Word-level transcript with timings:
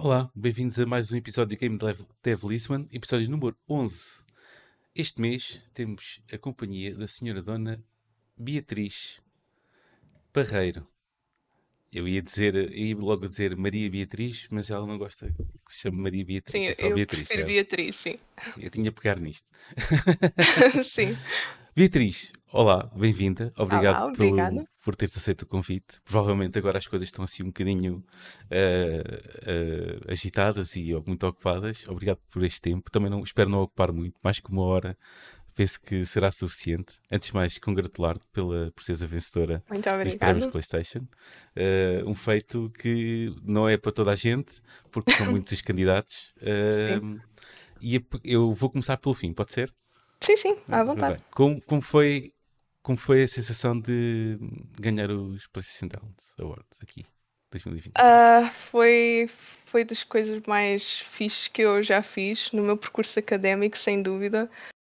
Olá, 0.00 0.30
bem-vindos 0.34 0.78
a 0.78 0.86
mais 0.86 1.10
um 1.10 1.16
episódio 1.16 1.56
de 1.56 1.56
Game 1.56 1.76
Dev, 1.76 2.44
Listman, 2.44 2.88
episódio 2.92 3.28
número 3.28 3.58
11. 3.68 4.24
Este 4.94 5.20
mês 5.20 5.68
temos 5.74 6.22
a 6.32 6.38
companhia 6.38 6.94
da 6.96 7.08
senhora 7.08 7.42
Dona 7.42 7.82
Beatriz 8.36 9.20
Barreiro. 10.32 10.86
Eu 11.90 12.06
ia 12.06 12.20
dizer, 12.20 12.70
ia 12.72 12.94
logo 12.96 13.26
dizer 13.26 13.56
Maria 13.56 13.88
Beatriz, 13.90 14.46
mas 14.50 14.70
ela 14.70 14.86
não 14.86 14.98
gosta 14.98 15.26
que 15.64 15.72
se 15.72 15.80
chame 15.80 15.96
Maria 15.96 16.24
Beatriz, 16.24 16.64
Sim, 16.64 16.70
é 16.70 16.74
só 16.74 16.86
eu 16.86 16.94
Beatriz. 16.94 17.20
prefiro 17.26 17.40
certo? 17.40 17.46
Beatriz, 17.54 17.96
sim. 17.96 18.18
Sim, 18.54 18.60
eu 18.62 18.70
tinha 18.70 18.90
a 18.90 18.92
pegar 18.92 19.18
nisto. 19.18 19.46
sim. 20.84 21.16
Beatriz, 21.74 22.32
olá, 22.52 22.90
bem-vinda. 22.94 23.52
Obrigado 23.56 24.02
Olá, 24.02 24.12
pelo- 24.12 24.68
por 24.84 24.96
teres 24.96 25.16
aceito 25.16 25.42
o 25.42 25.46
convite. 25.46 26.00
Provavelmente 26.04 26.58
agora 26.58 26.76
as 26.76 26.86
coisas 26.86 27.08
estão 27.08 27.24
assim 27.24 27.42
um 27.44 27.46
bocadinho 27.46 28.04
eh, 28.50 29.02
eh, 29.46 30.00
agitadas 30.12 30.74
e 30.76 30.92
muito 31.06 31.24
ocupadas. 31.26 31.86
Obrigado 31.88 32.18
por 32.30 32.42
este 32.44 32.60
tempo. 32.60 32.90
Também 32.90 33.08
não, 33.08 33.22
espero 33.22 33.48
não 33.48 33.62
ocupar 33.62 33.92
muito, 33.92 34.16
mais 34.22 34.40
que 34.40 34.50
uma 34.50 34.62
hora. 34.62 34.98
Penso 35.58 35.80
que 35.80 36.06
será 36.06 36.30
suficiente. 36.30 37.00
Antes 37.10 37.30
de 37.30 37.34
mais, 37.34 37.58
congratular-te 37.58 38.24
pela 38.28 38.70
por 38.70 38.80
seres 38.84 39.02
a 39.02 39.06
vencedora 39.06 39.60
Muito 39.68 39.88
dos 40.04 40.14
prémios. 40.14 40.46
PlayStation. 40.46 41.00
Eh, 41.56 42.00
um 42.06 42.14
feito 42.14 42.70
que 42.78 43.34
não 43.42 43.68
é 43.68 43.76
para 43.76 43.90
toda 43.90 44.12
a 44.12 44.14
gente, 44.14 44.62
porque 44.92 45.10
são 45.10 45.26
muitos 45.26 45.52
os 45.54 45.60
candidatos. 45.60 46.32
Eh, 46.40 47.00
e 47.80 48.00
eu- 48.22 48.52
vou 48.52 48.70
começar 48.70 48.96
pelo 48.98 49.16
fim, 49.16 49.32
pode 49.32 49.50
ser? 49.50 49.74
Sim, 50.20 50.36
sim, 50.36 50.56
à 50.68 50.84
vontade. 50.84 51.20
Como, 51.32 51.60
como 51.62 51.82
foi, 51.82 52.32
como 52.80 52.96
foi 52.96 53.24
a 53.24 53.26
sensação 53.26 53.80
de 53.80 54.38
ganhar 54.78 55.10
os 55.10 55.48
PlayStation 55.48 55.88
Talent 55.88 56.18
Awards 56.38 56.78
aqui, 56.80 57.04
2020? 57.50 57.94
Ah, 57.96 58.54
foi, 58.70 59.28
foi 59.66 59.82
das 59.82 60.04
coisas 60.04 60.40
mais 60.46 61.00
fixes 61.00 61.48
que 61.48 61.62
eu 61.62 61.82
já 61.82 62.00
fiz 62.00 62.52
no 62.52 62.62
meu 62.62 62.76
percurso 62.76 63.18
académico, 63.18 63.76
sem 63.76 64.00
dúvida, 64.00 64.48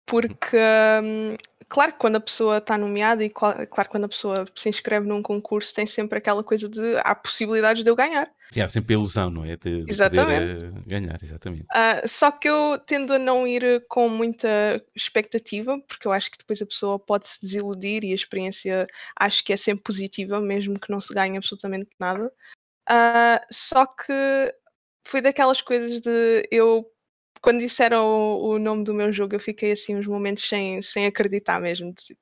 porque, 0.06 0.58
hum, 1.03 1.36
claro 1.67 1.94
que 1.94 2.00
quando 2.00 2.17
a 2.17 2.22
pessoa 2.22 2.58
está 2.58 2.78
nomeada 2.78 3.23
e 3.23 3.30
claro 3.30 3.89
quando 3.89 4.06
a 4.06 4.09
pessoa 4.09 4.45
se 4.56 4.70
inscreve 4.70 5.08
num 5.08 5.22
concurso 5.22 5.73
tem 5.73 5.86
sempre 5.86 6.17
aquela 6.17 6.44
coisa 6.44 6.70
de 6.70 6.98
há 6.98 7.16
possibilidades 7.16 7.84
de 7.84 7.89
eu 7.89 7.95
ganhar. 7.95 8.31
E 8.56 8.61
há 8.61 8.70
sempre 8.70 8.94
a 8.94 8.98
ilusão, 8.98 9.30
não 9.30 9.44
é? 9.44 9.58
De, 9.58 9.83
de 9.83 9.92
Exatamente. 9.92 10.59
poder 10.59 10.64
eh, 10.64 10.83
ganhar, 10.86 11.17
exatamente. 11.22 11.66
Ah, 11.72 12.02
só 12.08 12.31
que 12.31 12.48
eu 12.48 12.80
tendo 12.86 13.14
a 13.14 13.20
não 13.20 13.48
ir 13.48 13.86
com 13.88 14.08
muita 14.08 14.81
expectativa, 14.95 15.80
porque 15.88 16.08
eu 16.08 16.11
acho 16.11 16.31
que 16.31 16.38
depois 16.38 16.61
a 16.61 16.66
pessoa 16.66 17.00
pode 17.00 17.28
se 17.28 17.42
desiludir 17.42 18.03
e 18.03 18.11
a 18.11 18.16
experiência 18.16 18.88
acho 19.20 19.44
que 19.44 19.52
é 19.52 19.58
sempre 19.58 19.83
positiva, 19.83 20.39
mesmo 20.39 20.80
que 20.80 20.92
não 20.92 21.02
se 21.02 21.14
ganhe 21.14 21.38
absolutamente 21.38 21.89
nada. 22.00 22.31
Ah, 22.88 23.42
só 23.52 23.86
que 23.86 24.14
foi 25.03 25.22
daquelas 25.22 25.61
coisas 25.61 26.02
de 26.02 26.48
eu, 26.52 26.86
quando 27.46 27.60
disseram 27.60 28.04
o, 28.06 28.50
o 28.56 28.60
nome 28.60 28.84
do 28.84 28.94
meu 28.94 29.14
jogo, 29.14 29.36
eu 29.36 29.40
fiquei 29.40 29.72
assim 29.72 29.96
uns 29.96 30.08
momentos 30.08 30.44
sem, 30.50 30.82
sem 30.82 31.06
acreditar 31.06 31.62
mesmo. 31.62 31.94
de- 31.94 32.18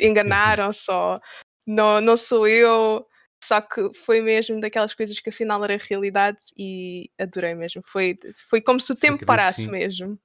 Enganaram 0.00 0.72
só, 0.72 1.20
não, 1.64 2.00
não 2.00 2.16
sou 2.16 2.46
eu. 2.48 3.06
Só 3.42 3.60
que 3.60 3.92
foi 3.94 4.20
mesmo 4.20 4.60
daquelas 4.60 4.94
coisas 4.94 5.20
que 5.20 5.28
afinal 5.28 5.62
era 5.62 5.76
realidade 5.76 6.38
e 6.56 7.10
adorei 7.18 7.54
mesmo. 7.54 7.82
Foi, 7.86 8.18
foi 8.48 8.60
como 8.60 8.80
se 8.80 8.90
o 8.92 8.96
tempo 8.96 9.18
parasse 9.26 9.62
mesmo. 9.70 10.18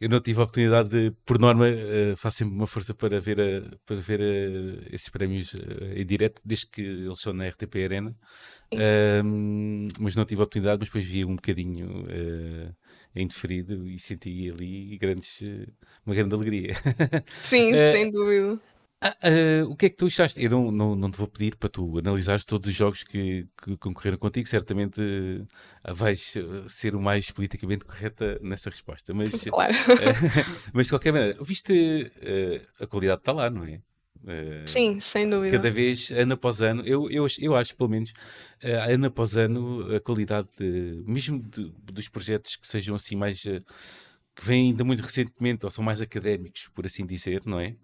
Eu 0.00 0.08
não 0.08 0.18
tive 0.20 0.40
a 0.40 0.44
oportunidade 0.44 0.88
de, 0.88 1.10
por 1.26 1.38
norma, 1.38 1.68
eh, 1.68 2.14
faço 2.16 2.38
sempre 2.38 2.54
uma 2.54 2.66
força 2.66 2.94
para 2.94 3.20
ver, 3.20 3.38
a- 3.40 3.76
para 3.84 3.96
ver 3.96 4.20
eh, 4.20 4.88
esses 4.92 5.10
prémios 5.10 5.54
eh, 5.54 6.00
em 6.00 6.06
direto, 6.06 6.40
desde 6.44 6.66
que 6.68 6.80
eles 6.80 7.20
são 7.20 7.32
na 7.34 7.44
RTP 7.46 7.84
Arena. 7.84 8.16
Ahm, 8.72 9.88
mas 9.98 10.14
não 10.16 10.24
tive 10.24 10.40
a 10.40 10.44
oportunidade, 10.44 10.78
mas 10.80 10.88
depois 10.88 11.04
vi 11.04 11.24
um 11.24 11.34
bocadinho 11.36 12.06
eh, 12.08 12.72
em 13.14 13.26
diferido 13.26 13.86
e 13.88 13.98
senti 13.98 14.50
ali 14.50 14.96
grandes, 14.96 15.42
uma 16.06 16.14
grande 16.14 16.34
alegria. 16.34 16.74
Sim, 17.42 17.70
Eh, 17.74 17.92
sem 17.92 18.10
dúvida. 18.10 18.58
Ah, 19.02 19.16
ah, 19.22 19.64
o 19.66 19.74
que 19.76 19.86
é 19.86 19.90
que 19.90 19.96
tu 19.96 20.06
achaste? 20.06 20.42
Eu 20.42 20.50
não, 20.50 20.70
não, 20.70 20.94
não 20.94 21.10
te 21.10 21.16
vou 21.16 21.26
pedir 21.26 21.56
para 21.56 21.70
tu 21.70 21.98
analisares 21.98 22.44
todos 22.44 22.68
os 22.68 22.74
jogos 22.74 23.02
que, 23.02 23.46
que 23.62 23.74
concorreram 23.78 24.18
contigo, 24.18 24.46
certamente 24.46 25.00
ah, 25.82 25.92
vais 25.94 26.34
ah, 26.36 26.68
ser 26.68 26.94
o 26.94 27.00
mais 27.00 27.30
politicamente 27.30 27.84
correta 27.86 28.38
nessa 28.42 28.68
resposta, 28.68 29.14
mas, 29.14 29.44
Claro. 29.48 29.72
ah, 29.72 30.52
mas 30.74 30.86
de 30.86 30.92
qualquer 30.92 31.12
maneira, 31.12 31.42
viste 31.42 32.12
a 32.78 32.86
qualidade 32.86 33.22
está 33.22 33.32
lá, 33.32 33.48
não 33.48 33.64
é? 33.64 33.80
Sim, 34.66 35.00
sem 35.00 35.28
dúvida. 35.30 35.56
Cada 35.56 35.70
vez, 35.70 36.10
ano 36.10 36.34
após 36.34 36.60
ano, 36.60 36.82
eu, 36.84 37.10
eu, 37.10 37.26
eu 37.38 37.56
acho, 37.56 37.74
pelo 37.74 37.88
menos, 37.88 38.12
ano 38.62 39.06
após 39.06 39.34
ano, 39.34 39.96
a 39.96 39.98
qualidade, 40.00 40.46
de- 40.58 41.02
mesmo 41.06 41.40
de- 41.42 41.72
dos 41.90 42.06
projetos 42.10 42.54
que 42.56 42.66
sejam 42.68 42.94
assim 42.94 43.16
mais. 43.16 43.40
que 44.36 44.44
vêm 44.44 44.68
ainda 44.70 44.84
muito 44.84 45.00
recentemente, 45.02 45.64
ou 45.64 45.70
são 45.70 45.82
mais 45.82 46.02
académicos, 46.02 46.68
por 46.74 46.84
assim 46.84 47.06
dizer, 47.06 47.42
não 47.46 47.58
é? 47.58 47.76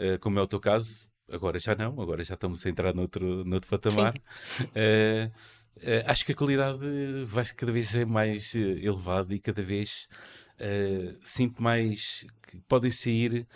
Uh, 0.00 0.18
como 0.18 0.38
é 0.38 0.42
o 0.42 0.46
teu 0.46 0.58
caso, 0.58 1.10
agora 1.30 1.58
já 1.58 1.74
não, 1.74 2.00
agora 2.00 2.22
já 2.24 2.34
estamos 2.34 2.64
a 2.64 2.70
entrar 2.70 2.94
noutro, 2.94 3.44
noutro 3.44 3.68
patamar. 3.68 4.14
Uh, 4.60 5.28
uh, 5.76 6.04
acho 6.06 6.24
que 6.24 6.32
a 6.32 6.34
qualidade 6.34 6.78
vai 7.26 7.44
cada 7.44 7.70
vez 7.70 7.88
ser 7.88 8.06
mais 8.06 8.54
uh, 8.54 8.58
elevada 8.58 9.34
e 9.34 9.38
cada 9.38 9.62
vez 9.62 10.08
uh, 10.56 11.16
sinto 11.22 11.62
mais 11.62 12.26
que 12.42 12.58
podem 12.68 12.90
sair. 12.90 13.46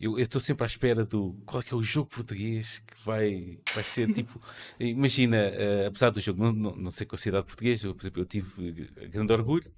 Eu 0.00 0.18
estou 0.18 0.40
sempre 0.40 0.64
à 0.64 0.66
espera 0.66 1.04
do 1.04 1.34
qual 1.44 1.60
é 1.60 1.64
que 1.64 1.74
é 1.74 1.76
o 1.76 1.82
jogo 1.82 2.08
português 2.08 2.78
que 2.78 2.94
vai, 3.04 3.58
vai 3.74 3.84
ser 3.84 4.10
tipo. 4.14 4.40
Imagina, 4.78 5.36
uh, 5.36 5.88
apesar 5.88 6.10
do 6.10 6.20
jogo 6.20 6.42
não, 6.42 6.52
não, 6.52 6.76
não 6.76 6.90
ser 6.90 7.04
considerado 7.04 7.44
português, 7.44 7.84
eu, 7.84 7.94
por 7.94 8.02
exemplo, 8.02 8.22
eu 8.22 8.26
tive 8.26 8.70
uh, 8.70 9.10
grande 9.10 9.32
orgulho 9.32 9.70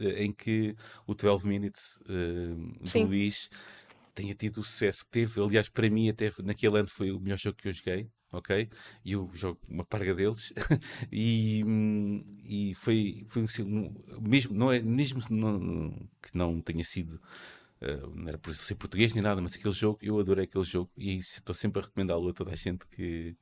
eh, 0.00 0.24
em 0.24 0.32
que 0.32 0.74
o 1.06 1.14
12 1.14 1.46
Minutes 1.46 1.98
uh, 2.02 2.90
do. 2.92 3.06
Luís 3.06 3.50
tenha 4.14 4.34
tido 4.34 4.58
o 4.58 4.64
sucesso 4.64 5.04
que 5.04 5.10
teve. 5.10 5.40
Aliás, 5.40 5.68
para 5.68 5.88
mim, 5.90 6.08
até 6.08 6.30
naquele 6.42 6.78
ano 6.78 6.88
foi 6.88 7.10
o 7.10 7.20
melhor 7.20 7.38
jogo 7.38 7.56
que 7.56 7.68
eu 7.68 7.72
joguei, 7.72 8.10
ok? 8.32 8.68
E 9.04 9.12
eu 9.12 9.30
jogo 9.34 9.60
uma 9.68 9.84
parga 9.84 10.14
deles. 10.14 10.52
e, 11.12 11.62
hum, 11.64 12.24
e 12.44 12.74
foi, 12.74 13.24
foi 13.28 13.42
um, 13.60 13.94
mesmo, 14.20 14.54
não 14.54 14.72
é, 14.72 14.80
mesmo 14.80 15.20
não, 15.30 15.90
que 16.22 16.36
não 16.36 16.60
tenha 16.60 16.84
sido. 16.84 17.20
Uh, 17.82 18.14
não 18.14 18.28
era 18.28 18.36
por 18.36 18.54
ser 18.54 18.74
português 18.74 19.14
nem 19.14 19.22
nada, 19.22 19.40
mas 19.40 19.54
aquele 19.54 19.72
jogo, 19.72 19.98
eu 20.02 20.18
adorei 20.20 20.44
aquele 20.44 20.64
jogo 20.64 20.90
e 20.98 21.16
estou 21.16 21.54
sempre 21.54 21.80
a 21.80 21.84
recomendá-lo 21.86 22.28
a 22.28 22.32
toda 22.34 22.52
a 22.52 22.54
gente 22.54 22.86
que, 22.86 23.34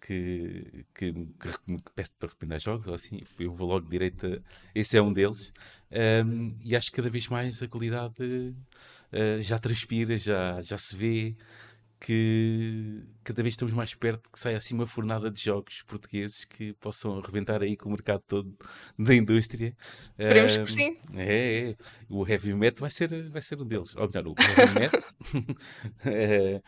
que, 0.00 0.84
que, 0.92 1.12
que, 1.12 1.22
que 1.50 1.92
peço 1.94 2.10
para 2.18 2.28
recomendar 2.30 2.58
jogos, 2.60 2.88
assim, 2.88 3.20
eu 3.38 3.52
vou 3.52 3.68
logo 3.68 3.88
direito 3.88 4.26
a, 4.26 4.40
esse 4.74 4.96
é 4.98 5.02
um 5.02 5.12
deles. 5.12 5.52
Um, 5.90 6.56
e 6.62 6.74
acho 6.74 6.90
que 6.90 6.96
cada 6.96 7.08
vez 7.08 7.28
mais 7.28 7.62
a 7.62 7.68
qualidade 7.68 8.14
uh, 8.22 9.40
já 9.40 9.58
transpira, 9.58 10.16
já, 10.16 10.60
já 10.62 10.76
se 10.76 10.96
vê 10.96 11.36
que 11.98 13.02
cada 13.24 13.42
vez 13.42 13.54
estamos 13.54 13.72
mais 13.72 13.94
perto 13.94 14.30
que 14.30 14.38
saia 14.38 14.56
assim 14.58 14.74
uma 14.74 14.86
fornada 14.86 15.30
de 15.30 15.42
jogos 15.42 15.82
portugueses 15.82 16.44
que 16.44 16.74
possam 16.74 17.18
arrebentar 17.18 17.62
aí 17.62 17.76
com 17.76 17.88
o 17.88 17.92
mercado 17.92 18.22
todo 18.26 18.54
da 18.98 19.14
indústria. 19.14 19.74
Esperemos 20.18 20.52
que 20.52 20.60
Um, 20.60 20.66
sim. 20.66 20.96
É, 21.14 21.70
é. 21.70 21.76
o 22.08 22.26
Heavy 22.26 22.54
Metal 22.54 22.80
vai 22.80 22.90
ser, 22.90 23.30
vai 23.30 23.40
ser 23.40 23.60
um 23.60 23.66
deles. 23.66 23.96
Ou 23.96 24.08
melhor, 24.08 24.26
o 24.26 24.34
Heavy 24.38 24.80
Metal. 24.80 25.02
Eh, 26.04 26.62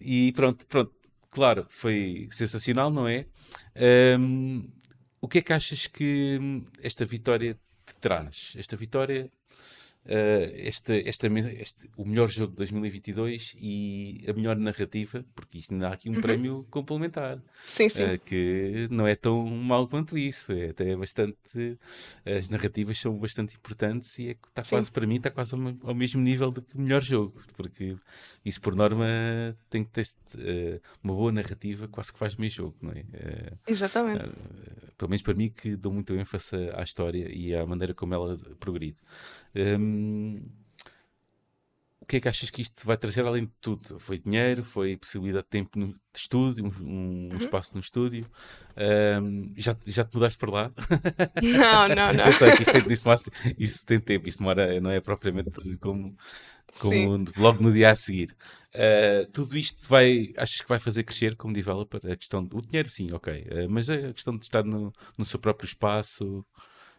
e 0.00 0.32
pronto, 0.32 0.66
pronto. 0.66 0.92
Claro, 1.30 1.66
foi 1.70 2.28
sensacional, 2.30 2.90
não 2.90 3.08
é? 3.08 3.26
Um, 4.18 4.70
o 5.20 5.28
que 5.28 5.38
é 5.38 5.42
que 5.42 5.52
achas 5.52 5.86
que 5.86 6.62
esta 6.82 7.04
vitória 7.04 7.58
traz? 8.02 8.52
Esta 8.58 8.76
vitória, 8.76 9.30
esta, 10.04 10.94
esta, 10.96 11.28
me- 11.28 11.40
este, 11.60 11.88
o 11.96 12.04
melhor 12.04 12.28
jogo 12.28 12.50
de 12.50 12.56
2022 12.56 13.54
e 13.58 14.24
a 14.28 14.32
melhor 14.32 14.56
narrativa, 14.56 15.24
porque 15.34 15.58
isto 15.58 15.72
ainda 15.72 15.88
há 15.88 15.92
aqui 15.92 16.10
um 16.10 16.20
prémio 16.20 16.66
complementar. 16.70 17.40
Sim, 17.64 17.88
sim. 17.88 18.02
Uh, 18.04 18.18
que 18.18 18.88
não 18.90 19.06
é 19.06 19.14
tão 19.14 19.46
mau 19.46 19.86
quanto 19.86 20.18
isso. 20.18 20.52
É 20.52 20.70
até 20.70 20.96
bastante. 20.96 21.78
As 22.24 22.48
narrativas 22.48 22.98
são 22.98 23.16
bastante 23.18 23.54
importantes 23.56 24.18
e 24.18 24.28
é, 24.30 24.30
está 24.32 24.64
Sim. 24.64 24.70
quase, 24.70 24.90
para 24.90 25.06
mim, 25.06 25.16
está 25.16 25.30
quase 25.30 25.54
ao, 25.54 25.60
ao 25.88 25.94
mesmo 25.94 26.20
nível 26.20 26.50
do 26.50 26.62
que 26.62 26.74
o 26.76 26.80
melhor 26.80 27.00
jogo. 27.02 27.40
Porque 27.56 27.96
isso, 28.44 28.60
por 28.60 28.74
norma, 28.74 29.06
tem 29.70 29.84
que 29.84 29.90
ter 29.90 30.06
uh, 30.34 30.80
uma 31.02 31.14
boa 31.14 31.30
narrativa, 31.32 31.86
quase 31.88 32.12
que 32.12 32.18
faz 32.18 32.34
meio 32.36 32.50
jogo, 32.50 32.74
não 32.82 32.90
é? 32.92 33.00
Uh, 33.00 33.58
Exatamente. 33.68 34.24
pelo 34.98 35.08
menos 35.10 35.22
para 35.22 35.34
mim, 35.34 35.48
que 35.50 35.76
dou 35.76 35.92
muito 35.92 36.12
ênfase 36.14 36.56
à 36.74 36.82
história 36.82 37.28
e 37.32 37.54
à 37.54 37.64
maneira 37.64 37.94
como 37.94 38.14
ela 38.14 38.36
progride. 38.58 38.96
Um, 39.54 40.42
o 42.02 42.06
que 42.06 42.16
é 42.16 42.20
que 42.20 42.28
achas 42.28 42.50
que 42.50 42.62
isto 42.62 42.84
vai 42.84 42.96
trazer 42.96 43.24
além 43.24 43.44
de 43.44 43.52
tudo? 43.60 43.98
Foi 43.98 44.18
dinheiro, 44.18 44.64
foi 44.64 44.96
possibilidade 44.96 45.44
de 45.44 45.50
tempo 45.50 45.78
no, 45.78 45.86
de 45.86 45.98
estúdio, 46.16 46.64
um, 46.64 46.84
um 46.84 47.28
uhum. 47.30 47.36
espaço 47.36 47.74
no 47.74 47.80
estúdio. 47.80 48.26
Um, 49.22 49.52
já, 49.56 49.76
já 49.86 50.04
te 50.04 50.14
mudaste 50.14 50.38
para 50.38 50.50
lá? 50.50 50.72
Não, 51.40 51.88
não, 51.88 52.12
não. 52.12 52.24
Eu 52.26 52.32
sei 52.32 52.52
que 52.56 52.62
isso 52.62 52.72
tem, 52.72 52.92
isso, 52.92 53.30
isso 53.56 53.86
tem 53.86 54.00
tempo, 54.00 54.28
isso 54.28 54.38
demora, 54.38 54.80
não 54.80 54.90
é 54.90 55.00
propriamente 55.00 55.50
como, 55.78 56.14
como 56.80 57.24
logo 57.36 57.62
no 57.62 57.72
dia 57.72 57.90
a 57.90 57.96
seguir. 57.96 58.34
Uh, 58.74 59.30
tudo 59.32 59.56
isto 59.56 59.86
vai, 59.88 60.32
achas 60.36 60.60
que 60.60 60.68
vai 60.68 60.80
fazer 60.80 61.04
crescer 61.04 61.36
como 61.36 61.54
developer? 61.54 62.00
A 62.10 62.16
questão 62.16 62.42
do 62.42 62.60
dinheiro, 62.60 62.90
sim, 62.90 63.12
ok. 63.12 63.42
Uh, 63.42 63.70
mas 63.70 63.88
a 63.88 64.12
questão 64.12 64.36
de 64.36 64.44
estar 64.44 64.64
no, 64.64 64.92
no 65.16 65.24
seu 65.24 65.38
próprio 65.38 65.66
espaço. 65.66 66.44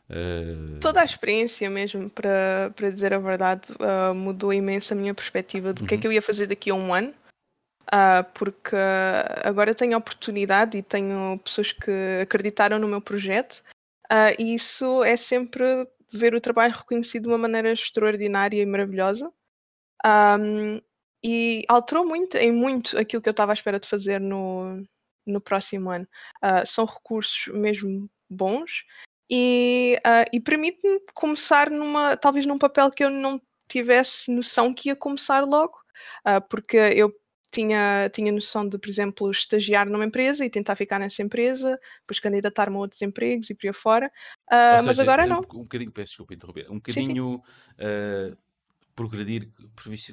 Uh... 0.10 0.80
Toda 0.80 1.02
a 1.02 1.06
experiência 1.06 1.70
mesmo, 1.70 2.10
para, 2.10 2.72
para 2.76 2.90
dizer 2.90 3.14
a 3.14 3.20
verdade, 3.20 3.70
mudou 4.16 4.54
imenso 4.54 4.94
a 4.94 4.98
minha 4.98 5.14
perspectiva 5.14 5.74
do 5.74 5.82
uhum. 5.82 5.88
que 5.88 5.96
é 5.96 5.98
que 5.98 6.08
eu 6.08 6.12
ia 6.12 6.22
fazer 6.22 6.48
daqui 6.48 6.70
a 6.70 6.76
um 6.76 6.94
ano. 6.94 7.14
porque 8.34 8.76
agora 9.44 9.76
tenho 9.76 9.98
oportunidade 9.98 10.78
e 10.78 10.84
tenho 10.84 11.40
pessoas 11.44 11.72
que 11.72 12.20
acreditaram 12.22 12.80
no 12.80 12.88
meu 12.88 13.02
projeto, 13.02 13.64
e 14.38 14.56
isso 14.56 15.04
é 15.04 15.16
sempre 15.16 15.88
ver 16.14 16.36
o 16.36 16.42
trabalho 16.42 16.76
reconhecido 16.76 17.24
de 17.24 17.30
uma 17.30 17.38
maneira 17.38 17.72
extraordinária 17.72 18.62
e 18.62 18.66
maravilhosa. 18.66 19.32
Um, 20.06 20.80
e 21.24 21.64
alterou 21.68 22.06
muito, 22.06 22.38
em 22.38 22.52
muito, 22.52 22.98
aquilo 22.98 23.22
que 23.22 23.30
eu 23.30 23.32
estava 23.32 23.52
à 23.52 23.56
espera 23.56 23.80
de 23.80 23.88
fazer 23.88 24.20
no, 24.20 24.84
no 25.26 25.42
próximo 25.42 25.90
ano. 25.90 26.08
Uh, 26.44 26.66
são 26.66 26.86
recursos 26.86 27.48
mesmo 27.54 28.10
bons 28.30 28.84
e, 29.30 29.98
uh, 30.06 30.30
e 30.32 30.40
permite-me 30.40 31.00
começar 31.14 31.70
numa, 31.70 32.18
talvez 32.18 32.46
num 32.46 32.58
papel 32.58 32.92
que 32.92 33.04
eu 33.04 33.10
não 33.10 33.42
tivesse 33.68 34.32
noção 34.32 34.74
que 34.74 34.90
ia 34.90 34.96
começar 34.96 35.42
logo, 35.42 35.76
uh, 36.28 36.42
porque 36.50 36.78
eu 36.78 37.14
tinha, 37.52 38.10
tinha 38.14 38.32
noção 38.32 38.68
de, 38.68 38.78
por 38.78 38.90
exemplo, 38.90 39.32
estagiar 39.32 39.88
numa 39.88 40.06
empresa 40.06 40.44
e 40.46 40.50
tentar 40.50 40.76
ficar 40.76 41.00
nessa 41.00 41.22
empresa, 41.22 41.80
depois 42.02 42.20
candidatar-me 42.20 42.76
a 42.76 42.80
outros 42.80 43.02
empregos 43.02 43.50
e 43.50 43.56
por 43.56 43.68
aí 43.68 43.74
fora. 43.74 44.12
Uh, 44.52 44.78
seja, 44.78 44.84
mas 44.86 45.00
agora 45.00 45.26
não. 45.26 45.40
Um, 45.40 45.60
um 45.60 45.64
bocadinho, 45.64 45.92
peço 45.92 46.12
desculpa 46.12 46.34
interromper, 46.34 46.70
um 46.70 46.76
bocadinho 46.76 47.42
sim, 47.78 48.30
sim. 48.30 48.38
Progredir 48.96 49.50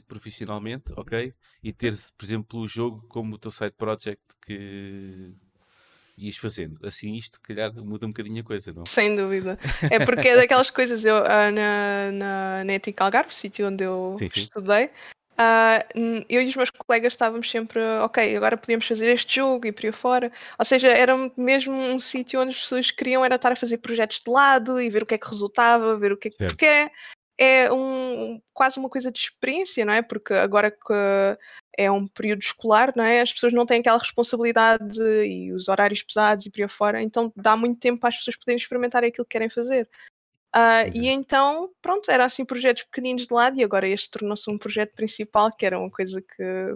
profissionalmente, 0.09 0.91
ok? 0.97 1.35
E 1.63 1.71
ter, 1.71 1.95
por 2.17 2.25
exemplo, 2.25 2.61
o 2.61 2.67
jogo 2.67 3.07
como 3.09 3.35
o 3.35 3.39
teu 3.39 3.51
side 3.51 3.75
project 3.77 4.23
que 4.41 5.35
ias 6.21 6.37
fazendo. 6.37 6.79
Assim, 6.87 7.15
isto, 7.15 7.41
calhar, 7.41 7.73
muda 7.75 8.07
um 8.07 8.11
bocadinho 8.11 8.41
a 8.41 8.45
coisa, 8.45 8.73
não? 8.73 8.85
Sem 8.87 9.17
dúvida. 9.17 9.59
É 9.91 10.05
porque 10.05 10.29
é 10.29 10.37
daquelas 10.37 10.69
coisas, 10.71 11.05
eu 11.05 11.17
uh, 11.17 11.51
na, 11.53 12.13
na, 12.13 12.65
na 12.65 12.73
Ética 12.73 13.05
Algarve, 13.05 13.35
sítio 13.35 13.69
onde 13.69 13.85
eu 13.85 14.17
sim, 14.19 14.29
sim. 14.29 14.41
estudei, 14.41 14.87
uh, 14.87 16.25
eu 16.29 16.43
e 16.43 16.49
os 16.49 16.57
meus 16.57 16.71
colegas 16.71 17.15
estávamos 17.15 17.51
sempre, 17.51 17.81
ok, 18.03 18.37
agora 18.37 18.57
podíamos 18.57 18.87
fazer 18.87 19.11
este 19.11 19.37
jogo 19.37 19.67
e 19.67 19.73
por 19.73 19.87
aí 19.87 19.93
fora. 19.93 20.33
Ou 20.59 20.65
seja, 20.65 20.89
era 20.89 21.15
mesmo 21.37 21.73
um 21.73 21.99
sítio 21.99 22.41
onde 22.41 22.51
as 22.51 22.61
pessoas 22.61 22.91
queriam 22.91 23.25
era 23.25 23.37
estar 23.37 23.53
a 23.53 23.57
fazer 23.57 23.79
projetos 23.79 24.23
de 24.25 24.31
lado 24.31 24.81
e 24.81 24.91
ver 24.91 25.03
o 25.03 25.07
que 25.07 25.15
é 25.15 25.19
que 25.19 25.29
resultava, 25.29 25.97
ver 25.97 26.13
o 26.13 26.17
que 26.17 26.29
é 26.29 26.31
que. 26.31 26.37
Porque 26.47 26.67
é, 26.67 26.91
é 27.41 27.73
um, 27.73 28.39
quase 28.53 28.79
uma 28.79 28.91
coisa 28.91 29.11
de 29.11 29.19
experiência, 29.19 29.83
não 29.83 29.95
é? 29.95 30.03
Porque 30.03 30.35
agora 30.35 30.71
que 30.71 30.93
é 31.79 31.91
um 31.91 32.07
período 32.07 32.43
escolar, 32.43 32.93
não 32.95 33.03
é? 33.03 33.23
As 33.23 33.33
pessoas 33.33 33.55
não 33.55 33.65
têm 33.65 33.81
aquela 33.81 33.97
responsabilidade 33.99 35.01
e 35.01 35.51
os 35.51 35.67
horários 35.67 36.03
pesados 36.03 36.45
e 36.45 36.51
por 36.51 36.61
aí 36.61 36.69
fora, 36.69 37.03
então 37.03 37.33
dá 37.35 37.57
muito 37.57 37.81
tempo 37.81 37.99
para 37.99 38.11
as 38.11 38.19
pessoas 38.19 38.37
poderem 38.37 38.59
experimentar 38.59 39.03
aquilo 39.03 39.25
que 39.25 39.33
querem 39.33 39.49
fazer. 39.49 39.89
Uh, 40.55 40.91
e 40.93 41.09
então, 41.09 41.71
pronto, 41.81 42.11
era 42.11 42.25
assim 42.25 42.45
projetos 42.45 42.83
pequeninos 42.83 43.27
de 43.27 43.33
lado 43.33 43.59
e 43.59 43.65
agora 43.65 43.89
este 43.89 44.11
tornou-se 44.11 44.51
um 44.51 44.59
projeto 44.59 44.95
principal, 44.95 45.51
que 45.51 45.65
era 45.65 45.79
uma 45.79 45.91
coisa 45.91 46.21
que 46.21 46.75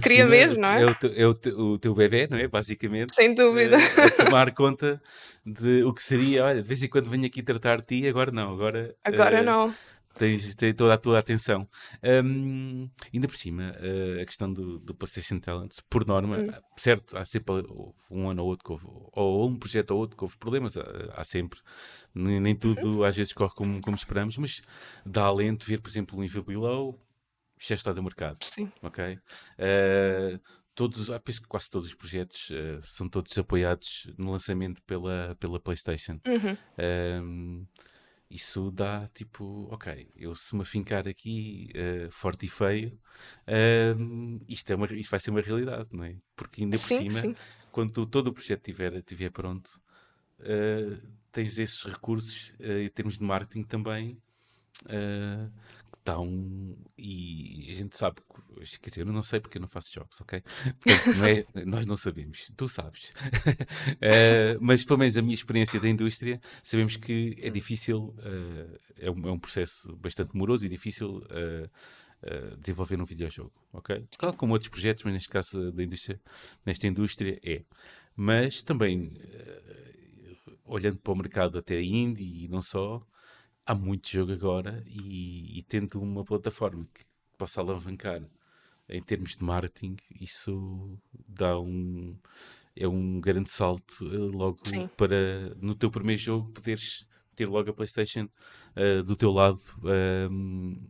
Queria 0.00 0.24
mesmo, 0.24 0.60
não 0.60 0.68
é? 0.68 0.82
É 0.82 0.86
o, 0.86 0.94
teu, 0.94 1.12
é 1.14 1.26
o, 1.26 1.60
o 1.72 1.78
teu 1.78 1.94
bebê, 1.94 2.28
não 2.30 2.38
é? 2.38 2.46
Basicamente. 2.46 3.14
Sem 3.14 3.34
dúvida. 3.34 3.76
É, 3.76 4.10
tomar 4.10 4.52
conta 4.54 5.02
de 5.44 5.82
o 5.82 5.92
que 5.92 6.02
seria, 6.02 6.44
olha, 6.44 6.62
de 6.62 6.68
vez 6.68 6.82
em 6.82 6.88
quando 6.88 7.10
venho 7.10 7.26
aqui 7.26 7.42
tratar 7.42 7.80
de 7.80 7.86
ti, 7.86 8.06
agora 8.06 8.30
não, 8.30 8.52
agora. 8.52 8.94
Agora 9.04 9.40
uh, 9.40 9.44
não. 9.44 9.74
Tens, 10.16 10.54
tens 10.54 10.74
toda 10.74 10.94
a 10.94 10.98
tua 10.98 11.18
atenção. 11.18 11.66
Um, 12.24 12.88
ainda 13.12 13.26
por 13.26 13.36
cima, 13.36 13.74
uh, 13.80 14.22
a 14.22 14.24
questão 14.24 14.52
do, 14.52 14.78
do 14.78 14.94
PlayStation 14.94 15.40
Talents, 15.40 15.80
por 15.90 16.06
norma, 16.06 16.38
hum. 16.38 16.50
certo, 16.76 17.16
há 17.16 17.24
sempre 17.24 17.64
um 18.10 18.28
ano 18.28 18.42
ou 18.42 18.50
outro 18.50 18.64
que 18.64 18.72
houve, 18.72 18.86
ou 18.86 19.48
um 19.48 19.56
projeto 19.56 19.92
ou 19.92 19.98
outro 19.98 20.16
que 20.16 20.22
houve 20.22 20.36
problemas, 20.36 20.76
há, 20.76 21.24
sempre. 21.24 21.58
Nem, 22.14 22.38
nem 22.38 22.54
tudo 22.54 22.98
uhum. 22.98 23.04
às 23.04 23.16
vezes 23.16 23.32
corre 23.32 23.54
como, 23.54 23.80
como 23.80 23.96
esperamos, 23.96 24.36
mas 24.36 24.62
dá 25.04 25.24
alento 25.24 25.66
ver, 25.66 25.80
por 25.80 25.88
exemplo, 25.88 26.18
o 26.18 26.24
Evil 26.24 26.44
Below, 26.44 26.98
já 27.62 27.74
está 27.74 27.94
no 27.94 28.02
mercado. 28.02 28.38
Sim. 28.42 28.70
Ok? 28.82 29.14
Uh, 29.14 30.40
todos, 30.74 31.10
ah, 31.10 31.20
penso 31.20 31.40
que 31.40 31.48
quase 31.48 31.70
todos 31.70 31.88
os 31.88 31.94
projetos 31.94 32.50
uh, 32.50 32.82
são 32.82 33.08
todos 33.08 33.36
apoiados 33.38 34.10
no 34.18 34.32
lançamento 34.32 34.82
pela, 34.82 35.36
pela 35.38 35.60
PlayStation. 35.60 36.20
Uhum. 36.26 37.66
isso 38.28 38.70
dá 38.70 39.08
tipo, 39.14 39.68
ok, 39.70 40.10
eu 40.16 40.34
se 40.34 40.56
me 40.56 40.62
afincar 40.62 41.06
aqui 41.06 41.70
uh, 41.76 42.10
forte 42.10 42.46
e 42.46 42.48
feio, 42.48 42.98
isto, 44.48 44.72
é 44.72 44.74
uma, 44.74 44.86
isto 44.86 45.10
vai 45.10 45.20
ser 45.20 45.30
uma 45.30 45.40
realidade, 45.40 45.90
não 45.92 46.04
é? 46.04 46.16
Porque 46.34 46.62
ainda 46.62 46.78
por 46.78 46.88
sim, 46.88 47.10
cima, 47.10 47.20
sim. 47.20 47.36
quando 47.70 48.04
todo 48.06 48.28
o 48.28 48.32
projeto 48.32 48.68
estiver 48.68 49.02
tiver 49.02 49.30
pronto, 49.30 49.80
uh, 50.40 51.00
tens 51.30 51.58
esses 51.58 51.84
recursos 51.84 52.54
em 52.58 52.88
termos 52.88 53.18
de 53.18 53.24
marketing 53.24 53.62
também 53.62 54.20
estão 56.02 56.76
e 56.98 57.68
a 57.70 57.74
gente 57.74 57.96
sabe, 57.96 58.16
quer 58.80 58.90
dizer, 58.90 59.00
eu 59.02 59.12
não 59.12 59.22
sei 59.22 59.40
porque 59.40 59.56
eu 59.56 59.60
não 59.60 59.68
faço 59.68 59.92
jogos, 59.92 60.20
ok? 60.20 60.42
Portanto, 60.80 61.16
não 61.16 61.24
é, 61.24 61.46
nós 61.64 61.86
não 61.86 61.96
sabemos, 61.96 62.52
tu 62.56 62.68
sabes. 62.68 63.10
uh, 63.10 64.58
mas 64.60 64.84
pelo 64.84 64.98
menos 64.98 65.16
a 65.16 65.22
minha 65.22 65.34
experiência 65.34 65.80
da 65.80 65.88
indústria, 65.88 66.40
sabemos 66.62 66.96
que 66.96 67.38
é 67.40 67.48
difícil, 67.48 68.14
uh, 68.18 68.78
é, 68.98 69.10
um, 69.10 69.28
é, 69.28 69.32
um, 69.32 69.38
processo 69.38 69.96
bastante 69.96 70.36
moroso 70.36 70.66
e 70.66 70.68
difícil 70.68 71.18
uh, 71.18 71.70
desenvolver 72.58 73.00
um 73.00 73.04
videojogo, 73.04 73.52
ok? 73.72 74.04
Claro, 74.18 74.36
como 74.36 74.52
outros 74.52 74.70
projetos, 74.70 75.02
mas 75.04 75.14
neste 75.14 75.28
caso 75.28 75.72
da 75.72 75.82
indústria, 75.82 76.20
nesta 76.64 76.86
indústria 76.86 77.40
é. 77.42 77.64
Mas 78.14 78.62
também, 78.62 79.12
olhando 80.64 80.98
para 80.98 81.12
o 81.12 81.16
mercado 81.16 81.58
até 81.58 81.82
indie 81.82 82.44
e 82.44 82.48
não 82.48 82.62
só, 82.62 83.04
há 83.66 83.74
muito 83.74 84.08
jogo 84.08 84.32
agora 84.32 84.82
e, 84.86 85.58
e 85.58 85.62
tendo 85.62 86.00
uma 86.00 86.24
plataforma 86.24 86.86
que 86.92 87.04
possa 87.36 87.60
alavancar 87.60 88.20
em 88.88 89.02
termos 89.02 89.36
de 89.36 89.44
marketing, 89.44 89.96
isso 90.20 90.98
dá 91.28 91.58
um 91.58 92.16
é 92.74 92.88
um 92.88 93.20
grande 93.20 93.50
salto 93.50 94.04
uh, 94.06 94.30
logo 94.34 94.58
Sim. 94.66 94.88
para 94.96 95.54
no 95.60 95.74
teu 95.74 95.90
primeiro 95.90 96.20
jogo 96.20 96.50
poderes 96.52 97.06
ter 97.36 97.46
logo 97.46 97.70
a 97.70 97.72
PlayStation 97.72 98.28
uh, 98.76 99.02
do 99.02 99.14
teu 99.14 99.30
lado 99.30 99.60
uh, 99.78 100.80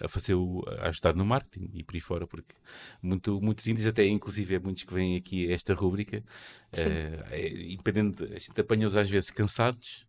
a 0.00 0.08
fazer 0.08 0.34
o, 0.34 0.64
a 0.78 0.88
ajudar 0.88 1.14
no 1.14 1.24
marketing 1.24 1.70
e 1.74 1.82
por 1.82 1.94
aí 1.94 2.00
fora, 2.00 2.26
porque 2.26 2.54
muito, 3.00 3.40
muitos 3.40 3.66
índios, 3.66 3.86
até 3.86 4.06
inclusive 4.06 4.54
é 4.54 4.58
muitos 4.58 4.84
que 4.84 4.92
vêm 4.92 5.16
aqui 5.16 5.48
a 5.50 5.54
esta 5.54 5.74
rúbrica, 5.74 6.24
é, 6.72 7.72
independente, 7.72 8.24
a 8.24 8.38
gente 8.38 8.60
apanha-os 8.60 8.96
às 8.96 9.08
vezes 9.08 9.30
cansados 9.30 10.06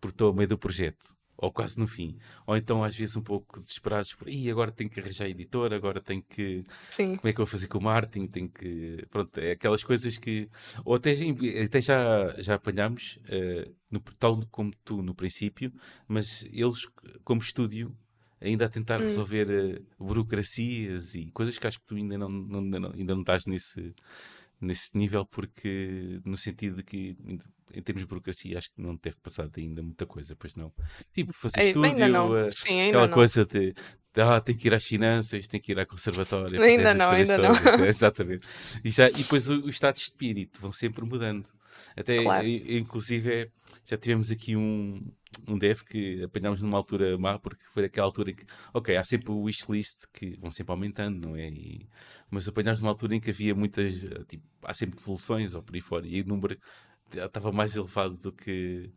porque 0.00 0.14
estão 0.14 0.28
ao 0.28 0.34
meio 0.34 0.48
do 0.48 0.58
projeto 0.58 1.14
ou 1.42 1.52
quase 1.52 1.76
no 1.78 1.88
fim. 1.88 2.16
Ou 2.46 2.56
então, 2.56 2.84
às 2.84 2.96
vezes, 2.96 3.16
um 3.16 3.20
pouco 3.20 3.60
desesperados 3.60 4.14
por 4.14 4.28
e 4.28 4.48
agora 4.48 4.70
tenho 4.70 4.88
que 4.88 5.00
arranjar 5.00 5.28
editor, 5.28 5.72
agora 5.72 6.00
tenho 6.00 6.22
que. 6.22 6.62
Sim. 6.88 7.16
Como 7.16 7.28
é 7.28 7.32
que 7.32 7.40
eu 7.40 7.44
vou 7.44 7.46
fazer 7.46 7.66
com 7.66 7.78
o 7.78 7.82
marketing? 7.82 8.28
Tenho 8.28 8.48
que. 8.48 9.04
Pronto, 9.10 9.36
é 9.38 9.50
aquelas 9.50 9.82
coisas 9.82 10.16
que. 10.16 10.48
Ou 10.84 10.94
até, 10.94 11.12
até 11.64 11.80
já, 11.80 12.32
já 12.40 12.54
apanhámos, 12.54 13.18
uh, 13.24 13.74
no, 13.90 14.00
tal 14.20 14.40
como 14.52 14.70
tu 14.84 15.02
no 15.02 15.16
princípio, 15.16 15.72
mas 16.06 16.46
eles, 16.52 16.88
como 17.24 17.40
estúdio, 17.40 17.92
ainda 18.40 18.66
a 18.66 18.68
tentar 18.68 19.00
hum. 19.00 19.02
resolver 19.02 19.48
uh, 19.50 20.04
burocracias 20.04 21.16
e 21.16 21.28
coisas 21.32 21.58
que 21.58 21.66
acho 21.66 21.80
que 21.80 21.86
tu 21.86 21.96
ainda 21.96 22.16
não, 22.16 22.28
não, 22.28 22.92
ainda 22.92 23.14
não 23.14 23.22
estás 23.22 23.46
nesse 23.46 23.92
nesse 24.60 24.96
nível, 24.96 25.26
porque 25.26 26.20
no 26.24 26.36
sentido 26.36 26.76
de 26.76 26.82
que 26.84 27.16
em 27.74 27.82
termos 27.82 28.02
de 28.02 28.08
burocracia 28.08 28.58
acho 28.58 28.70
que 28.70 28.80
não 28.80 28.96
deve 28.96 29.16
passar 29.22 29.48
ainda 29.56 29.82
muita 29.82 30.06
coisa, 30.06 30.36
pois 30.36 30.54
não. 30.54 30.72
Tipo, 31.12 31.32
fazer 31.32 31.60
é, 31.60 31.66
estúdio, 31.68 31.90
uh, 31.92 32.52
Sim, 32.52 32.88
aquela 32.88 33.06
não. 33.06 33.14
coisa 33.14 33.44
de 33.44 33.74
ah, 34.16 34.40
tem 34.40 34.54
que 34.54 34.68
ir 34.68 34.74
às 34.74 34.84
finanças, 34.84 35.48
tem 35.48 35.60
que 35.60 35.72
ir 35.72 35.80
à 35.80 35.86
conservatória. 35.86 36.60
Ainda 36.60 36.92
não, 36.92 37.10
ainda 37.10 37.36
todas. 37.36 37.78
não. 37.78 37.84
Exatamente. 37.86 38.46
E, 38.84 38.90
já, 38.90 39.08
e 39.08 39.14
depois 39.14 39.48
os 39.48 39.66
estados 39.66 40.02
de 40.02 40.08
espírito 40.08 40.60
vão 40.60 40.70
sempre 40.70 41.04
mudando. 41.04 41.48
Até, 41.96 42.22
claro. 42.22 42.46
inclusive, 42.46 43.50
já 43.84 43.96
tivemos 43.96 44.30
aqui 44.30 44.54
um, 44.54 45.02
um 45.48 45.58
dev 45.58 45.80
que 45.82 46.22
apanhámos 46.22 46.62
numa 46.62 46.76
altura 46.76 47.18
má, 47.18 47.38
porque 47.38 47.62
foi 47.72 47.84
aquela 47.84 48.06
altura 48.06 48.30
em 48.30 48.34
que, 48.34 48.44
ok, 48.72 48.96
há 48.96 49.04
sempre 49.04 49.30
o 49.30 49.42
wishlist 49.42 50.04
que 50.12 50.36
vão 50.38 50.50
sempre 50.50 50.72
aumentando, 50.72 51.28
não 51.28 51.36
é? 51.36 51.48
E, 51.48 51.88
mas 52.30 52.46
apanhámos 52.46 52.80
numa 52.80 52.90
altura 52.90 53.16
em 53.16 53.20
que 53.20 53.30
havia 53.30 53.54
muitas, 53.54 53.94
tipo, 54.28 54.44
há 54.62 54.74
sempre 54.74 54.96
devoluções 54.96 55.54
ou 55.54 55.62
por 55.62 55.74
aí 55.74 55.80
fora, 55.80 56.06
e 56.06 56.20
o 56.20 56.26
número 56.26 56.58
estava 57.18 57.52
mais 57.52 57.76
elevado 57.76 58.16
do 58.16 58.32
que, 58.32 58.90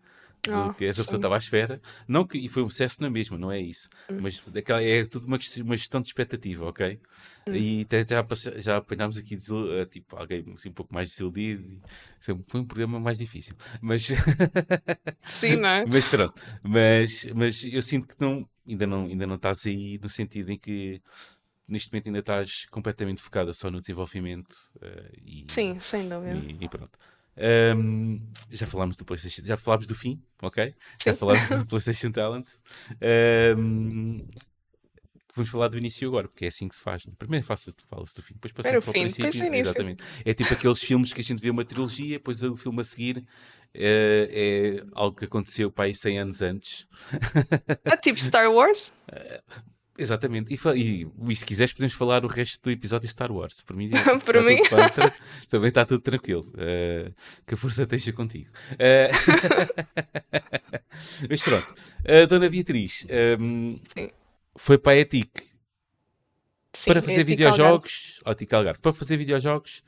do 0.43 0.67
Oh, 0.67 0.74
que 0.74 0.86
essa 0.86 1.03
pessoa 1.03 1.17
estava 1.17 1.36
à 1.36 1.38
espera. 1.38 1.81
Não 2.07 2.24
que, 2.24 2.38
e 2.38 2.48
foi 2.48 2.63
um 2.63 2.69
sucesso 2.69 3.01
na 3.01 3.10
mesma, 3.10 3.38
não 3.38 3.51
é 3.51 3.60
isso. 3.60 3.89
Hum. 4.10 4.19
Mas 4.22 4.41
é 4.81 5.05
tudo 5.05 5.25
uma, 5.25 5.39
uma 5.63 5.77
gestão 5.77 6.01
de 6.01 6.07
expectativa, 6.07 6.65
ok? 6.65 7.00
Hum. 7.48 7.55
E 7.55 7.81
até 7.81 8.05
já, 8.07 8.25
já 8.57 8.77
apanhámos 8.77 9.17
aqui 9.17 9.36
eh, 9.36 9.86
tipo, 9.86 10.15
alguém 10.15 10.45
assim, 10.53 10.69
um 10.69 10.74
pouco 10.74 10.93
mais 10.93 11.10
desiludido. 11.10 11.81
Foi 12.19 12.34
um 12.34 12.65
programa 12.65 13.00
mais 13.00 13.17
difícil. 13.17 13.55
Mas, 13.81 14.07
Sim, 15.25 15.57
não 15.57 15.69
é? 15.69 15.86
mas 15.86 16.07
pronto. 16.07 16.39
Mas, 16.63 17.25
mas 17.34 17.63
eu 17.63 17.81
sinto 17.81 18.07
que 18.07 18.15
não, 18.19 18.48
ainda, 18.67 18.86
não, 18.86 19.05
ainda 19.05 19.27
não 19.27 19.36
estás 19.36 19.65
aí 19.65 20.00
no 20.01 20.10
sentido 20.10 20.51
em 20.51 20.57
que 20.57 21.01
neste 21.67 21.91
momento 21.91 22.07
ainda 22.07 22.19
estás 22.19 22.65
completamente 22.67 23.22
focada 23.22 23.53
só 23.53 23.72
no 23.72 23.79
desenvolvimento 23.79 24.55
eh, 24.81 25.12
e, 25.25 25.45
Sim, 25.50 25.79
sem 25.79 26.07
dúvida. 26.07 26.36
e, 26.36 26.65
e 26.65 26.69
pronto. 26.69 26.98
Ahm, 27.38 28.20
já 28.50 28.65
falámos 28.65 28.96
do 28.96 29.04
PlayStation, 29.04 29.42
já 29.46 29.58
falámos 29.58 29.88
do 29.88 29.96
fim, 29.96 30.22
ok? 30.42 30.74
Já 31.04 31.13
falámos 31.13 31.48
do 31.50 31.65
PlayStation 31.68 32.12
Talent. 32.12 32.48
Ahm, 33.01 34.20
vamos 35.36 35.51
falar 35.51 35.68
do 35.68 35.77
início 35.77 36.08
agora, 36.08 36.27
porque 36.30 36.46
é 36.46 36.48
assim 36.48 36.68
que 36.68 36.75
se 36.75 36.82
faz. 36.82 37.06
Primeiro 37.18 37.46
fala-se 37.46 37.72
do 38.15 38.22
fim, 38.22 38.36
depois 38.36 38.54
passamos 38.54 38.84
para 38.84 38.89
o 38.89 38.94
fim, 38.94 39.00
princípio. 39.01 39.56
Exatamente. 39.56 40.04
É 40.24 40.34
tipo 40.34 40.54
aqueles 40.54 40.82
filmes 40.82 41.12
que 41.12 41.20
a 41.20 41.24
gente 41.24 41.42
vê 41.42 41.50
uma 41.50 41.65
trilogia, 41.65 42.18
depois 42.18 42.42
o 42.42 42.56
filme 42.56 42.80
a 42.80 42.84
seguir 42.84 43.25
eh, 43.74 44.80
é, 44.82 44.86
algo 44.94 45.18
que 45.18 45.25
aconteceu 45.25 45.70
para 45.70 45.86
aí 45.86 45.96
100 45.96 46.20
anos 46.20 46.42
antes. 46.42 46.88
É 47.84 47.98
tipo 47.98 48.20
Star 48.20 48.50
Wars? 48.51 48.94
Exatamente. 49.98 50.54
E, 50.54 50.60
e, 50.75 51.08
e 51.30 51.36
se 51.36 51.46
quiseres, 51.46 51.74
podemos 51.74 51.94
falar 51.94 52.25
o 52.25 52.28
resto 52.28 52.62
do 52.64 52.72
episódio 52.72 53.08
de 53.08 53.12
Star 53.12 53.32
Wars. 53.32 53.62
Por 53.62 53.75
mim, 53.75 53.90
Por 54.25 54.42
mim. 54.44 54.62
também 55.50 55.70
está 55.70 55.86
tudo 55.86 56.02
tranquilo. 56.02 56.46
Eh, 56.58 57.12
que 57.48 57.54
a 57.54 57.58
força 57.58 57.84
esteja 57.84 58.12
contigo. 58.12 58.50
Eh, 58.78 59.10
Mas 61.30 61.42
pronto. 61.42 61.74
A 62.08 62.25
Dona 62.25 62.50
Beatriz 62.50 63.06
ehm, 63.10 63.78
Sim. 63.94 64.10
foi 64.56 64.78
para 64.78 64.94
a 64.94 64.98
ETIC 64.98 65.30
Sim, 66.74 66.86
para 66.86 67.00
é 67.00 67.02
fazer 67.02 67.18
tipo 67.18 67.28
videojogos. 67.28 68.22
TIC 68.38 68.54
Algarve. 68.54 68.82
Para 68.82 68.94
fazer 68.94 69.18
videojogos 69.18 69.82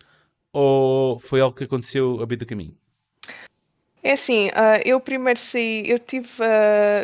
ou 0.53 1.19
foi 1.19 1.41
algo 1.41 1.55
que 1.55 1.65
aconteceu 1.65 2.21
a 2.21 2.25
meio 2.25 2.37
do 2.37 2.45
caminho? 2.45 2.75
É 4.01 4.13
assim, 4.13 4.49
eu 4.85 5.01
primeiro 5.01 5.37
saí, 5.37 5.83
eu 5.89 5.97
estive 5.97 6.29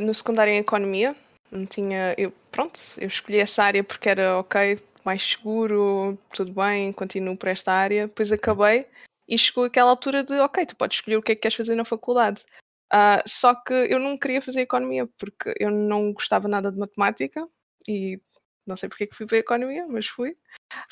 no 0.02 0.14
secundário 0.14 0.54
em 0.54 0.58
Economia, 0.58 1.14
não 1.54 1.66
tinha, 1.66 2.16
eu, 2.18 2.32
pronto, 2.52 2.80
eu 2.98 3.08
escolhi 3.08 3.40
essa 3.40 3.64
área 3.64 3.84
porque 3.84 4.10
era 4.10 4.40
ok, 4.40 4.80
mais 5.06 5.24
seguro, 5.24 6.18
tudo 6.34 6.52
bem, 6.52 6.92
continuo 6.92 7.38
por 7.38 7.50
esta 7.50 7.72
área, 7.72 8.08
depois 8.08 8.32
acabei 8.32 8.88
e 9.28 9.38
chegou 9.38 9.66
aquela 9.66 9.90
altura 9.90 10.24
de 10.24 10.34
ok, 10.34 10.66
tu 10.66 10.76
podes 10.76 10.98
escolher 10.98 11.18
o 11.18 11.22
que 11.22 11.32
é 11.32 11.36
que 11.36 11.42
queres 11.42 11.56
fazer 11.56 11.76
na 11.76 11.86
faculdade. 11.86 12.44
Ah, 12.92 13.24
só 13.26 13.56
que 13.56 13.74
eu 13.74 14.00
não 14.00 14.18
queria 14.18 14.42
fazer 14.42 14.62
Economia 14.62 15.08
porque 15.18 15.54
eu 15.60 15.72
não 15.72 16.14
gostava 16.14 16.48
nada 16.48 16.72
de 16.72 16.78
matemática 16.78 17.48
e 17.88 18.22
não 18.66 18.78
sei 18.78 18.88
porque 18.88 19.06
é 19.06 19.08
que 19.08 19.16
fui 19.16 19.26
para 19.26 19.38
a 19.38 19.40
Economia, 19.40 19.86
mas 19.88 20.08
fui. 20.08 20.36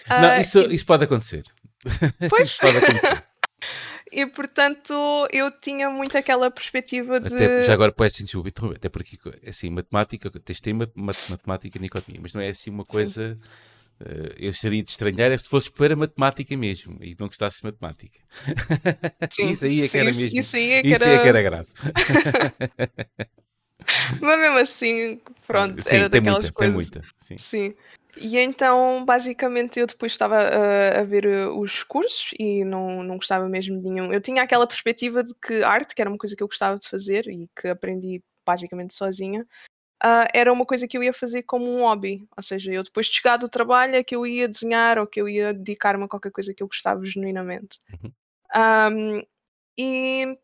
Não, 0.10 0.30
Ah, 0.30 0.40
isso, 0.40 0.60
isso 0.72 0.86
pode 0.86 1.04
acontecer. 1.04 1.44
Pois. 2.30 2.50
isso 2.50 2.60
pode 2.60 2.78
acontecer. 2.78 3.28
E 4.12 4.26
portanto 4.26 4.94
eu 5.32 5.52
tinha 5.52 5.90
muito 5.90 6.18
aquela 6.18 6.52
perspectiva 6.52 7.20
de. 7.20 7.34
Até, 7.34 7.64
já 7.64 7.74
agora 7.74 7.92
podes 7.92 8.18
desculpa, 8.18 8.50
interromper, 8.50 8.78
até 8.78 8.90
porque 8.90 9.18
assim, 9.48 9.70
matemática, 9.70 10.30
mat- 10.96 11.30
matemática 11.30 11.80
e 11.80 11.86
economia, 11.86 12.20
mas 12.22 12.34
não 12.34 12.42
é 12.42 12.50
assim 12.50 12.70
uma 12.70 12.84
coisa. 12.84 13.38
eh, 14.02 14.36
eu 14.40 14.50
estaria 14.50 14.84
de 14.84 14.90
estranhar 14.90 15.32
é 15.32 15.38
se 15.38 15.48
fosses 15.48 15.70
para 15.70 15.96
matemática 15.96 16.56
mesmo 16.58 16.98
e 17.02 17.16
não 17.20 17.28
gostasses 17.28 17.60
de 17.60 17.66
matemática. 17.66 18.20
Sim, 19.32 19.50
isso 19.52 19.66
aí 19.66 19.82
é 19.84 19.88
que 19.88 19.98
era 19.98 20.12
mesmo. 20.14 20.40
Isso 20.40 20.56
aí 20.56 20.72
é 20.72 20.82
que 20.82 20.88
Isso 20.90 21.04
era. 21.04 21.14
é 21.14 21.18
que 21.20 21.28
era 21.28 21.42
grave. 21.42 21.68
Mas 24.22 24.40
mesmo 24.40 24.58
assim, 24.58 25.20
pronto, 25.48 25.82
Sim, 25.82 25.96
era 25.98 26.10
tem 26.10 26.22
daquelas 26.22 26.44
muita, 26.44 26.54
coisas. 26.54 26.58
tem 26.58 26.72
muita. 26.74 27.02
Sim. 27.18 27.38
Sim. 27.38 27.74
E 28.18 28.38
então, 28.38 29.06
basicamente, 29.06 29.80
eu 29.80 29.88
depois 29.88 30.12
estava 30.12 30.36
uh, 30.36 31.00
a 31.00 31.04
ver 31.04 31.26
uh, 31.26 31.60
os 31.60 31.84
cursos 31.84 32.32
e 32.38 32.64
não, 32.64 33.04
não 33.04 33.16
gostava 33.16 33.48
mesmo 33.48 33.82
de 33.82 33.90
nenhum. 33.90 34.12
Eu 34.12 34.22
tinha 34.22 34.44
aquela 34.44 34.68
perspectiva 34.68 35.24
de 35.24 35.34
que 35.36 35.64
arte, 35.64 35.96
que 35.96 36.02
era 36.02 36.10
uma 36.10 36.18
coisa 36.18 36.36
que 36.36 36.44
eu 36.44 36.48
gostava 36.48 36.78
de 36.78 36.88
fazer 36.88 37.28
e 37.28 37.50
que 37.56 37.68
aprendi 37.68 38.24
basicamente 38.46 38.94
sozinha, 38.94 39.46
uh, 40.04 40.28
era 40.34 40.52
uma 40.52 40.66
coisa 40.66 40.88
que 40.88 40.98
eu 40.98 41.04
ia 41.04 41.14
fazer 41.14 41.44
como 41.44 41.66
um 41.66 41.82
hobby. 41.82 42.28
Ou 42.36 42.44
seja, 42.44 42.72
eu 42.72 42.84
depois 42.84 43.08
de 43.08 43.14
chegar 43.14 43.38
do 43.38 43.50
trabalho 43.50 43.96
é 43.96 44.04
que 44.04 44.16
eu 44.16 44.26
ia 44.26 44.48
desenhar 44.48 44.98
ou 44.98 45.08
que 45.08 45.22
eu 45.22 45.30
ia 45.30 45.54
dedicar-me 45.54 46.04
a 46.04 46.08
qualquer 46.08 46.32
coisa 46.32 46.54
que 46.54 46.64
eu 46.64 46.68
gostava 46.68 47.06
genuinamente. 47.06 47.80
Uhum. 48.04 48.12
Um, 48.54 49.24
e 49.78 50.38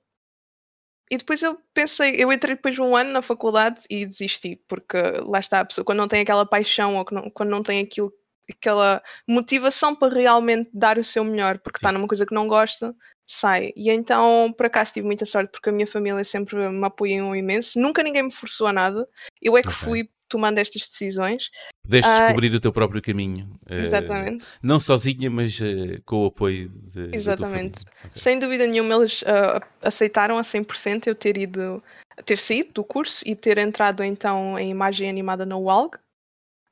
e 1.09 1.17
depois 1.17 1.41
eu 1.41 1.57
pensei, 1.73 2.15
eu 2.17 2.31
entrei 2.31 2.55
depois 2.55 2.75
de 2.75 2.81
um 2.81 2.95
ano 2.95 3.11
na 3.11 3.21
faculdade 3.21 3.83
e 3.89 4.05
desisti, 4.05 4.61
porque 4.67 4.97
lá 5.25 5.39
está 5.39 5.59
a 5.61 5.65
pessoa, 5.65 5.85
quando 5.85 5.99
não 5.99 6.07
tem 6.07 6.21
aquela 6.21 6.45
paixão 6.45 6.95
ou 6.95 7.05
não- 7.11 7.29
quando 7.29 7.49
não 7.49 7.63
tem 7.63 7.81
aquilo, 7.81 8.11
aquela 8.49 9.01
motivação 9.27 9.95
para 9.95 10.13
realmente 10.13 10.69
dar 10.73 10.97
o 10.97 11.03
seu 11.03 11.23
melhor, 11.23 11.59
porque 11.59 11.77
está 11.77 11.91
numa 11.91 12.07
coisa 12.07 12.25
que 12.25 12.33
não 12.33 12.47
gosta, 12.47 12.95
sai. 13.25 13.73
E 13.75 13.89
então, 13.89 14.53
por 14.57 14.65
acaso, 14.65 14.93
tive 14.93 15.05
muita 15.05 15.25
sorte, 15.25 15.51
porque 15.51 15.69
a 15.69 15.71
minha 15.73 15.87
família 15.87 16.23
sempre 16.23 16.55
me 16.69 16.85
apoiou 16.85 17.35
imenso, 17.35 17.79
nunca 17.79 18.01
ninguém 18.03 18.23
me 18.23 18.31
forçou 18.31 18.67
a 18.67 18.73
nada, 18.73 19.07
eu 19.41 19.57
é 19.57 19.61
que 19.61 19.67
Ok. 19.69 19.79
fui 19.79 20.09
tomando 20.29 20.57
estas 20.57 20.87
decisões. 20.89 21.49
Pudeste 21.87 22.11
Ah, 22.11 22.19
descobrir 22.19 22.53
o 22.53 22.59
teu 22.59 22.73
próprio 22.73 23.01
caminho. 23.01 23.49
eh, 23.69 23.81
Exatamente. 23.83 24.45
não 24.61 24.77
sozinha, 24.77 25.29
mas 25.29 25.57
eh, 25.61 26.01
com 26.05 26.23
o 26.23 26.25
apoio 26.25 26.67
de, 26.69 27.15
Exatamente. 27.15 27.79
família. 27.79 27.93
Ok. 28.03 28.11
Sem 28.21 28.37
dúvida 28.39 28.67
nenhuma, 28.67 28.95
eles 28.95 29.23
ah, 29.25 29.65
aceitaram 29.81 30.37
a 30.37 30.43
100% 30.43 31.07
eu 31.07 31.15
ter 31.15 31.37
ido, 31.37 31.81
ter 32.25 32.37
saído 32.37 32.73
do 32.73 32.83
curso 32.83 33.23
e 33.25 33.37
ter 33.37 33.57
entrado 33.57 34.03
então 34.03 34.59
em 34.59 34.69
imagem 34.69 35.09
animada 35.09 35.45
na 35.45 35.55
UALG, 35.55 35.97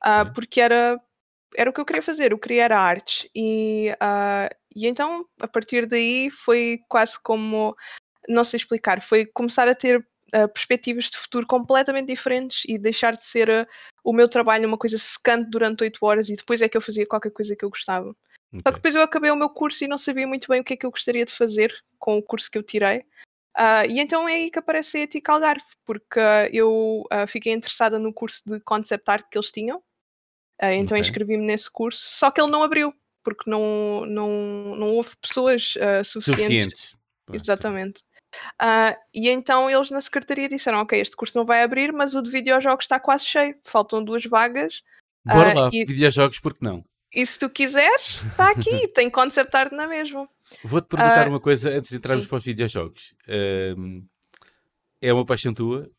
Ok. 0.04 0.32
porque 0.34 0.60
era, 0.60 1.00
era 1.56 1.70
o 1.70 1.72
que 1.72 1.80
eu 1.80 1.86
queria 1.86 2.02
fazer, 2.02 2.32
eu 2.32 2.38
queria 2.38 2.64
era 2.64 2.78
artes. 2.78 3.26
E, 3.34 3.96
ah, 3.98 4.50
e 4.74 4.86
então, 4.86 5.24
a 5.40 5.48
partir 5.48 5.86
daí, 5.86 6.28
foi 6.30 6.80
quase 6.90 7.18
como, 7.22 7.74
não 8.28 8.44
sei 8.44 8.58
explicar, 8.58 9.00
foi 9.00 9.24
começar 9.24 9.66
a 9.66 9.74
ter 9.74 10.06
ah, 10.32 10.48
perspectivas 10.48 11.06
de 11.06 11.16
futuro 11.16 11.46
completamente 11.46 12.08
diferentes 12.08 12.62
e 12.66 12.78
deixar 12.78 13.16
de 13.16 13.24
ser 13.24 13.50
ah, 13.50 13.66
o 14.02 14.12
meu 14.12 14.28
trabalho 14.28 14.66
uma 14.66 14.78
coisa 14.78 14.98
secante 14.98 15.50
durante 15.50 15.82
oito 15.82 15.98
horas 16.02 16.28
e 16.28 16.34
depois 16.34 16.60
é 16.62 16.68
que 16.68 16.76
eu 16.76 16.80
fazia 16.80 17.06
qualquer 17.06 17.30
coisa 17.30 17.54
que 17.54 17.64
eu 17.64 17.70
gostava. 17.70 18.14
Só 18.52 18.70
que 18.70 18.78
depois 18.78 18.94
eu 18.94 19.02
acabei 19.02 19.30
o 19.30 19.36
meu 19.36 19.50
curso 19.50 19.84
e 19.84 19.88
não 19.88 19.98
sabia 19.98 20.26
muito 20.26 20.48
bem 20.48 20.60
o 20.60 20.64
que 20.64 20.74
é 20.74 20.76
que 20.76 20.86
eu 20.86 20.90
gostaria 20.90 21.24
de 21.24 21.32
fazer 21.32 21.74
com 21.98 22.16
o 22.16 22.22
curso 22.22 22.50
que 22.50 22.56
eu 22.56 22.62
tirei. 22.62 23.04
Ah, 23.54 23.86
e 23.86 23.98
então 23.98 24.28
é 24.28 24.34
aí 24.34 24.50
que 24.50 24.58
aparece 24.58 24.98
a 24.98 25.00
Ética 25.02 25.32
Algarve, 25.32 25.64
porque 25.84 26.20
ah, 26.20 26.48
eu 26.52 27.04
ah, 27.10 27.26
fiquei 27.26 27.52
interessada 27.52 27.98
no 27.98 28.12
curso 28.12 28.42
de 28.46 28.60
concept 28.60 29.10
art 29.10 29.26
que 29.30 29.38
eles 29.38 29.50
tinham, 29.50 29.82
então 30.60 30.96
Ok. 30.96 31.00
inscrevi-me 31.00 31.44
nesse 31.44 31.70
curso, 31.70 32.00
só 32.02 32.30
que 32.30 32.40
ele 32.40 32.50
não 32.50 32.62
abriu, 32.62 32.94
porque 33.22 33.50
não, 33.50 34.06
não, 34.06 34.76
não 34.76 34.94
houve 34.94 35.10
pessoas 35.20 35.74
suficientes. 36.04 36.14
Suficientes. 36.84 36.96
Exatamente. 37.32 38.00
Ah, 38.58 38.96
e 39.14 39.28
então 39.28 39.70
eles 39.70 39.90
na 39.90 40.00
secretaria 40.00 40.48
disseram: 40.48 40.80
Ok, 40.80 40.98
este 41.00 41.16
curso 41.16 41.38
não 41.38 41.46
vai 41.46 41.62
abrir, 41.62 41.92
mas 41.92 42.14
o 42.14 42.22
de 42.22 42.30
videojogos 42.30 42.84
está 42.84 42.98
quase 43.00 43.26
cheio, 43.26 43.56
faltam 43.64 44.02
duas 44.04 44.24
vagas. 44.24 44.82
Bora 45.24 45.50
Ah, 45.50 45.52
lá, 45.52 45.72
e- 45.72 45.86
videojogos, 45.86 46.38
porque 46.40 46.64
não? 46.64 46.82
E 47.12 47.26
se 47.26 47.36
tu 47.38 47.48
quiseres, 47.50 48.26
está 48.30 48.50
aqui, 48.50 48.88
tem 48.94 49.10
concept 49.10 49.54
art 49.56 49.72
na 49.72 49.86
mesma. 49.88 50.28
Vou-te 50.62 50.88
perguntar 50.88 51.26
Ah, 51.26 51.28
uma 51.28 51.40
coisa 51.40 51.70
antes 51.70 51.90
de 51.90 51.96
entrarmos 51.96 52.26
sim. 52.26 52.28
para 52.28 52.38
os 52.38 52.44
videojogos. 52.44 53.14
Ahm, 53.28 54.02
é 55.00 55.12
uma 55.12 55.26
paixão 55.26 55.54
tua 55.54 55.90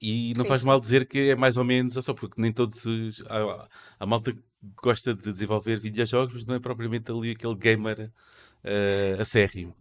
e 0.00 0.34
não 0.36 0.44
Sim, 0.44 0.48
faz 0.48 0.62
mal 0.64 0.80
dizer 0.80 1.06
que 1.08 1.30
é 1.30 1.36
mais 1.36 1.56
ou 1.58 1.64
menos, 1.64 1.96
ou 1.96 2.02
só 2.02 2.14
porque 2.14 2.40
nem 2.40 2.52
todos 2.52 2.84
os, 2.86 3.22
a, 3.28 3.68
a 4.00 4.06
malta 4.06 4.36
gosta 4.82 5.14
de 5.14 5.32
desenvolver 5.32 5.80
videojogos, 5.80 6.34
mas 6.34 6.46
não 6.46 6.56
é 6.56 6.60
propriamente 6.60 7.10
ali 7.12 7.32
aquele 7.32 7.56
gamer 7.56 8.12
ah, 8.64 9.20
acérrimo. 9.20 9.74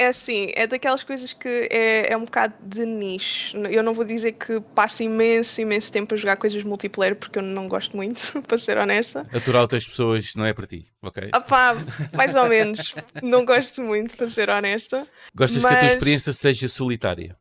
É 0.00 0.06
assim, 0.06 0.52
é 0.54 0.64
daquelas 0.64 1.02
coisas 1.02 1.32
que 1.32 1.68
é, 1.72 2.12
é 2.12 2.16
um 2.16 2.24
bocado 2.24 2.54
de 2.62 2.86
nicho. 2.86 3.56
Eu 3.56 3.82
não 3.82 3.92
vou 3.92 4.04
dizer 4.04 4.30
que 4.32 4.60
passo 4.60 5.02
imenso, 5.02 5.60
imenso 5.60 5.90
tempo 5.90 6.14
a 6.14 6.16
jogar 6.16 6.36
coisas 6.36 6.62
multiplayer, 6.62 7.16
porque 7.16 7.40
eu 7.40 7.42
não 7.42 7.66
gosto 7.66 7.96
muito, 7.96 8.40
para 8.46 8.56
ser 8.58 8.78
honesta. 8.78 9.28
Aturar 9.32 9.62
outras 9.62 9.84
pessoas 9.88 10.36
não 10.36 10.44
é 10.44 10.52
para 10.52 10.68
ti, 10.68 10.86
ok? 11.02 11.30
Opá, 11.34 11.74
mais 12.14 12.32
ou 12.36 12.46
menos. 12.46 12.94
Não 13.20 13.44
gosto 13.44 13.82
muito, 13.82 14.16
para 14.16 14.28
ser 14.30 14.48
honesta. 14.48 15.04
Gostas 15.34 15.64
que 15.64 15.66
a 15.66 15.76
tua 15.76 15.82
mas- 15.82 15.92
experiência 15.94 16.32
seja 16.32 16.68
solitária? 16.68 17.36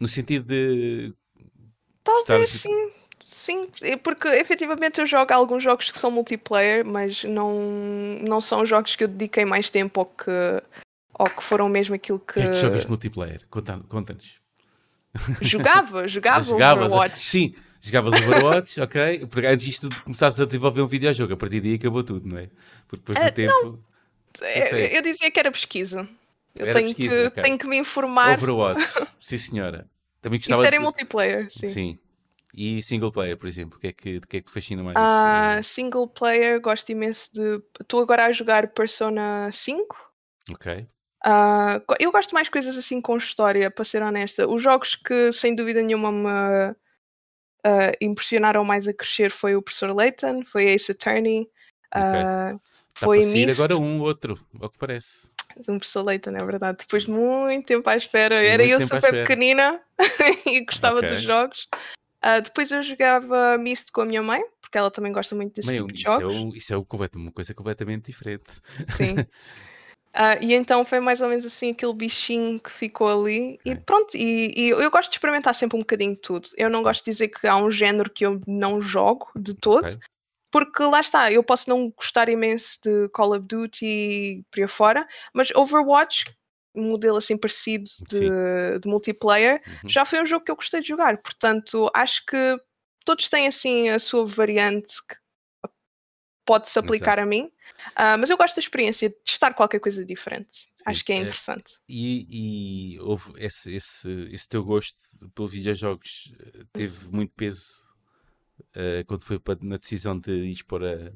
No 0.00 0.06
sentido 0.06 0.44
de. 0.46 1.12
Talvez 2.04 2.28
Gostares- 2.28 2.50
sim. 2.62 2.90
Sim, 3.46 3.68
é 3.80 3.96
porque 3.96 4.26
efetivamente 4.26 5.00
eu 5.00 5.06
jogo 5.06 5.32
alguns 5.32 5.62
jogos 5.62 5.88
que 5.92 5.98
são 6.00 6.10
multiplayer, 6.10 6.84
mas 6.84 7.22
não, 7.22 7.54
não 8.20 8.40
são 8.40 8.66
jogos 8.66 8.96
que 8.96 9.04
eu 9.04 9.08
dediquei 9.08 9.44
mais 9.44 9.70
tempo 9.70 10.00
ou 10.00 10.06
que, 10.06 10.30
ou 11.16 11.26
que 11.26 11.44
foram 11.44 11.68
mesmo 11.68 11.94
aquilo 11.94 12.18
que, 12.18 12.40
é 12.40 12.48
que 12.48 12.56
jogas 12.56 12.86
multiplayer? 12.86 13.46
Conta- 13.48 13.78
Conta-nos. 13.88 14.40
jogava, 15.40 16.06
jogava 16.10 16.42
Jogavas- 16.42 16.92
Overwatch. 16.92 17.28
Sim, 17.28 17.54
jogavas 17.80 18.14
Overwatch, 18.14 18.80
ok? 18.82 19.26
Porque 19.30 19.46
antes 19.46 19.64
disto 19.64 19.88
de 19.90 20.00
começares 20.00 20.40
a 20.40 20.44
desenvolver 20.44 20.82
um 20.82 20.88
videojogo, 20.88 21.32
a 21.34 21.36
partir 21.36 21.60
daí 21.60 21.74
acabou 21.74 22.02
tudo, 22.02 22.28
não 22.28 22.38
é? 22.38 22.48
Porque 22.88 23.04
depois 23.04 23.16
do 23.20 23.32
tempo. 23.32 23.80
É, 24.42 24.62
sei. 24.62 24.98
Eu 24.98 25.02
dizia 25.02 25.30
que 25.30 25.38
era 25.38 25.52
pesquisa. 25.52 26.08
Eu 26.52 26.66
Era 26.66 26.80
tenho 26.80 26.86
pesquisa, 26.88 27.14
que, 27.14 27.26
ok. 27.28 27.42
tenho 27.44 27.58
que 27.58 27.66
me 27.68 27.76
informar. 27.76 28.34
Overwatch, 28.38 29.06
sim 29.20 29.38
senhora. 29.38 29.86
Também 30.20 30.40
Isso 30.40 30.48
gostava 30.48 30.66
era 30.66 30.74
em 30.74 30.78
de... 30.80 30.84
multiplayer, 30.84 31.46
sim. 31.52 31.68
Sim. 31.68 31.98
E 32.56 32.80
single 32.82 33.12
player, 33.12 33.36
por 33.36 33.46
exemplo, 33.46 33.76
o 33.76 33.80
que 33.80 33.88
é 33.88 33.92
que, 33.92 34.20
que, 34.20 34.36
é 34.38 34.40
que 34.40 34.46
te 34.46 34.50
fascina 34.50 34.82
mais? 34.82 34.96
Eh, 34.96 35.62
single 35.62 36.08
player, 36.08 36.58
gosto 36.60 36.90
imenso 36.90 37.28
de. 37.34 37.62
Estou 37.80 38.00
agora 38.00 38.24
a 38.24 38.32
jogar 38.32 38.68
Persona 38.68 39.50
5. 39.52 39.94
ok. 40.50 40.86
Go- 41.86 41.96
eu 42.00 42.10
gosto 42.10 42.32
mais 42.32 42.48
coisas 42.48 42.76
assim 42.78 43.00
com 43.00 43.16
história, 43.18 43.70
para 43.70 43.84
ser 43.84 44.02
honesta. 44.02 44.48
Os 44.48 44.62
jogos 44.62 44.94
que 44.94 45.32
sem 45.32 45.54
dúvida 45.54 45.82
nenhuma 45.82 46.10
me 46.10 46.74
ah, 47.64 47.92
impressionaram 48.00 48.64
mais 48.64 48.88
a 48.88 48.94
crescer 48.94 49.30
foi 49.30 49.54
o 49.54 49.60
Professor 49.62 49.94
Layton, 49.94 50.42
foi 50.44 50.64
Ace 50.70 50.92
Attorney, 50.92 51.50
ah, 51.92 52.54
Está 52.94 53.06
foi 53.06 53.18
Myst, 53.18 53.50
agora 53.60 53.76
um 53.76 54.00
outro, 54.00 54.38
ao 54.60 54.70
que 54.70 54.78
parece. 54.78 55.28
um 55.68 55.78
Professor 55.78 56.02
Layton, 56.02 56.30
é 56.30 56.44
verdade. 56.44 56.78
Depois 56.78 57.04
de 57.04 57.10
muito 57.10 57.66
tempo 57.66 57.90
à 57.90 57.96
espera, 57.96 58.36
era 58.42 58.64
eu 58.64 58.80
super 58.80 59.10
pequenina 59.10 59.78
e 60.46 60.64
gostava 60.64 61.00
Ok. 61.00 61.08
dos 61.08 61.22
jogos. 61.22 61.68
Ah, 62.28 62.40
depois 62.40 62.72
eu 62.72 62.82
jogava 62.82 63.56
Myst 63.56 63.92
com 63.92 64.00
a 64.00 64.04
minha 64.04 64.20
mãe, 64.20 64.42
porque 64.60 64.76
ela 64.76 64.90
também 64.90 65.12
gosta 65.12 65.36
muito 65.36 65.54
desse 65.54 65.70
Meu, 65.70 65.82
tipo 65.86 65.94
de 65.96 66.02
isso 66.02 66.10
é, 66.10 66.24
jogos. 66.24 66.36
um, 66.36 66.48
isso 66.56 66.74
é 66.74 66.84
completo- 66.84 67.18
uma 67.18 67.30
coisa 67.30 67.54
completamente 67.54 68.06
diferente. 68.06 68.60
Sim. 68.90 69.14
Ah, 70.18 70.38
e 70.40 70.54
então 70.54 70.82
foi 70.82 70.98
mais 70.98 71.20
ou 71.20 71.28
menos 71.28 71.44
assim 71.44 71.72
aquele 71.72 71.92
bichinho 71.92 72.58
que 72.58 72.70
ficou 72.70 73.06
ali. 73.06 73.60
E 73.66 73.72
Ok. 73.72 73.82
pronto, 73.84 74.16
e, 74.16 74.50
e 74.56 74.70
eu 74.70 74.90
gosto 74.90 75.10
de 75.10 75.16
experimentar 75.18 75.54
sempre 75.54 75.76
um 75.76 75.80
bocadinho 75.80 76.14
de 76.14 76.20
tudo. 76.20 76.48
Eu 76.56 76.70
não 76.70 76.82
gosto 76.82 77.04
de 77.04 77.10
dizer 77.10 77.28
que 77.28 77.46
há 77.46 77.54
um 77.54 77.70
género 77.70 78.08
que 78.10 78.24
eu 78.24 78.40
não 78.46 78.80
jogo 78.80 79.28
de 79.36 79.52
todo, 79.52 79.84
Ok. 79.84 79.98
porque 80.50 80.82
lá 80.84 81.00
está, 81.00 81.30
eu 81.30 81.44
posso 81.44 81.68
não 81.68 81.90
gostar 81.90 82.30
imenso 82.30 82.78
de 82.82 83.10
Call 83.10 83.36
of 83.36 83.40
Duty 83.46 83.84
e 83.86 84.42
por 84.50 84.60
aí 84.62 84.68
fora, 84.68 85.06
mas 85.34 85.50
Overwatch, 85.54 86.34
modelo 86.76 87.16
assim 87.18 87.36
parecido 87.36 87.88
Sim. 87.88 88.04
de, 88.08 88.78
de 88.80 88.88
multiplayer, 88.88 89.62
Uhum. 89.66 89.88
já 89.88 90.04
foi 90.04 90.22
um 90.22 90.26
jogo 90.26 90.44
que 90.44 90.50
eu 90.50 90.56
gostei 90.56 90.80
de 90.80 90.88
jogar. 90.88 91.16
Portanto, 91.18 91.90
acho 91.94 92.24
que 92.26 92.36
todos 93.04 93.28
têm 93.28 93.46
assim 93.48 93.88
a 93.88 93.98
sua 93.98 94.26
variante 94.26 94.94
que 95.06 95.16
pode-se 96.44 96.78
aplicar 96.78 97.18
a 97.18 97.26
mim. 97.26 97.50
Ah, 97.94 98.16
mas 98.16 98.30
eu 98.30 98.36
gosto 98.36 98.54
da 98.56 98.60
experiência 98.60 99.08
de 99.08 99.16
testar 99.24 99.52
qualquer 99.54 99.80
coisa 99.80 100.04
diferente. 100.04 100.68
Acho 100.86 101.04
que 101.04 101.12
é 101.12 101.16
é- 101.16 101.22
interessante. 101.22 101.74
E, 101.88 102.94
e 102.94 103.00
houve 103.00 103.32
esse, 103.36 103.74
esse, 103.74 104.08
esse 104.30 104.48
teu 104.48 104.64
gosto 104.64 104.96
pelos 105.34 105.50
videojogos 105.52 106.32
eh, 106.38 106.64
teve 106.72 107.08
muito 107.10 107.32
peso 107.34 107.84
eh, 108.74 109.02
quando 109.04 109.22
foi 109.24 109.38
para, 109.40 109.58
na 109.62 109.76
decisão 109.76 110.18
de 110.18 110.30
ir 110.32 110.64
para, 110.64 111.12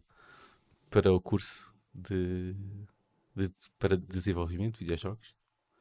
para 0.91 1.13
o 1.13 1.21
curso 1.21 1.73
de, 1.95 2.55
de- 3.37 3.53
para 3.79 3.97
desenvolvimento 3.97 4.75
de 4.79 4.81
videojogos? 4.81 5.35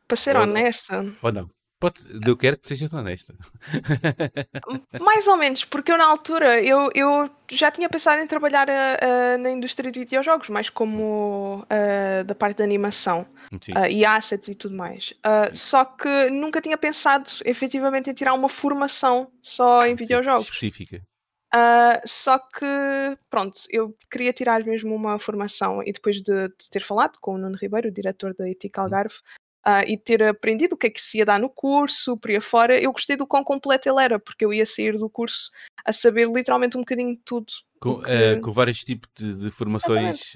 Para 0.09 0.17
ser 0.17 0.35
Ou- 0.35 0.41
honesta, 0.41 1.05
Ou 1.21 1.31
não? 1.31 1.49
Pode, 1.79 2.03
eu 2.27 2.35
quero 2.35 2.57
que 2.57 2.67
sejas 2.67 2.91
honesta. 2.91 3.33
mais 4.99 5.27
ou 5.27 5.37
menos, 5.37 5.63
porque 5.63 5.93
eu 5.93 5.97
na 5.97 6.05
altura 6.05 6.61
eu, 6.61 6.89
eu 6.93 7.29
já 7.49 7.71
tinha 7.71 7.87
pensado 7.87 8.21
em 8.21 8.27
trabalhar 8.27 8.69
ah, 8.69 8.97
ah, 9.01 9.37
na 9.37 9.49
indústria 9.51 9.89
de 9.89 9.99
videojogos, 10.01 10.49
mais 10.49 10.69
como 10.69 11.65
ah, 11.69 12.23
da 12.23 12.35
parte 12.35 12.57
da 12.57 12.65
animação. 12.65 13.25
Ah, 13.73 13.89
e 13.89 14.03
assets 14.03 14.49
e 14.49 14.55
tudo 14.55 14.75
mais. 14.75 15.13
Ah, 15.23 15.51
só 15.53 15.85
que 15.85 16.29
nunca 16.29 16.59
tinha 16.59 16.77
pensado 16.77 17.29
efetivamente 17.45 18.09
em 18.09 18.13
tirar 18.13 18.33
uma 18.33 18.49
formação 18.49 19.31
só 19.41 19.85
em 19.85 19.91
Sim, 19.91 19.95
videojogos. 19.95 20.47
Específica. 20.47 21.01
Ah, 21.53 22.01
só 22.05 22.37
que, 22.39 22.65
pronto, 23.29 23.57
eu 23.69 23.95
queria 24.11 24.33
tirar 24.33 24.63
mesmo 24.65 24.93
uma 24.93 25.17
formação 25.17 25.81
e 25.81 25.93
depois 25.93 26.17
de, 26.21 26.49
de 26.49 26.69
ter 26.69 26.81
falado 26.81 27.17
com 27.21 27.35
o 27.35 27.37
Nuno 27.37 27.55
Ribeiro, 27.55 27.87
o 27.87 27.91
diretor 27.91 28.35
da 28.35 28.49
ETIC 28.49 28.77
Algarve, 28.77 29.15
ah, 29.63 29.83
e 29.83 29.97
ter 29.97 30.23
aprendido 30.23 30.73
o 30.73 30.77
que 30.77 30.87
é 30.87 30.89
que 30.89 31.01
se 31.01 31.17
ia 31.17 31.25
dar 31.25 31.39
no 31.39 31.49
curso, 31.49 32.17
por 32.17 32.29
aí 32.29 32.37
afora, 32.37 32.79
eu 32.79 32.91
gostei 32.91 33.15
do 33.15 33.27
quão 33.27 33.43
completo 33.43 33.89
ele 33.89 34.01
era, 34.01 34.19
porque 34.19 34.45
eu 34.45 34.53
ia 34.53 34.65
sair 34.65 34.97
do 34.97 35.09
curso 35.09 35.51
a 35.85 35.93
saber 35.93 36.29
literalmente 36.29 36.77
um 36.77 36.81
bocadinho 36.81 37.15
de 37.15 37.21
tudo. 37.23 37.51
Com, 37.79 38.01
que 38.01 38.11
eh, 38.11 38.39
com 38.39 38.51
vários 38.51 38.83
tipos 38.83 39.09
de, 39.15 39.35
de 39.35 39.51
formações 39.51 40.33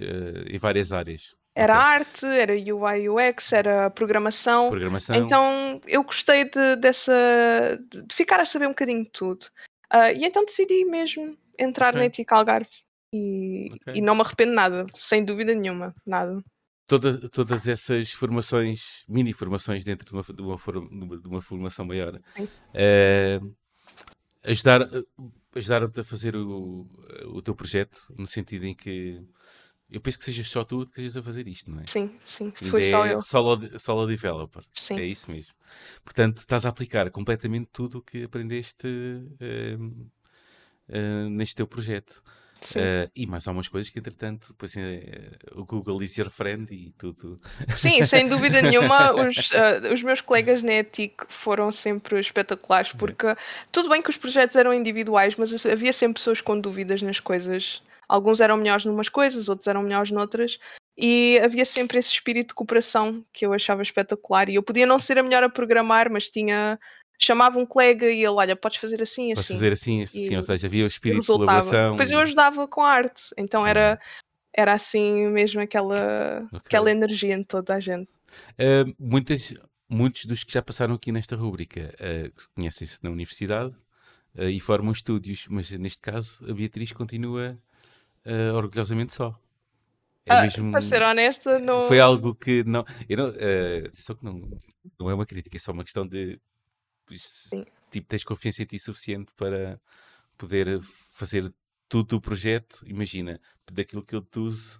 em 0.49 0.57
várias 0.57 0.93
áreas. 0.93 1.35
Era 1.55 1.75
Ok. 1.75 1.85
arte, 1.85 2.25
era 2.25 2.53
UI 2.53 3.09
UX, 3.09 3.53
era 3.53 3.89
programação. 3.89 4.69
Programação. 4.69 5.15
Então 5.15 5.81
eu 5.85 6.03
gostei 6.03 6.45
de, 6.45 6.75
dessa 6.77 7.79
de 7.91 8.15
ficar 8.15 8.39
a 8.39 8.45
saber 8.45 8.65
um 8.65 8.69
bocadinho 8.69 9.03
de 9.03 9.11
tudo. 9.11 9.45
Ah, 9.89 10.11
e 10.11 10.25
então 10.25 10.45
decidi 10.45 10.83
mesmo 10.85 11.37
entrar 11.57 11.89
Ok. 11.89 11.99
na 11.99 12.05
ETIC 12.05 12.33
Algarve 12.33 12.69
e, 13.13 13.69
Ok. 13.71 13.93
e 13.95 14.01
não 14.01 14.15
me 14.15 14.21
arrependo 14.21 14.53
nada, 14.53 14.85
sem 14.95 15.23
dúvida 15.23 15.53
nenhuma, 15.53 15.93
nada. 16.05 16.43
Toda- 16.85 17.29
todas 17.29 17.67
essas 17.67 18.11
formações, 18.11 19.05
mini 19.07 19.31
formações 19.31 19.83
dentro 19.85 20.05
de 20.05 20.13
uma, 20.13 20.21
de 20.23 20.41
uma, 20.41 20.57
for- 20.57 20.87
de 21.21 21.27
uma- 21.27 21.41
formação 21.41 21.85
maior, 21.85 22.19
eh, 22.73 23.39
ajudar, 24.43 24.81
eh, 24.81 25.03
ajudaram-te 25.55 25.99
a 26.01 26.03
fazer 26.03 26.35
o, 26.35 26.85
o 27.27 27.41
teu 27.41 27.55
projeto, 27.55 28.05
no 28.17 28.27
sentido 28.27 28.65
em 28.65 28.75
que 28.75 29.21
eu 29.89 30.01
penso 30.01 30.17
que 30.19 30.25
sejas 30.25 30.47
só 30.49 30.65
tu 30.65 30.79
que 30.85 30.89
estejas 30.91 31.17
a 31.17 31.23
fazer 31.23 31.47
isto, 31.47 31.71
não 31.71 31.79
é? 31.79 31.85
Sim, 31.87 32.19
sim, 32.27 32.45
Ainda 32.45 32.69
foi 32.69 32.83
só 32.83 33.05
é 33.05 33.13
eu. 33.13 33.21
Solo, 33.21 33.79
solo 33.79 34.05
developer. 34.07 34.63
Sim. 34.73 34.99
É 34.99 35.05
isso 35.05 35.31
mesmo. 35.31 35.53
Portanto, 36.03 36.39
estás 36.39 36.65
a 36.65 36.69
aplicar 36.69 37.09
completamente 37.11 37.69
tudo 37.71 37.99
o 37.99 38.01
que 38.01 38.23
aprendeste 38.23 38.87
eh, 39.39 39.77
eh, 40.89 41.29
neste 41.29 41.55
teu 41.55 41.67
projeto. 41.67 42.21
Eh, 42.75 43.09
e 43.15 43.25
mais 43.25 43.47
algumas 43.47 43.67
coisas 43.67 43.89
que, 43.89 43.99
entretanto, 43.99 44.49
depois, 44.49 44.75
eh, 44.75 45.31
o 45.53 45.65
Google 45.65 46.01
is 46.03 46.17
your 46.17 46.29
friend 46.29 46.73
e 46.73 46.91
tudo. 46.97 47.39
Sim, 47.69 48.03
sem 48.03 48.27
dúvida 48.27 48.61
nenhuma, 48.63 49.13
os, 49.13 49.51
ah, 49.53 49.93
os 49.93 50.01
meus 50.03 50.21
colegas 50.21 50.63
na 50.63 50.73
ETIC 50.73 51.25
foram 51.29 51.71
sempre 51.71 52.19
espetaculares, 52.19 52.93
porque 52.93 53.35
tudo 53.71 53.89
bem 53.89 54.01
que 54.01 54.09
os 54.09 54.17
projetos 54.17 54.55
eram 54.55 54.73
individuais, 54.73 55.35
mas 55.35 55.65
havia 55.65 55.93
sempre 55.93 56.15
pessoas 56.15 56.41
com 56.41 56.59
dúvidas 56.59 57.01
nas 57.01 57.19
coisas. 57.19 57.81
Alguns 58.07 58.39
eram 58.39 58.57
melhores 58.57 58.85
numas 58.85 59.09
coisas, 59.09 59.49
outros 59.49 59.67
eram 59.67 59.81
melhores 59.83 60.11
noutras, 60.11 60.59
e 60.97 61.39
havia 61.43 61.65
sempre 61.65 61.97
esse 61.97 62.11
espírito 62.11 62.49
de 62.49 62.53
cooperação 62.53 63.25
que 63.33 63.45
eu 63.45 63.53
achava 63.53 63.81
espetacular. 63.81 64.49
E 64.49 64.55
eu 64.55 64.63
podia 64.63 64.85
não 64.85 64.99
ser 64.99 65.17
a 65.17 65.23
melhor 65.23 65.43
a 65.43 65.49
programar, 65.49 66.09
mas 66.11 66.29
tinha. 66.29 66.79
Chamava 67.19 67.57
um 67.57 67.65
colega 67.65 68.05
e 68.09 68.19
ele, 68.19 68.27
olha, 68.27 68.55
podes 68.55 68.79
fazer 68.79 69.01
assim 69.01 69.31
e 69.31 69.35
Podes 69.35 69.45
assim. 69.45 69.53
fazer 69.53 69.71
assim, 69.73 70.01
assim, 70.03 70.33
E 70.33 70.37
ou 70.37 70.43
seja, 70.43 70.67
havia 70.67 70.83
o 70.83 70.87
espírito 70.87 71.21
de 71.21 71.27
resultava. 71.27 71.61
colaboração. 71.61 71.91
Depois 71.91 72.11
eu 72.11 72.19
ajudava 72.19 72.67
com 72.67 72.81
a 72.81 72.89
arte, 72.89 73.23
então 73.37 73.65
era, 73.65 73.91
arte. 73.91 74.03
era 74.53 74.73
assim 74.73 75.27
mesmo 75.27 75.61
aquela, 75.61 76.39
Ok. 76.47 76.59
aquela 76.65 76.91
energia 76.91 77.33
em 77.35 77.43
toda 77.43 77.75
a 77.75 77.79
gente. 77.79 78.09
Uh, 78.53 78.91
muitas, 78.99 79.53
muitos 79.87 80.25
dos 80.25 80.43
que 80.43 80.51
já 80.51 80.61
passaram 80.61 80.95
aqui 80.95 81.11
nesta 81.11 81.35
rúbrica 81.35 81.93
uh, 81.99 82.47
conhecem-se 82.55 82.99
na 83.03 83.09
universidade 83.09 83.73
uh, 84.35 84.43
e 84.49 84.59
formam 84.59 84.91
estúdios, 84.91 85.45
mas 85.49 85.69
neste 85.71 86.01
caso 86.01 86.43
a 86.49 86.53
Beatriz 86.53 86.91
continua 86.91 87.57
uh, 88.25 88.53
orgulhosamente 88.55 89.13
só. 89.13 89.39
É 90.25 90.33
Ah, 90.33 90.41
mesmo, 90.41 90.71
Para 90.71 90.81
ser 90.81 91.01
honesta, 91.03 91.59
não. 91.59 91.81
foi 91.83 91.99
algo 91.99 92.33
que 92.33 92.63
não. 92.65 92.85
Eu 93.07 93.17
não 93.17 93.29
uh, 93.29 93.85
atenção 93.87 94.15
que 94.15 94.23
não, 94.25 94.49
não 94.99 95.09
é 95.09 95.13
uma 95.13 95.25
crítica, 95.25 95.55
é 95.55 95.59
só 95.59 95.71
uma 95.71 95.83
questão 95.83 96.07
de. 96.07 96.39
Sim. 97.11 97.65
Tipo, 97.91 98.07
tens 98.07 98.23
confiança 98.23 98.63
em 98.63 98.65
ti 98.65 98.79
suficiente 98.79 99.31
para 99.35 99.79
poder 100.37 100.81
fazer 100.81 101.53
tudo 101.87 102.17
o 102.17 102.21
projeto. 102.21 102.83
Imagina, 102.87 103.39
daquilo 103.71 104.03
que 104.03 104.15
eu 104.15 104.21
te 104.21 104.39
uso, 104.39 104.79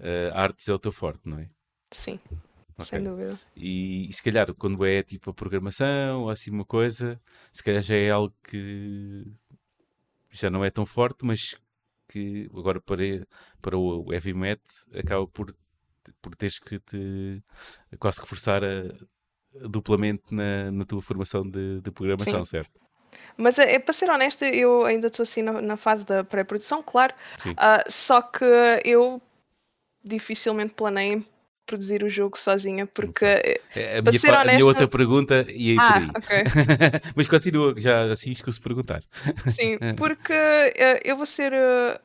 uh, 0.00 0.34
artes 0.34 0.68
é 0.68 0.72
o 0.72 0.78
teu 0.78 0.92
forte, 0.92 1.28
não 1.28 1.38
é? 1.38 1.50
Sim, 1.92 2.18
Ok. 2.78 2.86
sem 2.86 3.02
dúvida. 3.02 3.38
E, 3.56 4.08
e 4.08 4.12
se 4.12 4.22
calhar 4.22 4.52
quando 4.54 4.84
é 4.84 5.02
tipo 5.02 5.30
a 5.30 5.34
programação 5.34 6.22
ou 6.22 6.30
assim 6.30 6.50
uma 6.50 6.64
coisa, 6.64 7.20
se 7.52 7.62
calhar 7.62 7.82
já 7.82 7.94
é 7.94 8.10
algo 8.10 8.34
que 8.42 9.24
já 10.30 10.50
não 10.50 10.64
é 10.64 10.70
tão 10.70 10.84
forte, 10.84 11.24
mas 11.24 11.56
que 12.08 12.48
agora 12.54 12.80
para, 12.80 13.26
para 13.60 13.76
o 13.78 14.12
heavy 14.12 14.34
metal 14.34 14.64
acaba 14.94 15.26
por, 15.26 15.54
por 16.20 16.34
teres 16.36 16.58
que 16.58 16.78
te 16.80 17.42
quase 17.98 18.20
que 18.20 18.28
forçar 18.28 18.62
a 18.64 18.92
duplamente 19.62 20.34
na, 20.34 20.70
na 20.70 20.84
tua 20.84 21.00
formação 21.02 21.42
de, 21.42 21.80
de 21.80 21.90
programação, 21.90 22.44
certo? 22.44 22.80
Mas 23.36 23.58
é, 23.58 23.74
é, 23.74 23.78
para 23.78 23.92
ser 23.94 24.10
honesta, 24.10 24.46
eu 24.48 24.84
ainda 24.84 25.06
estou 25.08 25.22
assim 25.22 25.42
na, 25.42 25.60
na 25.62 25.76
fase 25.76 26.04
da 26.06 26.22
pré-produção, 26.24 26.82
claro. 26.82 27.14
Sim. 27.38 27.54
Ah, 27.56 27.84
só 27.88 28.20
que 28.22 28.44
eu 28.84 29.20
dificilmente 30.04 30.74
planeio 30.74 31.24
produzir 31.66 32.02
o 32.04 32.08
jogo 32.08 32.38
sozinha, 32.38 32.86
porque. 32.86 33.24
É, 33.24 33.98
A 33.98 34.02
Para 34.02 34.10
minha, 34.12 34.20
ser 34.20 34.26
fa- 34.28 34.40
a 34.40 34.44
minha 34.44 34.64
honesta- 34.64 34.66
outra 34.66 34.88
pergunta 34.88 35.44
ia 35.50 35.72
aí 35.72 35.76
por 35.76 35.82
Ah, 35.84 35.98
aí. 35.98 36.10
ok. 36.16 36.44
mas 37.16 37.26
continua, 37.26 37.74
já 37.76 38.04
assim 38.12 38.30
escuso 38.30 38.60
perguntar. 38.62 39.02
Sim, 39.50 39.78
porque 39.96 40.32
eh, 40.32 41.00
eu 41.04 41.16
vou 41.16 41.26
ser. 41.26 41.52
eh, 41.52 42.00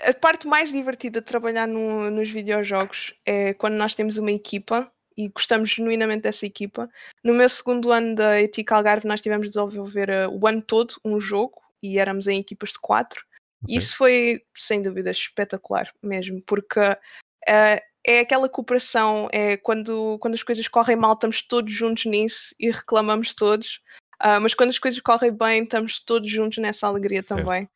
a 0.00 0.12
parte 0.14 0.46
mais 0.46 0.72
divertida 0.72 1.20
de 1.20 1.26
trabalhar 1.26 1.66
no- 1.68 2.10
nos 2.10 2.28
videojogos 2.30 3.14
é 3.24 3.54
quando 3.54 3.74
nós 3.74 3.94
temos 3.94 4.18
uma 4.18 4.32
equipa 4.32 4.90
e 5.16 5.28
gostamos 5.28 5.70
genuinamente 5.70 6.22
dessa 6.22 6.44
equipa. 6.44 6.88
No 7.24 7.32
meu 7.32 7.48
segundo 7.48 7.90
ano 7.90 8.14
da 8.14 8.40
ETIC 8.40 8.72
Algarve, 8.72 9.08
nós 9.08 9.22
tivemos 9.22 9.50
de 9.50 9.54
desenvolver 9.54 10.08
eh, 10.08 10.28
o 10.28 10.46
ano 10.46 10.60
todo 10.60 10.94
um 11.04 11.20
jogo 11.20 11.62
e 11.82 11.98
éramos 11.98 12.26
em 12.26 12.38
equipas 12.38 12.70
de 12.70 12.78
quatro. 12.80 13.24
E 13.62 13.72
Ok. 13.72 13.78
isso 13.78 13.96
foi, 13.96 14.42
sem 14.54 14.82
dúvida, 14.82 15.10
espetacular 15.10 15.90
mesmo, 16.02 16.42
porque 16.42 16.80
eh, 17.48 17.82
é 18.06 18.20
aquela 18.20 18.48
cooperação, 18.48 19.28
é 19.32 19.56
quando, 19.56 20.18
quando 20.20 20.34
as 20.34 20.42
coisas 20.42 20.68
correm 20.68 20.96
mal, 20.96 21.14
estamos 21.14 21.42
todos 21.42 21.72
juntos 21.72 22.04
nisso 22.04 22.54
e 22.60 22.70
reclamamos 22.70 23.34
todos. 23.34 23.80
Uh, 24.22 24.40
mas 24.40 24.54
quando 24.54 24.70
as 24.70 24.78
coisas 24.78 25.00
correm 25.00 25.32
bem, 25.32 25.64
estamos 25.64 26.00
todos 26.00 26.30
juntos 26.30 26.58
nessa 26.58 26.86
alegria 26.86 27.22
certo. 27.22 27.44
também. 27.44 27.68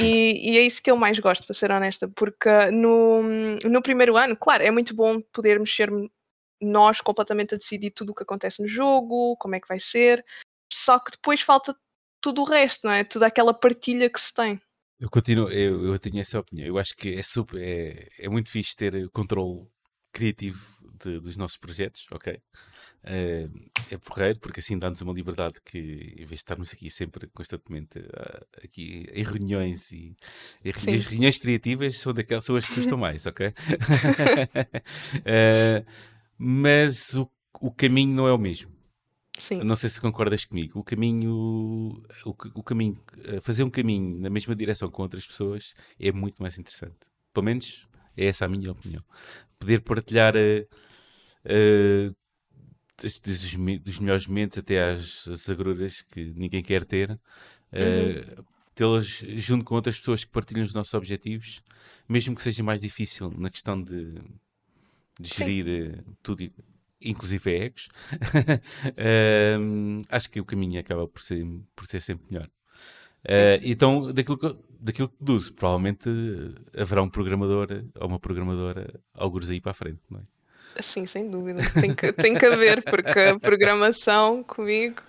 E, 0.00 0.52
e, 0.52 0.58
é 0.58 0.62
isso 0.62 0.82
que 0.82 0.90
eu 0.90 0.96
mais 0.96 1.18
gosto, 1.18 1.46
para 1.46 1.54
ser 1.54 1.70
honesta, 1.70 2.08
porque 2.08 2.70
no, 2.70 3.22
no 3.64 3.80
primeiro 3.80 4.16
ano, 4.16 4.36
claro, 4.36 4.62
é 4.62 4.70
muito 4.70 4.94
bom 4.94 5.20
podermos 5.32 5.74
ser 5.74 5.90
nós 6.60 7.00
completamente 7.00 7.54
a 7.54 7.58
decidir 7.58 7.90
tudo 7.90 8.10
o 8.10 8.14
que 8.14 8.22
acontece 8.22 8.62
no 8.62 8.68
jogo, 8.68 9.36
como 9.36 9.54
é 9.54 9.60
que 9.60 9.68
vai 9.68 9.80
ser, 9.80 10.24
só 10.72 10.98
que 10.98 11.10
depois 11.10 11.40
falta 11.40 11.76
tudo 12.20 12.42
o 12.42 12.44
resto, 12.44 12.86
não 12.86 12.92
é? 12.92 13.04
Toda 13.04 13.26
aquela 13.26 13.54
partilha 13.54 14.10
que 14.10 14.20
se 14.20 14.32
tem. 14.32 14.60
Eu 14.98 15.10
continuo, 15.10 15.50
eu, 15.50 15.84
eu 15.84 15.98
tenho 15.98 16.20
essa 16.20 16.38
opinião. 16.38 16.66
Eu 16.66 16.78
acho 16.78 16.96
que 16.96 17.14
é 17.14 17.22
super, 17.22 17.60
é, 17.60 18.08
é 18.18 18.28
muito 18.28 18.50
fixe 18.50 18.74
ter 18.74 19.08
controle 19.10 19.66
criativo 20.12 20.58
de, 21.02 21.20
dos 21.20 21.36
nossos 21.36 21.58
projetos, 21.58 22.06
ok? 22.10 22.40
Uh, 23.04 23.68
é 23.90 23.98
porreiro, 23.98 24.40
porque 24.40 24.60
assim 24.60 24.78
dá-nos 24.78 25.02
uma 25.02 25.12
liberdade 25.12 25.60
que, 25.64 25.78
em 25.78 26.24
vez 26.24 26.28
de 26.28 26.34
estarmos 26.36 26.72
aqui 26.72 26.90
sempre 26.90 27.28
constantemente 27.28 27.98
uh, 27.98 28.46
aqui 28.64 29.06
em 29.12 29.22
reuniões 29.22 29.92
e, 29.92 30.16
e 30.64 30.70
as 30.70 31.04
reuniões 31.04 31.36
criativas 31.36 31.98
são, 31.98 32.12
daquelas, 32.12 32.44
são 32.44 32.56
as 32.56 32.64
que 32.64 32.74
custam 32.74 32.98
mais, 32.98 33.26
ok? 33.26 33.48
uh, 33.48 33.52
mas 36.38 37.14
o, 37.14 37.30
o 37.60 37.70
caminho 37.70 38.14
não 38.14 38.28
é 38.28 38.32
o 38.32 38.38
mesmo. 38.38 38.76
Sim. 39.38 39.62
Não 39.62 39.76
sei 39.76 39.90
se 39.90 40.00
concordas 40.00 40.44
comigo. 40.44 40.78
O 40.78 40.84
caminho, 40.84 42.02
o, 42.24 42.34
o 42.54 42.62
caminho, 42.62 42.98
fazer 43.42 43.64
um 43.64 43.70
caminho 43.70 44.18
na 44.18 44.30
mesma 44.30 44.54
direção 44.56 44.90
com 44.90 45.02
outras 45.02 45.26
pessoas 45.26 45.74
é 46.00 46.10
muito 46.10 46.40
mais 46.42 46.58
interessante. 46.58 46.96
Pelo 47.34 47.44
menos 47.44 47.86
é 48.16 48.26
essa 48.26 48.46
a 48.46 48.48
minha 48.48 48.72
opinião. 48.72 49.04
Poder 49.58 49.82
partilhar 49.82 50.34
uh, 50.34 50.66
uh, 51.44 52.16
dos, 53.00 53.20
dos, 53.20 53.98
melhores 53.98 54.26
momentos 54.26 54.58
até 54.58 54.90
às, 54.90 55.28
às 55.28 55.48
agruras 55.50 56.02
que 56.02 56.32
ninguém 56.34 56.62
quer 56.62 56.84
ter, 56.84 57.10
uh, 57.10 58.44
tê-las 58.74 59.06
junto 59.36 59.64
com 59.64 59.74
outras 59.74 59.98
pessoas 59.98 60.24
que 60.24 60.30
partilham 60.30 60.64
os 60.64 60.74
nossos 60.74 60.94
objetivos, 60.94 61.62
mesmo 62.08 62.34
que 62.34 62.42
seja 62.42 62.62
mais 62.62 62.80
difícil 62.80 63.30
na 63.36 63.50
questão 63.50 63.80
de, 63.80 64.14
de 65.18 65.34
gerir 65.34 66.04
tudo 66.22 66.50
inclusive 67.00 67.50
egos, 67.54 67.88
uh, 68.90 70.04
acho 70.08 70.30
que 70.30 70.40
o 70.40 70.44
caminho 70.44 70.80
acaba 70.80 71.06
por 71.06 71.22
ser, 71.22 71.44
por 71.74 71.86
ser 71.86 72.00
sempre 72.00 72.26
melhor. 72.30 72.48
Uh, 73.24 73.60
então, 73.62 74.12
daquilo 74.12 74.38
que, 74.38 74.56
daquilo 74.80 75.08
que 75.08 75.16
deduzo, 75.18 75.52
provavelmente 75.54 76.08
haverá 76.76 77.02
um 77.02 77.08
programador 77.08 77.68
ou 78.00 78.08
uma 78.08 78.18
programadora 78.18 79.00
alguns 79.14 79.50
aí 79.50 79.60
para 79.60 79.72
a 79.72 79.74
frente, 79.74 80.00
não 80.10 80.18
é? 80.18 80.82
Sim, 80.82 81.06
sem 81.06 81.30
dúvida. 81.30 81.62
Tem 81.80 81.94
que, 81.94 82.12
tem 82.12 82.34
que 82.34 82.44
haver, 82.44 82.82
porque 82.84 83.18
a 83.18 83.38
programação 83.38 84.42
comigo 84.42 85.02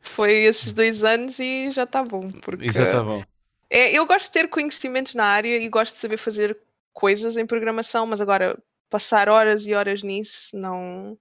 foi 0.00 0.32
esses 0.44 0.72
dois 0.72 1.04
anos 1.04 1.38
e 1.38 1.70
já 1.70 1.84
está 1.84 2.02
bom. 2.02 2.28
Porque 2.42 2.70
já 2.72 2.84
está 2.84 3.02
bom. 3.02 3.22
É, 3.70 3.92
eu 3.92 4.04
gosto 4.06 4.26
de 4.26 4.32
ter 4.32 4.48
conhecimentos 4.48 5.14
na 5.14 5.24
área 5.24 5.56
e 5.58 5.68
gosto 5.68 5.94
de 5.94 6.00
saber 6.00 6.16
fazer 6.16 6.58
coisas 6.92 7.36
em 7.36 7.46
programação, 7.46 8.06
mas 8.06 8.20
agora 8.20 8.58
passar 8.90 9.28
horas 9.28 9.66
e 9.66 9.74
horas 9.74 10.02
nisso, 10.02 10.56
não. 10.56 11.18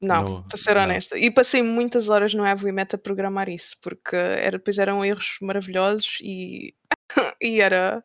Não, 0.00 0.24
no, 0.24 0.42
para 0.48 0.58
ser 0.58 0.74
não. 0.74 0.82
honesta. 0.82 1.16
E 1.16 1.30
passei 1.30 1.62
muitas 1.62 2.08
horas 2.08 2.34
no 2.34 2.44
Evoimet 2.44 2.96
a 2.96 2.98
programar 2.98 3.48
isso, 3.48 3.76
porque 3.80 4.16
era, 4.16 4.58
depois 4.58 4.76
eram 4.76 5.04
erros 5.04 5.36
maravilhosos 5.40 6.18
e, 6.20 6.74
e 7.40 7.60
era, 7.60 8.04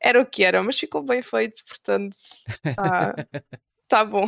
era 0.00 0.20
o 0.20 0.26
que 0.26 0.42
era, 0.42 0.60
mas 0.62 0.78
ficou 0.78 1.04
bem 1.04 1.22
feito, 1.22 1.64
portanto 1.64 2.16
tá, 2.74 3.14
tá 3.86 4.04
bom. 4.04 4.26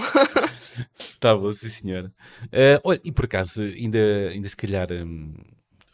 tá 1.18 1.36
bom, 1.36 1.52
sim 1.52 1.68
senhora. 1.68 2.12
Uh, 2.44 2.80
olha, 2.84 3.00
e 3.02 3.10
por 3.10 3.24
acaso, 3.24 3.62
ainda, 3.62 3.98
ainda 4.30 4.48
se 4.48 4.56
calhar. 4.56 4.92
Um, 4.92 5.34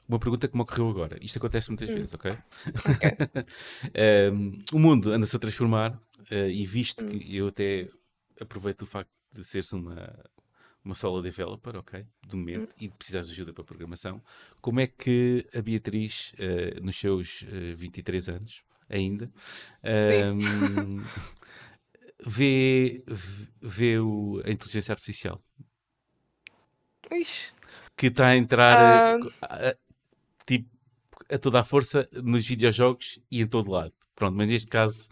uma 0.06 0.18
pergunta 0.18 0.46
que 0.46 0.54
me 0.54 0.62
ocorreu 0.62 0.90
agora. 0.90 1.18
Isto 1.22 1.38
acontece 1.38 1.70
muitas 1.70 1.88
hum. 1.88 1.94
vezes, 1.94 2.12
ok? 2.12 2.36
okay. 2.94 3.10
um, 4.30 4.58
o 4.72 4.78
mundo 4.78 5.10
anda-se 5.10 5.34
a 5.34 5.38
transformar 5.38 5.98
Uh, 6.30 6.48
e 6.48 6.64
visto 6.64 7.04
hum. 7.04 7.08
que 7.08 7.36
eu 7.36 7.48
até 7.48 7.88
aproveito 8.40 8.82
o 8.82 8.86
facto 8.86 9.10
de 9.32 9.44
seres 9.44 9.72
uma, 9.72 10.14
uma 10.84 10.94
solo 10.94 11.22
developer, 11.22 11.76
ok? 11.76 12.06
De 12.26 12.36
momento, 12.36 12.72
hum. 12.72 12.76
e 12.80 12.88
precisares 12.88 13.28
de 13.28 13.34
ajuda 13.34 13.52
para 13.52 13.64
programação, 13.64 14.22
como 14.60 14.80
é 14.80 14.86
que 14.86 15.46
a 15.54 15.60
Beatriz, 15.60 16.34
uh, 16.34 16.84
nos 16.84 16.96
seus 16.96 17.42
uh, 17.42 17.72
eh, 17.72 17.74
23 17.74 18.28
anos 18.28 18.64
ainda, 18.88 19.32
um, 19.82 21.02
vê, 22.24 23.02
vê 23.60 23.98
o, 23.98 24.42
a 24.44 24.50
inteligência 24.50 24.92
artificial? 24.92 25.42
Ixi. 27.10 27.52
Que 27.96 28.08
está 28.08 28.28
a 28.28 28.36
entrar 28.36 28.76
a, 28.76 29.70
a, 29.70 29.76
tipo, 30.46 30.68
a 31.30 31.38
toda 31.38 31.60
a 31.60 31.64
força 31.64 32.08
nos 32.12 32.46
videojogos 32.46 33.20
e 33.30 33.40
em 33.40 33.46
todo 33.46 33.70
lado. 33.70 33.92
Pronto, 34.14 34.36
mas 34.36 34.48
neste 34.48 34.68
caso 34.68 35.08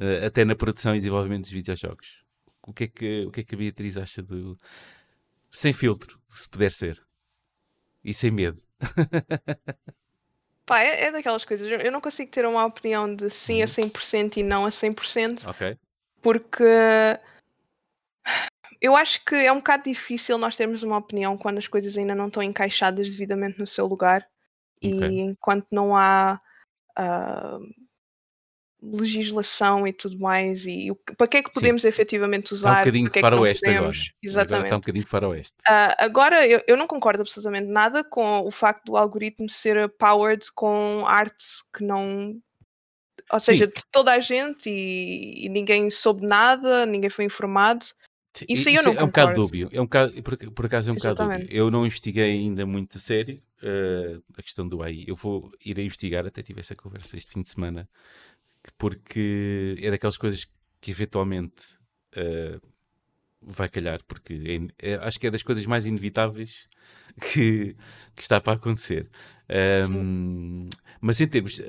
uh, 0.00 0.26
até 0.26 0.44
na 0.44 0.54
produção 0.54 0.94
e 0.94 0.98
desenvolvimento 0.98 1.42
dos 1.42 1.50
videojogos. 1.50 2.24
O 2.66 2.72
que 2.72 2.84
é 2.84 2.88
que, 2.88 3.24
o 3.26 3.30
que, 3.30 3.40
é 3.40 3.44
que 3.44 3.54
a 3.54 3.58
Beatriz 3.58 3.96
acha 3.96 4.22
do. 4.22 4.58
Sem 5.50 5.72
filtro, 5.72 6.20
se 6.30 6.48
puder 6.48 6.70
ser. 6.70 7.02
E 8.04 8.12
sem 8.12 8.30
medo. 8.30 8.60
Pá, 10.66 10.80
é, 10.80 11.04
é, 11.04 11.12
daquelas 11.12 11.44
coisas. 11.44 11.68
Eu 11.68 11.92
não 11.92 12.00
consigo 12.00 12.30
ter 12.30 12.44
uma 12.44 12.66
opinião 12.66 13.14
de 13.14 13.30
sim 13.30 13.62
a 13.62 13.66
100% 13.66 14.14
uhum. 14.14 14.30
e 14.36 14.42
não 14.42 14.66
a 14.66 14.70
100%. 14.70 15.46
Ok. 15.48 15.78
Porque 16.20 16.64
eu 18.80 18.96
acho 18.96 19.24
que 19.24 19.34
é 19.34 19.52
um 19.52 19.56
bocado 19.56 19.84
difícil 19.84 20.36
nós 20.38 20.56
termos 20.56 20.82
uma 20.82 20.98
opinião 20.98 21.36
quando 21.38 21.58
as 21.58 21.68
coisas 21.68 21.96
ainda 21.96 22.14
não 22.14 22.26
estão 22.26 22.42
encaixadas 22.42 23.10
devidamente 23.10 23.58
no 23.58 23.66
seu 23.66 23.86
lugar 23.86 24.26
okay. 24.78 24.92
e 24.92 25.20
enquanto 25.20 25.66
não 25.70 25.96
há 25.96 26.40
uh, 26.98 27.85
legislação 28.92 29.86
e 29.86 29.92
tudo 29.92 30.18
mais 30.18 30.64
e 30.66 30.90
o, 30.90 30.94
para 31.16 31.26
que 31.26 31.36
é 31.38 31.42
que 31.42 31.52
podemos 31.52 31.82
Sim. 31.82 31.88
efetivamente 31.88 32.52
usar 32.52 32.68
está 32.68 32.80
um 32.80 32.84
bocadinho 32.84 33.10
para 33.10 33.18
é 33.18 33.22
faroeste 33.22 33.68
agora 33.68 33.92
exatamente 34.22 34.54
agora 34.54 34.66
está 34.66 34.76
um 34.76 34.80
bocadinho 34.80 35.06
faroeste 35.06 35.54
uh, 35.68 35.94
agora 35.98 36.46
eu, 36.46 36.62
eu, 36.66 36.76
não 36.76 36.86
concordo 36.86 37.22
absolutamente 37.22 37.68
nada 37.68 38.04
com 38.04 38.40
o 38.40 38.50
facto 38.50 38.84
do 38.84 38.96
algoritmo 38.96 39.48
ser 39.48 39.88
powered 39.98 40.44
com 40.54 41.04
arte 41.06 41.44
que 41.74 41.84
não 41.84 42.40
ou 43.32 43.40
seja, 43.40 43.66
Sim. 43.66 43.82
toda 43.90 44.12
a 44.12 44.20
gente 44.20 44.70
e, 44.70 45.46
e, 45.46 45.48
ninguém 45.48 45.90
soube 45.90 46.24
nada, 46.24 46.86
ninguém 46.86 47.10
foi 47.10 47.24
informado. 47.24 47.84
Isso 48.48 48.68
aí 48.68 48.74
eu 48.74 48.82
não 48.82 48.92
é 48.92 49.02
um 49.02 49.06
bocado 49.06 49.34
dúbio. 49.34 49.68
É 49.72 49.80
um 49.80 49.84
bocado, 49.84 50.22
por, 50.22 50.36
por 50.36 50.66
acaso 50.66 50.90
é 50.90 50.92
um 50.92 50.96
Exatamente. 50.96 51.28
bocado 51.28 51.42
dúbio. 51.42 51.56
Eu 51.56 51.70
não 51.70 51.86
investiguei 51.86 52.30
ainda 52.30 52.66
muito 52.66 52.98
a 52.98 53.00
sério 53.00 53.42
uh, 53.62 54.22
a 54.36 54.42
questão 54.42 54.68
do 54.68 54.82
AI. 54.82 55.04
Eu 55.06 55.14
vou 55.14 55.50
ir 55.64 55.78
a 55.78 55.82
investigar, 55.82 56.26
até 56.26 56.42
tive 56.42 56.60
essa 56.60 56.76
conversa 56.76 57.16
este 57.16 57.32
fim 57.32 57.42
de 57.42 57.48
semana 57.48 57.88
porque 58.78 59.76
é 59.80 59.90
daquelas 59.90 60.16
coisas 60.16 60.46
que 60.80 60.90
eventualmente 60.90 61.62
uh, 62.16 62.60
vai 63.40 63.68
calhar, 63.68 64.00
porque 64.06 64.70
é, 64.80 64.92
é, 64.92 64.94
acho 64.96 65.20
que 65.20 65.26
é 65.26 65.30
das 65.30 65.42
coisas 65.42 65.64
mais 65.66 65.86
inevitáveis 65.86 66.68
que, 67.32 67.76
que 68.14 68.22
está 68.22 68.40
para 68.40 68.54
acontecer. 68.54 69.08
Um, 69.88 70.68
mas 71.00 71.20
em 71.20 71.28
termos, 71.28 71.60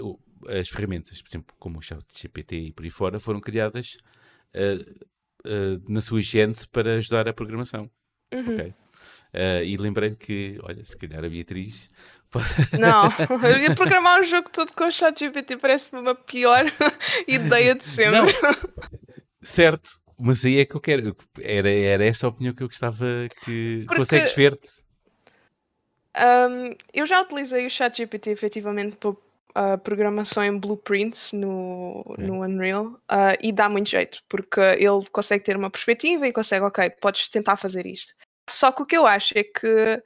as 0.47 0.69
ferramentas, 0.69 1.21
por 1.21 1.29
exemplo, 1.29 1.55
como 1.59 1.79
o 1.79 1.81
chat 1.81 2.03
GPT 2.13 2.55
e 2.57 2.73
por 2.73 2.83
aí 2.83 2.89
fora, 2.89 3.19
foram 3.19 3.39
criadas 3.39 3.97
uh, 4.55 5.05
uh, 5.45 5.91
na 5.91 6.01
sua 6.01 6.21
gênese 6.21 6.67
para 6.67 6.95
ajudar 6.95 7.27
a 7.27 7.33
programação. 7.33 7.89
Uhum. 8.33 8.53
Okay? 8.53 8.73
Uh, 9.33 9.63
e 9.63 9.77
lembrei-me 9.77 10.15
que, 10.15 10.59
olha, 10.63 10.83
se 10.83 10.97
calhar 10.97 11.23
a 11.23 11.29
Beatriz. 11.29 11.89
Não, 12.77 13.09
eu 13.47 13.57
ia 13.59 13.75
programar 13.75 14.19
um 14.19 14.23
jogo 14.23 14.49
todo 14.49 14.73
com 14.73 14.85
o 14.85 14.91
ChatGPT, 14.91 15.57
parece-me 15.57 16.01
uma 16.01 16.13
pior 16.13 16.65
ideia 17.27 17.73
de 17.73 17.83
sempre. 17.83 18.11
Não. 18.11 18.27
Certo, 19.41 19.89
mas 20.19 20.43
aí 20.43 20.59
é 20.59 20.65
que 20.65 20.75
eu 20.75 20.81
quero. 20.81 21.15
Era, 21.41 21.71
era 21.71 22.05
essa 22.05 22.27
a 22.27 22.29
opinião 22.29 22.53
que 22.53 22.63
eu 22.63 22.67
gostava 22.67 23.05
que. 23.43 23.83
Porque... 23.85 23.97
Consegues 23.97 24.35
ver-te? 24.35 24.67
Um, 26.17 26.75
eu 26.93 27.05
já 27.05 27.21
utilizei 27.21 27.65
o 27.65 27.69
ChatGPT 27.69 28.31
efetivamente 28.31 28.97
para 28.97 29.11
uh, 29.11 29.77
programação 29.83 30.43
em 30.43 30.57
blueprints 30.57 31.31
no, 31.31 32.03
é. 32.17 32.21
no 32.23 32.41
Unreal 32.41 32.85
uh, 32.85 33.37
e 33.39 33.51
dá 33.51 33.69
muito 33.69 33.89
jeito, 33.89 34.23
porque 34.27 34.59
ele 34.59 35.05
consegue 35.11 35.43
ter 35.43 35.55
uma 35.55 35.69
perspectiva 35.69 36.27
e 36.27 36.33
consegue, 36.33 36.65
ok, 36.65 36.89
podes 37.01 37.29
tentar 37.29 37.57
fazer 37.57 37.85
isto. 37.85 38.13
Só 38.49 38.71
que 38.71 38.81
o 38.81 38.85
que 38.85 38.97
eu 38.97 39.05
acho 39.05 39.37
é 39.37 39.43
que 39.43 40.01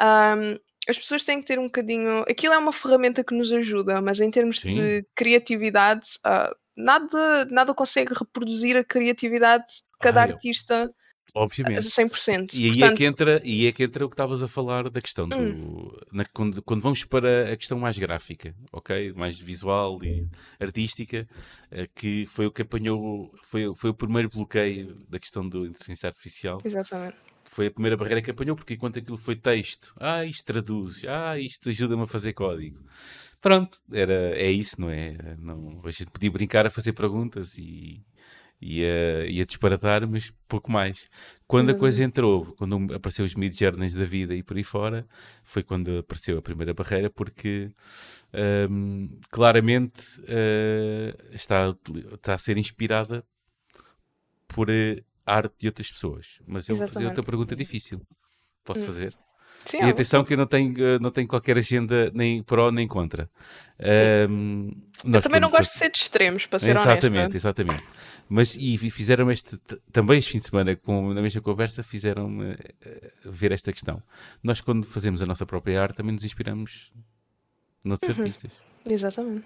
um, 0.00 0.58
as 0.88 0.98
pessoas 0.98 1.24
têm 1.24 1.40
que 1.40 1.46
ter 1.46 1.58
um 1.58 1.64
bocadinho. 1.64 2.22
Aquilo 2.28 2.54
é 2.54 2.58
uma 2.58 2.72
ferramenta 2.72 3.22
que 3.24 3.34
nos 3.34 3.52
ajuda, 3.52 4.00
mas 4.00 4.20
em 4.20 4.30
termos 4.30 4.60
Sim. 4.60 4.74
de 4.74 5.06
criatividade, 5.14 6.08
uh, 6.26 6.54
nada, 6.76 7.44
nada 7.46 7.74
consegue 7.74 8.14
reproduzir 8.14 8.76
a 8.76 8.84
criatividade 8.84 9.66
de 9.66 9.98
cada 10.00 10.22
Ai, 10.22 10.32
artista. 10.32 10.92
Obviamente. 11.32 11.86
100%. 11.86 12.54
E 12.54 12.64
aí, 12.64 12.70
Portanto, 12.70 12.92
é 12.92 12.96
que 12.96 13.04
entra, 13.04 13.40
e 13.44 13.60
aí 13.60 13.66
é 13.68 13.72
que 13.72 13.84
entra 13.84 14.04
o 14.04 14.08
que 14.08 14.14
estavas 14.14 14.42
a 14.42 14.48
falar 14.48 14.90
da 14.90 15.00
questão 15.00 15.28
do. 15.28 15.40
Hum. 15.40 15.96
na- 16.10 16.24
quando, 16.24 16.60
quando 16.60 16.80
vamos 16.80 17.04
para 17.04 17.52
a 17.52 17.56
questão 17.56 17.78
mais 17.78 17.96
gráfica, 17.96 18.52
ok? 18.72 19.12
Mais 19.12 19.38
visual 19.38 20.02
e 20.02 20.26
artística, 20.58 21.28
eh, 21.70 21.86
que 21.94 22.26
foi 22.26 22.46
o 22.46 22.50
que 22.50 22.62
apanhou. 22.62 23.30
Foi, 23.44 23.72
foi 23.76 23.90
o 23.90 23.94
primeiro 23.94 24.28
bloqueio 24.28 24.96
da 25.08 25.20
questão 25.20 25.48
da 25.48 25.58
inteligência 25.58 26.08
artificial. 26.08 26.58
Exatamente. 26.64 27.29
Foi 27.44 27.66
a 27.66 27.70
primeira 27.70 27.96
barreira 27.96 28.22
que 28.22 28.30
apanhou, 28.30 28.56
porque 28.56 28.74
enquanto 28.74 28.98
aquilo 28.98 29.16
foi 29.16 29.36
texto, 29.36 29.92
ah, 29.98 30.24
isto 30.24 30.44
traduz, 30.44 31.02
ah, 31.06 31.38
isto 31.38 31.68
ajuda-me 31.68 32.02
a 32.02 32.06
fazer 32.06 32.32
código. 32.32 32.78
Pronto, 33.40 33.78
era, 33.90 34.38
é 34.38 34.50
isso, 34.50 34.80
não 34.80 34.90
é? 34.90 35.16
Não, 35.38 35.80
a 35.84 35.90
gente 35.90 36.10
podia 36.10 36.30
brincar 36.30 36.66
a 36.66 36.70
fazer 36.70 36.92
perguntas 36.92 37.56
e, 37.56 38.04
e, 38.60 38.84
a, 38.84 39.24
e 39.26 39.40
a 39.40 39.44
disparatar, 39.44 40.06
mas 40.06 40.32
pouco 40.46 40.70
mais. 40.70 41.08
Quando 41.46 41.70
a 41.70 41.74
coisa 41.74 42.04
entrou, 42.04 42.54
quando 42.56 42.94
apareceu 42.94 43.24
os 43.24 43.34
mid-journeys 43.34 43.94
da 43.94 44.04
vida 44.04 44.34
e 44.34 44.42
por 44.42 44.56
aí 44.56 44.62
fora, 44.62 45.06
foi 45.42 45.62
quando 45.62 45.98
apareceu 45.98 46.38
a 46.38 46.42
primeira 46.42 46.74
barreira, 46.74 47.08
porque 47.10 47.70
hum, 48.70 49.18
claramente 49.30 50.22
eh, 50.28 51.16
está, 51.32 51.74
está 52.14 52.34
a 52.34 52.38
ser 52.38 52.58
inspirada 52.58 53.24
por 54.46 54.68
eh, 54.68 55.02
arte 55.26 55.54
de 55.58 55.66
outras 55.68 55.90
pessoas. 55.90 56.38
Mas 56.46 56.68
eu 56.68 56.76
vou 56.76 56.86
fazer 56.88 57.06
outra 57.06 57.22
pergunta 57.22 57.54
difícil. 57.56 58.00
Posso 58.64 58.82
Hum. 58.82 58.86
fazer? 58.86 59.14
Sim, 59.66 59.82
E 59.82 59.90
atenção 59.90 60.24
que 60.24 60.32
eu 60.32 60.38
não 60.38 60.46
tenho, 60.46 60.74
eh, 60.82 60.98
não 61.00 61.10
tenho 61.10 61.28
qualquer 61.28 61.58
agenda 61.58 62.10
nem 62.14 62.42
pró 62.42 62.70
nem 62.70 62.88
contra. 62.88 63.28
Ahm, 63.78 64.70
eu 65.04 65.20
também 65.22 65.40
não 65.40 65.48
gosto 65.48 65.72
de 65.72 65.78
ser 65.78 65.90
de 65.90 65.98
extremos, 65.98 66.46
para 66.46 66.58
ser 66.58 66.70
Exatamente, 66.70 67.18
honesta. 67.18 67.36
exatamente. 67.36 67.82
Mas 68.28 68.54
e 68.54 68.78
fi- 68.78 68.90
fizeram 68.90 69.30
este 69.30 69.58
também 69.92 70.18
este 70.18 70.32
fim 70.32 70.38
de 70.38 70.46
semana, 70.46 70.76
com, 70.76 71.12
na 71.12 71.20
mesma 71.20 71.40
conversa, 71.42 71.82
fizeram-me 71.82 72.52
eh, 72.80 73.12
ver 73.24 73.52
esta 73.52 73.72
questão. 73.72 74.02
Nós, 74.42 74.60
quando 74.60 74.84
fazemos 74.86 75.20
a 75.20 75.26
nossa 75.26 75.44
própria 75.44 75.82
arte, 75.82 75.96
também 75.96 76.12
nos 76.12 76.24
inspiramos 76.24 76.92
noutros 77.84 78.16
Uhum. 78.16 78.24
artistas. 78.24 78.52
Exatamente. 78.88 79.44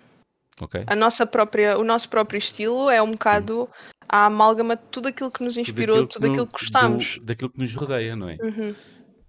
Ok? 0.61 0.85
A 0.87 0.95
nossa 0.97 1.27
própria, 1.27 1.79
o 1.79 1.85
nosso 1.85 2.09
próprio 2.09 2.38
estilo 2.38 2.88
é 2.88 3.03
um 3.03 3.12
bocado 3.12 3.69
a 4.09 4.27
amálgama 4.27 4.77
de 4.77 4.83
tudo 4.90 5.09
aquilo 5.09 5.31
que 5.31 5.43
nos 5.43 5.57
inspirou, 5.57 6.07
tudo 6.07 6.27
aquilo 6.27 6.47
que 6.47 6.53
gostamos. 6.53 7.17
do- 7.19 7.25
daquilo 7.25 7.51
que 7.51 7.59
nos 7.59 7.75
rodeia, 7.75 8.14
não 8.14 8.29
é? 8.29 8.37
Uhum. 8.40 8.75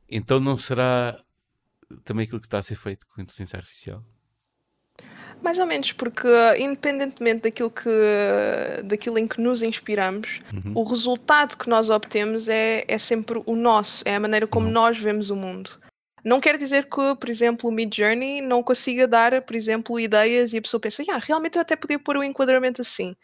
Então 0.09 0.39
não 0.39 0.57
será 0.57 1.17
também 2.03 2.23
aquilo 2.25 2.39
que 2.39 2.45
está 2.47 2.59
a 2.59 2.61
ser 2.63 2.75
feito 2.75 3.05
com 3.07 3.19
a 3.19 3.23
inteligência 3.23 3.57
artificial? 3.57 4.03
Mais 5.41 5.59
ou 5.59 5.65
menos, 5.65 5.91
porque 5.91 6.27
independentemente 6.59 7.41
daquilo, 7.43 7.69
que, 7.69 7.89
daquilo 8.85 9.17
em 9.19 9.27
que 9.27 9.41
nos 9.41 9.61
inspiramos, 9.61 10.39
Uhum. 10.53 10.71
o 10.75 10.83
resultado 10.83 11.57
que 11.57 11.69
nós 11.69 11.89
obtemos 11.89 12.47
é, 12.47 12.85
é 12.87 12.97
sempre 12.97 13.41
o 13.45 13.55
nosso, 13.55 14.03
é 14.07 14.15
a 14.15 14.19
maneira 14.19 14.47
como 14.47 14.67
Uhum. 14.67 14.71
nós 14.71 14.97
vemos 14.97 15.29
o 15.29 15.35
mundo. 15.35 15.71
Não 16.25 16.41
quer 16.41 16.57
dizer 16.57 16.89
que, 16.89 17.15
por 17.15 17.29
exemplo, 17.29 17.69
o 17.69 17.71
Mid 17.71 17.95
Journey 17.95 18.41
não 18.41 18.63
consiga 18.63 19.07
dar, 19.07 19.39
por 19.43 19.55
exemplo, 19.55 19.99
ideias 19.99 20.53
e 20.53 20.57
a 20.57 20.61
pessoa 20.61 20.81
pensa, 20.81 21.03
ah, 21.07 21.19
realmente 21.19 21.55
eu 21.55 21.61
até 21.61 21.75
podia 21.75 21.99
pôr 21.99 22.17
o 22.17 22.23
enquadramento 22.23 22.81
assim. 22.81 23.15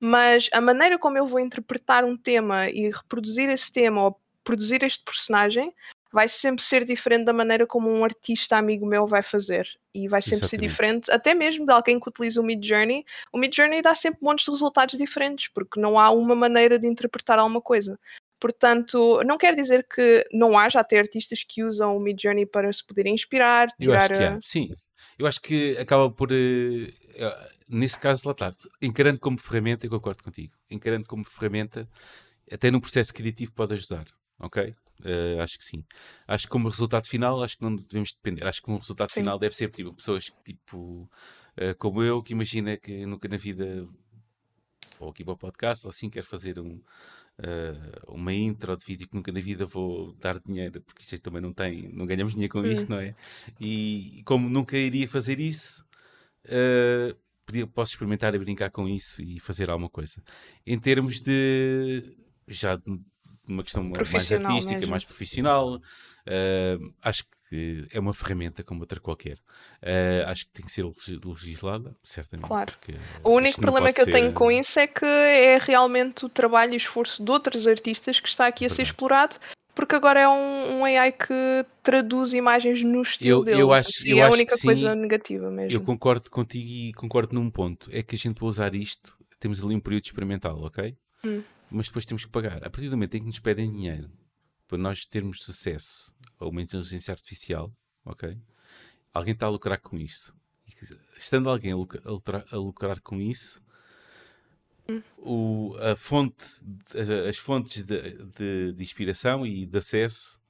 Mas 0.00 0.48
a 0.52 0.60
maneira 0.60 0.98
como 0.98 1.16
eu 1.16 1.24
vou 1.24 1.38
interpretar 1.38 2.04
um 2.04 2.16
tema 2.16 2.68
e 2.68 2.90
reproduzir 2.90 3.48
esse 3.48 3.72
tema 3.72 4.06
ou 4.06 4.20
produzir 4.42 4.82
este 4.82 5.04
personagem 5.04 5.72
vai 6.12 6.28
sempre 6.28 6.64
ser 6.64 6.84
diferente 6.84 7.26
da 7.26 7.32
maneira 7.32 7.64
como 7.64 7.88
um 7.90 8.02
artista 8.02 8.56
amigo 8.56 8.84
meu 8.84 9.06
vai 9.06 9.22
fazer. 9.22 9.68
E 9.94 10.08
vai 10.08 10.20
sempre 10.20 10.48
ser 10.48 10.56
Exatamente. 10.56 10.70
diferente, 10.70 11.10
até 11.12 11.34
mesmo 11.34 11.64
de 11.64 11.72
alguém 11.72 12.00
que 12.00 12.08
utiliza 12.08 12.40
o 12.40 12.44
Mid 12.44 12.64
Journey. 12.64 13.04
O 13.32 13.38
Mid 13.38 13.54
Journey 13.54 13.82
dá 13.82 13.94
sempre 13.94 14.18
montes 14.20 14.44
de 14.44 14.50
resultados 14.50 14.98
diferentes, 14.98 15.48
porque 15.54 15.78
não 15.78 15.98
há 15.98 16.10
uma 16.10 16.34
maneira 16.34 16.76
de 16.76 16.88
interpretar 16.88 17.38
alguma 17.38 17.60
coisa. 17.60 17.98
Portanto, 18.40 19.20
não 19.24 19.36
quer 19.36 19.54
dizer 19.54 19.86
que 19.88 20.24
não 20.32 20.56
haja 20.56 20.80
até 20.80 20.98
artistas 20.98 21.42
que 21.42 21.64
usam 21.64 21.96
o 21.96 22.00
Mid 22.00 22.20
Journey 22.20 22.46
para 22.46 22.72
se 22.72 22.84
poderem 22.84 23.14
inspirar, 23.14 23.68
Eu 23.78 23.92
acho 23.94 24.06
tirar. 24.08 24.18
que 24.18 24.22
eh, 24.24 24.28
há, 24.28 24.40
sim. 24.42 24.72
Eu 25.18 25.26
acho 25.26 25.40
que 25.40 25.76
acaba 25.78 26.10
por. 26.10 26.30
eh, 26.32 26.92
eh, 27.14 27.48
nesse 27.68 27.98
caso, 27.98 28.22
lá 28.26 28.32
está. 28.32 28.54
Encarando 28.80 29.18
como 29.18 29.38
ferramenta, 29.38 29.86
eu 29.86 29.90
concordo 29.90 30.22
contigo. 30.22 30.52
Encarando 30.70 31.06
como 31.06 31.24
ferramenta, 31.24 31.88
até 32.50 32.70
no 32.70 32.80
processo 32.80 33.12
criativo 33.12 33.52
pode 33.52 33.74
ajudar. 33.74 34.06
Ok? 34.38 34.74
Eh, 35.04 35.38
acho 35.40 35.58
que 35.58 35.64
sim. 35.64 35.84
Acho 36.26 36.44
que 36.44 36.50
como 36.50 36.68
resultado 36.68 37.06
final, 37.08 37.42
acho 37.42 37.56
que 37.56 37.62
não 37.64 37.74
devemos 37.74 38.12
depender. 38.12 38.46
Acho 38.46 38.62
que 38.62 38.70
um 38.70 38.78
resultado 38.78 39.10
Sim. 39.10 39.20
final 39.20 39.38
deve 39.38 39.54
ser 39.54 39.70
tipo 39.70 39.92
pessoas 39.94 40.32
tipo 40.44 41.08
eh, 41.56 41.74
como 41.74 42.02
eu, 42.02 42.22
que 42.22 42.32
imagina 42.32 42.76
que 42.76 43.04
nunca 43.06 43.28
na 43.28 43.36
vida 43.36 43.86
ou 44.98 45.10
aqui 45.10 45.24
para 45.24 45.34
o 45.34 45.36
podcast, 45.38 45.86
ou 45.86 45.90
assim, 45.90 46.10
quero 46.10 46.26
fazer 46.26 46.58
um, 46.58 46.80
eh, 47.42 48.00
uma 48.08 48.32
intro 48.34 48.76
de 48.76 48.84
vídeo 48.84 49.08
que 49.08 49.14
nunca 49.14 49.32
na 49.32 49.40
vida 49.40 49.66
vou 49.66 50.14
dar 50.14 50.40
dinheiro, 50.40 50.80
porque 50.82 51.02
isto 51.02 51.18
também 51.20 51.40
não 51.42 51.52
tem, 51.52 51.88
não 51.92 52.06
ganhamos 52.06 52.32
dinheiro 52.34 52.52
com 52.52 52.60
Hum. 52.60 52.70
isto, 52.72 52.90
não 52.90 52.98
é? 53.00 53.14
E 53.60 54.22
como 54.24 54.48
nunca 54.48 54.76
iria 54.76 55.08
fazer 55.08 55.40
isso, 55.40 55.84
eh, 56.44 57.14
podia- 57.46 57.66
posso 57.66 57.92
experimentar 57.92 58.34
e 58.34 58.38
brincar 58.38 58.70
com 58.70 58.88
isso 58.88 59.22
e 59.22 59.40
fazer 59.40 59.70
alguma 59.70 59.90
coisa. 59.90 60.22
Em 60.66 60.78
termos 60.78 61.20
de 61.20 62.16
já 62.46 62.76
de 62.76 63.00
uma 63.48 63.62
questão 63.62 63.82
mais 63.84 64.30
artística, 64.32 64.74
mesmo. 64.80 64.90
mais 64.90 65.04
profissional, 65.04 65.80
eh, 66.26 66.78
acho 67.02 67.24
que 67.24 67.30
é 67.92 67.98
uma 68.00 68.12
ferramenta 68.14 68.62
como 68.62 68.80
outra 68.80 69.00
qualquer. 69.00 69.38
Eh, 69.82 70.24
acho 70.26 70.44
que 70.46 70.52
tem 70.52 70.66
que 70.66 70.72
ser 70.72 70.84
legis- 70.84 71.20
legislada, 71.24 71.92
certamente. 72.02 72.46
Claro. 72.48 72.72
O 73.24 73.30
único 73.30 73.60
problema 73.60 73.92
que 73.92 74.00
eu 74.00 74.04
ser, 74.04 74.12
tenho 74.12 74.32
com 74.32 74.50
isso 74.50 74.78
é 74.78 74.86
que 74.86 75.04
é 75.04 75.58
realmente 75.58 76.24
o 76.24 76.28
trabalho 76.28 76.72
e 76.72 76.76
o 76.76 76.78
esforço 76.78 77.22
de 77.24 77.30
outros 77.30 77.66
artistas 77.66 78.20
que 78.20 78.28
está 78.28 78.46
aqui 78.46 78.64
a 78.66 78.68
ser 78.70 78.82
explorado, 78.82 79.36
porque 79.74 79.94
agora 79.94 80.20
é 80.20 80.28
um, 80.28 80.80
um 80.80 80.84
AI 80.84 81.12
que 81.12 81.32
traduz 81.82 82.32
imagens 82.32 82.82
no 82.82 83.00
estilo 83.02 83.30
Eu- 83.40 83.44
deles. 83.44 83.60
eu 83.60 83.72
acho- 83.72 83.88
Assim, 83.90 84.08
eu 84.10 84.18
é 84.18 84.22
a 84.26 84.30
única 84.30 84.54
que 84.54 84.60
sim. 84.60 84.66
coisa 84.66 84.94
negativa 84.94 85.50
mesmo. 85.50 85.72
Eu 85.72 85.80
concordo 85.80 86.28
contigo 86.30 86.68
e 86.68 86.92
concordo 86.94 87.34
num 87.34 87.48
ponto. 87.50 87.88
É 87.92 88.02
que 88.02 88.14
a 88.16 88.18
gente 88.18 88.34
para 88.34 88.46
usar 88.46 88.74
isto, 88.74 89.16
temos 89.38 89.62
ali 89.64 89.74
um 89.76 89.80
período 89.80 90.04
experimental, 90.04 90.60
ok? 90.62 90.96
Hum. 91.24 91.42
Mas 91.70 91.86
depois 91.86 92.04
temos 92.04 92.24
que 92.24 92.30
pagar. 92.30 92.56
A 92.56 92.70
partir 92.70 92.88
do 92.88 92.96
momento 92.96 93.14
em 93.16 93.20
que 93.20 93.26
nos 93.26 93.38
pedem 93.38 93.70
dinheiro 93.70 94.10
para 94.68 94.78
nós 94.78 95.06
termos 95.06 95.42
sucesso 95.44 96.14
a 96.38 96.46
uma 96.46 96.62
inteligência 96.62 97.12
artificial, 97.12 97.72
ok? 98.04 98.36
Alguém 99.12 99.34
está 99.34 99.46
a 99.46 99.50
lucrar 99.50 99.80
com 99.80 99.96
isso. 99.98 100.34
Estando 101.16 101.50
alguém 101.50 101.72
a 101.72 101.76
lucra- 101.76 102.02
a 102.04 102.10
lucrar, 102.10 102.44
a 102.52 102.56
lucrar 102.56 103.00
com 103.00 103.20
isso, 103.20 103.62
o, 105.16 105.74
a 105.80 105.96
fonte, 105.96 106.44
as 107.28 107.36
fontes 107.38 107.82
de, 107.82 108.12
de- 108.36 108.72
de 108.72 108.82
inspiração 108.82 109.46
e 109.46 109.66
de 109.66 109.78
acesso 109.78 110.40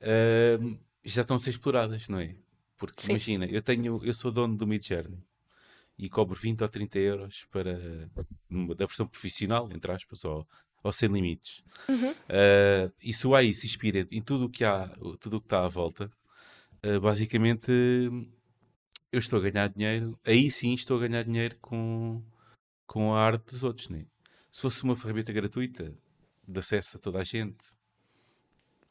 ahm, 0.00 0.76
já 1.04 1.22
estão 1.22 1.36
a 1.36 1.38
ser 1.38 1.50
exploradas, 1.50 2.08
não 2.08 2.18
é? 2.18 2.36
Porque 2.78 3.06
Sim. 3.06 3.10
imagina, 3.10 3.46
eu 3.46 3.62
tenho, 3.62 4.04
eu 4.04 4.14
sou 4.14 4.32
dono 4.32 4.56
do 4.56 4.66
Midjourney 4.66 5.22
e 5.98 6.08
cobro 6.08 6.38
20 6.38 6.62
ou 6.62 6.68
30 6.68 6.98
euros 6.98 7.44
para 7.50 7.78
da 8.76 8.86
versão 8.86 9.06
profissional, 9.06 9.70
entre 9.72 9.92
aspas, 9.92 10.24
ou, 10.24 10.46
ou 10.82 10.92
sem 10.92 11.08
limites. 11.08 11.62
Uhum. 11.88 12.14
Ah, 12.28 12.90
e 13.02 13.12
se 13.12 13.26
o 13.26 13.34
AI 13.34 13.52
se 13.54 13.66
inspira 13.66 14.06
em 14.10 14.20
tudo 14.20 14.46
o 14.46 14.50
que 14.50 14.64
há, 14.64 14.88
tudo 15.20 15.36
o 15.36 15.40
que 15.40 15.46
está 15.46 15.64
à 15.64 15.68
volta, 15.68 16.10
ah, 16.82 17.00
basicamente 17.00 17.70
eu 19.10 19.18
estou 19.18 19.38
a 19.38 19.50
ganhar 19.50 19.68
dinheiro, 19.68 20.18
aí 20.24 20.50
sim 20.50 20.72
estou 20.74 20.96
a 20.96 21.06
ganhar 21.06 21.22
dinheiro 21.24 21.56
com, 21.60 22.22
com 22.86 23.14
a 23.14 23.20
arte 23.22 23.44
dos 23.52 23.62
outros, 23.62 23.88
né? 23.88 24.06
Se 24.50 24.60
fosse 24.62 24.82
uma 24.84 24.96
ferramenta 24.96 25.32
gratuita 25.32 25.92
de 26.46 26.58
acesso 26.58 26.96
a 26.96 27.00
toda 27.00 27.18
a 27.20 27.24
gente, 27.24 27.64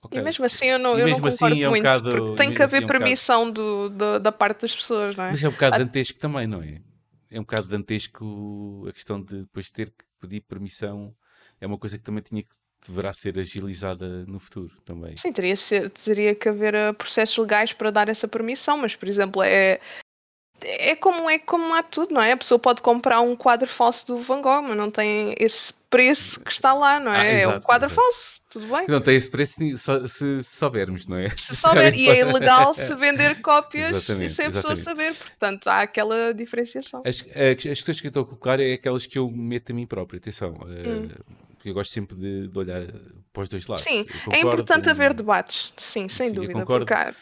ok. 0.02 0.20
E 0.20 0.24
mesmo 0.24 0.46
assim 0.46 0.66
eu 0.68 0.80
não, 0.80 0.98
eu 0.98 1.08
não 1.08 1.28
assim 1.28 1.38
concordo 1.38 1.62
é 1.64 1.68
um 1.68 1.70
muito, 1.72 1.84
bocado- 1.84 2.10
porque 2.12 2.36
tem 2.36 2.54
que 2.54 2.62
assim 2.64 2.76
haver 2.78 2.82
é 2.82 2.86
um 2.86 2.88
permissão 2.88 3.52
do, 3.52 3.90
da- 3.90 4.18
da 4.20 4.32
parte 4.32 4.62
das 4.62 4.76
pessoas, 4.76 5.16
não 5.16 5.26
é? 5.26 5.30
Mas 5.32 5.44
é 5.44 5.50
um 5.50 5.52
bocado 5.52 5.76
Ah. 5.76 5.80
dantesco 5.80 6.20
também, 6.20 6.48
não 6.48 6.62
é? 6.62 6.82
É 7.30 7.40
um 7.40 7.44
bocado 7.44 7.68
dantesco 7.68 8.86
a 8.88 8.92
questão 8.92 9.22
de 9.22 9.42
depois 9.42 9.70
ter 9.70 9.90
que 9.90 10.04
pedir 10.20 10.42
permissão. 10.42 11.16
É 11.62 11.68
uma 11.68 11.78
coisa 11.78 11.98
que 11.98 12.04
também 12.04 12.24
tinha 12.24 12.42
que 12.42 12.50
deverá 12.88 13.14
ser 13.14 13.38
agilizada 13.38 14.26
no 14.26 14.40
futuro 14.40 14.76
também. 14.84 15.16
Sim, 15.16 15.32
teria, 15.32 15.56
ser, 15.56 15.92
teria 15.92 16.34
que 16.34 16.50
haver 16.50 16.74
uh, 16.74 16.94
processos 16.96 17.38
legais 17.38 17.72
para 17.74 17.92
dar 17.92 18.10
essa 18.10 18.28
permissão, 18.28 18.76
mas, 18.78 18.96
por 18.96 19.08
exemplo, 19.08 19.44
é, 19.44 19.80
é, 20.64 20.96
como, 20.96 21.30
é 21.30 21.38
como 21.38 21.74
há 21.76 21.84
tudo, 21.84 22.14
não 22.14 22.22
é? 22.22 22.32
A 22.32 22.38
pessoa 22.38 22.58
pode 22.58 22.82
comprar 22.82 23.22
um 23.22 23.36
quadro 23.36 23.68
falso 23.68 24.08
do 24.08 24.18
Van 24.18 24.42
Gogh, 24.42 24.64
mas 24.64 24.76
não 24.78 24.90
tem 24.90 25.36
esse 25.40 25.72
preço 25.92 26.40
que 26.40 26.52
está 26.52 26.74
lá, 26.74 27.00
não 27.00 27.12
Ah, 27.12 27.24
é? 27.24 27.42
é 27.42 27.48
um 27.48 27.52
exato, 27.52 27.66
quadro 27.66 27.88
exato. 27.88 28.02
falso, 28.02 28.42
tudo 28.50 28.68
bem. 28.68 28.86
Não 28.88 29.02
tem 29.02 29.16
esse 29.16 29.30
preço 29.30 29.60
se, 30.08 30.44
soubermos, 30.44 31.06
não 31.06 31.18
é? 31.18 31.30
Se 31.30 31.56
souber, 31.56 31.94
e 31.94 32.10
é 32.10 32.20
ilegal 32.22 32.74
se 32.74 32.96
vender 32.96 33.42
cópias 33.44 33.92
Exatamente, 33.92 34.34
sem 34.34 34.48
a 34.48 34.52
pessoa 34.52 34.76
saber, 34.76 35.14
portanto 35.14 35.68
há 35.68 35.82
aquela 35.82 36.34
diferenciação. 36.34 37.04
As, 37.06 37.22
as, 37.22 37.58
as 37.58 37.64
questões 37.64 38.02
que 38.02 38.08
eu 38.08 38.10
estou 38.10 38.24
a 38.24 38.26
colocar 38.26 38.60
é 38.60 38.74
aquelas 38.74 39.06
que 39.06 39.20
eu 39.20 39.30
meto 39.30 39.72
a 39.72 39.76
mim 39.76 39.86
próprio. 39.86 40.18
Atenção, 40.20 40.58
eh, 40.68 40.88
Hum. 40.88 41.51
Porque 41.62 41.70
eu 41.70 41.74
gosto 41.76 41.92
sempre 41.92 42.16
de, 42.18 42.48
de 42.48 42.58
olhar 42.58 42.82
para 43.32 43.44
os 43.44 43.50
dois 43.50 43.68
lados. 43.68 43.86
Sim, 43.86 44.06
Eu 44.12 44.20
é 44.30 44.40
concordo, 44.42 44.64
importante 44.64 44.90
hum, 44.90 44.92
haver 44.92 45.14
debates, 45.14 45.72
sim, 45.78 46.08
sem 46.10 46.32
sim, 46.32 46.38
eu 46.42 46.50
dúvida. 46.50 46.52
concordo. 46.52 46.86
Porque 46.86 46.94
há- 46.94 47.14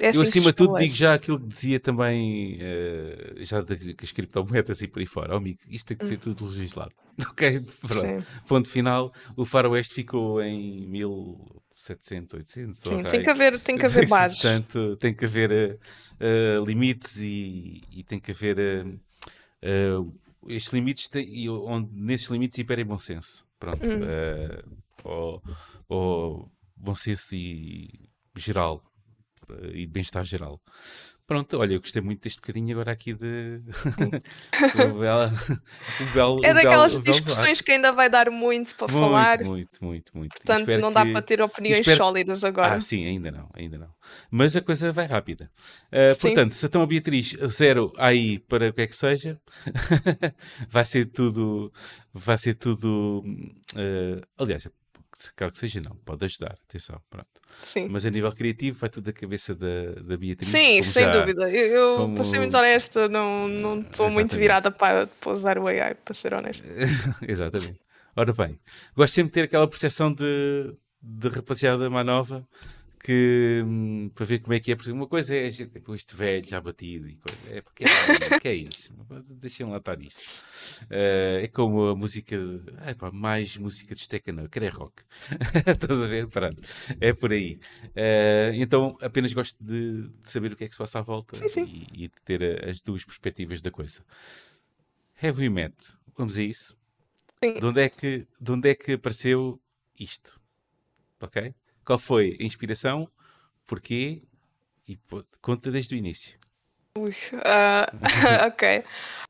é 0.00 0.08
Eu, 0.10 0.20
assim 0.20 0.30
se 0.30 0.30
acima 0.30 0.50
de 0.50 0.56
tudo, 0.56 0.74
digo 0.76 0.94
estabelece. 0.94 0.94
já 0.94 1.14
aquilo 1.14 1.38
que 1.40 1.48
dizia 1.48 1.80
também, 1.80 2.58
eh, 2.60 3.34
já 3.44 3.60
das 3.60 3.78
das 3.94 4.12
criptomoedas 4.12 4.80
e 4.82 4.88
por 4.88 5.00
aí 5.00 5.06
fora. 5.06 5.34
Oh, 5.34 5.38
amigo, 5.38 5.58
isto 5.68 5.88
tem 5.88 5.96
que 5.96 6.04
ser 6.06 6.18
tudo 6.18 6.46
legislado. 6.46 6.92
Ok? 7.30 7.60
Pronto. 7.86 8.14
Hum. 8.14 8.22
Sim, 8.22 8.26
Ponto 8.46 8.70
final. 8.70 9.12
O 9.36 9.44
faroeste 9.44 9.94
ficou 9.94 10.40
em 10.42 10.86
1700, 10.88 12.34
800. 12.34 12.80
sim, 12.80 13.02
tem 13.04 13.22
que 13.22 13.30
haver, 13.30 13.58
tem 13.60 13.76
que 13.76 13.86
haver 13.86 14.06
bases. 14.08 14.38
Portanto, 14.40 14.96
tem 14.96 15.14
que 15.14 15.24
haver 15.24 15.50
eh, 15.52 15.78
eh, 16.20 16.58
limites 16.66 17.16
e, 17.18 17.82
e 17.90 18.04
tem 18.04 18.20
que 18.20 18.30
haver. 18.30 18.58
eh, 19.62 19.98
estes 20.48 20.72
limites, 20.72 21.08
têm- 21.08 21.28
e 21.34 21.48
onde 21.50 21.90
nesses 21.94 22.28
limites 22.30 22.58
imperem 22.58 22.84
bom 22.84 22.98
senso. 22.98 23.44
Pronto. 23.58 23.86
Hum. 23.86 24.00
eh, 24.04 24.62
ou, 25.04 25.42
ou 25.88 26.50
bom 26.76 26.94
senso 26.94 27.34
e 27.34 28.08
geral. 28.36 28.80
eh, 29.50 29.70
E 29.80 29.86
de 29.86 29.92
bem-estar 29.92 30.24
geral. 30.24 30.60
Pronto, 31.28 31.58
olha, 31.58 31.74
eu 31.74 31.80
gostei 31.80 32.00
muito 32.00 32.22
deste 32.22 32.40
bocadinho 32.40 32.72
agora 32.72 32.90
aqui 32.90 33.12
de. 33.12 33.60
um 34.82 34.98
belo, 34.98 35.30
um 36.00 36.12
belo, 36.14 36.44
É 36.44 36.54
daquelas 36.54 36.92
belo 36.96 37.04
discussões 37.04 37.60
que 37.60 37.70
ainda 37.72 37.92
vai 37.92 38.08
dar 38.08 38.30
muito 38.30 38.74
para 38.74 38.88
falar, 38.88 39.44
Muito, 39.44 39.50
muito, 39.50 39.84
muito, 39.84 40.18
muito. 40.18 40.32
E 40.32 40.36
portanto 40.38 40.60
espero 40.60 40.80
não 40.80 40.90
dá 40.90 41.04
que- 41.04 41.12
para 41.12 41.20
ter 41.20 41.42
opiniões 41.42 41.80
espero- 41.80 41.98
sólidas 41.98 42.42
agora. 42.42 42.76
Ah, 42.76 42.80
sim, 42.80 43.04
ainda 43.06 43.30
não, 43.30 43.46
ainda 43.54 43.76
não. 43.76 43.90
Mas 44.30 44.56
a 44.56 44.62
coisa 44.62 44.90
vai 44.90 45.06
rápida. 45.06 45.50
Uh, 45.92 46.18
portanto, 46.18 46.52
se 46.54 46.64
então 46.64 46.80
a 46.80 46.86
Beatriz 46.86 47.36
zero 47.46 47.92
aí 47.98 48.38
para 48.38 48.70
o 48.70 48.72
que 48.72 48.80
é 48.80 48.86
que 48.86 48.96
seja, 48.96 49.38
vai 50.70 50.86
ser 50.86 51.04
tudo. 51.06 51.70
Vai 52.14 52.38
ser 52.38 52.54
tudo. 52.54 53.22
uh, 53.76 54.26
aliás, 54.38 54.66
quero 55.36 55.50
que 55.52 55.58
seja, 55.58 55.80
não, 55.84 55.96
pode 55.96 56.24
ajudar, 56.24 56.56
atenção, 56.68 57.00
pronto. 57.10 57.28
Sim. 57.62 57.88
Mas 57.90 58.04
a 58.06 58.10
nível 58.10 58.32
criativo, 58.32 58.78
vai 58.78 58.88
tudo 58.90 59.04
da 59.04 59.12
cabeça 59.12 59.54
da, 59.54 59.92
da 60.02 60.16
Beatriz. 60.16 60.48
Sim, 60.50 60.82
sem 60.82 61.04
já- 61.04 61.10
dúvida. 61.10 61.50
Eu, 61.50 61.96
como- 61.96 62.14
para 62.16 62.24
ser 62.24 62.38
muito 62.38 62.56
honesta, 62.56 63.08
não 63.08 63.48
não 63.48 63.80
estou 63.80 64.06
muito 64.10 64.26
exatamente. 64.32 64.36
virada 64.38 64.70
para, 64.70 65.06
para 65.06 65.32
usar 65.32 65.58
o 65.58 65.66
AI, 65.66 65.94
para 65.94 66.14
ser 66.14 66.34
honesta. 66.34 66.66
Exatamente. 67.26 67.80
Ora 68.16 68.32
bem, 68.32 68.58
gosto 68.96 69.14
sempre 69.14 69.30
de 69.30 69.34
ter 69.34 69.42
aquela 69.42 69.68
percepção 69.68 70.12
de, 70.12 70.74
de 71.00 71.28
rapaziada 71.28 71.88
mais 71.88 72.04
nova 72.06 72.46
que 72.98 73.62
hum, 73.64 74.10
para 74.14 74.24
ver 74.26 74.40
como 74.40 74.54
é 74.54 74.60
que 74.60 74.72
é. 74.72 74.76
Porque 74.76 74.90
Uma 74.90 75.06
coisa 75.06 75.34
é 75.34 75.50
tipo, 75.50 75.94
este 75.94 76.14
velho 76.14 76.46
já 76.46 76.60
batido 76.60 77.08
e 77.08 77.16
coisa. 77.16 77.38
É 77.56 77.60
porque 77.62 77.84
é, 77.84 78.38
que 78.38 78.48
é 78.48 78.54
isso? 78.54 78.92
Deixem 79.30 79.66
lá 79.66 79.78
estar 79.78 80.00
isso. 80.02 80.22
Eh, 80.90 81.40
é 81.44 81.48
como 81.48 81.86
a 81.88 81.94
música, 81.96 82.36
ai 82.78 82.94
pá, 82.94 83.10
mais 83.10 83.56
música 83.56 83.94
de 83.94 84.00
esteca, 84.00 84.32
não, 84.32 84.44
eu 84.44 84.48
quero 84.48 84.66
é 84.66 84.68
rock. 84.68 85.02
Estás 85.66 86.00
a 86.02 86.06
ver? 86.06 86.26
Pronto, 86.28 86.62
é 87.00 87.12
por 87.12 87.32
aí. 87.32 87.58
Eh, 87.94 88.52
então 88.56 88.96
apenas 89.00 89.32
gosto 89.32 89.62
de, 89.64 90.08
de 90.08 90.28
saber 90.28 90.52
o 90.52 90.56
que 90.56 90.64
é 90.64 90.66
que 90.66 90.72
se 90.74 90.78
passa 90.78 90.98
à 90.98 91.02
volta 91.02 91.36
Sim, 91.38 91.48
sim. 91.48 91.64
E, 91.92 92.04
e 92.04 92.08
de 92.08 92.14
ter 92.24 92.42
a- 92.42 92.70
as 92.70 92.80
duas 92.80 93.04
perspectivas 93.04 93.62
da 93.62 93.70
coisa. 93.70 94.02
Heavy 95.22 95.48
Met, 95.48 95.74
vamos 96.16 96.36
a 96.36 96.42
isso. 96.42 96.76
Sim. 97.42 97.54
De 97.58 97.66
onde, 97.66 97.80
é 97.80 97.88
que, 97.88 98.26
de 98.40 98.52
onde 98.52 98.68
é 98.70 98.74
que 98.74 98.92
apareceu 98.92 99.60
isto? 99.98 100.40
Ok? 101.20 101.54
Qual 101.88 101.98
foi 101.98 102.36
a 102.38 102.44
inspiração? 102.44 103.08
Porquê? 103.66 104.20
E 104.86 104.94
pô, 104.94 105.24
conta 105.40 105.70
desde 105.70 105.94
o 105.94 105.96
início. 105.96 106.38
Ui, 106.98 107.14
ah, 107.42 107.90
ok. 108.46 108.84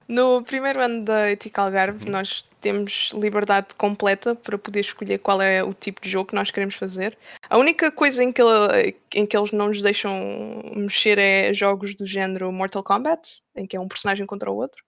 No 0.09 0.43
primeiro 0.43 0.81
ano 0.81 1.05
da 1.05 1.31
Etica 1.31 1.63
Algarve, 1.63 2.05
Uhum. 2.07 2.11
nós 2.11 2.45
temos 2.61 3.13
liberdade 3.15 3.69
completa 3.77 4.35
para 4.35 4.59
poder 4.59 4.81
escolher 4.81 5.19
qual 5.19 5.41
é 5.41 5.63
o 5.63 5.73
tipo 5.73 6.01
de 6.03 6.11
jogo 6.11 6.31
que 6.31 6.35
nós 6.35 6.51
queremos 6.51 6.75
fazer. 6.75 7.17
A 7.49 7.57
única 7.57 7.93
coisa 7.93 8.25
em 8.25 8.33
que, 8.33 8.43
em 9.15 9.25
que 9.25 9.37
eles 9.37 9.53
não 9.53 9.69
nos 9.69 9.81
deixam 9.81 10.61
mexer 10.75 11.17
é 11.17 11.55
jogos 11.55 11.95
do 11.95 12.09
género 12.09 12.51
Mortal 12.51 12.83
Kombat, 12.83 13.41
em 13.55 13.69
que 13.69 13.77
é 13.77 13.81
um 13.81 13.87
personagem 13.87 14.27
contra 14.27 14.51
o 14.51 14.57
outro. 14.57 14.83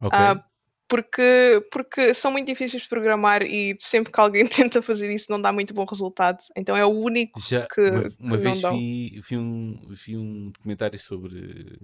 Ok? 0.00 0.16
Ah, 0.16 0.44
porque, 0.92 1.66
porque 1.72 2.12
são 2.12 2.30
muito 2.30 2.46
difíceis 2.46 2.82
de 2.82 2.88
programar 2.88 3.40
e 3.42 3.74
sempre 3.80 4.12
que 4.12 4.20
alguém 4.20 4.44
tenta 4.46 4.82
fazer 4.82 5.10
isso 5.14 5.30
não 5.30 5.40
dá 5.40 5.50
muito 5.50 5.72
bom 5.72 5.86
resultado. 5.86 6.44
Então 6.54 6.76
é 6.76 6.84
o 6.84 6.90
único 6.90 7.40
Já 7.40 7.66
que, 7.66 7.80
uma, 7.80 8.02
que 8.02 8.16
uma 8.20 8.36
não 8.36 8.42
vez 8.42 8.60
vi, 8.60 9.20
vi, 9.26 9.36
um, 9.38 9.80
vi 9.88 10.16
um 10.18 10.50
documentário 10.50 10.98
sobre, 10.98 11.80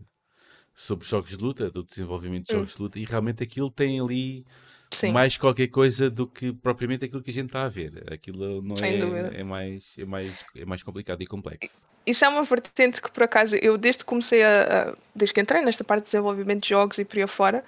sobre 0.75 1.07
jogos 1.07 1.31
de 1.31 1.43
luta, 1.43 1.71
do 1.71 1.83
desenvolvimento 1.83 2.45
de 2.49 2.53
Hum. 2.53 2.59
jogos 2.59 2.77
de 2.77 2.83
luta, 2.83 2.99
e 2.99 3.07
realmente 3.07 3.43
aquilo 3.43 3.71
tem 3.71 3.99
ali 3.99 4.45
Sim. 4.93 5.13
mais 5.13 5.39
qualquer 5.39 5.69
coisa 5.69 6.11
do 6.11 6.27
que 6.27 6.53
propriamente 6.53 7.07
aquilo 7.07 7.23
que 7.23 7.31
a 7.31 7.35
gente 7.35 7.47
está 7.47 7.65
a 7.65 7.69
ver. 7.69 8.13
Aquilo 8.13 8.61
não 8.61 8.77
é, 8.77 9.41
é, 9.41 9.43
mais, 9.45 9.95
é, 9.97 10.05
mais, 10.05 10.45
é 10.55 10.67
mais 10.67 10.83
complicado 10.83 11.23
e 11.23 11.27
complexo. 11.27 11.87
Isso 12.07 12.25
é 12.25 12.29
uma 12.29 12.43
vertente 12.43 13.01
que 13.03 13.11
por 13.11 13.23
acaso 13.23 13.57
eu 13.57 13.77
desde 13.79 14.03
que 14.05 14.09
comecei 14.09 14.43
a, 14.43 14.91
a- 14.91 14.95
desde 15.15 15.35
que 15.35 15.41
entrei 15.41 15.63
nesta 15.63 15.83
parte 15.85 16.05
de 16.05 16.11
desenvolvimento 16.11 16.63
de 16.63 16.69
jogos 16.71 16.99
e 16.99 17.05
por 17.05 17.17
aí 17.17 17.23
afora, 17.23 17.65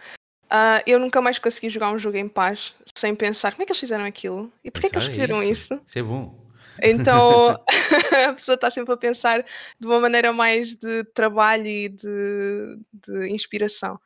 ah, 0.51 0.83
eu 0.85 0.99
nunca 0.99 1.23
mais 1.23 1.39
consegui 1.39 1.71
jogar 1.71 1.93
um 1.93 1.99
jogo 1.99 2.17
em 2.17 2.29
paz 2.29 2.75
sem 2.97 3.15
pensar 3.15 3.53
como 3.53 3.63
é 3.63 3.67
que 3.67 3.73
eles 3.73 3.81
fizeram 3.81 4.05
aquilo 4.05 4.53
e 4.65 4.71
porquê 4.71 4.89
é 4.89 4.91
que 4.91 4.97
eles 4.97 5.09
Pensar, 5.09 5.21
é 5.21 5.27
fizeram 5.27 5.43
isso. 5.45 5.75
isso. 5.75 5.83
Isso 5.87 5.99
é 5.99 6.03
bom. 6.03 6.51
Então 6.83 7.57
a 8.29 8.33
pessoa 8.33 8.55
está 8.57 8.71
sempre 8.71 8.93
a 8.93 8.97
pensar 8.97 9.45
de 9.79 9.87
uma 9.87 10.01
maneira 10.01 10.33
mais 10.33 10.75
de 10.75 11.05
trabalho 11.15 11.67
e 11.67 11.89
de, 11.89 12.79
de 12.93 13.29
inspiração. 13.31 14.01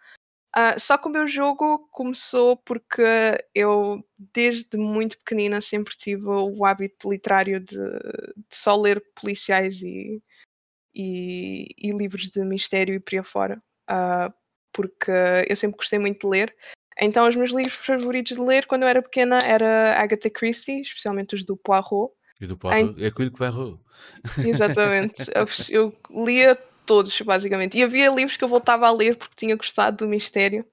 Ah, 0.56 0.78
só 0.78 0.96
que 0.96 1.08
o 1.08 1.10
meu 1.10 1.26
jogo 1.26 1.88
começou 1.90 2.56
porque 2.58 3.02
eu, 3.52 4.04
desde 4.16 4.76
muito 4.76 5.18
pequenina, 5.18 5.60
sempre 5.60 5.96
tive 5.96 6.26
o 6.26 6.64
hábito 6.64 7.10
literário 7.10 7.58
de, 7.58 7.76
de 7.76 8.56
só 8.56 8.76
ler 8.76 9.02
policiais 9.20 9.82
e, 9.82 10.22
e, 10.94 11.66
e 11.76 11.90
livros 11.90 12.28
de 12.28 12.44
mistério 12.44 12.94
e 12.94 13.00
por 13.00 13.14
aí 13.14 13.18
afora. 13.18 13.62
Ah, 13.88 14.32
porque 14.74 15.10
eu 15.48 15.56
sempre 15.56 15.78
gostei 15.78 15.98
muito 15.98 16.20
de 16.20 16.26
ler. 16.26 16.54
Então, 17.00 17.26
os 17.26 17.34
meus 17.34 17.50
livros 17.50 17.74
favoritos 17.74 18.36
de 18.36 18.42
ler 18.42 18.66
quando 18.66 18.82
eu 18.82 18.88
era 18.88 19.02
pequena 19.02 19.38
era 19.38 19.98
Agatha 19.98 20.28
Christie, 20.28 20.82
especialmente 20.82 21.34
os 21.34 21.44
do 21.44 21.56
Poirot. 21.56 22.12
E 22.40 22.46
do 22.46 22.56
Poirot, 22.56 23.02
é 23.02 23.06
aquilo 23.06 23.30
que 23.30 23.38
vai 23.38 23.48
errou. 23.48 23.80
Exatamente. 24.46 25.22
eu, 25.34 25.46
eu 25.70 26.24
lia 26.24 26.54
todos, 26.84 27.18
basicamente. 27.22 27.78
E 27.78 27.82
havia 27.82 28.10
livros 28.10 28.36
que 28.36 28.44
eu 28.44 28.48
voltava 28.48 28.86
a 28.86 28.92
ler 28.92 29.16
porque 29.16 29.34
tinha 29.36 29.56
gostado 29.56 30.04
do 30.04 30.08
mistério. 30.08 30.64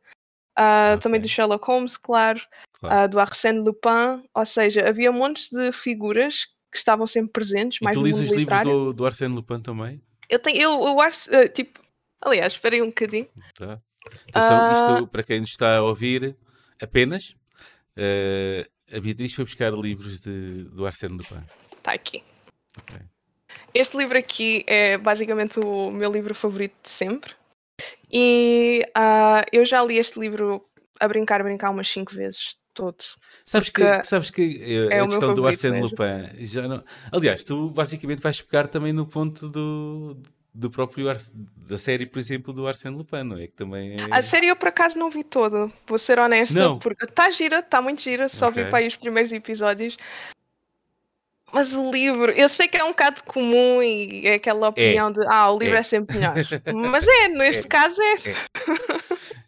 Ah, 0.55 0.93
Ok. 0.93 1.03
Também 1.03 1.21
do 1.21 1.29
Sherlock 1.29 1.65
Holmes, 1.65 1.97
claro. 1.97 2.41
Claro. 2.79 2.95
ah, 2.95 3.07
do 3.07 3.19
Arsène 3.19 3.59
Lupin. 3.59 4.23
Ou 4.33 4.45
seja, 4.45 4.87
havia 4.87 5.11
montes 5.11 5.49
de 5.49 5.71
figuras 5.71 6.45
que 6.71 6.77
estavam 6.77 7.05
sempre 7.05 7.33
presentes, 7.33 7.79
e 7.81 7.83
mais 7.83 7.95
tu 7.95 8.01
mundo 8.01 8.13
os 8.13 8.19
livros 8.19 8.37
literário. 8.37 8.71
do, 8.71 8.93
do 8.93 9.05
Arsène 9.05 9.35
Lupin 9.35 9.59
também? 9.59 10.01
Eu 10.29 10.39
tenho, 10.39 10.61
eu, 10.61 10.83
eu 10.87 11.01
ah, 11.01 11.11
tipo, 11.53 11.81
aliás, 12.21 12.53
esperem 12.53 12.81
um 12.81 12.87
bocadinho. 12.87 13.27
Tá. 13.55 13.81
Atenção, 14.29 14.57
Ah. 14.59 14.73
isto 14.73 15.07
para 15.07 15.23
quem 15.23 15.39
nos 15.39 15.49
está 15.49 15.77
a 15.77 15.81
ouvir 15.83 16.35
apenas, 16.81 17.35
eh, 17.95 18.67
a 18.91 18.99
Beatriz 18.99 19.33
foi 19.33 19.45
buscar 19.45 19.71
livros 19.73 20.19
de, 20.19 20.65
do 20.65 20.85
Arsène 20.85 21.17
Lupin. 21.17 21.43
Está 21.77 21.93
aqui. 21.93 22.23
Ok. 22.77 22.97
Este 23.73 23.97
livro 23.97 24.17
aqui 24.17 24.63
é 24.67 24.97
basicamente 24.97 25.59
o 25.59 25.91
meu 25.91 26.11
livro 26.11 26.35
favorito 26.35 26.75
de 26.83 26.89
sempre. 26.89 27.33
E 28.11 28.85
ah, 28.93 29.45
eu 29.51 29.65
já 29.65 29.83
li 29.83 29.97
este 29.97 30.19
livro 30.19 30.65
a 30.99 31.07
brincar, 31.07 31.41
a 31.41 31.43
brincar 31.43 31.69
umas 31.69 31.87
5 31.89 32.13
vezes 32.13 32.55
todo. 32.73 32.97
Sabes 33.45 33.69
que, 33.69 34.01
sabes 34.03 34.29
que 34.29 34.87
eh, 34.91 34.97
é 34.97 34.99
a 34.99 35.07
questão 35.07 35.33
do 35.33 35.47
Arsène 35.47 35.81
mesmo. 35.81 35.89
Lupin 35.89 36.45
já 36.45 36.67
não... 36.67 36.83
Aliás, 37.11 37.43
tu 37.43 37.69
basicamente 37.69 38.21
vais 38.21 38.41
pegar 38.41 38.67
também 38.67 38.93
no 38.93 39.05
ponto 39.05 39.49
do, 39.49 40.21
do 40.53 40.69
próprio 40.69 41.09
Ars- 41.09 41.31
da 41.33 41.77
série, 41.77 42.05
por 42.05 42.19
exemplo, 42.19 42.51
do 42.53 42.67
Arsène 42.67 42.97
Lupin, 42.97 43.23
não 43.23 43.37
é? 43.37 43.47
Que 43.47 43.53
também 43.53 43.93
é... 43.99 44.07
A 44.11 44.21
série 44.21 44.47
eu 44.47 44.55
por 44.55 44.67
acaso 44.67 44.99
não 44.99 45.09
vi 45.09 45.23
toda, 45.23 45.71
vou 45.87 45.97
ser 45.97 46.19
honesta, 46.19 46.59
Não. 46.59 46.77
porque 46.79 47.05
está 47.05 47.29
gira, 47.29 47.59
está 47.59 47.81
muito 47.81 48.01
gira, 48.01 48.27
só 48.27 48.47
Ok. 48.49 48.63
vi 48.63 48.69
para 48.69 48.79
aí 48.79 48.87
os 48.87 48.95
primeiros 48.97 49.31
episódios. 49.31 49.95
Mas 51.53 51.73
o 51.73 51.91
livro, 51.91 52.31
eu 52.31 52.47
sei 52.47 52.67
que 52.67 52.77
é 52.77 52.83
um 52.83 52.89
bocado 52.89 53.23
comum 53.23 53.81
e 53.83 54.25
é 54.25 54.35
aquela 54.35 54.69
opinião 54.69 55.11
de 55.11 55.19
ah, 55.27 55.51
o 55.51 55.57
livro 55.59 55.75
É. 55.75 55.79
é, 55.79 55.83
sempre 55.83 56.15
melhor. 56.17 56.35
Mas 56.91 57.05
é, 57.07 57.27
neste 57.27 57.65
É. 57.65 57.67
caso 57.67 58.01
é. 58.01 58.15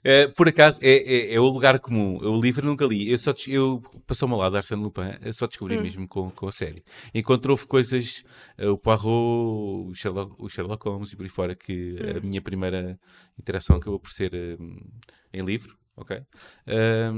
Eh, 0.06 0.28
por 0.36 0.50
acaso, 0.50 0.80
é, 0.82 0.92
é, 1.32 1.34
é 1.36 1.40
o 1.40 1.46
lugar 1.46 1.80
comum. 1.80 2.20
Eu, 2.22 2.34
o 2.34 2.42
livro 2.42 2.66
nunca 2.66 2.86
li. 2.86 3.10
Eu, 3.10 3.18
só, 3.18 3.34
eu 3.48 3.82
passou-me 4.06 4.36
lado 4.36 4.52
de 4.52 4.58
Arsène 4.58 4.84
Lupin, 4.84 5.14
eu 5.22 5.34
só 5.34 5.48
descobri 5.48 5.78
Hum. 5.78 5.82
mesmo 5.82 6.08
com, 6.08 6.30
com 6.32 6.48
a 6.48 6.52
série. 6.52 6.84
Enquanto 7.14 7.46
houve 7.48 7.66
coisas, 7.66 8.24
eh, 8.58 8.68
o 8.68 8.78
Poirot, 8.78 9.06
o 9.08 9.92
Sherlock, 9.96 10.36
o 10.38 10.50
Sherlock 10.50 10.86
Holmes 10.88 11.14
e 11.14 11.16
por 11.16 11.24
aí 11.24 11.30
fora, 11.30 11.56
que 11.56 11.96
a 12.02 12.18
Hum. 12.18 12.22
minha 12.28 12.42
primeira 12.42 13.00
interação 13.40 13.78
acabou 13.78 13.98
por 14.00 14.12
ser 14.12 14.34
eh, 14.34 14.58
em 15.34 15.42
livro, 15.44 15.78
ok? 15.96 16.20
Eh, 16.68 17.12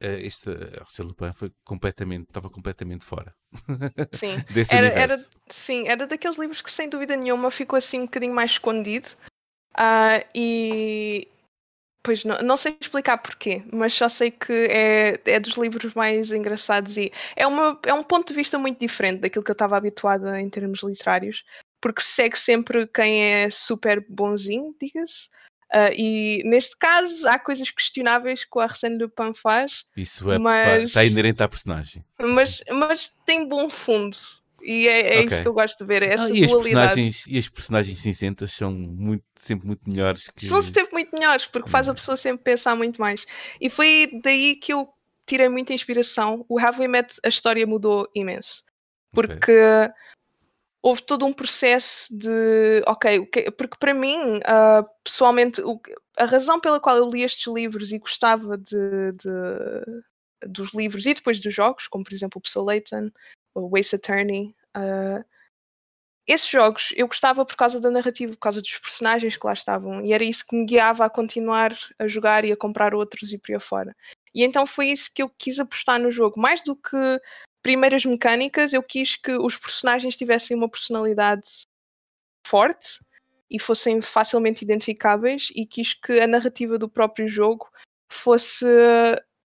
este 0.00 0.50
Arsène 0.80 1.08
Lupin 1.08 1.32
foi 1.32 1.52
completamente, 1.64 2.28
estava 2.28 2.48
completamente 2.48 3.04
fora 3.04 3.34
Sim. 4.14 4.42
desse 4.50 4.74
Era, 4.74 4.88
era, 4.88 5.16
sim, 5.50 5.88
era 5.88 6.06
daqueles 6.06 6.38
livros 6.38 6.62
que 6.62 6.72
sem 6.72 6.88
dúvida 6.88 7.16
nenhuma 7.16 7.50
ficou 7.50 7.76
assim 7.76 8.00
um 8.00 8.06
bocadinho 8.06 8.34
mais 8.34 8.52
escondido. 8.52 9.08
Ah, 9.74 10.24
e 10.34 11.28
Pois 12.02 12.24
não, 12.24 12.40
não 12.40 12.56
sei 12.56 12.76
explicar 12.80 13.18
porquê, 13.18 13.62
mas 13.70 13.92
só 13.92 14.08
sei 14.08 14.30
que 14.30 14.52
é, 14.52 15.20
é 15.26 15.38
dos 15.38 15.56
livros 15.58 15.92
mais 15.92 16.32
engraçados 16.32 16.96
e 16.96 17.12
é, 17.36 17.46
uma, 17.46 17.78
é 17.84 17.92
um 17.92 18.02
ponto 18.02 18.28
de 18.28 18.34
vista 18.34 18.58
muito 18.58 18.78
diferente 18.80 19.20
daquilo 19.20 19.44
que 19.44 19.50
eu 19.50 19.54
estava 19.54 19.76
habituada 19.76 20.40
em 20.40 20.48
termos 20.48 20.82
literários, 20.82 21.44
porque 21.78 22.00
segue 22.00 22.38
sempre 22.38 22.86
quem 22.86 23.22
é 23.22 23.50
super 23.50 24.02
bonzinho, 24.08 24.74
diga-se. 24.80 25.28
Uh, 25.72 25.94
e 25.96 26.42
neste 26.44 26.76
caso 26.76 27.28
há 27.28 27.38
coisas 27.38 27.70
questionáveis 27.70 28.42
que 28.42 28.58
o 28.58 28.60
Arsène 28.60 28.98
Lupin 28.98 29.32
faz. 29.34 29.84
Isso 29.96 30.30
é, 30.30 30.38
mas, 30.38 30.84
está 30.84 31.04
inerente 31.04 31.42
à 31.42 31.48
personagem. 31.48 32.04
Mas, 32.20 32.62
mas 32.68 33.14
tem 33.24 33.46
bom 33.46 33.70
fundo. 33.70 34.16
E 34.62 34.88
é, 34.88 35.00
é 35.00 35.20
okay. 35.20 35.24
isso 35.26 35.42
que 35.42 35.48
eu 35.48 35.52
gosto 35.52 35.78
de 35.78 35.84
ver, 35.84 36.02
é 36.02 36.14
essa 36.14 36.24
ah, 36.24 36.30
e 36.30 36.44
as 36.44 36.52
personagens 36.52 37.26
E 37.26 37.38
as 37.38 37.48
personagens 37.48 37.98
cinzentas 37.98 38.52
são 38.52 38.72
muito, 38.72 39.24
sempre 39.34 39.66
muito 39.66 39.88
melhores 39.88 40.28
que... 40.34 40.44
São 40.46 40.60
sempre 40.60 40.92
muito 40.92 41.14
melhores, 41.14 41.46
porque 41.46 41.70
faz 41.70 41.88
a 41.88 41.94
pessoa 41.94 42.16
sempre 42.16 42.44
pensar 42.44 42.76
muito 42.76 43.00
mais. 43.00 43.24
E 43.60 43.70
foi 43.70 44.10
daí 44.22 44.56
que 44.56 44.72
eu 44.72 44.88
tirei 45.24 45.48
muita 45.48 45.72
inspiração. 45.72 46.44
O 46.48 46.58
Have 46.58 46.80
We 46.80 46.88
Met, 46.88 47.14
a 47.24 47.28
história 47.28 47.66
mudou 47.66 48.08
imenso. 48.14 48.64
Porque 49.12 49.52
okay. 49.52 49.94
Houve 50.82 51.02
todo 51.02 51.26
um 51.26 51.32
processo 51.32 52.06
de... 52.16 52.82
Ok, 52.86 53.26
porque 53.56 53.76
para 53.78 53.94
mim, 53.94 54.38
uh, 54.38 54.88
pessoalmente, 55.04 55.60
o, 55.62 55.80
a 56.16 56.24
razão 56.24 56.60
pela 56.60 56.80
qual 56.80 56.96
eu 56.96 57.08
li 57.08 57.22
estes 57.22 57.52
livros 57.52 57.92
e 57.92 57.98
gostava 57.98 58.56
de, 58.56 59.12
de 59.12 60.02
dos 60.46 60.72
livros 60.72 61.06
e 61.06 61.14
depois 61.14 61.40
dos 61.40 61.54
jogos, 61.54 61.86
como 61.86 62.04
por 62.04 62.14
exemplo 62.14 62.38
o 62.38 62.40
Pixel 62.40 62.64
Layton, 62.64 63.10
o 63.54 63.68
Waste 63.68 63.96
Attorney. 63.96 64.54
Uh, 64.76 65.24
esses 66.26 66.48
jogos 66.48 66.92
eu 66.94 67.08
gostava 67.08 67.44
por 67.44 67.56
causa 67.56 67.80
da 67.80 67.90
narrativa, 67.90 68.32
por 68.32 68.38
causa 68.38 68.62
dos 68.62 68.78
personagens 68.78 69.36
que 69.36 69.46
lá 69.46 69.52
estavam, 69.52 70.04
e 70.04 70.12
era 70.12 70.22
isso 70.22 70.46
que 70.46 70.54
me 70.54 70.64
guiava 70.64 71.04
a 71.04 71.10
continuar 71.10 71.76
a 71.98 72.06
jogar 72.06 72.44
e 72.44 72.52
a 72.52 72.56
comprar 72.56 72.94
outros 72.94 73.32
e 73.32 73.38
por 73.38 73.50
aí 73.50 73.56
afora. 73.56 73.96
E 74.34 74.44
então 74.44 74.66
foi 74.66 74.88
isso 74.88 75.10
que 75.12 75.22
eu 75.22 75.28
quis 75.28 75.58
apostar 75.58 75.98
no 75.98 76.12
jogo. 76.12 76.40
Mais 76.40 76.62
do 76.62 76.76
que 76.76 77.20
primeiras 77.62 78.04
mecânicas, 78.04 78.72
eu 78.72 78.82
quis 78.82 79.16
que 79.16 79.32
os 79.32 79.56
personagens 79.56 80.16
tivessem 80.16 80.56
uma 80.56 80.68
personalidade 80.68 81.66
forte 82.46 82.98
e 83.50 83.58
fossem 83.58 84.00
facilmente 84.00 84.64
identificáveis, 84.64 85.48
e 85.54 85.66
quis 85.66 85.92
que 85.92 86.20
a 86.20 86.26
narrativa 86.26 86.78
do 86.78 86.88
próprio 86.88 87.28
jogo 87.28 87.68
fosse 88.10 88.66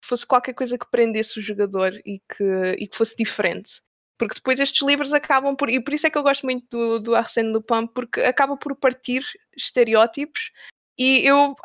fosse 0.05 0.27
qualquer 0.27 0.53
coisa 0.53 0.77
que 0.77 0.91
prendesse 0.91 1.39
o 1.39 1.43
jogador 1.43 1.95
e 2.05 2.21
que, 2.21 2.45
e 2.79 2.87
que 2.87 2.97
fosse 2.97 3.17
diferente. 3.17 3.81
Porque 4.19 4.35
depois 4.35 4.61
estes 4.61 4.87
livros 4.87 5.13
acabam 5.13 5.57
por. 5.57 5.69
E 5.69 5.81
por 5.83 5.95
isso 5.95 6.07
é 6.07 6.11
que 6.11 6.19
eu 6.19 6.23
gosto 6.23 6.45
muito 6.45 6.67
do, 6.71 7.01
do 7.01 7.15
Arsène 7.15 7.53
Lupin, 7.53 7.87
porque 7.87 8.21
acaba 8.21 8.57
por 8.57 8.77
partir 8.77 9.25
estereótipos. 9.57 10.53
E 10.97 11.27
eu, 11.27 11.57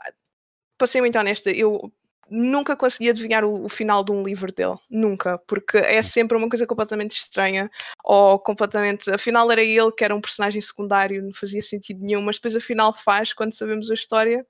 para 0.78 0.88
ser 0.88 1.02
muito 1.02 1.20
honesta, 1.20 1.52
eu 1.52 1.92
nunca 2.30 2.76
consegui 2.76 3.10
adivinhar 3.10 3.44
o, 3.44 3.66
o, 3.66 3.70
final 3.70 4.04
de 4.04 4.12
um 4.12 4.24
livro 4.24 4.52
dele. 4.52 4.78
Nunca. 4.90 5.38
Porque 5.48 5.78
é 5.78 6.02
sempre 6.02 6.38
uma 6.38 6.50
coisa 6.50 6.66
completamente 6.66 7.18
estranha. 7.18 7.70
Ou 8.04 8.40
completamente. 8.40 9.10
Afinal 9.12 9.52
era 9.52 9.62
ele 9.62 9.92
que 9.92 10.04
era 10.04 10.16
um 10.16 10.22
personagem 10.22 10.62
secundário, 10.62 11.24
não 11.24 11.34
fazia 11.34 11.62
sentido 11.62 12.02
nenhum, 12.02 12.22
mas 12.22 12.38
depois 12.38 12.56
afinal 12.56 12.96
faz 12.98 13.34
quando 13.34 13.54
sabemos 13.54 13.90
a 13.90 13.94
história. 13.94 14.46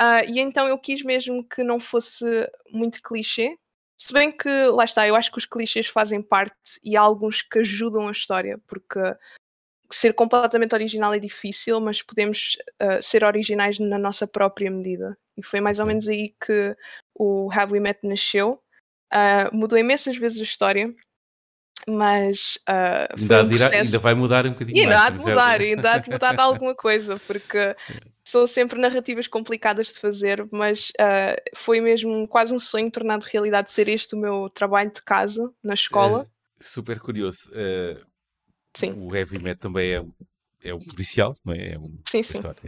Uh, 0.00 0.22
e 0.28 0.38
então 0.38 0.68
eu 0.68 0.78
quis 0.78 1.02
mesmo 1.02 1.42
que 1.46 1.62
não 1.64 1.80
fosse 1.80 2.24
muito 2.70 3.02
clichê. 3.02 3.56
Se 4.00 4.12
bem 4.12 4.30
que, 4.30 4.48
lá 4.66 4.84
está, 4.84 5.08
eu 5.08 5.16
acho 5.16 5.30
que 5.32 5.38
os 5.38 5.46
clichês 5.46 5.88
fazem 5.88 6.22
parte 6.22 6.78
e 6.84 6.96
há 6.96 7.00
alguns 7.00 7.42
que 7.42 7.58
ajudam 7.58 8.06
a 8.06 8.12
história, 8.12 8.60
porque 8.68 9.00
ser 9.90 10.12
completamente 10.12 10.74
original 10.74 11.14
é 11.14 11.18
difícil, 11.18 11.80
mas 11.80 12.02
podemos 12.02 12.56
uh, 12.82 13.02
ser 13.02 13.24
originais 13.24 13.78
na 13.78 13.98
nossa 13.98 14.26
própria 14.26 14.70
medida. 14.70 15.16
E 15.36 15.42
foi 15.42 15.60
mais 15.60 15.78
ou 15.78 15.86
menos 15.86 16.06
aí 16.06 16.34
que 16.44 16.76
o 17.14 17.50
Have 17.52 17.72
We 17.72 17.80
Met 17.80 18.00
nasceu. 18.02 18.60
Uh, 19.12 19.56
mudou 19.56 19.78
imensas 19.78 20.18
vezes 20.18 20.40
a 20.40 20.42
história, 20.42 20.94
mas 21.86 22.58
uh, 22.68 23.18
ainda, 23.18 23.44
um 23.44 23.48
processo... 23.48 23.74
ainda, 23.74 23.98
vai 23.98 24.14
mudar 24.14 24.46
um 24.46 24.50
bocadinho 24.50 24.78
ainda 24.78 24.94
mais. 24.94 25.06
Há 25.06 25.10
de 25.10 25.18
mudar, 25.18 25.60
ainda 25.60 25.90
há 25.92 25.98
de 25.98 26.10
mudar 26.10 26.38
alguma 26.38 26.74
coisa, 26.74 27.18
porque 27.26 27.74
são 28.22 28.46
sempre 28.46 28.78
narrativas 28.78 29.26
complicadas 29.26 29.88
de 29.88 29.98
fazer, 29.98 30.46
mas 30.50 30.92
foi 31.54 31.80
mesmo 31.80 32.28
quase 32.28 32.54
um 32.54 32.58
sonho 32.58 32.90
tornado 32.90 33.24
realidade 33.24 33.70
ser 33.70 33.88
este 33.88 34.14
o 34.14 34.18
meu 34.18 34.50
trabalho 34.50 34.92
de 34.92 35.00
casa 35.02 35.50
na 35.64 35.72
escola. 35.72 36.28
É, 36.60 36.62
super 36.62 37.00
curioso. 37.00 37.50
Uh, 38.78 38.92
sim. 38.92 38.92
O 38.96 39.14
Heavy 39.14 39.38
Metal 39.38 39.70
também 39.70 39.92
é, 39.92 40.04
é 40.62 40.74
um 40.74 40.78
policial, 40.78 41.34
não 41.44 41.52
é? 41.52 41.72
É 41.72 41.78
um, 41.78 41.98
sim, 42.04 42.22
sim. 42.22 42.34
História, 42.36 42.60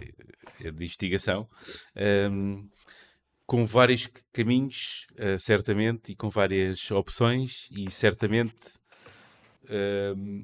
é, 0.61 0.71
de 0.71 0.85
investigação. 0.85 1.49
Um, 2.31 2.69
com 3.47 3.65
vários 3.67 4.09
caminhos, 4.33 5.07
uh, 5.13 5.39
certamente, 5.39 6.13
e 6.13 6.17
com 6.17 6.29
várias 6.31 6.91
opções, 6.91 7.69
e 7.73 7.91
certamente 7.91 8.81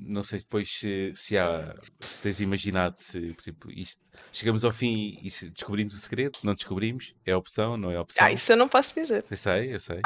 não 0.07 0.23
sei 0.23 0.41
depois 0.41 0.71
se, 0.71 1.13
se, 1.15 1.37
há, 1.37 1.75
se 2.01 2.21
tens 2.21 2.41
imaginado 2.41 2.95
se, 2.99 3.33
por 3.35 3.43
exemplo, 3.43 3.73
isto, 3.73 4.01
chegamos 4.33 4.65
ao 4.65 4.71
fim 4.71 5.19
e 5.23 5.31
se 5.31 5.51
descobrimos 5.51 5.95
o 5.95 6.01
segredo, 6.01 6.39
não 6.43 6.55
descobrimos, 6.55 7.15
é 7.25 7.35
opção, 7.35 7.77
não 7.77 7.91
é 7.91 7.99
opção. 7.99 8.25
Ah, 8.25 8.33
isso 8.33 8.53
eu 8.53 8.57
não 8.57 8.69
posso 8.69 8.95
dizer. 8.95 9.25
Eu 9.29 9.37
sei, 9.37 9.75
eu 9.75 9.81
sei. 9.81 10.01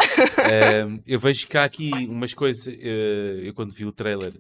eu 1.06 1.18
vejo 1.18 1.46
que 1.46 1.58
há 1.58 1.64
aqui 1.64 1.90
umas 2.08 2.32
coisas, 2.32 2.66
uh, 2.66 3.40
eu 3.42 3.52
quando 3.52 3.74
vi 3.74 3.84
o 3.84 3.92
trailer, 3.92 4.32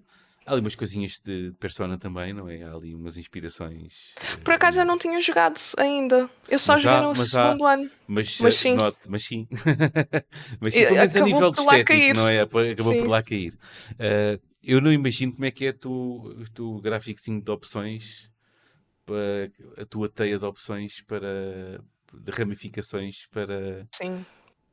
há 0.46 0.52
ali 0.52 0.60
umas 0.60 0.74
coisinhas 0.74 1.20
de 1.24 1.52
Persona 1.58 1.98
também, 1.98 2.32
não 2.32 2.48
é? 2.48 2.62
Há 2.62 2.72
ali 2.72 2.94
umas 2.94 3.16
inspirações. 3.16 4.14
Por 4.44 4.54
acaso 4.54 4.80
eu 4.80 4.84
não 4.84 4.98
tinha 4.98 5.20
jogado 5.20 5.58
ainda. 5.76 6.28
Eu 6.48 6.58
só 6.58 6.76
joguei 6.76 6.98
há, 6.98 7.02
no 7.02 7.16
segundo 7.16 7.66
há, 7.66 7.74
ano. 7.74 7.90
Mas, 8.06 8.40
mas 8.40 8.56
sim. 8.56 8.74
Note, 8.74 8.98
mas 9.08 9.24
sim. 9.24 9.46
mas 10.60 10.74
sim, 10.74 10.84
pelo 10.84 10.96
menos 10.96 11.16
a 11.16 11.20
nível 11.20 11.50
de 11.50 11.60
estético, 11.60 12.14
não 12.14 12.28
é? 12.28 12.40
Acabou 12.40 12.92
sim. 12.92 12.98
por 12.98 13.08
lá 13.08 13.22
cair. 13.22 13.54
Uh, 13.92 14.40
eu 14.62 14.80
não 14.80 14.92
imagino 14.92 15.32
como 15.32 15.44
é 15.44 15.50
que 15.50 15.66
é 15.66 15.72
tu, 15.72 16.36
tu 16.54 16.80
gráfico 16.80 17.20
de 17.22 17.50
opções, 17.50 18.30
para, 19.06 19.82
a 19.82 19.84
tua 19.86 20.08
teia 20.08 20.38
de 20.38 20.44
opções 20.44 21.00
para 21.02 21.82
de 22.12 22.32
ramificações 22.32 23.26
para, 23.30 23.86
Sim. 23.94 24.24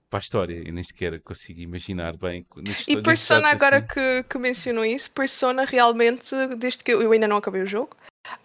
Para 0.10 0.20
a 0.20 0.22
história. 0.22 0.64
Eu 0.66 0.74
nem 0.74 0.84
sequer 0.84 1.20
consigo 1.22 1.60
imaginar 1.60 2.18
bem. 2.18 2.46
e 2.88 3.02
Persona, 3.02 3.50
agora 3.50 3.78
assim... 3.78 3.88
que, 3.88 4.24
que 4.30 4.38
mencionou 4.38 4.86
isso, 4.86 5.12
Persona 5.12 5.66
realmente, 5.66 6.36
desde 6.58 6.84
que 6.84 6.92
eu, 6.94 7.02
eu 7.02 7.12
ainda 7.12 7.28
não 7.28 7.38
acabei 7.38 7.62
o 7.62 7.68
jogo, 7.68 7.96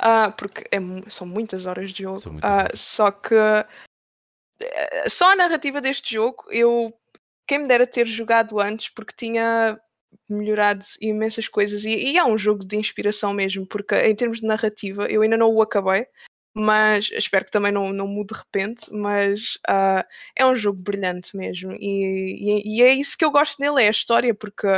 uh, 0.00 0.32
porque 0.36 0.64
é, 0.70 0.78
são 1.08 1.26
muitas 1.26 1.66
horas 1.66 1.90
de 1.90 2.02
jogo, 2.02 2.18
uh, 2.18 2.40
horas. 2.42 2.80
só 2.80 3.10
que 3.10 3.34
uh, 3.34 3.64
só 5.08 5.32
a 5.32 5.36
narrativa 5.36 5.80
deste 5.80 6.14
jogo, 6.14 6.44
eu 6.50 6.92
quem 7.46 7.60
me 7.60 7.68
dera 7.68 7.86
ter 7.86 8.06
jogado 8.06 8.60
antes, 8.60 8.88
porque 8.88 9.14
tinha 9.16 9.78
melhorado 10.28 10.84
imensas 11.00 11.48
coisas 11.48 11.84
e, 11.84 11.90
e 11.90 12.18
é 12.18 12.24
um 12.24 12.38
jogo 12.38 12.64
de 12.64 12.76
inspiração 12.76 13.32
mesmo, 13.32 13.66
porque 13.66 13.94
em 13.94 14.14
termos 14.14 14.40
de 14.40 14.46
narrativa, 14.46 15.06
eu 15.06 15.22
ainda 15.22 15.36
não 15.36 15.50
o 15.52 15.62
acabei, 15.62 16.06
mas 16.54 17.10
espero 17.12 17.44
que 17.44 17.50
também 17.50 17.72
não, 17.72 17.92
não 17.92 18.06
mude 18.06 18.34
de 18.34 18.40
repente, 18.40 18.92
mas 18.92 19.54
uh, 19.68 20.04
é 20.36 20.46
um 20.46 20.54
jogo 20.54 20.80
brilhante 20.80 21.36
mesmo 21.36 21.72
e, 21.72 22.62
e, 22.64 22.76
e, 22.76 22.82
é 22.82 22.92
isso 22.92 23.16
que 23.16 23.24
eu 23.24 23.30
gosto 23.30 23.58
dele, 23.58 23.82
é 23.82 23.86
a 23.86 23.90
história, 23.90 24.34
porque 24.34 24.68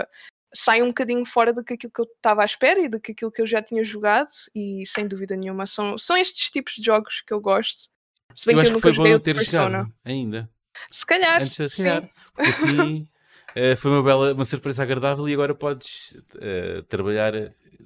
sai 0.55 0.83
um 0.83 0.89
bocadinho 0.89 1.27
fora 1.27 1.53
do 1.53 1.65
que 1.65 1.75
aquilo 1.75 1.93
que 1.93 2.01
eu 2.01 2.05
estava 2.05 2.43
à 2.43 2.45
espera 2.45 2.81
e 2.81 2.89
do 2.89 3.01
que 3.01 3.13
aquilo 3.13 3.33
que 3.33 3.43
eu 3.43 3.47
já 3.47 3.61
tinha 3.61 3.85
jogado 3.85 4.31
e 4.55 4.85
sem 4.87 5.09
dúvida 5.09 5.35
nenhuma 5.35 5.67
são, 5.67 5.99
são 5.99 6.17
estes 6.17 6.51
tipos 6.51 6.75
de 6.75 6.85
jogos 6.85 7.21
que 7.27 7.35
eu 7.35 7.41
gosto. 7.41 7.89
Se 8.35 8.47
bem 8.47 8.57
eu 8.57 8.63
que 8.63 8.69
eu 8.69 8.73
nunca 8.75 8.89
que 8.89 8.97
foi 8.97 9.11
bom 9.11 9.19
ter 9.19 9.37
jogado 9.43 9.93
ainda. 10.05 10.49
Se 10.91 11.05
calhar. 11.05 11.43
Antes 11.43 11.71
de 11.71 11.77
calhar. 11.77 12.11
Porque 12.35 12.51
assim 12.51 13.09
Uh, 13.55 13.77
foi 13.79 13.91
uma 13.91 14.03
bela, 14.03 14.33
uma 14.35 14.45
surpresa 14.45 14.83
agradável 14.83 15.29
e 15.29 15.33
agora 15.33 15.55
podes 15.55 16.17
uh, 16.35 16.83
trabalhar 16.89 17.33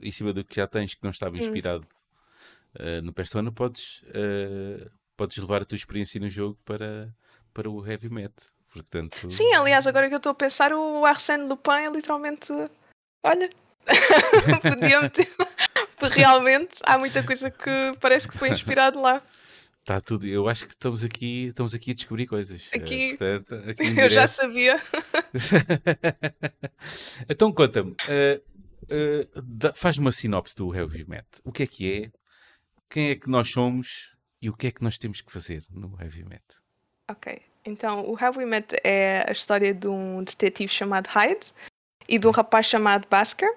em 0.01 0.11
cima 0.11 0.33
do 0.33 0.43
que 0.43 0.57
já 0.57 0.67
tens 0.67 0.95
que 0.95 1.03
não 1.03 1.11
estava 1.11 1.37
hum. 1.37 1.39
Uh, 2.79 3.03
no 3.03 3.13
Persona, 3.13 3.53
podes, 3.53 4.03
podes 5.17 5.37
levar 5.39 5.63
a 5.63 5.65
tua 5.65 5.77
experiência 5.77 6.21
no 6.21 6.29
jogo 6.29 6.59
para, 6.65 7.15
para 7.53 7.69
o 7.71 7.87
Heavy 7.87 8.09
Metal. 8.09 8.47
Portanto... 8.73 9.31
Sim, 9.31 9.55
aliás, 9.55 9.87
agora 9.87 10.09
que 10.09 10.15
eu 10.15 10.19
estou 10.19 10.33
a 10.33 10.35
pensar, 10.35 10.73
o 10.73 11.05
Arsène 11.05 11.49
Lupin 11.49 11.87
é 11.87 11.91
literalmente. 11.91 12.53
Olha, 13.23 13.51
podia 14.63 15.03
meter. 15.03 15.29
Realmente, 16.15 16.79
há 16.85 16.97
muita 16.97 17.23
coisa 17.23 17.51
que 17.51 17.71
parece 18.01 18.29
que 18.29 18.39
foi 18.39 18.51
inspirado 18.51 19.01
lá. 19.01 19.23
Está 19.81 20.01
tudo. 20.01 20.27
Eu 20.27 20.49
acho 20.49 20.67
que 20.67 20.73
estamos 20.73 21.03
aqui, 21.03 21.47
estamos 21.47 21.75
aqui 21.75 21.93
a 21.93 21.95
descobrir 21.95 22.27
coisas. 22.27 22.71
Eh, 22.73 22.77
aqui, 22.77 23.17
portanto, 23.17 23.71
aqui 23.71 23.83
eu 23.99 24.11
já 24.11 24.27
sabia. 24.27 24.81
então 27.29 27.51
conta-me, 27.51 27.93
uh, 27.93 28.43
uh, 28.85 29.73
faz-me 29.75 30.05
uma 30.05 30.13
sinopse 30.13 30.55
do 30.55 30.75
Heavy 30.75 31.07
Met. 31.09 31.27
O 31.43 31.51
que 31.51 31.63
é 31.63 31.67
que 31.67 31.93
é? 31.93 32.11
Quem 32.91 33.11
é 33.11 33.17
que 33.17 33.29
nós 33.29 33.51
somos 33.51 34.17
e 34.41 34.49
o 34.49 34.57
que 34.57 34.69
é 34.69 34.73
que 34.73 34.83
nós 34.83 34.99
temos 34.99 35.21
que 35.21 35.33
fazer 35.33 35.63
no 35.71 35.97
Heavy 36.01 36.25
Met? 36.25 36.45
Ok, 37.11 37.43
então 37.65 38.09
o 38.09 38.19
Heavy 38.19 38.45
Met 38.45 38.77
é 38.83 39.25
a 39.29 39.33
história 39.33 39.75
de 39.75 39.87
um 39.87 40.23
detetive 40.25 40.73
chamado 40.73 41.07
Hyde 41.09 41.53
e 42.09 42.19
de 42.19 42.27
um 42.27 42.31
rapaz 42.31 42.67
chamado 42.67 43.07
Basker. 43.09 43.51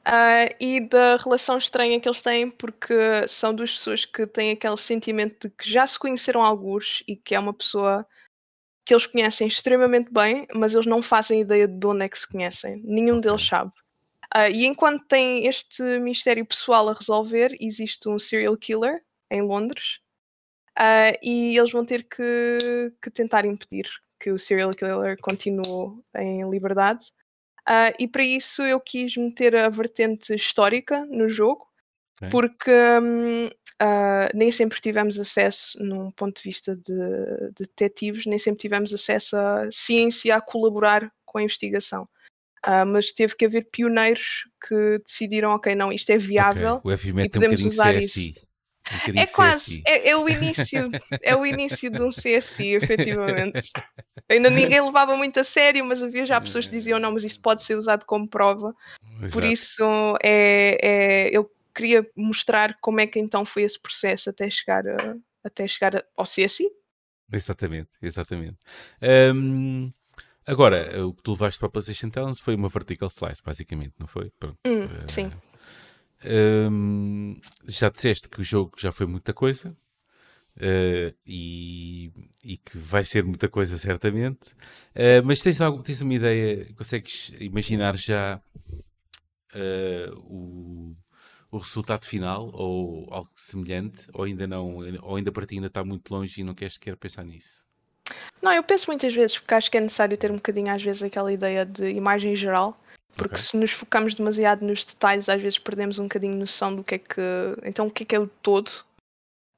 Uh, 0.00 0.48
e 0.58 0.80
da 0.80 1.18
relação 1.18 1.58
estranha 1.58 2.00
que 2.00 2.08
eles 2.08 2.22
têm, 2.22 2.50
porque 2.50 3.28
são 3.28 3.54
duas 3.54 3.74
pessoas 3.74 4.06
que 4.06 4.26
têm 4.26 4.52
aquele 4.52 4.78
sentimento 4.78 5.46
de 5.46 5.54
que 5.54 5.70
já 5.70 5.86
se 5.86 5.98
conheceram 5.98 6.42
alguns 6.42 7.04
e 7.06 7.14
que 7.14 7.34
é 7.34 7.38
uma 7.38 7.52
pessoa 7.52 8.06
que 8.86 8.94
eles 8.94 9.06
conhecem 9.06 9.46
extremamente 9.46 10.10
bem, 10.10 10.46
mas 10.54 10.72
eles 10.72 10.86
não 10.86 11.02
fazem 11.02 11.42
ideia 11.42 11.68
de 11.68 11.86
onde 11.86 12.04
é 12.04 12.08
que 12.08 12.18
se 12.18 12.26
conhecem. 12.26 12.80
Nenhum 12.82 13.18
okay. 13.18 13.30
deles 13.30 13.46
sabe. 13.46 13.72
Uh, 14.34 14.48
e 14.52 14.64
enquanto 14.64 15.04
tem 15.06 15.46
este 15.46 15.98
mistério 15.98 16.46
pessoal 16.46 16.88
a 16.88 16.92
resolver, 16.92 17.56
existe 17.60 18.08
um 18.08 18.18
serial 18.18 18.56
killer 18.56 19.02
em 19.28 19.42
Londres 19.42 19.98
uh, 20.78 21.18
e 21.20 21.58
eles 21.58 21.72
vão 21.72 21.84
ter 21.84 22.04
que, 22.04 22.92
que, 23.02 23.10
tentar 23.10 23.44
impedir 23.44 23.90
que 24.20 24.30
o 24.30 24.38
serial 24.38 24.72
killer 24.72 25.18
continue 25.20 26.00
em 26.16 26.48
liberdade. 26.48 27.06
Uh, 27.68 27.90
e 27.98 28.06
para 28.06 28.22
isso 28.22 28.62
eu 28.62 28.80
quis 28.80 29.16
meter 29.16 29.56
a 29.56 29.68
vertente 29.68 30.32
histórica 30.32 31.04
no 31.06 31.28
jogo, 31.28 31.66
okay. 32.16 32.30
porque 32.30 32.70
um, 32.70 33.50
nem 34.32 34.52
sempre 34.52 34.80
tivemos 34.80 35.18
acesso, 35.18 35.76
num 35.82 36.12
ponto 36.12 36.36
de 36.36 36.48
vista 36.48 36.76
de, 36.76 37.50
de 37.56 37.66
detetives, 37.66 38.26
nem 38.26 38.38
sempre 38.38 38.60
tivemos 38.60 38.94
acesso 38.94 39.36
à 39.36 39.68
ciência 39.72 40.36
a 40.36 40.40
colaborar 40.40 41.10
com 41.24 41.38
a 41.38 41.42
investigação. 41.42 42.08
Uh, 42.66 42.84
mas 42.86 43.10
teve 43.12 43.34
que 43.34 43.46
haver 43.46 43.68
pioneiros 43.70 44.46
que 44.66 44.98
decidiram, 44.98 45.50
ok, 45.52 45.74
não, 45.74 45.90
isto 45.90 46.10
é 46.10 46.18
viável. 46.18 46.80
Okay. 46.84 47.10
O 47.10 47.14
metal 47.14 47.40
tem 47.40 47.48
um 47.48 47.52
bocadinho 47.52 47.70
usar 47.70 47.94
CSI. 47.98 48.34
Um 49.08 49.20
é 49.20 49.26
quase, 49.26 49.82
é, 49.86 50.10
é, 50.10 50.16
o 50.16 50.28
início, 50.28 50.90
é 51.22 51.36
o 51.36 51.46
início 51.46 51.90
de 51.90 52.02
um 52.02 52.08
CSI, 52.08 52.74
efetivamente. 52.74 53.70
Ainda 54.28 54.50
ninguém 54.50 54.80
levava 54.80 55.16
muito 55.16 55.38
a 55.38 55.44
sério, 55.44 55.84
mas 55.84 56.02
havia 56.02 56.26
já 56.26 56.40
pessoas 56.40 56.66
que 56.66 56.76
diziam, 56.76 56.98
não, 56.98 57.12
mas 57.12 57.24
isto 57.24 57.40
pode 57.40 57.62
ser 57.62 57.76
usado 57.76 58.04
como 58.04 58.28
prova. 58.28 58.74
Exato. 59.18 59.32
Por 59.32 59.44
isso, 59.44 59.84
é, 60.22 60.78
é, 60.82 61.30
eu 61.36 61.50
queria 61.74 62.06
mostrar 62.16 62.76
como 62.80 63.00
é 63.00 63.06
que 63.06 63.18
então 63.18 63.44
foi 63.44 63.62
esse 63.62 63.80
processo 63.80 64.28
até 64.28 64.50
chegar, 64.50 64.86
a, 64.86 65.16
até 65.44 65.66
chegar 65.68 66.04
ao 66.16 66.24
CSI. 66.24 66.68
Exatamente, 67.32 67.90
exatamente. 68.02 68.58
Um, 69.34 69.92
Agora, 70.50 71.06
o 71.06 71.14
que 71.14 71.22
tu 71.22 71.30
levaste 71.30 71.60
para 71.60 71.68
a 71.68 71.70
PlayStation 71.70 72.10
Talents 72.10 72.40
foi 72.40 72.56
uma 72.56 72.68
vertical 72.68 73.08
slice, 73.08 73.40
basicamente, 73.40 73.94
não 74.00 74.08
foi? 74.08 74.32
Hum, 74.66 74.84
uh, 74.84 75.08
sim. 75.08 75.30
Um, 76.24 77.40
já 77.68 77.88
disseste 77.88 78.28
que 78.28 78.40
o 78.40 78.42
jogo 78.42 78.72
já 78.76 78.90
foi 78.90 79.06
muita 79.06 79.32
coisa 79.32 79.70
uh, 80.56 81.16
e, 81.24 82.10
e, 82.42 82.56
que 82.56 82.76
vai 82.76 83.04
ser 83.04 83.24
muita 83.24 83.48
coisa, 83.48 83.78
certamente. 83.78 84.50
Uh, 84.96 85.22
mas 85.24 85.40
tens, 85.40 85.60
algo, 85.60 85.84
tens 85.84 86.00
uma 86.00 86.14
ideia, 86.14 86.66
consegues 86.74 87.32
imaginar 87.38 87.96
já 87.96 88.42
o, 90.24 90.96
o 91.52 91.58
resultado 91.58 92.04
final 92.04 92.50
ou 92.52 93.06
algo 93.14 93.30
semelhante? 93.36 94.08
Ou 94.12 94.24
ainda 94.24 94.48
não? 94.48 94.78
Ou 95.02 95.14
ainda 95.14 95.30
para 95.30 95.46
ti 95.46 95.54
ainda 95.54 95.68
está 95.68 95.84
muito 95.84 96.12
longe 96.12 96.40
e 96.40 96.44
não 96.44 96.54
queres 96.54 96.74
sequer 96.74 96.96
pensar 96.96 97.24
nisso? 97.24 97.69
Não, 98.40 98.52
eu 98.52 98.62
penso 98.62 98.86
muitas 98.88 99.14
vezes, 99.14 99.38
porque 99.38 99.54
acho 99.54 99.70
que 99.70 99.76
é 99.76 99.80
necessário 99.80 100.16
ter 100.16 100.30
um 100.30 100.36
bocadinho, 100.36 100.72
às 100.72 100.82
vezes, 100.82 101.02
aquela 101.02 101.32
ideia 101.32 101.64
de 101.64 101.90
imagem 101.90 102.34
geral, 102.34 102.78
porque 103.16 103.34
okay. 103.34 103.44
se 103.44 103.56
nos 103.56 103.72
focamos 103.72 104.14
demasiado 104.14 104.64
nos 104.64 104.84
detalhes, 104.84 105.28
às 105.28 105.40
vezes 105.40 105.58
perdemos 105.58 105.98
um 105.98 106.04
bocadinho 106.04 106.36
noção 106.36 106.74
do 106.74 106.84
que 106.84 106.94
é 106.94 106.98
que. 106.98 107.20
Então, 107.64 107.86
o 107.86 107.90
que 107.90 108.04
é 108.04 108.06
que 108.06 108.16
é 108.16 108.18
o 108.18 108.26
todo. 108.26 108.70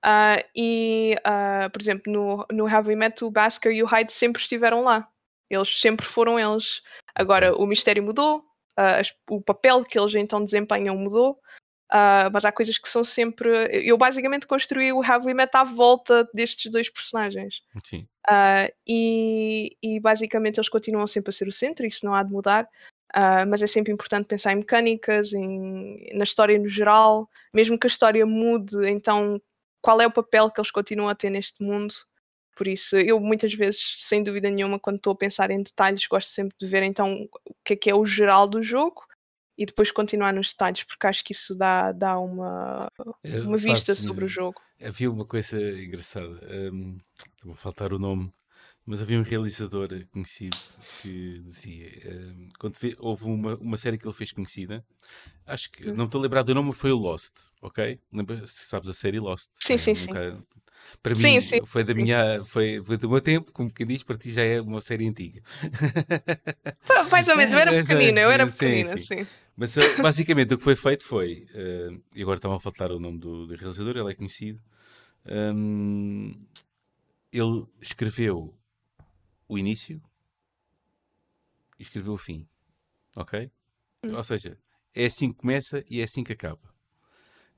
Uh, 0.05 0.43
e, 0.57 1.15
uh, 1.21 1.71
por 1.71 1.81
exemplo, 1.81 2.13
no, 2.13 2.47
no 2.51 2.67
Have 2.67 2.95
Met, 2.97 3.25
o 3.25 3.31
Basker 3.31 3.71
e 3.73 3.83
o 3.83 3.87
Hyde 3.87 4.13
sempre 4.13 4.43
estiveram 4.43 4.83
lá. 4.83 5.09
Eles 5.49 5.81
sempre 5.81 6.05
foram 6.05 6.41
eles. 6.41 6.83
Agora, 7.15 7.55
o 7.55 7.67
mistério 7.67 8.03
mudou, 8.03 8.39
uh, 8.79 9.03
o 9.31 9.41
papel 9.41 9.85
que 9.85 9.99
eles 9.99 10.15
então 10.15 10.43
desempenham 10.43 10.97
mudou, 10.97 11.39
Uh, 11.93 12.33
mas 12.33 12.43
há 12.47 12.51
coisas 12.51 12.79
que 12.79 12.89
são 12.89 13.05
sempre. 13.05 13.69
Eu 13.87 13.99
basicamente 13.99 14.47
construí 14.47 14.91
o 14.95 15.03
Have 15.03 15.27
We 15.27 15.35
Met 15.35 15.55
à 15.55 15.63
volta 15.63 16.27
destes 16.33 16.73
dois 16.73 16.89
personagens. 16.89 17.61
Sim. 17.85 18.09
Uh, 18.27 18.73
e, 18.87 19.77
e, 19.83 20.01
basicamente 20.01 20.57
eles 20.57 20.71
continuam 20.71 21.07
sempre 21.07 21.29
a 21.29 21.33
ser 21.33 21.47
o 21.47 21.53
centro, 21.53 21.85
isso 21.85 22.07
não 22.07 22.15
há 22.15 22.23
de 22.23 22.33
mudar. 22.33 22.65
Uh, 23.15 23.45
mas 23.47 23.61
é 23.61 23.67
sempre 23.67 23.93
importante 23.93 24.25
pensar 24.25 24.53
em 24.53 24.57
mecânicas, 24.57 25.35
em, 25.35 26.09
na 26.15 26.25
história 26.25 26.59
no 26.59 26.67
geral, 26.67 27.29
mesmo 27.53 27.79
que 27.79 27.87
a 27.87 27.89
história 27.89 28.25
mude, 28.25 28.89
então 28.89 29.39
qual 29.83 30.01
é 30.01 30.07
o 30.07 30.11
papel 30.11 30.51
que 30.51 30.59
eles 30.59 30.71
continuam 30.71 31.11
a 31.11 31.15
ter 31.15 31.29
neste 31.29 31.63
mundo? 31.63 31.93
Por 32.57 32.67
isso, 32.67 32.97
eu 32.97 33.21
muitas 33.21 33.53
vezes, 33.53 33.97
sem 33.99 34.23
dúvida 34.23 34.49
nenhuma, 34.49 34.79
quando 34.79 34.97
estou 34.97 35.13
a 35.13 35.17
pensar 35.17 35.51
em 35.51 35.63
detalhes, 35.63 36.07
gosto 36.07 36.31
sempre 36.31 36.57
de 36.59 36.67
ver 36.67 36.85
então 36.85 37.29
o 37.45 37.55
que 37.63 37.75
é 37.75 37.77
que 37.77 37.91
é 37.91 37.95
o 37.95 38.07
geral 38.07 38.47
do 38.47 38.63
jogo 38.63 39.03
e 39.57 39.67
depois 39.67 39.91
continuar 39.91 40.33
nos 40.33 40.49
detalhes, 40.49 40.85
porque 40.85 41.07
acho 41.07 41.25
que 41.25 41.33
isso 41.33 41.55
dá, 41.55 41.93
dá 41.93 42.19
uma, 42.19 42.89
uma 43.45 43.57
vista 43.57 43.95
sobre 43.95 44.25
o 44.25 44.29
jogo. 44.29 44.61
Havia 44.83 45.11
uma 45.11 45.25
coisa 45.25 45.61
engraçada, 45.61 46.41
um, 46.73 46.99
vou 47.45 47.55
faltar 47.55 47.93
o 47.93 47.99
nome, 47.99 48.33
mas 48.85 49.01
havia 49.01 49.19
um 49.19 49.23
realizador 49.23 49.89
conhecido 50.11 50.57
que 51.01 51.41
dizia: 51.41 51.91
um, 52.07 52.49
quando 52.59 52.79
vê, 52.79 52.97
houve 52.99 53.25
uma, 53.25 53.55
uma 53.57 53.77
série 53.77 53.99
que 53.99 54.07
ele 54.07 54.15
fez 54.15 54.33
conhecida, 54.33 54.85
acho 55.47 55.71
que 55.71 55.89
hum. 55.89 55.95
não 55.95 56.07
estou 56.07 56.19
a 56.19 56.23
lembrar 56.23 56.43
do 56.43 56.55
nome, 56.55 56.73
foi 56.73 56.91
o 56.91 56.97
Lost, 56.97 57.35
ok? 57.61 58.01
Lembra, 58.13 58.43
sabes 58.47 58.89
a 58.89 58.95
série 58.95 59.21
Lost? 59.21 59.51
Sim, 59.61 59.75
é, 59.75 59.79
sim, 59.79 59.95
nunca, 59.95 60.33
sim. 60.33 60.45
Para 61.03 61.15
sim, 61.15 61.35
mim, 61.35 61.41
sim, 61.41 61.61
foi 61.67 61.85
da 61.85 61.95
minha, 61.95 62.45
foi, 62.45 62.83
foi 62.83 62.97
do 62.97 63.09
meu 63.09 63.21
tempo, 63.21 63.53
como 63.53 63.73
quem 63.73 63.87
diz, 63.87 64.03
para 64.03 64.17
ti 64.17 64.31
já 64.31 64.43
é 64.43 64.61
uma 64.61 64.81
série 64.81 65.09
antiga. 65.09 65.43
Mais 67.11 67.29
ou 67.29 67.37
menos, 67.37 67.53
eu 67.53 67.59
era 67.59 67.71
pequenina, 67.83 68.21
eu 68.21 68.31
era 68.31 68.47
pequenina, 68.47 68.97
sim. 68.99 69.27
Mas 69.57 69.77
eh, 69.77 69.97
basicamente 70.01 70.55
o 70.55 70.59
que 70.59 70.65
foi 70.65 70.77
feito 70.77 71.05
foi, 71.05 71.47
uh, 71.55 72.03
e 72.15 72.23
agora 72.23 72.37
estava 72.39 72.57
a 72.57 72.61
faltar 72.61 72.91
o 72.91 72.99
nome 72.99 73.19
do, 73.19 73.47
do 73.47 73.55
realizador, 73.55 73.97
ele 73.97 74.11
é 74.11 74.15
conhecido, 74.15 74.63
um, 75.55 76.33
ele 77.33 77.67
escreveu 77.81 78.55
o 79.49 79.59
início 79.59 80.01
e 81.79 81.83
escreveu 81.83 82.15
o 82.15 82.19
fim, 82.19 82.47
ok? 83.15 83.51
Hum. 84.05 84.17
Ou 84.17 84.25
seja, 84.25 84.59
é 84.95 85.07
assim 85.07 85.31
que 85.31 85.39
começa 85.39 85.85
e 85.89 86.01
é 86.01 86.05
assim 86.05 86.25
que 86.25 86.33
acaba 86.33 86.72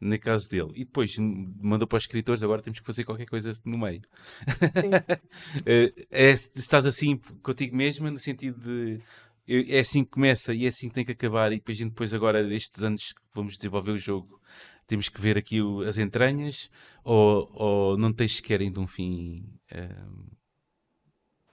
no 0.01 0.19
caso 0.19 0.49
dele. 0.49 0.71
E 0.75 0.85
depois 0.85 1.17
mandou 1.19 1.87
para 1.87 1.97
os 1.97 2.05
escritores, 2.05 2.43
agora 2.43 2.63
temos 2.63 2.81
que 2.81 2.87
fazer 2.87 3.05
qualquer 3.05 3.27
coisa 3.27 3.53
no 3.65 3.79
meio. 3.79 4.03
é, 6.11 6.31
estás 6.31 6.87
assim 6.87 7.17
contigo 7.43 7.77
mesma, 7.77 8.11
no 8.11 8.19
sentido 8.19 8.61
de 8.61 9.01
é 9.47 9.81
assim 9.81 10.05
que 10.05 10.11
começa 10.11 10.55
e 10.55 10.65
é 10.65 10.69
assim 10.69 10.89
que 10.89 10.95
tem 10.95 11.05
que 11.05 11.13
acabar, 11.13 11.53
e 11.53 11.57
depois, 11.57 11.79
depois 11.79 12.15
agora, 12.15 12.43
destes 12.43 12.83
anos 12.83 13.13
que 13.13 13.21
vamos 13.35 13.57
desenvolver 13.57 13.93
o 13.93 13.99
jogo, 13.99 14.41
temos 14.87 15.09
que 15.09 15.21
ver 15.21 15.37
aqui 15.37 15.61
o, 15.61 15.83
as 15.83 15.99
entranhas, 15.99 16.71
ou, 17.03 17.51
ou 17.55 17.99
não 17.99 18.11
tens 18.11 18.37
sequer 18.37 18.61
ainda 18.61 18.81
um 18.81 18.87
fim? 18.87 19.45
Um... 19.75 20.35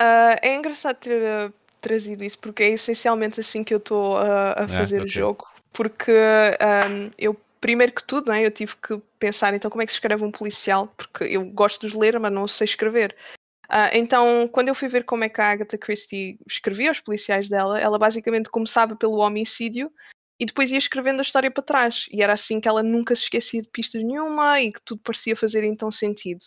Uh, 0.01 0.35
é 0.41 0.55
engraçado 0.55 0.97
ter 0.97 1.21
uh, 1.21 1.53
trazido 1.79 2.23
isso, 2.23 2.39
porque 2.39 2.63
é 2.63 2.69
essencialmente 2.69 3.39
assim 3.39 3.63
que 3.63 3.73
eu 3.73 3.77
estou 3.77 4.15
uh, 4.15 4.53
a 4.55 4.67
fazer 4.67 4.99
ah, 4.99 5.03
okay. 5.03 5.09
o 5.09 5.13
jogo. 5.13 5.47
Porque 5.73 6.11
um, 6.11 7.11
eu 7.17 7.37
primeiro 7.61 7.93
que 7.93 8.03
tudo, 8.03 8.31
né, 8.31 8.45
eu 8.45 8.51
tive 8.51 8.75
que 8.75 8.99
pensar 9.19 9.53
então 9.53 9.69
como 9.69 9.83
é 9.83 9.85
que 9.85 9.91
se 9.91 9.97
escreve 9.97 10.23
um 10.23 10.31
policial, 10.31 10.87
porque 10.97 11.23
eu 11.23 11.45
gosto 11.45 11.87
de 11.87 11.95
ler, 11.95 12.19
mas 12.19 12.33
não 12.33 12.47
sei 12.47 12.65
escrever. 12.65 13.15
Uh, 13.69 13.87
então, 13.93 14.49
quando 14.51 14.67
eu 14.67 14.75
fui 14.75 14.89
ver 14.89 15.05
como 15.05 15.23
é 15.23 15.29
que 15.29 15.39
a 15.39 15.49
Agatha 15.49 15.77
Christie 15.77 16.37
escrevia 16.45 16.91
os 16.91 16.99
policiais 16.99 17.47
dela, 17.47 17.79
ela 17.79 17.97
basicamente 17.97 18.49
começava 18.49 18.97
pelo 18.97 19.19
homicídio 19.19 19.89
e 20.37 20.45
depois 20.45 20.71
ia 20.71 20.77
escrevendo 20.77 21.19
a 21.19 21.21
história 21.21 21.49
para 21.49 21.63
trás. 21.63 22.05
E 22.11 22.21
era 22.21 22.33
assim 22.33 22.59
que 22.59 22.67
ela 22.67 22.83
nunca 22.83 23.15
se 23.15 23.23
esquecia 23.23 23.61
de 23.61 23.69
pistas 23.69 24.03
nenhuma 24.03 24.59
e 24.59 24.73
que 24.73 24.81
tudo 24.83 24.99
parecia 25.01 25.35
fazer 25.37 25.63
então 25.63 25.89
sentido. 25.89 26.43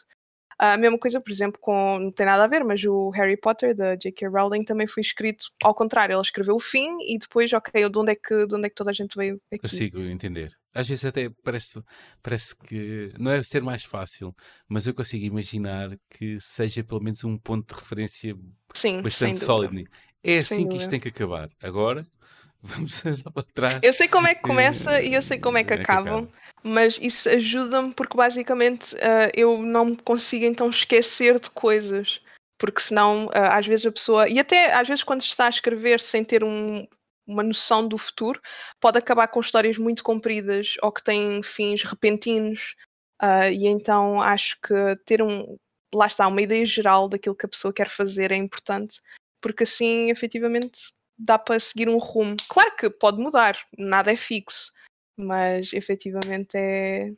A 0.58 0.76
mesma 0.76 0.98
coisa, 0.98 1.20
por 1.20 1.30
exemplo, 1.30 1.58
com. 1.60 1.98
Não 1.98 2.12
tem 2.12 2.26
nada 2.26 2.44
a 2.44 2.46
ver, 2.46 2.62
mas 2.62 2.84
o 2.84 3.10
Harry 3.10 3.36
Potter 3.36 3.74
da 3.74 3.96
J.K. 3.96 4.28
Rowling 4.28 4.64
também 4.64 4.86
foi 4.86 5.00
escrito 5.00 5.46
ao 5.62 5.74
contrário. 5.74 6.12
Ela 6.12 6.22
escreveu 6.22 6.56
o 6.56 6.60
fim 6.60 6.96
e 7.08 7.18
depois, 7.18 7.52
ok, 7.52 7.88
de 7.88 7.98
onde 7.98 8.12
é 8.12 8.14
que, 8.14 8.46
de 8.46 8.54
onde 8.54 8.66
é 8.66 8.68
que 8.68 8.74
toda 8.74 8.90
a 8.90 8.94
gente 8.94 9.16
veio 9.16 9.40
aqui? 9.50 9.62
Consigo 9.62 10.00
entender. 10.00 10.56
Às 10.75 10.89
vezes 10.89 11.05
até 11.05 11.31
parece, 11.45 11.81
parece 12.20 12.57
que 12.57 13.12
não 13.18 13.31
é 13.31 13.43
ser 13.45 13.62
mais 13.62 13.85
fácil, 13.85 14.35
mas 14.68 14.87
eu 14.87 14.95
consigo 14.95 15.25
imaginar 15.25 15.97
que 16.11 16.39
seja 16.41 16.83
pelo 16.83 17.01
menos 17.01 17.22
um 17.22 17.39
ponto 17.39 17.72
de 17.72 17.81
referência 17.81 18.37
Sim, 18.75 19.01
bastante 19.01 19.39
sólido. 19.39 19.89
É 20.22 20.39
assim 20.39 20.57
sem 20.57 20.68
que 20.68 20.77
isto 20.77 20.91
tem 20.91 20.99
que 20.99 21.09
acabar. 21.09 21.49
Agora, 21.62 22.05
vamos 22.61 23.03
lá 23.25 23.31
para 23.31 23.43
trás. 23.55 23.81
Eu 23.83 23.93
sei 23.93 24.09
como 24.09 24.27
é 24.27 24.35
que 24.35 24.43
começa 24.43 25.01
e 25.01 25.14
eu 25.14 25.22
sei 25.22 25.39
como 25.39 25.59
é 25.59 25.62
que, 25.62 25.75
é 25.75 25.77
acabam, 25.77 26.29
mas 26.62 26.99
isso 27.01 27.29
ajuda-me 27.29 27.95
porque 27.95 28.16
basicamente 28.16 28.97
uh, 28.97 29.31
eu 29.33 29.62
não 29.62 29.85
me 29.85 29.97
consigo 29.97 30.45
então 30.45 30.68
esquecer 30.68 31.39
de 31.39 31.51
coisas. 31.51 32.20
Porque 32.59 32.81
senão, 32.81 33.27
uh, 33.27 33.31
às 33.51 33.66
vezes 33.66 33.87
a 33.87 33.93
pessoa. 33.93 34.29
E 34.29 34.41
até 34.41 34.72
às 34.72 34.89
vezes 34.89 35.05
quando 35.05 35.22
se 35.22 35.29
está 35.29 35.47
a 35.47 35.51
escrever 35.51 36.01
sem 36.01 36.25
ter 36.25 36.43
um, 36.43 36.87
uma 37.27 37.43
noção 37.43 37.87
do 37.87 37.97
futuro, 37.97 38.41
pode 38.81 38.99
acabar 38.99 39.29
com 39.29 39.41
histórias 39.41 39.79
muito 39.79 40.03
compridas 40.03 40.75
ou 40.83 40.93
que 40.93 41.03
têm 41.03 41.43
fins 41.43 41.83
repentinos. 41.83 42.75
Uh, 43.22 43.51
e 43.53 43.66
então 43.66 44.20
acho 44.20 44.59
que 44.61 44.75
ter 45.07 45.22
um. 45.22 45.57
Lá 45.95 46.07
está, 46.07 46.27
uma 46.27 46.43
ideia 46.43 46.66
geral 46.66 47.09
daquilo 47.09 47.37
que 47.37 47.47
a 47.47 47.49
pessoa 47.49 47.72
quer 47.72 47.89
fazer 47.89 48.33
é 48.33 48.37
importante, 48.37 49.01
porque 49.41 49.62
assim 49.62 50.11
efetivamente 50.11 50.93
dá 51.16 51.39
para 51.39 51.61
seguir 51.61 51.89
um 51.89 51.99
rumo. 51.99 52.37
Claro 52.49 52.75
que 52.77 52.91
pode 52.91 53.18
mudar, 53.18 53.57
nada 53.79 54.11
é 54.12 54.16
fixo, 54.16 54.72
mas 55.16 55.72
efetivamente 55.72 56.57
é, 56.57 57.12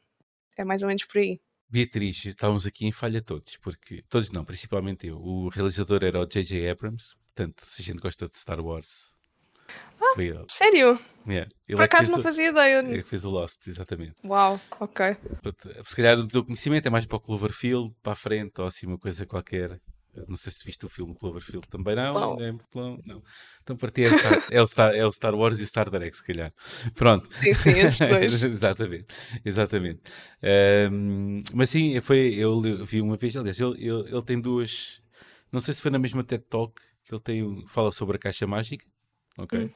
é 0.58 0.64
mais 0.64 0.82
ou 0.82 0.88
menos 0.88 1.04
por 1.04 1.18
aí. 1.18 1.40
Beatriz, 1.68 2.24
estávamos 2.26 2.66
aqui 2.66 2.86
em 2.86 2.92
falha 2.92 3.20
todos, 3.20 3.56
porque 3.56 4.04
todos 4.08 4.30
não, 4.30 4.44
principalmente 4.44 5.06
eu. 5.06 5.18
O 5.18 5.48
realizador 5.48 6.04
era 6.04 6.20
o 6.20 6.26
J.J. 6.26 6.70
Abrams, 6.70 7.16
portanto, 7.16 7.60
se 7.60 7.82
a 7.82 7.84
gente 7.84 8.00
gosta 8.00 8.28
de 8.28 8.36
Star 8.36 8.60
Wars, 8.60 9.15
ah, 10.00 10.14
foi 10.14 10.26
ele. 10.26 10.44
Sério? 10.48 10.98
Yeah. 11.28 11.50
Por 11.68 11.80
é 11.80 11.84
acaso 11.84 12.12
não 12.12 12.20
o, 12.20 12.22
fazia 12.22 12.48
ideia. 12.50 12.78
Ele 12.78 13.02
fez 13.02 13.24
o 13.24 13.30
Lost, 13.30 13.66
exatamente. 13.66 14.14
Uau, 14.24 14.60
ok. 14.78 15.16
Se 15.84 15.96
calhar 15.96 16.18
o 16.18 16.28
teu 16.28 16.44
conhecimento 16.44 16.86
é 16.86 16.90
mais 16.90 17.04
para 17.04 17.16
o 17.16 17.20
Cloverfield, 17.20 17.92
para 18.02 18.12
a 18.12 18.16
frente, 18.16 18.60
ou 18.60 18.66
assim 18.66 18.86
uma 18.86 18.98
coisa 18.98 19.26
qualquer. 19.26 19.80
Não 20.28 20.36
sei 20.36 20.50
se 20.50 20.64
viste 20.64 20.86
o 20.86 20.88
filme 20.88 21.14
Cloverfield 21.14 21.66
também 21.68 21.94
não. 21.94 22.40
É, 22.40 22.52
não. 22.74 23.22
Então 23.62 23.76
para 23.76 23.90
ti 23.90 24.04
é 24.04 24.08
o, 24.08 24.16
Star, 24.16 24.46
é, 24.50 24.62
o 24.62 24.66
Star, 24.66 24.94
é 24.94 25.06
o 25.06 25.12
Star 25.12 25.34
Wars 25.34 25.58
e 25.58 25.64
o 25.64 25.66
Star 25.66 25.90
Trek, 25.90 26.16
se 26.16 26.24
calhar. 26.24 26.54
Pronto. 26.94 27.28
Sim, 27.34 27.54
sim, 27.54 27.70
exatamente. 28.46 29.06
Exatamente. 29.44 30.00
Um, 30.90 31.40
mas 31.52 31.68
sim, 31.68 32.00
foi, 32.00 32.34
eu 32.34 32.62
vi 32.84 33.02
uma 33.02 33.16
vez, 33.16 33.36
aliás, 33.36 33.60
ele, 33.60 33.84
ele, 33.84 34.08
ele 34.10 34.22
tem 34.22 34.40
duas. 34.40 35.02
Não 35.52 35.60
sei 35.60 35.74
se 35.74 35.82
foi 35.82 35.90
na 35.90 35.98
mesma 35.98 36.24
TED 36.24 36.44
Talk 36.48 36.80
que 37.04 37.14
ele 37.14 37.20
tem, 37.20 37.64
fala 37.66 37.92
sobre 37.92 38.16
a 38.16 38.18
caixa 38.18 38.46
mágica. 38.46 38.84
Ok. 39.38 39.58
Hum. 39.58 39.70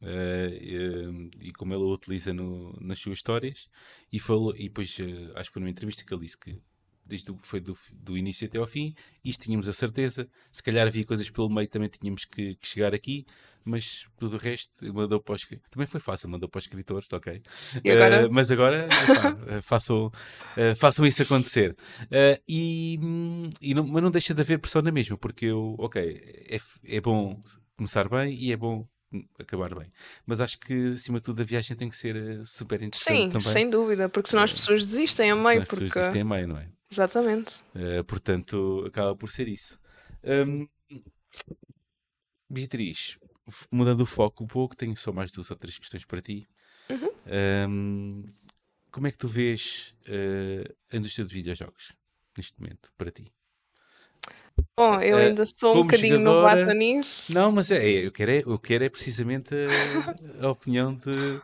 Uh, 0.00 1.28
e 1.40 1.52
como 1.54 1.74
ele 1.74 1.82
o 1.82 1.92
utiliza 1.92 2.32
no, 2.32 2.72
nas 2.80 3.00
suas 3.00 3.18
histórias 3.18 3.68
e, 4.12 4.20
falou, 4.20 4.54
e 4.54 4.68
depois 4.68 4.96
uh, 5.00 5.32
acho 5.34 5.50
que 5.50 5.54
foi 5.54 5.60
numa 5.60 5.70
entrevista 5.70 6.04
que 6.04 6.14
ele 6.14 6.20
disse 6.20 6.38
que 6.38 6.56
desde 7.04 7.32
o, 7.32 7.36
foi 7.38 7.58
do, 7.58 7.76
do 7.92 8.16
início 8.16 8.46
até 8.46 8.58
ao 8.58 8.66
fim, 8.66 8.94
isto 9.24 9.42
tínhamos 9.42 9.66
a 9.66 9.72
certeza, 9.72 10.28
se 10.52 10.62
calhar 10.62 10.86
havia 10.86 11.04
coisas 11.04 11.28
pelo 11.28 11.50
meio 11.50 11.66
também 11.66 11.88
tínhamos 11.88 12.24
que, 12.24 12.54
que 12.54 12.68
chegar 12.68 12.94
aqui, 12.94 13.26
mas 13.64 14.06
tudo 14.18 14.36
o 14.36 14.38
resto 14.38 14.70
mandou 14.94 15.18
para 15.18 15.34
os 15.34 15.44
também 15.68 15.86
foi 15.88 15.98
fácil, 15.98 16.28
mandou 16.28 16.48
para 16.48 16.58
os 16.58 16.64
escritores, 16.64 17.12
ok. 17.12 17.42
Agora? 17.84 18.28
Uh, 18.28 18.32
mas 18.32 18.52
agora 18.52 18.84
epá, 18.86 19.62
façam, 19.62 20.12
façam 20.76 21.04
isso 21.06 21.22
acontecer. 21.22 21.76
E, 22.46 23.00
e 23.60 23.74
não, 23.74 23.84
mas 23.84 24.02
não 24.02 24.12
deixa 24.12 24.32
de 24.32 24.42
haver 24.42 24.60
pressão 24.60 24.80
na 24.80 24.92
mesma, 24.92 25.18
porque 25.18 25.46
eu, 25.46 25.74
ok, 25.78 26.46
é, 26.50 26.60
é 26.84 27.00
bom 27.00 27.42
começar 27.78 28.08
bem 28.08 28.34
e 28.34 28.52
é 28.52 28.56
bom 28.56 28.86
acabar 29.40 29.74
bem. 29.74 29.90
Mas 30.26 30.40
acho 30.40 30.58
que, 30.58 30.92
acima 30.94 31.18
de 31.18 31.24
tudo, 31.24 31.40
a 31.40 31.44
viagem 31.44 31.76
tem 31.76 31.88
que 31.88 31.96
ser 31.96 32.44
super 32.44 32.82
interessante 32.82 33.22
Sim, 33.22 33.28
também. 33.30 33.52
sem 33.52 33.70
dúvida, 33.70 34.08
porque 34.08 34.28
senão 34.28 34.42
as 34.42 34.52
pessoas 34.52 34.84
desistem 34.84 35.30
a 35.30 35.36
meio. 35.36 35.64
Porque... 35.64 35.84
As 35.84 35.88
pessoas 35.88 35.92
desistem 35.94 36.22
a 36.22 36.24
meio, 36.24 36.48
não 36.48 36.58
é? 36.58 36.68
Exatamente. 36.90 37.62
Uh, 37.74 38.04
portanto, 38.04 38.84
acaba 38.86 39.16
por 39.16 39.30
ser 39.30 39.48
isso. 39.48 39.80
Um, 40.22 40.68
Beatriz, 42.50 43.18
mudando 43.70 44.00
o 44.00 44.06
foco 44.06 44.44
um 44.44 44.46
pouco, 44.46 44.76
tenho 44.76 44.96
só 44.96 45.12
mais 45.12 45.30
duas 45.30 45.50
ou 45.50 45.56
três 45.56 45.78
questões 45.78 46.04
para 46.04 46.20
ti. 46.20 46.48
Uhum. 46.90 47.10
Um, 47.68 48.24
como 48.90 49.06
é 49.06 49.10
que 49.10 49.18
tu 49.18 49.28
vês 49.28 49.94
uh, 50.06 50.74
a 50.90 50.96
indústria 50.96 51.24
dos 51.24 51.32
videojogos 51.32 51.92
neste 52.36 52.58
momento, 52.60 52.90
para 52.96 53.10
ti? 53.10 53.32
Bom, 54.76 55.00
eu 55.00 55.16
ainda 55.16 55.44
sou 55.44 55.78
um 55.78 55.82
bocadinho 55.82 56.18
jogadora... 56.18 56.56
novata 56.56 56.74
nisso. 56.74 57.32
Não, 57.32 57.50
mas 57.50 57.70
é, 57.70 57.84
eu, 57.84 58.12
quero 58.12 58.30
é, 58.30 58.42
eu 58.46 58.58
quero 58.58 58.84
é 58.84 58.88
precisamente 58.88 59.54
a, 59.54 60.46
a 60.46 60.50
opinião 60.50 60.94
de, 60.94 61.40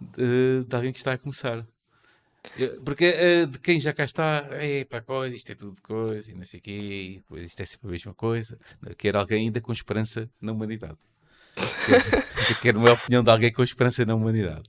de, 0.00 0.64
de, 0.64 0.76
alguém 0.76 0.92
que 0.92 0.98
está 0.98 1.12
a 1.12 1.18
começar. 1.18 1.66
Porque 2.84 3.10
uh, 3.10 3.46
de 3.46 3.58
quem 3.58 3.78
já 3.78 3.92
cá 3.92 4.04
está, 4.04 4.48
é 4.52 4.84
pá, 4.84 5.02
coisa, 5.02 5.36
isto 5.36 5.52
é 5.52 5.54
tudo 5.54 5.82
coisa, 5.82 6.30
e 6.30 6.34
não 6.34 6.44
sei 6.44 6.60
o 6.60 6.62
quê, 6.62 7.14
depois 7.16 7.42
isto 7.42 7.60
é 7.60 7.66
sempre 7.66 7.88
a 7.88 7.90
mesma 7.90 8.14
coisa. 8.14 8.58
Eu 8.86 8.96
quero 8.96 9.18
alguém 9.18 9.46
ainda 9.46 9.60
com 9.60 9.72
esperança 9.72 10.30
na 10.40 10.52
humanidade. 10.52 10.96
Eu 12.48 12.56
quero 12.60 12.78
uma 12.78 12.92
opinião 12.92 13.22
de 13.22 13.30
alguém 13.30 13.52
com 13.52 13.62
esperança 13.62 14.04
na 14.04 14.14
humanidade. 14.14 14.62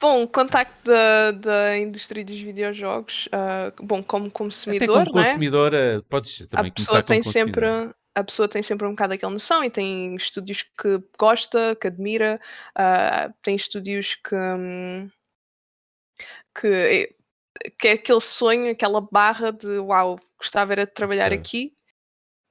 Bom, 0.00 0.22
o 0.22 0.28
contacto 0.28 0.74
da, 0.84 1.30
da 1.30 1.78
indústria 1.78 2.24
dos 2.24 2.38
videojogos, 2.38 3.28
uh, 3.28 3.82
bom, 3.82 4.02
como 4.02 4.30
consumidor, 4.30 5.00
Até 5.00 5.10
como 5.10 5.18
né? 5.18 5.24
consumidora, 5.24 6.04
podes 6.08 6.46
também 6.48 6.70
a 6.70 6.74
começar 6.74 7.02
tem 7.02 7.22
sempre 7.22 7.66
a 8.16 8.24
pessoa 8.24 8.48
tem 8.48 8.62
sempre 8.62 8.86
um 8.86 8.92
bocado 8.92 9.12
aquela 9.12 9.30
noção 9.30 9.62
e 9.62 9.70
tem 9.70 10.16
estúdios 10.16 10.62
que 10.62 11.02
gosta, 11.18 11.76
que 11.76 11.86
admira, 11.86 12.40
uh, 12.70 13.32
tem 13.42 13.54
estúdios 13.54 14.14
que, 14.14 14.34
um, 14.34 15.10
que, 16.58 17.14
que 17.78 17.88
é 17.88 17.92
aquele 17.92 18.20
sonho, 18.22 18.70
aquela 18.70 19.02
barra 19.02 19.52
de 19.52 19.78
uau, 19.80 20.18
gostava 20.38 20.72
era 20.72 20.86
de 20.86 20.94
trabalhar 20.94 21.30
é. 21.30 21.34
aqui. 21.34 21.74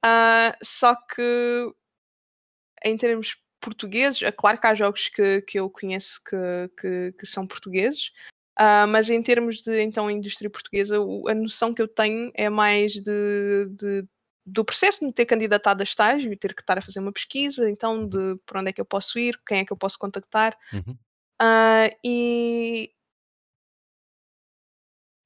Uh, 0.04 0.54
só 0.62 0.94
que 0.94 1.74
em 2.84 2.96
termos 2.96 3.36
portugueses, 3.66 4.22
é 4.22 4.30
claro 4.30 4.60
que 4.60 4.66
há 4.66 4.74
jogos 4.74 5.08
que, 5.08 5.42
que 5.42 5.58
eu 5.58 5.68
conheço 5.68 6.20
que, 6.24 6.70
que, 6.80 7.12
que 7.18 7.26
são 7.26 7.44
portugueses, 7.44 8.12
uh, 8.58 8.86
mas 8.88 9.10
em 9.10 9.20
termos 9.20 9.60
de 9.60 9.82
então 9.82 10.08
indústria 10.08 10.48
portuguesa, 10.48 10.96
a 10.96 11.34
noção 11.34 11.74
que 11.74 11.82
eu 11.82 11.88
tenho 11.88 12.30
é 12.34 12.48
mais 12.48 12.92
de, 12.92 13.66
de 13.70 14.08
do 14.46 14.64
processo 14.64 15.00
de 15.00 15.06
me 15.06 15.12
ter 15.12 15.26
candidatado 15.26 15.82
a 15.82 15.84
estágio 15.84 16.32
e 16.32 16.36
ter 16.36 16.54
que 16.54 16.62
estar 16.62 16.78
a 16.78 16.82
fazer 16.82 17.00
uma 17.00 17.12
pesquisa, 17.12 17.68
então 17.68 18.06
de 18.06 18.36
por 18.46 18.58
onde 18.58 18.70
é 18.70 18.72
que 18.72 18.80
eu 18.80 18.84
posso 18.84 19.18
ir, 19.18 19.36
quem 19.44 19.58
é 19.58 19.64
que 19.64 19.72
eu 19.72 19.76
posso 19.76 19.98
contactar. 19.98 20.56
Uhum. 20.72 20.96
Uh, 21.42 21.90
e 22.04 22.92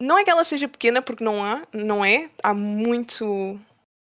não 0.01 0.19
é 0.19 0.25
que 0.25 0.31
ela 0.31 0.43
seja 0.43 0.67
pequena, 0.67 1.03
porque 1.03 1.23
não 1.23 1.45
há, 1.45 1.67
não 1.75 2.03
é. 2.03 2.31
Há 2.43 2.55
muito, 2.55 3.61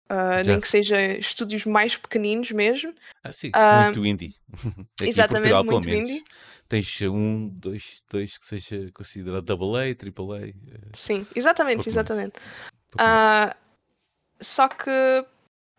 uh, 0.09 0.45
nem 0.45 0.59
que 0.59 0.67
seja 0.67 0.99
estúdios 1.17 1.65
mais 1.65 1.95
pequeninos 1.95 2.51
mesmo. 2.51 2.93
Ah, 3.23 3.31
sim, 3.31 3.49
uh, 3.49 3.83
muito 3.83 4.05
indie. 4.05 4.35
Aqui 4.99 5.09
exatamente, 5.09 5.51
Portugal, 5.51 5.63
muito 5.65 5.87
menos. 5.87 6.09
indie. 6.09 6.23
Tens 6.69 7.01
um, 7.01 7.49
dois, 7.49 8.03
dois 8.09 8.37
que 8.37 8.45
seja 8.45 8.89
considerado 8.93 9.43
double 9.43 9.91
A, 9.91 9.95
triple 9.95 10.33
A. 10.33 10.47
Eh, 10.47 10.53
sim, 10.93 11.27
exatamente, 11.35 11.87
exatamente. 11.87 12.35
Uh, 12.95 13.53
só 14.41 14.67
que 14.67 14.89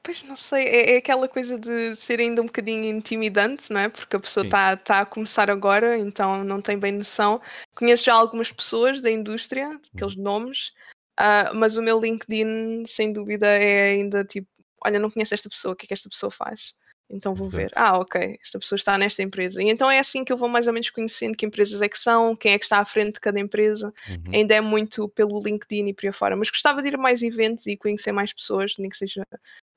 Pois 0.05 0.23
não 0.23 0.37
sei, 0.37 0.65
é, 0.65 0.95
é, 0.95 0.97
aquela 0.99 1.27
coisa 1.27 1.59
de 1.59 1.97
ser 1.97 2.21
ainda 2.21 2.43
um 2.43 2.45
bocadinho 2.45 2.85
intimidante, 2.85 3.73
não 3.73 3.81
é? 3.81 3.89
Porque 3.89 4.15
a 4.15 4.21
pessoa 4.21 4.45
está 4.45 4.77
tá 4.77 5.01
a 5.01 5.07
começar 5.07 5.51
agora, 5.51 5.97
então 5.97 6.45
não 6.45 6.61
tem 6.61 6.79
bem 6.79 6.93
noção. 6.93 7.41
Conheço 7.75 8.05
já 8.05 8.13
algumas 8.13 8.53
pessoas 8.53 9.01
da 9.01 9.11
indústria, 9.11 9.81
aqueles 9.95 10.15
uhum. 10.15 10.23
nomes, 10.23 10.73
uh, 11.21 11.55
mas 11.55 11.77
o 11.77 11.83
meu 11.83 12.01
LinkedIn, 12.01 12.85
sem 12.87 13.13
dúvida, 13.13 13.47
é 13.47 13.93
ainda 13.93 14.25
tipo: 14.25 14.49
olha, 14.85 14.99
não 14.99 15.11
conheço 15.11 15.35
esta 15.35 15.49
pessoa, 15.49 15.73
o 15.73 15.77
que 15.77 15.87
é 15.87 15.89
que 15.89 15.95
esta 15.95 16.09
pessoa 16.09 16.31
faz? 16.31 16.75
Então 17.11 17.35
vou 17.35 17.47
Exato. 17.47 17.63
ver. 17.63 17.71
Ah, 17.77 17.99
ok, 17.99 18.39
esta 18.43 18.59
pessoa 18.59 18.77
está 18.77 18.97
nesta 18.97 19.23
empresa. 19.23 19.63
E 19.63 19.69
então 19.69 19.91
é 19.91 19.99
assim 19.99 20.25
que 20.25 20.33
eu 20.33 20.37
vou 20.37 20.49
mais 20.49 20.67
ou 20.67 20.73
menos 20.73 20.91
conhecendo 20.91 21.37
que 21.37 21.45
empresas 21.45 21.81
é 21.83 21.89
que 21.89 21.99
são, 21.99 22.35
quem 22.35 22.53
é 22.53 22.59
que 22.59 22.65
está 22.65 22.79
à 22.79 22.85
frente 22.85 23.15
de 23.15 23.21
cada 23.21 23.39
empresa. 23.39 23.93
Uhum. 24.09 24.33
Ainda 24.33 24.55
é 24.55 24.61
muito 24.61 25.09
pelo 25.11 25.41
LinkedIn 25.41 25.89
e 25.89 25.95
por 25.95 26.07
aí 26.07 26.13
fora. 26.13 26.37
Mas 26.37 26.51
gostava 26.51 26.83
de 26.83 26.89
ir 26.89 26.95
a 26.95 26.99
mais 26.99 27.23
eventos 27.23 27.67
e 27.67 27.77
conhecer 27.77 28.13
mais 28.13 28.33
pessoas, 28.33 28.75
nem 28.79 28.89
que 28.89 28.97
seja 28.97 29.23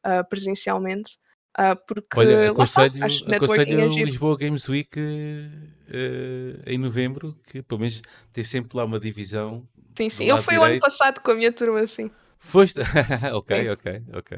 uh, 0.05 0.27
presencialmente. 0.29 1.17
Uh, 1.59 1.75
porque 1.87 2.19
Olha, 2.19 2.51
aconselho, 2.51 3.07
está, 3.07 3.35
aconselho 3.35 3.81
é 3.81 3.87
Lisboa 3.87 4.37
Games 4.37 4.69
Week 4.69 4.99
uh, 4.99 6.61
em 6.65 6.77
novembro, 6.77 7.35
que 7.51 7.63
pelo 7.63 7.81
menos 7.81 8.01
tem 8.31 8.43
sempre 8.43 8.77
lá 8.77 8.85
uma 8.85 8.99
divisão. 8.99 9.67
Sim, 9.97 10.11
sim. 10.11 10.25
Eu 10.25 10.37
fui 10.43 10.55
o 10.59 10.63
ano 10.63 10.79
passado 10.79 11.21
com 11.21 11.31
a 11.31 11.35
minha 11.35 11.51
turma 11.51 11.79
assim. 11.79 12.11
Foste? 12.37 12.79
ok, 13.33 13.71
ok, 13.71 14.03
ok. 14.13 14.37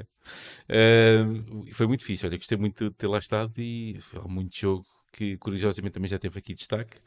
Uh, 0.70 1.74
foi 1.74 1.86
muito 1.86 2.06
fixe, 2.06 2.26
olha, 2.26 2.38
gostei 2.38 2.58
muito 2.58 2.90
de 2.90 2.96
ter 2.96 3.08
lá 3.08 3.18
estado 3.18 3.52
e 3.58 3.98
foi 4.00 4.22
muito 4.30 4.58
jogo 4.58 4.86
que 5.12 5.36
curiosamente 5.38 5.96
também 5.96 6.08
já 6.08 6.18
teve 6.18 6.40
aqui 6.40 6.54
destaque. 6.54 6.98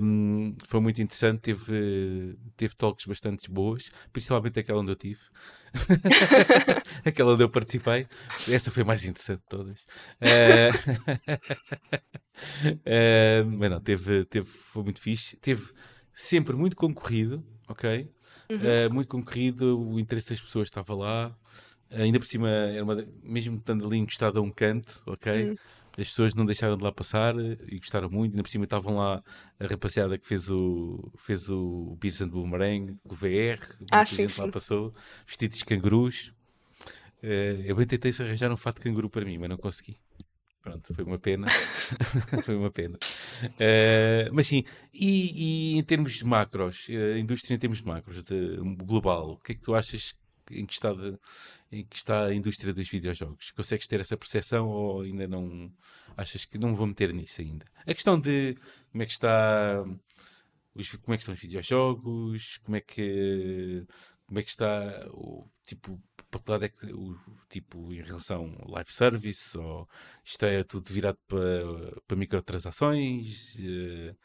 Um, 0.00 0.54
foi 0.64 0.78
muito 0.78 1.02
interessante, 1.02 1.40
teve, 1.40 2.38
teve 2.56 2.76
talks 2.76 3.04
bastante 3.04 3.50
boas, 3.50 3.90
principalmente 4.12 4.60
aquela 4.60 4.80
onde 4.80 4.92
eu 4.92 4.96
tive, 4.96 5.20
aquela 7.04 7.32
onde 7.32 7.42
eu 7.42 7.48
participei. 7.48 8.06
Essa 8.48 8.70
foi 8.70 8.84
mais 8.84 9.04
interessante 9.04 9.40
de 9.40 9.48
todas. 9.48 9.86
Uh, 12.36 13.46
uh, 13.46 13.50
mas 13.58 13.70
não, 13.70 13.80
teve, 13.80 14.26
teve, 14.26 14.46
foi 14.46 14.82
muito 14.82 15.00
fixe. 15.00 15.38
Teve 15.38 15.72
sempre 16.12 16.54
muito 16.54 16.76
concorrido, 16.76 17.42
ok? 17.68 18.08
Uhum. 18.50 18.56
Uh, 18.56 18.94
muito 18.94 19.08
concorrido, 19.08 19.78
o 19.78 19.98
interesse 19.98 20.30
das 20.30 20.40
pessoas 20.40 20.68
estava 20.68 20.94
lá. 20.94 21.36
ainda 21.90 22.18
por 22.18 22.26
cima, 22.26 22.48
era 22.48 22.84
uma, 22.84 23.06
mesmo 23.22 23.56
estando 23.56 23.86
ali 23.86 23.96
encostado 23.98 24.38
a 24.38 24.42
um 24.42 24.50
canto, 24.50 25.02
ok? 25.06 25.50
Uhum 25.50 25.56
as 25.98 26.08
pessoas 26.08 26.34
não 26.34 26.44
deixaram 26.44 26.76
de 26.76 26.84
lá 26.84 26.92
passar 26.92 27.34
e 27.66 27.78
gostaram 27.78 28.10
muito. 28.10 28.32
Ainda 28.32 28.42
por 28.42 28.50
cima 28.50 28.64
estavam 28.64 28.96
lá 28.96 29.22
a 29.58 29.66
rapaziada 29.66 30.18
que 30.18 30.26
fez 30.26 30.50
o, 30.50 31.10
fez 31.16 31.48
o 31.48 31.96
Beers 31.98 32.20
and 32.20 32.28
Boomerang, 32.28 32.96
o 33.02 33.14
VR, 33.14 33.58
ah, 33.90 34.04
sim, 34.04 34.26
lá 34.38 34.48
passou, 34.48 34.94
vestidos 35.26 35.58
de 35.58 35.64
cangurus. 35.64 36.34
Uh, 37.22 37.64
eu 37.64 37.74
bem 37.74 37.86
tentei 37.86 38.12
arranjar 38.20 38.52
um 38.52 38.56
fato 38.58 38.76
de 38.76 38.82
canguru 38.82 39.08
para 39.08 39.24
mim, 39.24 39.38
mas 39.38 39.48
não 39.48 39.56
consegui. 39.56 39.96
Pronto, 40.66 40.92
foi 40.92 41.04
uma 41.04 41.18
pena. 41.18 41.46
foi 42.44 42.56
uma 42.56 42.72
pena. 42.72 42.98
Uh, 43.44 44.32
mas 44.32 44.48
sim, 44.48 44.64
e, 44.92 45.74
e, 45.74 45.78
em 45.78 45.82
termos 45.84 46.14
de 46.14 46.24
macros, 46.24 46.88
a 46.90 47.16
indústria 47.16 47.54
em 47.54 47.58
termos 47.58 47.78
de 47.78 47.86
macros, 47.86 48.24
de, 48.24 48.56
global, 48.84 49.30
o 49.30 49.36
que 49.38 49.52
é 49.52 49.54
que 49.54 49.60
tu 49.60 49.76
achas 49.76 50.12
em 50.50 50.66
que 50.66 50.72
está, 50.72 50.92
de, 50.92 51.16
em 51.70 51.84
que 51.84 51.94
está 51.94 52.24
a 52.24 52.34
indústria 52.34 52.74
dos 52.74 52.88
videojogos? 52.88 53.52
Consegues 53.52 53.86
ter 53.86 54.00
essa 54.00 54.16
percepção 54.16 54.66
ou 54.66 55.02
ainda 55.02 55.28
não 55.28 55.70
achas 56.16 56.44
que 56.44 56.58
não 56.58 56.74
vou 56.74 56.88
meter 56.88 57.14
nisso 57.14 57.42
ainda? 57.42 57.64
A 57.86 57.94
questão 57.94 58.18
de 58.18 58.56
como 58.90 59.04
é 59.04 59.06
que 59.06 59.12
está 59.12 59.84
os, 60.74 60.96
como 60.96 61.14
é 61.14 61.16
que 61.16 61.22
estão 61.22 61.34
os 61.34 61.40
videojogos, 61.40 62.58
como 62.64 62.76
é 62.76 62.80
que 62.80 63.86
como 64.26 64.40
é 64.40 64.42
que 64.42 64.50
está 64.50 65.06
o 65.12 65.48
tipo 65.64 66.02
para 66.38 66.44
que 66.44 66.50
lado 66.50 66.64
é 66.64 66.68
que 66.68 66.92
o 66.92 67.16
tipo 67.48 67.92
em 67.92 68.02
relação 68.02 68.54
ao 68.62 68.70
live 68.72 68.92
service 68.92 69.56
ou 69.56 69.88
isto 70.24 70.44
é 70.44 70.62
tudo 70.62 70.88
virado 70.92 71.18
para, 71.26 72.00
para 72.06 72.16
microtransações 72.16 73.56
uh, 73.56 74.16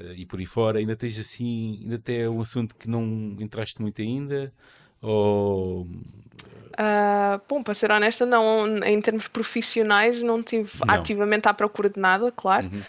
uh, 0.00 0.12
e 0.14 0.26
por 0.26 0.38
aí 0.38 0.46
fora? 0.46 0.78
Ainda 0.78 0.96
tens 0.96 1.18
assim 1.18 1.80
ainda 1.82 1.96
até 1.96 2.22
é 2.22 2.28
um 2.28 2.40
assunto 2.40 2.76
que 2.76 2.88
não 2.88 3.02
entraste 3.40 3.80
muito 3.80 4.00
ainda? 4.02 4.52
Ou 5.00 5.82
uh, 5.82 7.40
bom 7.48 7.62
para 7.62 7.74
ser 7.74 7.90
honesta 7.90 8.26
não. 8.26 8.78
Em 8.84 9.00
termos 9.00 9.28
profissionais 9.28 10.22
não 10.22 10.40
estive 10.40 10.70
ativamente 10.88 11.48
à 11.48 11.54
procura 11.54 11.88
de 11.90 12.00
nada 12.00 12.32
claro. 12.32 12.66
Uhum. 12.66 12.82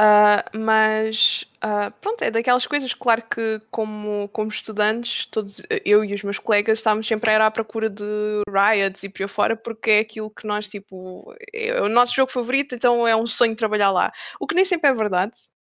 Uh, 0.00 0.56
mas 0.56 1.44
uh, 1.56 1.90
pronto, 2.00 2.22
é 2.22 2.30
daquelas 2.30 2.64
coisas, 2.68 2.94
claro 2.94 3.20
que 3.22 3.60
como, 3.68 4.28
como 4.28 4.48
estudantes, 4.48 5.26
todos, 5.26 5.60
eu 5.84 6.04
e 6.04 6.14
os 6.14 6.22
meus 6.22 6.38
colegas 6.38 6.78
estávamos 6.78 7.04
sempre 7.04 7.30
a 7.30 7.34
ir 7.34 7.40
à 7.40 7.50
procura 7.50 7.90
de 7.90 8.04
riots 8.48 9.02
e 9.02 9.08
por 9.08 9.22
aí 9.22 9.28
fora, 9.28 9.56
porque 9.56 9.90
é 9.90 9.98
aquilo 9.98 10.30
que 10.30 10.46
nós, 10.46 10.68
tipo, 10.68 11.34
é 11.52 11.82
o 11.82 11.88
nosso 11.88 12.14
jogo 12.14 12.30
favorito, 12.30 12.76
então 12.76 13.08
é 13.08 13.16
um 13.16 13.26
sonho 13.26 13.56
trabalhar 13.56 13.90
lá. 13.90 14.12
O 14.38 14.46
que 14.46 14.54
nem 14.54 14.64
sempre 14.64 14.88
é 14.88 14.94
verdade, 14.94 15.32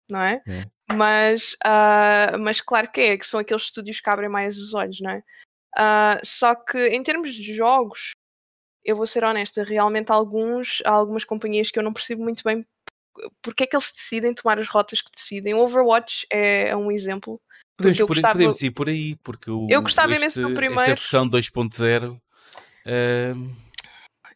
não 0.06 0.20
é? 0.20 0.42
é. 0.46 0.66
Mas, 0.92 1.54
uh, 1.64 2.38
mas 2.38 2.60
claro 2.60 2.92
que 2.92 3.00
é, 3.00 3.16
que 3.16 3.26
são 3.26 3.40
aqueles 3.40 3.62
estúdios 3.62 4.00
que 4.00 4.10
abrem 4.10 4.28
mais 4.28 4.58
os 4.58 4.74
olhos, 4.74 5.00
não 5.00 5.12
é? 5.12 5.22
só 6.24 6.54
que 6.54 6.88
em 6.88 7.02
termos 7.02 7.32
de 7.32 7.54
jogos, 7.54 8.10
eu 8.84 8.96
vou 8.96 9.06
ser 9.06 9.24
honesta, 9.24 9.62
realmente 9.62 10.12
alguns, 10.12 10.82
há 10.84 10.90
algumas 10.90 11.24
companhias 11.24 11.70
que 11.70 11.78
eu 11.78 11.82
não 11.82 11.92
percebo 11.92 12.22
muito 12.22 12.42
bem 12.44 12.66
porque 13.42 13.64
é 13.64 13.66
que 13.66 13.76
eles 13.76 13.92
decidem 13.92 14.34
tomar 14.34 14.58
as 14.58 14.68
rotas 14.68 15.00
que 15.00 15.10
decidem. 15.14 15.54
Overwatch 15.54 16.26
é, 16.30 16.68
é 16.68 16.76
um 16.76 16.90
exemplo. 16.90 17.40
Podemos, 17.76 17.98
por, 17.98 18.08
gostava... 18.08 18.34
podemos 18.34 18.62
ir 18.62 18.70
por 18.70 18.88
aí, 18.88 19.16
porque 19.16 19.50
o, 19.50 19.66
eu 19.70 19.80
gostava 19.82 20.12
este, 20.12 20.22
imenso 20.22 20.42
do 20.42 20.54
primeiro. 20.54 20.82
Esta 20.82 20.94
versão 20.94 21.28
2.0 21.28 22.16
uh, 22.16 22.20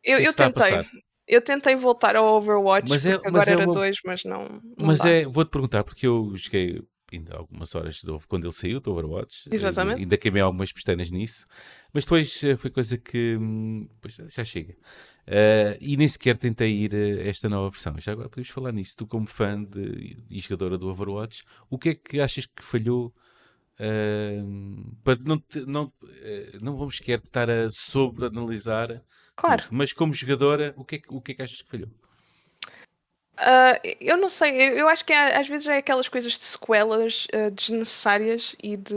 eu, 0.02 0.18
eu 0.18 0.32
tentei. 0.32 1.04
Eu 1.26 1.40
tentei 1.40 1.74
voltar 1.74 2.16
ao 2.16 2.36
Overwatch, 2.36 2.86
mas 2.86 3.06
é, 3.06 3.14
agora 3.14 3.48
é 3.48 3.52
era 3.54 3.64
2, 3.64 3.96
mas 4.04 4.24
não. 4.24 4.44
não 4.76 4.86
mas 4.86 5.00
dá. 5.00 5.08
é, 5.08 5.24
vou-te 5.24 5.48
perguntar, 5.48 5.82
porque 5.82 6.06
eu 6.06 6.30
joguei 6.36 6.82
ainda 7.10 7.36
algumas 7.36 7.74
horas 7.74 7.96
de 7.96 8.26
quando 8.28 8.44
ele 8.44 8.52
saiu 8.52 8.78
do 8.78 8.92
Overwatch. 8.92 9.48
Exatamente. 9.50 10.00
Ainda 10.00 10.18
queimei 10.18 10.42
algumas 10.42 10.70
pestanas 10.70 11.10
nisso. 11.10 11.46
Mas 11.94 12.04
depois 12.04 12.44
eh, 12.44 12.56
foi 12.56 12.70
coisa 12.70 12.98
que. 12.98 13.36
Hum, 13.40 13.88
pois, 14.02 14.16
já 14.28 14.44
chega. 14.44 14.76
Uh, 15.26 15.76
e 15.80 15.96
nem 15.96 16.06
sequer 16.06 16.36
tentei 16.36 16.70
ir 16.70 16.94
a 16.94 17.28
esta 17.28 17.48
nova 17.48 17.70
versão. 17.70 17.94
Já 17.98 18.12
agora 18.12 18.28
podemos 18.28 18.50
falar 18.50 18.72
nisso. 18.72 18.94
Tu, 18.96 19.06
como 19.06 19.26
fã 19.26 19.62
de, 19.62 20.18
e 20.28 20.38
jogadora 20.40 20.76
do 20.76 20.88
Overwatch, 20.88 21.42
o 21.70 21.78
que 21.78 21.90
é 21.90 21.94
que 21.94 22.20
achas 22.20 22.46
que 22.46 22.62
falhou? 22.62 23.12
Uh, 23.74 24.94
para 25.02 25.18
não, 25.26 25.42
não, 25.66 25.84
uh, 25.84 26.58
não 26.62 26.76
vamos 26.76 26.98
sequer 26.98 27.18
estar 27.18 27.50
a 27.50 27.70
sobre-analisar, 27.72 29.02
claro. 29.34 29.62
Tudo, 29.62 29.74
mas 29.74 29.92
como 29.92 30.14
jogadora, 30.14 30.72
o 30.76 30.84
que, 30.84 30.96
é, 30.96 31.02
o 31.08 31.20
que 31.20 31.32
é 31.32 31.34
que 31.34 31.42
achas 31.42 31.60
que 31.60 31.68
falhou? 31.68 31.88
Uh, 33.36 33.96
eu 34.00 34.16
não 34.16 34.28
sei, 34.28 34.80
eu 34.80 34.88
acho 34.88 35.04
que 35.04 35.12
é, 35.12 35.36
às 35.36 35.48
vezes 35.48 35.66
é 35.66 35.78
aquelas 35.78 36.06
coisas 36.06 36.34
de 36.34 36.44
sequelas 36.44 37.26
desnecessárias 37.52 38.54
e 38.62 38.76
de 38.76 38.94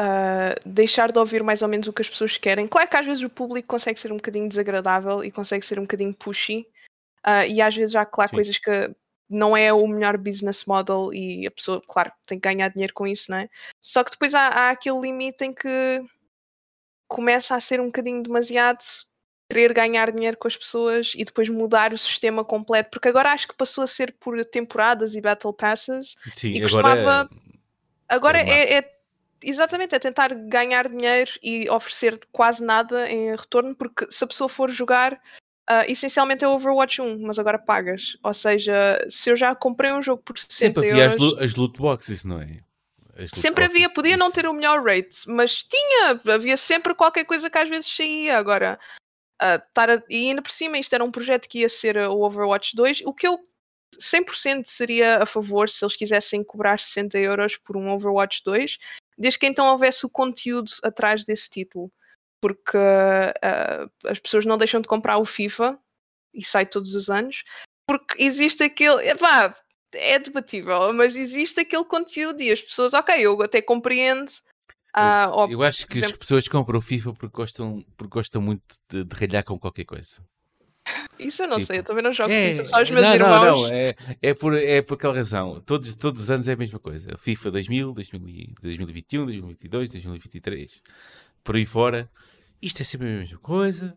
uh, 0.00 0.60
deixar 0.64 1.10
de 1.10 1.18
ouvir 1.18 1.42
mais 1.42 1.62
ou 1.62 1.68
menos 1.68 1.88
o 1.88 1.92
que 1.92 2.02
as 2.02 2.08
pessoas 2.08 2.36
querem. 2.36 2.66
Claro 2.66 2.88
que 2.88 2.96
às 2.96 3.06
vezes 3.06 3.22
o 3.22 3.30
público 3.30 3.68
consegue 3.68 3.98
ser 3.98 4.12
um 4.12 4.16
bocadinho 4.16 4.48
desagradável 4.48 5.24
e 5.24 5.30
consegue 5.30 5.64
ser 5.64 5.78
um 5.78 5.82
bocadinho 5.82 6.14
pushy, 6.14 6.66
e 7.48 7.62
às 7.62 7.74
vezes 7.74 7.96
há, 7.96 8.04
claro, 8.04 8.30
Sim. 8.30 8.36
coisas 8.36 8.58
que 8.58 8.94
não 9.30 9.56
é 9.56 9.72
o 9.72 9.86
melhor 9.86 10.18
business 10.18 10.64
model 10.66 11.10
e 11.12 11.46
a 11.46 11.50
pessoa, 11.50 11.82
claro, 11.88 12.12
tem 12.26 12.38
que 12.38 12.46
ganhar 12.46 12.68
dinheiro 12.68 12.92
com 12.92 13.06
isso, 13.06 13.30
não 13.30 13.38
é? 13.38 13.48
Só 13.80 14.04
que 14.04 14.10
depois 14.10 14.34
há, 14.34 14.48
há 14.48 14.70
aquele 14.70 15.00
limite 15.00 15.44
em 15.44 15.52
que 15.52 16.04
começa 17.08 17.54
a 17.54 17.60
ser 17.60 17.80
um 17.80 17.86
bocadinho 17.86 18.22
demasiado 18.22 18.84
querer 19.50 19.72
ganhar 19.72 20.10
dinheiro 20.10 20.36
com 20.36 20.48
as 20.48 20.56
pessoas 20.56 21.12
e 21.14 21.24
depois 21.24 21.48
mudar 21.48 21.92
o 21.92 21.98
sistema 21.98 22.44
completo, 22.44 22.90
porque 22.90 23.08
agora 23.08 23.32
acho 23.32 23.48
que 23.48 23.56
passou 23.56 23.84
a 23.84 23.86
ser 23.86 24.14
por 24.20 24.42
temporadas 24.44 25.14
e 25.14 25.20
battle 25.20 25.52
passes. 25.52 26.14
Sim, 26.34 26.52
e 26.52 26.62
agora 26.62 26.82
costumava... 26.82 27.30
é... 27.30 28.14
agora 28.14 28.38
é, 28.38 28.50
é, 28.50 28.74
é, 28.74 28.93
exatamente 29.48 29.94
é 29.94 29.98
tentar 29.98 30.34
ganhar 30.34 30.88
dinheiro 30.88 31.30
e 31.42 31.68
oferecer 31.68 32.20
quase 32.32 32.64
nada 32.64 33.08
em 33.10 33.34
retorno, 33.34 33.74
porque 33.74 34.06
se 34.10 34.24
a 34.24 34.26
pessoa 34.26 34.48
for 34.48 34.70
jogar 34.70 35.20
Uh, 35.66 35.80
essencialmente 35.88 36.44
é 36.44 36.46
Overwatch 36.48 37.00
1, 37.00 37.20
mas 37.22 37.38
agora 37.38 37.58
pagas. 37.58 38.18
Ou 38.22 38.34
seja, 38.34 39.02
se 39.08 39.30
eu 39.30 39.34
já 39.34 39.54
comprei 39.54 39.92
um 39.94 40.02
jogo 40.02 40.22
por 40.22 40.38
60 40.38 40.54
Sempre 40.54 40.90
havia 40.90 41.04
euros... 41.04 41.38
as, 41.38 41.42
as 41.42 41.56
loot 41.56 41.78
boxes, 41.78 42.22
não 42.22 42.38
é? 42.38 42.60
Sempre 43.34 43.64
havia, 43.64 43.88
podia 43.88 44.14
não 44.14 44.30
ter 44.30 44.46
o 44.46 44.52
melhor 44.52 44.84
rate, 44.84 45.22
mas 45.26 45.64
tinha, 45.64 46.20
havia 46.26 46.58
sempre 46.58 46.94
qualquer 46.94 47.24
coisa 47.24 47.48
que 47.48 47.56
às 47.56 47.70
vezes 47.70 47.90
saía. 47.90 48.36
Agora, 48.36 48.78
Uh, 49.42 49.58
a, 49.76 50.02
e 50.08 50.28
ainda 50.28 50.40
por 50.40 50.50
cima, 50.50 50.78
isto 50.78 50.94
era 50.94 51.04
um 51.04 51.10
projeto 51.10 51.48
que 51.48 51.60
ia 51.60 51.68
ser 51.68 51.96
o 51.96 52.20
Overwatch 52.20 52.74
2, 52.76 53.02
o 53.04 53.12
que 53.12 53.26
eu 53.26 53.38
100% 53.98 54.66
seria 54.66 55.22
a 55.22 55.26
favor 55.26 55.68
se 55.68 55.84
eles 55.84 55.96
quisessem 55.96 56.42
cobrar 56.44 56.80
60 56.80 57.18
euros 57.18 57.56
por 57.56 57.76
um 57.76 57.90
Overwatch 57.90 58.42
2, 58.44 58.78
desde 59.16 59.38
que 59.38 59.46
então 59.46 59.66
houvesse 59.66 60.04
o 60.06 60.10
conteúdo 60.10 60.72
atrás 60.82 61.24
desse 61.24 61.48
título. 61.50 61.92
Porque 62.40 62.76
uh, 62.76 64.08
as 64.08 64.18
pessoas 64.18 64.44
não 64.44 64.58
deixam 64.58 64.80
de 64.80 64.88
comprar 64.88 65.18
o 65.18 65.24
FIFA 65.24 65.78
e 66.34 66.44
sai 66.44 66.66
todos 66.66 66.94
os 66.94 67.08
anos, 67.08 67.42
porque 67.86 68.22
existe 68.22 68.62
aquele. 68.62 69.08
Epá, 69.08 69.56
é 69.94 70.18
debatível, 70.18 70.92
mas 70.92 71.16
existe 71.16 71.60
aquele 71.60 71.84
conteúdo 71.84 72.42
e 72.42 72.52
as 72.52 72.60
pessoas, 72.60 72.92
ok, 72.92 73.14
eu 73.18 73.40
até 73.40 73.62
compreendo 73.62 74.30
ah, 74.96 75.28
eu, 75.48 75.58
eu 75.58 75.62
acho 75.64 75.88
que 75.88 75.98
exemplo... 75.98 76.14
as 76.14 76.18
pessoas 76.18 76.48
compram 76.48 76.78
o 76.78 76.82
FIFA 76.82 77.14
porque 77.14 77.36
gostam, 77.36 77.84
porque 77.96 78.12
gostam 78.12 78.40
muito 78.40 78.62
de, 78.88 79.02
de 79.02 79.16
ralhar 79.16 79.42
com 79.42 79.58
qualquer 79.58 79.84
coisa. 79.84 80.24
Isso 81.18 81.42
eu 81.42 81.48
não 81.48 81.56
tipo, 81.56 81.66
sei, 81.66 81.78
eu 81.78 81.82
também 81.84 82.02
não 82.02 82.12
jogo 82.12 82.32
é, 82.32 82.50
FIFA, 82.50 82.64
só 82.64 82.82
os 82.82 82.90
meus 82.90 83.04
não, 83.04 83.14
irmãos. 83.14 83.60
Não, 83.60 83.68
não, 83.68 83.72
é, 83.72 83.94
é, 84.22 84.34
por, 84.34 84.54
é 84.54 84.82
por 84.82 84.94
aquela 84.94 85.14
razão. 85.14 85.60
Todos, 85.64 85.94
todos 85.96 86.22
os 86.22 86.30
anos 86.30 86.48
é 86.48 86.52
a 86.52 86.56
mesma 86.56 86.78
coisa. 86.78 87.16
FIFA 87.16 87.50
2000, 87.52 87.92
2021, 87.92 89.24
2022, 89.26 89.90
2023, 89.90 90.82
por 91.42 91.56
aí 91.56 91.64
fora. 91.64 92.10
Isto 92.60 92.82
é 92.82 92.84
sempre 92.84 93.08
a 93.08 93.18
mesma 93.18 93.38
coisa. 93.38 93.96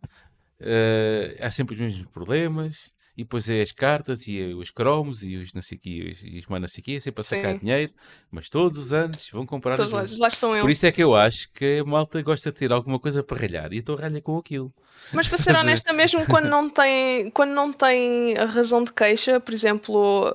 Uh, 0.59 1.37
há 1.39 1.51
sempre 1.51 1.75
os 1.75 1.81
mesmos 1.81 2.05
problemas 2.07 2.91
e 3.17 3.23
depois 3.23 3.49
é 3.49 3.61
as 3.61 3.71
cartas 3.71 4.27
e 4.27 4.39
é 4.39 4.53
os 4.53 4.69
cromos 4.69 5.23
e 5.23 5.37
os 5.37 5.51
não 5.51 5.61
sei 5.61 5.75
quê, 5.75 6.15
e 6.23 6.37
os 6.37 6.45
manas 6.45 6.71
sei 6.71 6.99
sempre 6.99 7.21
a 7.21 7.23
sacar 7.23 7.53
Sim. 7.53 7.59
dinheiro, 7.59 7.91
mas 8.29 8.47
todos 8.47 8.77
os 8.77 8.93
anos 8.93 9.27
vão 9.31 9.43
comprar 9.43 9.75
todos 9.75 9.91
lá, 9.91 10.05
lá 10.19 10.27
estão 10.27 10.51
Por 10.61 10.69
isso 10.69 10.85
é 10.85 10.91
que 10.91 11.01
eu 11.01 11.15
acho 11.15 11.51
que 11.51 11.79
a 11.79 11.83
malta 11.83 12.21
gosta 12.21 12.51
de 12.51 12.59
ter 12.59 12.71
alguma 12.71 12.99
coisa 12.99 13.23
para 13.23 13.39
ralhar 13.39 13.73
e 13.73 13.79
então 13.79 13.95
ralha 13.95 14.21
com 14.21 14.37
aquilo. 14.37 14.71
Mas 15.13 15.27
para 15.27 15.39
ser 15.41 15.55
honesta, 15.55 15.91
mesmo 15.91 16.27
quando 16.27 16.47
não 16.47 16.69
tem, 16.69 17.31
quando 17.31 17.51
não 17.53 17.73
tem 17.73 18.37
a 18.37 18.45
razão 18.45 18.83
de 18.83 18.93
queixa, 18.93 19.39
por 19.39 19.51
exemplo, 19.51 20.31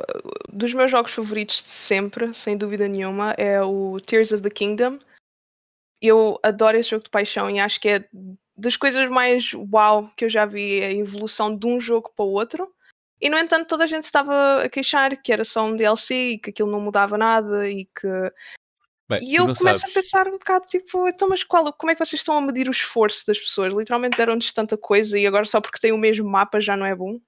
dos 0.52 0.74
meus 0.74 0.90
jogos 0.90 1.12
favoritos 1.12 1.62
de 1.62 1.68
sempre, 1.68 2.34
sem 2.34 2.56
dúvida 2.56 2.88
nenhuma, 2.88 3.30
é 3.38 3.62
o 3.62 4.00
Tears 4.00 4.32
of 4.32 4.42
the 4.42 4.50
Kingdom. 4.50 4.98
Eu 6.00 6.40
adoro 6.42 6.76
esse 6.76 6.90
jogo 6.90 7.04
de 7.04 7.10
paixão 7.10 7.48
e 7.48 7.60
acho 7.60 7.80
que 7.80 7.88
é 7.88 8.04
das 8.62 8.76
coisas 8.76 9.10
mais 9.10 9.52
uau 9.72 10.08
que 10.16 10.24
eu 10.24 10.28
já 10.28 10.46
vi 10.46 10.82
a 10.82 10.92
evolução 10.92 11.54
de 11.54 11.66
um 11.66 11.80
jogo 11.80 12.12
para 12.16 12.24
o 12.24 12.30
outro. 12.30 12.72
E 13.20 13.28
no 13.28 13.36
entanto 13.36 13.68
toda 13.68 13.84
a 13.84 13.86
gente 13.88 14.04
estava 14.04 14.62
a 14.62 14.68
queixar 14.68 15.20
que 15.20 15.32
era 15.32 15.44
só 15.44 15.64
um 15.64 15.76
DLC 15.76 16.14
e 16.14 16.38
que 16.38 16.50
aquilo 16.50 16.70
não 16.70 16.80
mudava 16.80 17.18
nada 17.18 17.68
e 17.68 17.84
que. 17.86 18.32
Bem, 19.08 19.20
e 19.22 19.34
eu 19.34 19.44
começo 19.54 19.80
sabes. 19.80 19.84
a 19.84 20.00
pensar 20.00 20.28
um 20.28 20.38
bocado 20.38 20.66
tipo, 20.66 21.08
então, 21.08 21.28
mas 21.28 21.42
qual, 21.42 21.72
como 21.72 21.90
é 21.90 21.94
que 21.94 22.04
vocês 22.04 22.20
estão 22.20 22.38
a 22.38 22.40
medir 22.40 22.68
o 22.68 22.72
esforço 22.72 23.26
das 23.26 23.38
pessoas? 23.38 23.74
Literalmente 23.74 24.16
deram-nos 24.16 24.52
tanta 24.52 24.76
coisa 24.76 25.18
e 25.18 25.26
agora 25.26 25.44
só 25.44 25.60
porque 25.60 25.80
tem 25.80 25.92
o 25.92 25.98
mesmo 25.98 26.28
mapa 26.28 26.60
já 26.60 26.76
não 26.76 26.86
é 26.86 26.94
bom? 26.94 27.18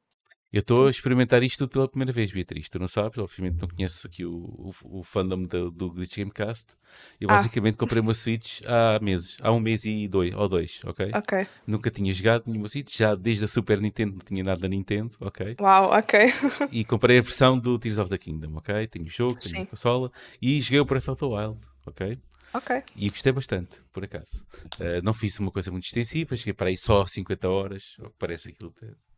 Eu 0.54 0.60
estou 0.60 0.86
a 0.86 0.90
experimentar 0.90 1.42
isto 1.42 1.58
tudo 1.66 1.70
pela 1.70 1.88
primeira 1.88 2.12
vez, 2.12 2.30
Beatriz. 2.30 2.68
Tu 2.68 2.78
não 2.78 2.86
sabes, 2.86 3.18
obviamente 3.18 3.60
não 3.60 3.66
conheço 3.66 4.06
aqui 4.06 4.24
o, 4.24 4.36
o, 4.36 5.00
o 5.00 5.02
fandom 5.02 5.42
do, 5.42 5.68
do 5.68 5.90
Glitch 5.90 6.16
Gamecast. 6.16 6.76
Eu 7.20 7.28
ah. 7.28 7.34
basicamente 7.34 7.76
comprei 7.76 8.00
uma 8.00 8.14
Switch 8.14 8.60
há 8.64 9.00
meses, 9.02 9.36
há 9.42 9.50
um 9.50 9.58
mês 9.58 9.84
e 9.84 10.06
dois, 10.06 10.32
ou 10.32 10.48
dois, 10.48 10.80
ok? 10.84 11.10
Ok. 11.12 11.44
Nunca 11.66 11.90
tinha 11.90 12.12
jogado 12.12 12.44
nenhuma 12.46 12.68
Switch, 12.68 12.96
já 12.96 13.16
desde 13.16 13.46
a 13.46 13.48
Super 13.48 13.80
Nintendo 13.80 14.12
não 14.12 14.20
tinha 14.20 14.44
nada 14.44 14.60
da 14.60 14.68
Nintendo, 14.68 15.16
ok? 15.18 15.56
Uau, 15.60 15.90
ok. 15.90 16.20
e 16.70 16.84
comprei 16.84 17.18
a 17.18 17.22
versão 17.22 17.58
do 17.58 17.76
Tears 17.76 17.98
of 17.98 18.08
the 18.08 18.16
Kingdom, 18.16 18.54
ok? 18.54 18.86
Tenho 18.86 19.06
o 19.06 19.10
jogo, 19.10 19.34
tenho 19.34 19.56
Sim. 19.56 19.62
a 19.62 19.66
consola 19.66 20.12
e 20.40 20.60
joguei 20.60 20.78
o 20.78 20.84
Breath 20.84 21.08
of 21.08 21.18
the 21.18 21.26
Wild, 21.26 21.58
ok? 21.84 22.16
Ok. 22.52 22.80
E 22.94 23.10
gostei 23.10 23.32
bastante, 23.32 23.82
por 23.92 24.04
acaso. 24.04 24.46
Uh, 24.78 25.02
não 25.02 25.12
fiz 25.12 25.36
uma 25.40 25.50
coisa 25.50 25.72
muito 25.72 25.86
extensiva, 25.86 26.36
cheguei 26.36 26.52
para 26.52 26.68
aí 26.68 26.76
só 26.76 27.04
50 27.04 27.48
horas, 27.48 27.96
parece 28.20 28.50
aquilo 28.50 28.72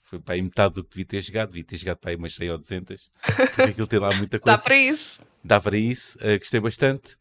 foi 0.07 0.20
para 0.20 0.36
aí 0.36 0.42
metade 0.42 0.74
do 0.74 0.84
que 0.84 0.90
devia 0.90 1.04
ter 1.04 1.20
jogado, 1.20 1.48
devia 1.48 1.64
ter 1.64 1.76
jogado 1.76 1.98
para 1.98 2.11
aí 2.12 2.16
umas 2.16 2.34
100 2.34 2.50
ou 2.50 2.59
200, 2.59 3.11
porque 3.54 3.62
aquilo 3.62 3.86
tem 3.88 3.98
lá 3.98 4.14
muita 4.14 4.38
coisa. 4.38 4.57
Dá 4.57 4.62
para 4.62 4.76
isso. 4.76 5.20
Dá 5.42 5.61
para 5.61 5.76
isso, 5.76 6.16
uh, 6.18 6.38
gostei 6.38 6.61
bastante. 6.61 7.16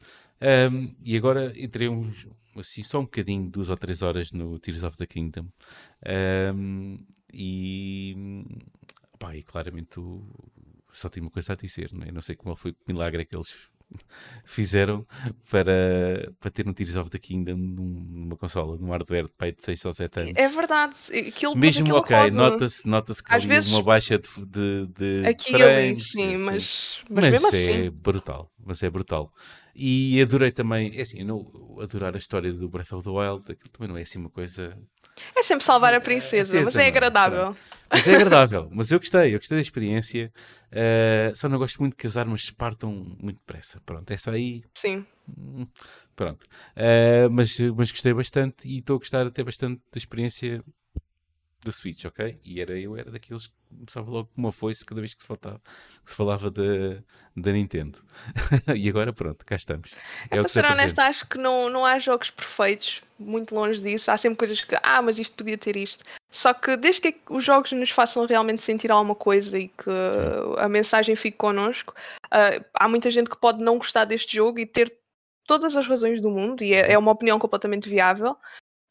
Um, 0.72 0.94
e 1.04 1.18
agora 1.18 1.52
entrei 1.56 1.90
uns, 1.90 2.28
assim, 2.56 2.84
só 2.84 3.00
um 3.00 3.06
bocadinho, 3.06 3.50
duas 3.50 3.70
ou 3.70 3.78
três 3.78 4.04
horas 4.04 4.32
no 4.32 4.60
Tears 4.60 4.84
of 4.84 4.98
the 4.98 5.08
Kingdom. 5.08 5.48
Um, 6.54 7.00
e, 7.34 8.46
pá, 9.18 9.36
e 9.36 9.42
claramente 9.42 10.00
o, 10.00 10.24
só 10.94 11.10
tenho 11.10 11.26
uma 11.26 11.32
coisa 11.32 11.54
a 11.54 11.56
dizer, 11.56 11.92
né? 11.92 12.12
não 12.12 12.22
sei 12.22 12.36
como 12.36 12.56
foi 12.56 12.72
o 12.72 12.76
milagre 12.88 13.26
que 13.26 13.36
eles 13.36 13.52
fizeram 14.46 15.06
para, 15.50 16.32
para 16.40 16.52
ter 16.52 16.68
um 16.68 16.74
Tears 16.74 16.96
of 16.96 17.10
the 17.10 17.20
Kingdom 17.20 17.56
numa 17.56 18.36
consola, 18.36 18.78
num 18.78 18.90
hardware 18.90 19.26
de 19.26 19.34
pai 19.34 19.52
de 19.52 19.64
6 19.64 19.86
ou 19.86 19.94
7 19.94 20.20
anos. 20.20 20.32
É 20.36 20.48
verdade. 20.48 20.96
Aquilo, 21.28 21.56
Mesmo 21.56 21.96
ok, 21.96 22.32
nota-se 22.32 22.88
nota 22.88 23.14
que 23.14 23.22
Às 23.34 23.44
vezes, 23.44 23.72
uma 23.72 23.84
baixa 23.84 24.18
de, 24.18 24.30
de, 24.46 24.88
de, 24.88 25.28
aqui 25.28 25.52
frames, 25.52 26.12
sim, 26.12 26.36
assim. 26.36 26.38
mas, 26.38 27.04
mas, 27.10 27.24
mas 27.24 27.32
mesmo 27.32 27.48
é 27.48 27.50
assim. 27.50 27.92
brutal, 27.92 28.52
mas 28.64 28.84
é 28.84 28.90
brutal. 28.90 29.32
E 29.76 30.22
adorei 30.22 30.52
também, 30.52 30.98
é 30.98 31.02
assim, 31.02 31.24
não 31.24 31.46
adorar 31.82 32.16
a 32.16 32.18
história 32.18 32.52
do 32.54 32.70
Breath 32.70 32.94
of 32.94 33.04
the 33.04 33.10
Wild, 33.10 33.52
aquilo 33.52 33.70
também 33.70 33.90
não 33.90 33.98
é 33.98 34.04
assim 34.04 34.20
uma 34.20 34.30
coisa 34.30 34.78
É 35.36 35.44
sempre 35.44 35.64
salvar 35.64 35.94
a 35.94 35.98
a 35.98 36.02
princesa, 36.02 36.62
mas 36.62 36.74
princesa, 36.74 36.80
é 36.80 36.82
não 36.82 36.86
é? 36.86 36.88
agradável. 36.88 37.58
Mas 37.92 38.08
é 38.08 38.16
agradável, 38.16 38.70
mas 38.72 38.92
eu 38.92 39.00
gostei, 39.00 39.34
eu 39.34 39.40
gostei 39.40 39.58
da 39.58 39.62
experiência. 39.62 40.32
Uh, 40.72 41.36
só 41.36 41.48
não 41.48 41.58
gosto 41.58 41.80
muito 41.80 41.96
que 41.96 42.08
as 42.08 42.18
armas 42.18 42.50
partam 42.50 42.92
muito 42.92 43.38
depressa. 43.38 43.80
Pronto, 43.86 44.10
essa 44.12 44.32
aí. 44.32 44.64
Sim. 44.76 45.06
hum, 45.30 45.68
Pronto. 46.16 46.44
Uh, 46.76 47.30
mas, 47.32 47.58
mas 47.60 47.92
gostei 47.92 48.14
bastante 48.14 48.68
e 48.68 48.80
estou 48.80 48.96
a 48.96 49.00
gostar 49.00 49.28
até 49.28 49.44
bastante 49.44 49.82
da 49.92 49.98
experiência 49.98 50.64
da 51.66 51.72
Switch, 51.72 52.06
ok? 52.06 52.40
E 52.44 52.62
era, 52.62 52.80
eu 52.80 52.96
era 52.96 53.12
daqueles 53.12 53.48
que 53.48 53.54
começava 53.70 54.10
logo 54.10 54.30
com 54.34 54.42
uma 54.42 54.52
foice 54.52 54.86
cada 54.86 55.02
vez 55.02 55.14
que 55.14 55.22
se, 55.22 55.28
faltava, 55.28 55.60
que 56.04 56.10
se 56.10 56.16
falava 56.16 56.52
da, 56.52 57.52
Nintendo. 57.52 58.00
e 58.76 58.88
agora 58.88 59.12
pronto, 59.12 59.46
cá 59.46 59.56
estamos. 59.56 59.92
É 60.30 60.38
É 60.38 60.40
para 60.40 60.48
ser 60.48 60.66
honesta, 60.66 61.04
acho 61.04 61.28
que 61.28 61.38
não, 61.38 61.70
não 61.70 61.84
há 61.84 61.98
jogos 62.00 62.30
perfeitos, 62.30 63.02
muito 63.20 63.54
longe 63.54 63.82
disso. 63.82 64.12
Há 64.12 64.18
sempre 64.18 64.38
coisas 64.38 64.62
que, 64.62 64.76
ah, 64.82 65.02
mas 65.02 65.18
isto 65.18 65.36
podia 65.36 65.58
ter 65.58 65.76
isto. 65.76 66.06
Só 66.32 66.54
que 66.54 66.78
desde 66.78 67.12
que 67.12 67.20
os 67.30 67.44
jogos 67.44 67.72
nos 67.72 67.90
façam 67.90 68.26
realmente 68.26 68.62
sentir 68.62 68.92
alguma 68.92 69.16
coisa 69.16 69.58
e 69.58 69.68
que 69.68 69.90
a 70.58 70.70
mensagem 70.70 71.16
fique 71.16 71.38
connosco, 71.38 71.94
ah, 72.32 72.62
há 72.74 72.88
muita 72.88 73.10
gente 73.10 73.30
que 73.30 73.38
pode 73.38 73.64
não 73.64 73.78
gostar 73.78 74.06
deste 74.06 74.36
jogo 74.36 74.60
e 74.60 74.66
ter 74.66 74.96
todas 75.48 75.76
as 75.76 75.88
razões 75.88 76.22
do 76.22 76.30
mundo, 76.30 76.64
e 76.64 76.74
é, 76.74 76.94
é 76.94 76.98
uma 76.98 77.12
opinião 77.12 77.38
completamente 77.38 77.88
viável, 77.88 78.36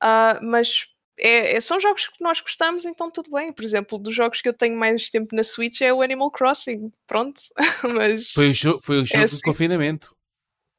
ah, 0.00 0.38
mas 0.42 0.88
é- 1.18 1.56
é- 1.56 1.60
são 1.60 1.80
jogos 1.80 2.08
que 2.08 2.22
nós 2.22 2.40
gostamos, 2.40 2.84
então 2.84 3.10
tudo 3.10 3.30
bem. 3.30 3.52
Por 3.52 3.64
exemplo, 3.64 3.98
dos 3.98 4.14
jogos 4.14 4.40
que 4.40 4.48
eu 4.48 4.52
tenho 4.54 4.76
mais 4.76 5.08
tempo 5.10 5.34
na 5.34 5.42
Switch 5.44 5.80
é 5.80 5.92
o 5.92 6.02
Animal 6.02 6.30
Crossing, 6.30 6.92
pronto. 7.06 7.40
mas 7.82 8.32
Foi 8.32 8.50
o, 8.50 8.52
jo 8.54 8.80
foi 8.80 9.00
o 9.00 9.04
jogo 9.04 9.18
É 9.20 9.26
do 9.26 9.34
assim. 9.34 9.40
confinamento. 9.42 10.14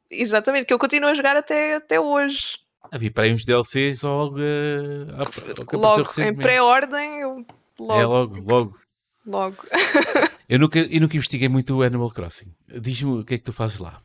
exatamente, 0.09 0.65
que 0.65 0.73
eu 0.73 0.79
continuo 0.79 1.09
a 1.09 1.13
jogar 1.13 1.35
até, 1.35 1.75
até 1.75 1.99
hoje. 1.99 2.59
Havia 2.91 3.11
para 3.11 3.23
aí 3.23 3.33
uns 3.33 3.45
DLCs 3.45 4.03
algo, 4.05 4.37
uh, 4.37 5.75
Logo, 5.75 6.21
em 6.21 6.35
pré-ordem, 6.35 7.23
logo, 7.25 7.45
É 7.93 8.05
logo, 8.05 8.39
logo. 8.41 8.79
logo. 9.25 9.63
Eu 10.47 10.59
nunca, 10.59 10.77
eu 10.77 11.01
nunca 11.01 11.17
investiguei 11.17 11.49
muito 11.49 11.75
o 11.75 11.81
Animal 11.81 12.11
Crossing. 12.11 12.53
Diz-me 12.67 13.21
o 13.21 13.25
que 13.25 13.33
é 13.33 13.37
que 13.39 13.43
tu 13.43 13.51
fazes 13.51 13.79
lá. 13.79 13.99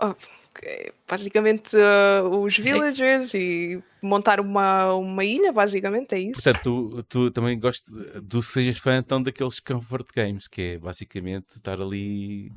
Ok, 0.00 0.26
Basicamente, 1.08 1.76
uh, 1.76 2.28
os 2.40 2.56
villagers 2.58 3.32
e 3.34 3.82
montar 4.02 4.40
uma, 4.40 4.94
uma 4.94 5.24
ilha, 5.24 5.52
basicamente, 5.52 6.14
é 6.14 6.20
isso. 6.20 6.42
Portanto, 6.42 6.62
tu, 6.62 7.02
tu 7.04 7.30
também 7.30 7.58
gostas 7.58 7.92
do 8.22 8.40
que 8.40 8.46
sejas 8.46 8.78
fã 8.78 8.98
então 8.98 9.22
daqueles 9.22 9.60
comfort 9.60 10.08
games, 10.14 10.48
que 10.48 10.62
é 10.62 10.78
basicamente 10.78 11.56
estar 11.56 11.80
ali 11.80 12.52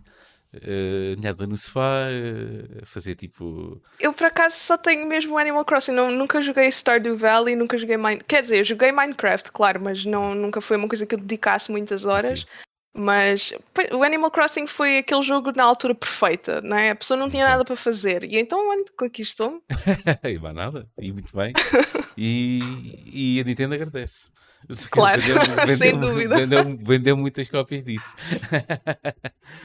uh, 0.54 1.48
no 1.48 1.58
sofá, 1.58 2.08
uh, 2.10 2.86
fazer 2.86 3.16
tipo. 3.16 3.82
Eu, 4.00 4.14
por 4.14 4.26
acaso, 4.26 4.58
só 4.58 4.78
tenho 4.78 5.08
mesmo 5.08 5.38
Animal 5.38 5.66
Crossing. 5.66 5.94
Não, 5.94 6.12
nunca 6.12 6.42
joguei 6.42 6.70
Stardew 6.70 7.16
Valley, 7.18 7.56
nunca 7.56 7.78
joguei 7.78 7.98
Mine... 7.98 8.22
Quer 8.28 8.42
dizer, 8.42 8.60
eu 8.60 8.64
joguei 8.64 8.92
Minecraft, 8.92 9.52
claro, 9.52 9.80
mas 9.82 10.06
não, 10.06 10.36
nunca 10.36 10.60
foi 10.62 10.78
uma 10.78 10.88
coisa 10.88 11.06
que 11.06 11.16
eu 11.16 11.20
dedicasse 11.20 11.72
muitas 11.72 12.06
horas. 12.06 12.42
Sim. 12.42 12.46
Mas 12.94 13.54
o 13.94 14.04
Animal 14.04 14.30
Crossing 14.32 14.68
foi 14.68 14.98
aquele 14.98 15.22
jogo 15.22 15.52
na 15.56 15.64
altura 15.64 15.96
perfeita, 15.96 16.60
não 16.62 16.76
é? 16.76 16.90
A 16.90 16.96
pessoa 16.96 17.18
não 17.18 17.30
tinha 17.30 17.46
Sim. 17.46 17.52
nada 17.52 17.64
para 17.66 17.76
fazer. 17.78 18.24
E 18.26 18.38
então, 18.38 18.68
olha, 18.70 18.84
conquistou-me. 18.98 19.62
e 20.24 20.38
mais 20.38 20.56
nada, 20.56 20.88
e 21.00 21.12
muito 21.12 21.36
bem. 21.36 21.54
E, 22.18 23.36
e 23.38 23.40
a 23.40 23.44
Nintendo 23.46 23.76
agradece. 23.76 24.30
Claro, 24.92 25.22
Vendeu- 25.22 25.42
sem 25.68 25.78
vendeu- 25.78 26.00
dúvida. 26.10 26.36
Vendeu, 26.36 26.78
vendeu 26.78 27.18
muitas 27.18 27.48
cópias 27.48 27.84
disso. 27.86 28.14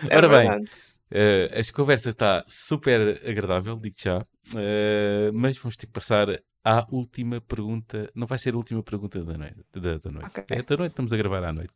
É 0.08 0.16
Ora 0.16 0.28
bem, 0.28 0.48
verdade. 0.48 0.70
Eh, 1.10 1.48
esta 1.52 1.72
conversa 1.72 2.10
está 2.10 2.44
super 2.48 3.20
agradável, 3.28 3.76
digo 3.76 3.96
já, 3.98 4.20
Eh, 4.56 5.30
mas 5.34 5.58
vamos 5.58 5.76
ter 5.76 5.86
que 5.86 5.92
passar 5.92 6.28
à 6.66 6.84
última 6.90 7.40
pergunta. 7.40 8.10
Não 8.14 8.26
vai 8.26 8.38
ser 8.38 8.54
a 8.54 8.56
última 8.56 8.82
pergunta 8.82 9.24
da 9.24 9.38
noite. 9.38 9.56
Da, 9.72 9.98
da 9.98 10.10
noite. 10.10 10.26
Ok. 10.26 10.44
É 10.50 10.62
da 10.62 10.76
noite, 10.76 10.90
estamos 10.92 11.12
a 11.12 11.16
gravar 11.16 11.44
à 11.44 11.52
noite. 11.52 11.72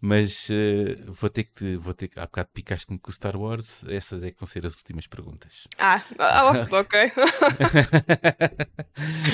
Mas 0.00 0.48
eh, 0.50 0.96
vou 1.06 1.30
ter 1.30 1.44
que, 1.44 1.76
vou 1.76 1.94
ter 1.94 2.08
que, 2.08 2.18
há 2.18 2.24
bocado 2.26 2.48
picaste-me 2.52 2.98
com 2.98 3.10
o 3.10 3.14
Star 3.14 3.36
Wars, 3.36 3.84
essas 3.88 4.22
é 4.24 4.32
que 4.32 4.38
vão 4.40 4.46
ser 4.48 4.66
as 4.66 4.74
últimas 4.76 5.06
perguntas. 5.06 5.68
Ah, 5.78 6.02
ah, 6.18 6.50
ok. 6.72 7.12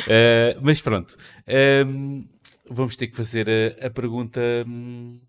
Eh, 0.09 0.57
mas 0.63 0.81
pronto, 0.81 1.17
Ehm, 1.47 2.25
vamos 2.69 2.97
ter 2.97 3.09
que 3.09 3.17
fazer 3.17 3.49
a, 3.83 3.87
a 3.87 3.91
pergunta. 3.91 4.41
hum, 4.67 5.21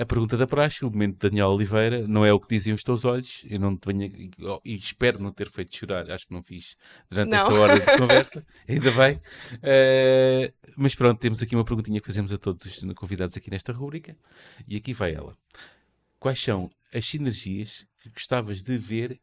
A 0.00 0.06
pergunta 0.06 0.34
da 0.34 0.46
praxe, 0.46 0.82
o 0.82 0.90
momento 0.90 1.12
de 1.12 1.28
Daniel 1.28 1.48
Oliveira, 1.48 2.08
não 2.08 2.24
é 2.24 2.32
o 2.32 2.40
que 2.40 2.48
diziam 2.48 2.74
os 2.74 2.82
teus 2.82 3.04
olhos, 3.04 3.44
eu 3.46 3.60
não 3.60 3.76
te 3.76 3.84
venho, 3.92 4.30
e 4.64 4.74
espero 4.74 5.22
não 5.22 5.30
ter 5.30 5.46
feito 5.50 5.76
chorar, 5.76 6.10
acho 6.10 6.26
que 6.26 6.32
não 6.32 6.42
fiz 6.42 6.74
durante 7.10 7.28
Não. 7.28 7.36
esta 7.36 7.52
hora 7.52 7.78
de 7.78 7.84
conversa, 7.98 8.46
ainda 8.66 8.90
bem. 8.92 9.20
Eh, 9.62 10.54
mas 10.74 10.94
pronto, 10.94 11.20
temos 11.20 11.42
aqui 11.42 11.54
uma 11.54 11.66
perguntinha 11.66 12.00
que 12.00 12.06
fazemos 12.06 12.32
a 12.32 12.38
todos 12.38 12.64
os 12.64 12.94
convidados 12.94 13.36
aqui 13.36 13.50
nesta 13.50 13.74
rubrica, 13.74 14.16
e 14.66 14.74
aqui 14.74 14.94
vai 14.94 15.12
ela. 15.12 15.36
Quais 16.18 16.42
são 16.42 16.70
as 16.94 17.04
sinergias 17.04 17.86
que 18.02 18.08
gostavas 18.08 18.62
de 18.62 18.78
ver 18.78 19.20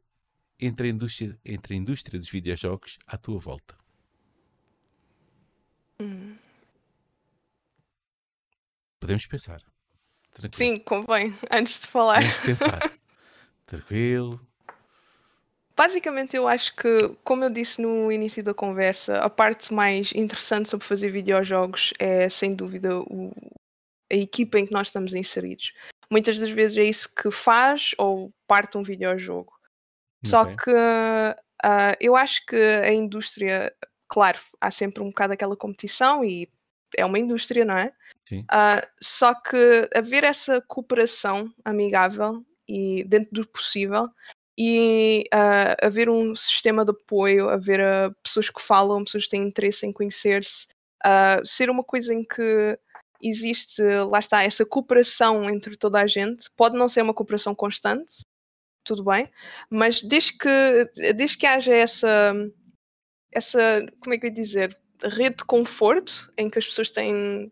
entre 0.59 0.89
a 0.89 0.91
indústria, 0.91 1.39
entre 1.43 1.73
a 1.73 1.77
indústria 1.77 2.19
dos 2.19 2.29
videojogos 2.29 2.99
à 3.07 3.17
tua 3.17 3.39
volta? 3.39 3.75
Podemos 8.99 9.25
pensar. 9.25 9.76
Tranquilo. 10.37 10.73
Sim, 10.75 10.79
convém, 10.79 11.33
antes 11.51 11.79
de 11.79 11.87
falar. 11.87 12.15
Podemos 12.15 12.39
pensar. 12.39 12.91
Tranquilo. 13.65 14.39
Basicamente, 15.75 16.35
eu 16.35 16.47
acho 16.47 16.75
que, 16.75 17.09
como 17.23 17.43
eu 17.43 17.49
disse 17.51 17.81
no 17.81 18.11
início 18.11 18.43
da 18.43 18.53
conversa, 18.53 19.19
a 19.19 19.29
parte 19.29 19.71
mais 19.73 20.11
interessante 20.15 20.69
sobre 20.69 20.87
fazer 20.87 21.11
videojogos 21.11 21.93
é, 21.99 22.27
sem 22.29 22.55
dúvida, 22.55 22.99
o- 22.99 23.31
a 24.11 24.15
equipa 24.15 24.57
em 24.57 24.65
que 24.65 24.71
nós 24.73 24.87
estamos 24.87 25.13
inseridos. 25.13 25.73
Muitas 26.09 26.39
das 26.39 26.49
vezes 26.49 26.77
é 26.77 26.83
isso 26.83 27.13
que 27.13 27.29
faz 27.29 27.91
ou 27.97 28.31
parte 28.47 28.77
um 28.77 28.81
videojogo. 28.83 29.53
Só 30.25 30.43
Ok. 30.43 30.55
que 30.63 30.71
ah, 31.63 31.95
eu 31.99 32.15
acho 32.15 32.43
que 32.45 32.55
a 32.55 32.91
indústria, 32.91 33.71
claro, 34.07 34.39
há 34.59 34.71
sempre 34.71 35.03
um 35.03 35.07
bocado 35.07 35.33
aquela 35.33 35.55
competição 35.55 36.23
e 36.23 36.49
é 36.95 37.05
uma 37.05 37.19
indústria, 37.19 37.63
não 37.65 37.77
é? 37.77 37.91
Ah, 38.49 38.87
só 39.01 39.33
que 39.33 39.89
haver 39.95 40.23
essa 40.23 40.61
cooperação 40.61 41.53
amigável 41.63 42.45
e 42.67 43.03
dentro 43.05 43.31
do 43.31 43.47
possível 43.47 44.09
e 44.57 45.25
ah, 45.31 45.75
haver 45.81 46.09
um 46.09 46.35
sistema 46.35 46.83
de 46.83 46.91
apoio, 46.91 47.49
haver 47.49 47.79
ah, 47.81 48.11
pessoas 48.23 48.49
que 48.49 48.61
falam, 48.61 49.03
pessoas 49.03 49.25
que 49.25 49.31
têm 49.31 49.47
interesse 49.47 49.85
em 49.85 49.93
conhecer-se, 49.93 50.67
ser 51.45 51.69
uma 51.69 51.83
coisa 51.83 52.13
em 52.13 52.23
que 52.23 52.77
existe, 53.21 53.81
lá 54.09 54.19
está, 54.19 54.43
essa 54.43 54.65
cooperação 54.65 55.49
entre 55.49 55.77
toda 55.77 56.01
a 56.01 56.07
gente. 56.07 56.49
Pode 56.55 56.75
não 56.77 56.87
ser 56.87 57.01
uma 57.01 57.13
cooperação 57.13 57.55
constante, 57.55 58.21
tudo 58.83 59.03
bem, 59.03 59.29
mas 59.69 60.01
desde 60.01 60.37
que, 60.37 61.13
desde 61.13 61.37
que 61.37 61.45
haja 61.45 61.73
essa, 61.73 62.33
essa, 63.31 63.85
como 64.01 64.13
é 64.13 64.17
que 64.17 64.25
eu 64.25 64.29
ia 64.29 64.35
dizer, 64.35 64.77
rede 65.03 65.37
de 65.37 65.45
conforto 65.45 66.31
em 66.37 66.49
que 66.49 66.57
as 66.59 66.65
pessoas 66.65 66.89
têm 66.91 67.51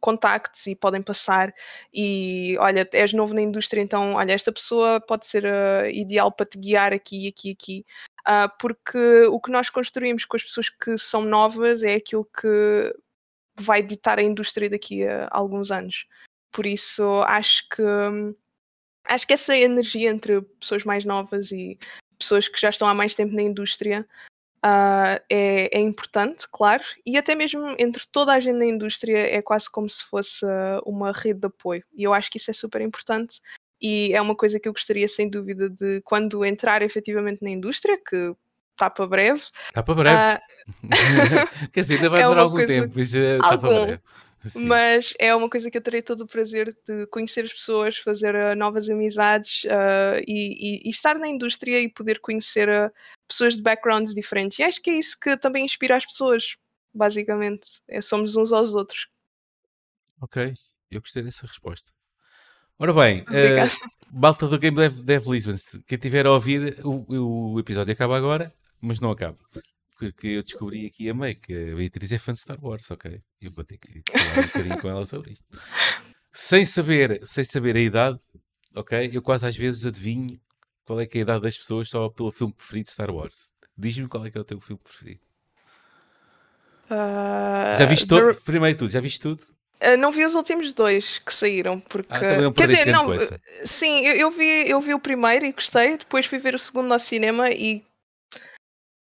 contactos 0.00 0.66
e 0.66 0.74
podem 0.74 1.02
passar 1.02 1.52
e 1.92 2.56
olha, 2.58 2.88
és 2.92 3.12
novo 3.12 3.34
na 3.34 3.42
indústria, 3.42 3.80
então 3.80 4.14
olha, 4.14 4.32
esta 4.32 4.52
pessoa 4.52 5.00
pode 5.00 5.26
ser 5.26 5.46
ah, 5.46 5.88
ideal 5.90 6.30
para 6.30 6.46
te 6.46 6.58
guiar 6.58 6.92
aqui, 6.92 7.28
aqui, 7.28 7.52
aqui. 7.52 7.86
Ah, 8.24 8.48
porque 8.48 9.24
o 9.30 9.40
que 9.40 9.50
nós 9.50 9.70
construímos 9.70 10.24
com 10.24 10.36
as 10.36 10.42
pessoas 10.42 10.68
que 10.68 10.98
são 10.98 11.22
novas 11.22 11.82
é 11.82 11.94
aquilo 11.94 12.24
que 12.24 12.94
vai 13.58 13.82
ditar 13.82 14.18
a 14.18 14.22
indústria 14.22 14.68
daqui 14.68 15.06
a 15.06 15.28
alguns 15.30 15.70
anos. 15.70 16.06
Por 16.52 16.66
isso 16.66 17.22
acho 17.22 17.68
que 17.68 17.82
acho 19.04 19.26
que 19.26 19.32
essa 19.34 19.56
energia 19.56 20.10
entre 20.10 20.42
pessoas 20.60 20.84
mais 20.84 21.04
novas 21.04 21.52
e 21.52 21.78
pessoas 22.18 22.48
que 22.48 22.60
já 22.60 22.70
estão 22.70 22.88
há 22.88 22.94
mais 22.94 23.14
tempo 23.14 23.34
na 23.34 23.42
indústria 23.42 24.06
ah, 24.68 25.20
é, 25.30 25.78
é 25.78 25.80
importante, 25.80 26.46
claro, 26.52 26.82
e 27.06 27.16
até 27.16 27.34
mesmo 27.36 27.76
entre 27.78 28.02
toda 28.10 28.32
a 28.32 28.40
gente 28.40 28.56
na 28.58 28.66
indústria 28.66 29.18
é 29.18 29.40
quase 29.40 29.70
como 29.70 29.88
se 29.88 30.02
fosse 30.04 30.44
ah, 30.44 30.80
uma 30.84 31.12
rede 31.12 31.40
de 31.40 31.46
apoio. 31.46 31.84
E 31.94 32.02
eu 32.02 32.12
acho 32.12 32.28
que 32.30 32.38
isso 32.38 32.50
é 32.50 32.54
super 32.54 32.80
importante 32.80 33.40
e 33.80 34.12
é 34.12 34.20
uma 34.20 34.34
coisa 34.34 34.58
que 34.58 34.68
eu 34.68 34.72
gostaria, 34.72 35.06
sem 35.06 35.30
dúvida, 35.30 35.70
de 35.70 36.00
quando 36.04 36.44
entrar 36.44 36.82
efetivamente 36.82 37.42
na 37.42 37.50
indústria, 37.50 37.96
que 37.96 38.34
está 38.72 38.90
para 38.90 39.06
breve. 39.06 39.40
Está 39.68 39.82
para 39.82 39.94
breve. 39.94 40.16
Ah, 40.16 40.42
Quer 41.72 41.80
dizer, 41.82 41.96
ainda 41.96 42.08
vai 42.10 42.18
é 42.20 42.22
demorar 42.24 42.42
algum 42.42 42.56
coisa- 42.56 42.68
tempo, 42.68 42.92
mas 42.96 43.14
eh, 43.14 43.36
está 43.36 43.58
para 43.58 43.68
Algum. 43.68 43.84
breve. 43.86 44.02
Sim. 44.48 44.66
Mas 44.66 45.14
é 45.18 45.34
uma 45.34 45.48
coisa 45.50 45.70
que 45.70 45.76
eu 45.76 45.82
terei 45.82 46.02
todo 46.02 46.22
o 46.22 46.26
prazer 46.26 46.76
de 46.86 47.06
conhecer 47.08 47.44
as 47.44 47.52
pessoas, 47.52 47.98
fazer 47.98 48.34
ah, 48.34 48.54
novas 48.54 48.88
amizades 48.88 49.62
ah, 49.68 50.20
e, 50.26 50.78
e- 50.82 50.86
e 50.86 50.90
estar 50.90 51.18
na 51.18 51.28
indústria 51.28 51.80
e 51.80 51.88
poder 51.88 52.20
conhecer 52.20 52.68
ah, 52.68 52.92
pessoas 53.28 53.56
de 53.56 53.62
backgrounds 53.62 54.14
diferentes. 54.14 54.58
E 54.58 54.62
acho 54.62 54.80
que 54.82 54.90
é 54.90 54.94
isso 54.94 55.18
que 55.18 55.36
também 55.36 55.64
inspira 55.64 55.96
as 55.96 56.06
pessoas, 56.06 56.56
basicamente. 56.94 57.68
É, 57.88 58.00
somos 58.00 58.36
uns 58.36 58.52
aos 58.52 58.74
outros. 58.74 59.08
Ok, 60.20 60.52
eu 60.90 61.00
gostei 61.00 61.22
dessa 61.22 61.46
resposta. 61.46 61.92
Ora 62.78 62.92
bem, 62.92 63.24
malta 64.12 64.46
do 64.46 64.58
Game 64.58 64.76
Dev, 64.76 65.02
Dev 65.02 65.26
Lisbon, 65.28 65.54
quem 65.86 65.96
estiver 65.96 66.26
a 66.26 66.32
ouvir, 66.32 66.78
o, 66.84 67.52
o 67.54 67.60
episódio 67.60 67.92
acaba 67.92 68.16
agora, 68.16 68.52
mas 68.80 69.00
não 69.00 69.10
acaba. 69.10 69.38
Porque 69.98 70.26
eu 70.28 70.42
descobri 70.42 70.86
aqui 70.86 71.08
a 71.08 71.14
meio 71.14 71.38
que 71.38 71.52
a 71.72 71.74
Beatriz 71.76 72.12
é 72.12 72.18
fã 72.18 72.32
de 72.32 72.40
Star 72.40 72.58
Wars, 72.62 72.90
ok? 72.90 73.20
Eu 73.40 73.50
vou 73.50 73.64
ter 73.64 73.78
que 73.78 74.02
falar 74.10 74.40
um 74.40 74.46
bocadinho 74.46 74.78
com 74.78 74.88
ela 74.88 75.04
sobre 75.04 75.32
isto. 75.32 75.44
Sem 76.32 76.66
saber, 76.66 77.26
sem 77.26 77.42
saber 77.44 77.76
a 77.76 77.80
idade, 77.80 78.20
ok? 78.74 79.10
Eu 79.12 79.22
quase 79.22 79.46
às 79.46 79.56
vezes 79.56 79.86
adivinho 79.86 80.38
qual 80.84 81.00
é 81.00 81.06
que 81.06 81.16
é 81.16 81.20
a 81.20 81.22
idade 81.22 81.42
das 81.42 81.56
pessoas 81.56 81.88
só 81.88 82.10
pelo 82.10 82.30
filme 82.30 82.52
preferido 82.52 82.86
de 82.86 82.92
Star 82.92 83.10
Wars. 83.10 83.52
Diz-me 83.76 84.06
qual 84.06 84.26
é 84.26 84.30
que 84.30 84.36
é 84.36 84.40
o 84.40 84.44
teu 84.44 84.60
filme 84.60 84.82
preferido. 84.82 85.20
Ah, 86.90 87.74
Já 87.78 87.86
viste 87.86 88.06
The- 88.06 88.20
todo? 88.20 88.34
Primeiro 88.42 88.78
tudo, 88.78 88.90
já 88.90 89.00
viste 89.00 89.20
tudo? 89.20 89.42
ah, 89.80 89.96
não 89.96 90.12
vi 90.12 90.24
os 90.24 90.34
últimos 90.34 90.72
dois 90.72 91.18
que 91.18 91.34
saíram, 91.34 91.80
porque. 91.80 92.12
Ah, 92.12 92.20
também 92.20 92.42
não 92.42 92.52
Quer 92.52 92.68
dizer, 92.68 92.92
não, 92.92 93.06
coisa. 93.06 93.40
sim, 93.64 94.00
eu, 94.06 94.14
eu 94.14 94.30
vi, 94.30 94.68
eu 94.70 94.80
vi 94.80 94.94
o 94.94 95.00
primeiro 95.00 95.44
e 95.46 95.52
gostei, 95.52 95.96
depois 95.96 96.26
fui 96.26 96.38
ver 96.38 96.54
o 96.54 96.58
segundo 96.58 96.92
ao 96.92 96.98
cinema 97.00 97.50
e 97.50 97.82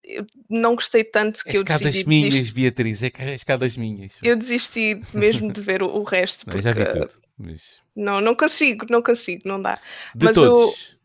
eu 0.09 0.25
não 0.49 0.75
gostei 0.75 1.03
tanto 1.03 1.43
que 1.45 1.51
És 1.51 1.57
eu 1.57 1.63
cá 1.63 1.77
das 1.77 1.95
decidi 1.95 2.03
minhas, 2.05 2.29
desistir. 2.29 2.53
Beatriz, 2.53 3.03
é 3.03 3.09
cá- 3.09 3.23
és 3.23 3.43
cá 3.43 3.55
das 3.57 3.75
minhas. 3.77 4.13
Eu 4.23 4.35
desisti 4.35 5.01
mesmo 5.13 5.51
de 5.51 5.61
ver 5.61 5.81
o, 5.83 5.87
o 5.87 6.03
resto, 6.03 6.45
Não, 6.45 6.53
porque 6.53 6.57
eu 6.57 6.61
já 6.61 6.71
vi 6.73 6.85
tudo. 6.85 7.13
Mas 7.37 7.81
não, 7.95 8.21
não 8.21 8.35
consigo, 8.35 8.85
não 8.89 9.01
consigo, 9.01 9.47
não 9.47 9.61
dá. 9.61 9.79
de 10.15 10.25
Mas 10.25 10.37
o- 10.37 10.41
todos, 10.43 10.97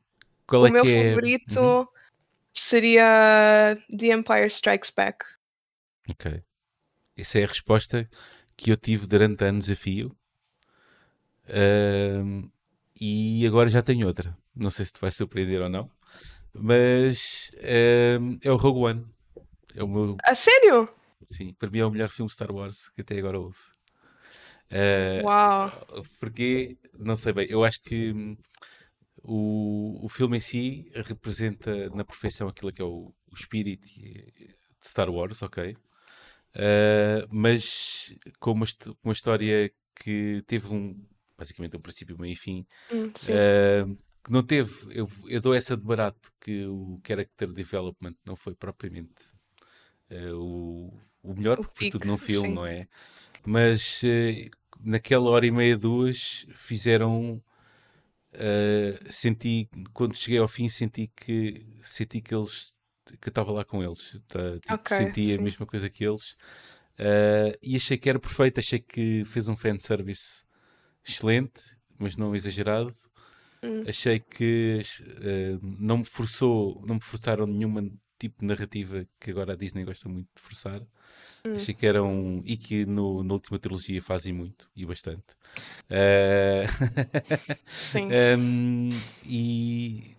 qual 0.47 0.65
o 0.65 0.69
é 0.69 0.71
meu 0.71 0.83
que 0.83 0.89
é? 0.95 1.15
favorito 1.15 1.61
Uhum, 1.61 1.87
seria 2.55 3.77
The 3.97 4.07
Empire 4.13 4.47
Strikes 4.49 4.91
Back. 4.91 5.25
Ok. 6.09 6.43
Essa 7.17 7.41
é 7.41 7.45
a 7.45 7.49
resposta 7.49 8.11
que 8.57 8.71
eu 8.73 8.77
tive 8.77 9.07
durante 9.07 9.45
anos 9.45 9.71
a 9.71 9.77
fio. 9.77 10.17
Ahm, 11.49 12.51
e 13.01 13.47
agora 13.47 13.69
já 13.69 13.83
tenho 13.83 14.07
outra. 14.07 14.37
Não 14.55 14.71
sei 14.71 14.85
se 14.85 14.93
te 14.93 15.01
vai 15.01 15.11
surpreender 15.11 15.61
ou 15.61 15.69
não. 15.69 15.91
Mas 16.55 17.51
ahm, 17.63 18.39
é 18.43 18.51
o 18.51 18.57
Rogue 18.57 18.81
One. 18.81 19.07
É 19.77 19.83
o 19.85 19.89
meu, 19.89 20.23
A 20.25 20.35
sério? 20.35 20.89
sim, 21.27 21.53
para 21.55 21.71
mim 21.71 21.79
é 21.81 21.87
o 21.87 21.91
melhor 21.91 22.09
filme 22.09 22.31
Star 22.31 22.51
Wars 22.53 22.89
que 22.91 23.01
até 23.03 23.19
agora 23.19 23.39
houve. 23.41 23.59
Ah, 24.71 25.25
Uau. 25.25 25.71
porque, 26.21 26.77
não 26.99 27.17
sei 27.17 27.33
bem, 27.33 27.47
eu 27.49 27.65
acho 27.65 27.81
que 27.83 28.13
hum, 28.13 28.37
o, 29.23 30.05
o 30.05 30.09
filme 30.09 30.37
em 30.39 30.41
si 30.41 30.91
representa 30.95 31.91
na 31.91 32.05
perfeição 32.05 32.49
aquilo 32.49 32.73
que 32.73 32.83
é 32.83 32.85
o, 32.85 33.15
o 33.31 33.35
espírito 33.35 33.87
de 33.87 34.55
Star 34.83 35.11
Wars, 35.11 35.43
ok? 35.43 35.77
Uh, 36.57 37.27
mas 37.31 38.15
com 38.41 38.53
uma, 38.53 38.67
uma 39.03 39.13
história 39.13 39.73
que 39.97 40.43
teve 40.47 40.69
um, 40.69 40.97
basicamente 41.39 41.77
um 41.77 41.81
princípio, 41.81 42.19
meio 42.19 42.33
e 42.33 42.37
fim, 42.37 42.67
Hum, 42.91 43.13
sim. 43.17 43.35
uh, 43.35 43.99
que 44.25 44.33
não 44.33 44.43
teve, 44.43 44.73
eu, 44.91 45.09
eu 45.29 45.41
dou 45.41 45.55
essa 45.55 45.77
de 45.77 45.83
barato 45.85 46.33
que 46.41 46.65
o 46.67 46.99
character 47.07 47.53
development 47.53 48.15
não 48.27 48.35
foi 48.37 48.55
propriamente 48.55 49.23
uh, 50.11 50.35
o, 50.37 51.01
o 51.23 51.35
melhor, 51.35 51.59
porque 51.59 51.77
foi 51.77 51.91
tudo 51.91 52.07
num 52.07 52.17
filme, 52.19 52.49
sim. 52.49 52.55
não 52.55 52.67
é? 52.67 52.89
Mas 53.45 54.03
uh, 54.03 54.51
naquela 54.81 55.29
hora 55.31 55.47
e 55.47 55.51
meia, 55.51 55.77
duas, 55.77 56.47
fizeram. 56.55 57.43
uh, 58.35 59.13
senti, 59.13 59.69
quando 59.93 60.15
cheguei 60.17 60.39
ao 60.39 60.49
fim, 60.49 60.69
senti 60.69 61.09
que, 61.15 61.67
senti 61.83 62.21
que 62.21 62.35
eles 62.35 62.73
que 63.21 63.29
eu 63.29 63.31
estava 63.31 63.53
lá 63.53 63.65
com 63.65 63.83
eles, 63.83 64.19
tá, 64.27 64.59
tipo, 64.61 64.73
Ok, 64.73 64.97
senti 64.97 65.35
a 65.35 65.37
sim. 65.37 65.43
mesma 65.43 65.67
coisa 65.67 65.91
que 65.91 66.05
eles 66.05 66.37
e 67.63 67.77
achei 67.77 67.99
que 67.99 68.09
era 68.09 68.19
perfeito, 68.19 68.61
achei 68.61 68.79
que 68.79 69.25
fez 69.25 69.49
um 69.49 69.57
fanservice 69.57 70.45
excelente, 71.07 71.77
mas 71.99 72.17
não 72.17 72.35
exagerado. 72.35 72.95
Hum. 73.65 73.85
Achei 73.89 74.21
que 74.21 74.81
uh, 75.01 75.59
não 75.63 75.99
me 75.99 76.05
forçou, 76.05 76.83
não 76.87 76.97
me 76.97 77.01
forçaram 77.01 77.47
nenhuma 77.47 77.91
tipo 78.19 78.41
de 78.41 78.47
narrativa 78.47 79.07
que 79.19 79.31
agora 79.31 79.55
a 79.55 79.57
Disney 79.57 79.85
gosta 79.85 80.09
muito 80.09 80.29
de 80.35 80.41
forçar. 80.41 80.81
Hum. 81.47 81.55
Achei 81.55 81.75
que 81.75 81.87
eram, 81.87 82.43
e 82.45 82.57
que 82.57 82.85
no, 82.87 83.23
na 83.23 83.35
última 83.35 83.59
trilogia 83.59 84.01
fazem 84.03 84.33
muito, 84.33 84.69
e 84.75 84.85
bastante. 84.85 85.35
Uh, 85.91 86.67
Sim. 87.67 88.09
um, 88.39 88.91
e, 89.25 90.15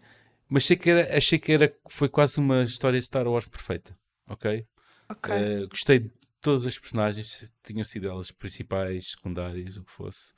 mas 0.47 0.63
achei 0.63 0.77
que, 0.77 0.89
era, 0.89 1.17
achei 1.17 1.39
que 1.39 1.51
era, 1.51 1.75
foi 1.87 2.09
quase 2.09 2.39
uma 2.39 2.63
história 2.63 2.99
de 2.99 3.05
Star 3.05 3.27
Wars 3.27 3.47
perfeita, 3.47 3.97
ok? 4.27 4.65
Ok. 5.09 5.33
Uh, 5.33 5.67
gostei 5.67 5.99
de 5.99 6.11
todas 6.41 6.67
as 6.67 6.77
personagens, 6.77 7.51
tinham 7.63 7.83
sido 7.83 8.07
elas 8.07 8.31
principais, 8.31 9.11
secundárias, 9.11 9.77
o 9.77 9.83
que 9.83 9.91
fosse. 9.91 10.31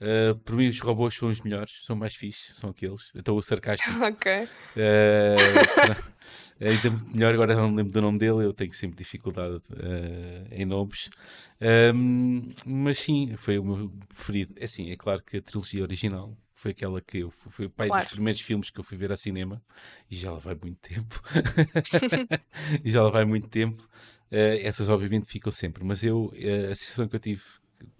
Uh, 0.00 0.34
para 0.40 0.56
mim, 0.56 0.68
os 0.68 0.78
robôs 0.80 1.14
são 1.14 1.28
os 1.28 1.40
melhores, 1.40 1.82
são 1.84 1.94
mais 1.96 2.14
fixes, 2.14 2.56
são 2.56 2.70
aqueles. 2.70 3.10
Então, 3.14 3.36
o 3.36 3.42
sarcástico, 3.42 3.90
Ok. 4.04 4.32
uh, 4.42 4.48
ainda 6.60 6.90
melhor. 7.12 7.32
Agora 7.34 7.54
não 7.54 7.70
me 7.70 7.76
lembro 7.78 7.92
do 7.92 8.00
nome 8.02 8.18
dele, 8.18 8.44
eu 8.44 8.52
tenho 8.52 8.72
sempre 8.74 8.96
dificuldade 8.98 9.56
uh, 9.56 10.46
em 10.50 10.64
nomes. 10.64 11.08
Um, 11.94 12.50
mas 12.66 12.98
sim, 12.98 13.34
foi 13.36 13.58
o 13.58 13.64
meu 13.64 13.90
preferido. 14.08 14.54
É 14.58 14.64
assim, 14.64 14.90
é 14.90 14.96
claro 14.96 15.22
que 15.22 15.38
a 15.38 15.42
trilogia 15.42 15.82
original 15.82 16.36
foi 16.52 16.70
aquela 16.72 17.00
que 17.00 17.18
eu 17.18 17.30
foi 17.30 17.66
o 17.66 17.70
pai 17.70 17.88
Claro. 17.88 18.04
dos 18.04 18.12
primeiros 18.12 18.40
filmes 18.40 18.70
que 18.70 18.78
eu 18.80 18.84
fui 18.84 18.96
ver 18.96 19.10
ao 19.10 19.16
cinema 19.16 19.62
e 20.10 20.16
já 20.16 20.32
lá 20.32 20.38
vai 20.38 20.54
muito 20.54 20.78
tempo. 20.80 21.22
e 22.84 22.90
já 22.90 23.02
lá 23.02 23.10
vai 23.10 23.24
muito 23.24 23.48
tempo. 23.48 23.86
Eh, 24.30 24.60
essas 24.66 24.88
obviamente 24.88 25.28
ficam 25.28 25.52
sempre, 25.52 25.84
mas 25.84 26.02
eu 26.02 26.32
eh, 26.36 26.68
a 26.70 26.74
sensação 26.74 27.06
que 27.06 27.16
eu 27.16 27.20
tive 27.20 27.42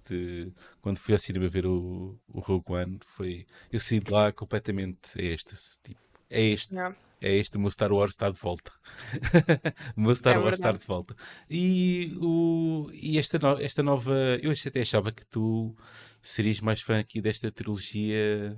de- 0.09 0.53
quando 0.81 0.99
fui 0.99 1.15
ao 1.15 1.19
cinema 1.19 1.49
ver 1.49 1.67
o, 1.67 2.19
o 2.29 2.41
Rogue 2.41 2.73
One 2.73 2.99
foi 3.05 3.47
eu 3.73 3.81
saí 3.81 4.01
de 4.01 4.11
lá 4.11 4.33
completamente 4.33 4.99
é 5.17 5.27
este, 5.27 5.55
tipo, 5.83 6.01
é 6.31 6.43
este, 6.43 6.75
é 7.21 7.33
este, 7.37 7.57
o 7.57 7.61
meu 7.61 7.71
Star 7.71 7.91
Wars 7.93 8.13
está 8.13 8.29
de 8.31 8.39
volta. 8.39 8.71
o 9.97 10.01
meu 10.01 10.15
Star 10.15 10.35
É 10.35 10.39
Wars 10.39 10.59
está 10.59 10.73
de 10.73 10.87
volta. 10.87 11.17
E, 11.49 12.15
o, 12.21 12.91
e 12.93 13.19
esta, 13.19 13.39
no- 13.39 13.61
esta 13.61 13.83
nova, 13.83 14.13
eu 14.43 14.53
até 14.67 14.81
achava 14.83 15.11
que 15.11 15.25
tu 15.27 15.75
serias 16.21 16.61
mais 16.61 16.83
fã 16.83 16.99
aqui 16.99 17.21
desta 17.23 17.51
trilogia 17.51 18.55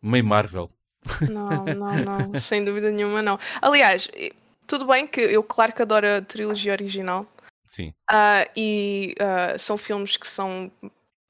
meio 0.00 0.24
Marvel. 0.24 0.70
Não, 1.30 1.64
não, 1.74 1.96
não, 2.32 2.40
sem 2.40 2.64
dúvida 2.64 2.90
nenhuma 2.90 3.22
não. 3.22 3.38
Aliás, 3.60 4.08
tudo 4.66 4.86
bem 4.86 5.06
que 5.06 5.20
eu 5.20 5.42
claro 5.42 5.72
que 5.72 5.82
adoro 5.82 6.06
a 6.06 6.22
trilogia 6.22 6.72
original 6.72 7.26
Sim, 7.72 7.94
ah, 8.10 8.46
e 8.54 9.14
ah, 9.18 9.56
são 9.58 9.78
filmes 9.78 10.18
que 10.18 10.28
são 10.28 10.70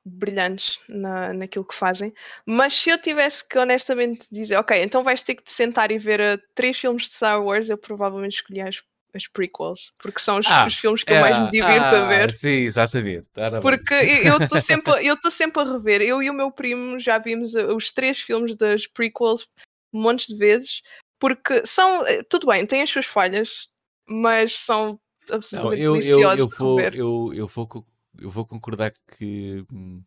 brilhantes 0.05 0.81
na, 0.89 1.33
naquilo 1.33 1.65
que 1.65 1.77
fazem, 1.77 2.13
mas 2.45 2.75
se 2.75 2.91
eu 2.91 3.01
tivesse 3.01 3.47
que 3.47 3.57
honestamente 3.57 4.27
dizer, 4.29 4.57
ok, 4.57 4.83
então 4.83 5.05
vais 5.05 5.23
ter 5.23 5.37
que 5.37 5.45
te 5.45 5.53
sentar 5.53 5.93
e 5.93 5.99
ver 5.99 6.21
ah, 6.21 6.41
três 6.53 6.77
filmes 6.77 7.05
de 7.05 7.15
Star 7.15 7.41
Wars, 7.41 7.71
eu 7.71 7.79
provavelmente 7.79 8.35
escolhia 8.35 8.69
as, 8.69 8.83
as 9.15 9.29
prequels, 9.29 9.93
porque 10.03 10.19
são 10.19 10.41
os, 10.41 10.47
Ah, 10.49 10.67
os 10.67 10.75
filmes 10.75 11.05
que 11.05 11.13
eu 11.13 11.21
mais 11.21 11.39
me 11.39 11.53
divirto 11.53 11.95
a 11.95 12.07
ah, 12.07 12.09
ver. 12.09 12.33
Sim, 12.33 12.49
exatamente. 12.49 13.29
Porque 13.61 13.95
eu 14.27 14.39
estou 14.39 14.59
sempre, 14.59 15.07
eu 15.07 15.15
estou 15.15 15.31
sempre 15.31 15.63
a 15.63 15.73
rever. 15.73 16.03
Eu 16.03 16.21
e 16.21 16.29
o 16.29 16.35
meu 16.35 16.51
primo 16.51 16.99
já 16.99 17.19
vimos 17.19 17.55
uh, 17.55 17.73
os 17.77 17.93
três 17.93 18.19
filmes 18.19 18.57
das 18.57 18.89
prequels 18.89 19.47
montes 19.95 20.27
de 20.27 20.35
vezes, 20.35 20.83
porque 21.21 21.65
são 21.65 22.05
eh, 22.05 22.25
tudo 22.25 22.49
bem, 22.49 22.67
têm 22.67 22.83
as 22.83 22.91
suas 22.91 23.07
falhas, 23.07 23.69
mas 24.09 24.55
são 24.55 24.99
Não, 25.31 25.37
absolutamente 25.37 25.75
eu, 25.75 26.01
eu, 26.01 26.21
eu, 26.35 26.49
de 26.49 26.57
vou, 26.59 26.81
eu, 26.93 27.31
eu, 27.35 27.47
vou, 27.47 27.87
eu 28.19 28.31
vou 28.31 28.47
concordar 28.47 28.93
que 29.17 29.65
hum, 29.73 30.03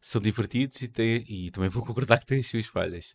são 0.00 0.20
divertidos 0.20 0.82
e, 0.82 0.88
têm, 0.88 1.24
e 1.28 1.50
também 1.50 1.68
vou 1.68 1.84
concordar 1.84 2.18
que 2.18 2.26
têm 2.26 2.40
as 2.40 2.46
suas 2.46 2.66
falhas. 2.66 3.14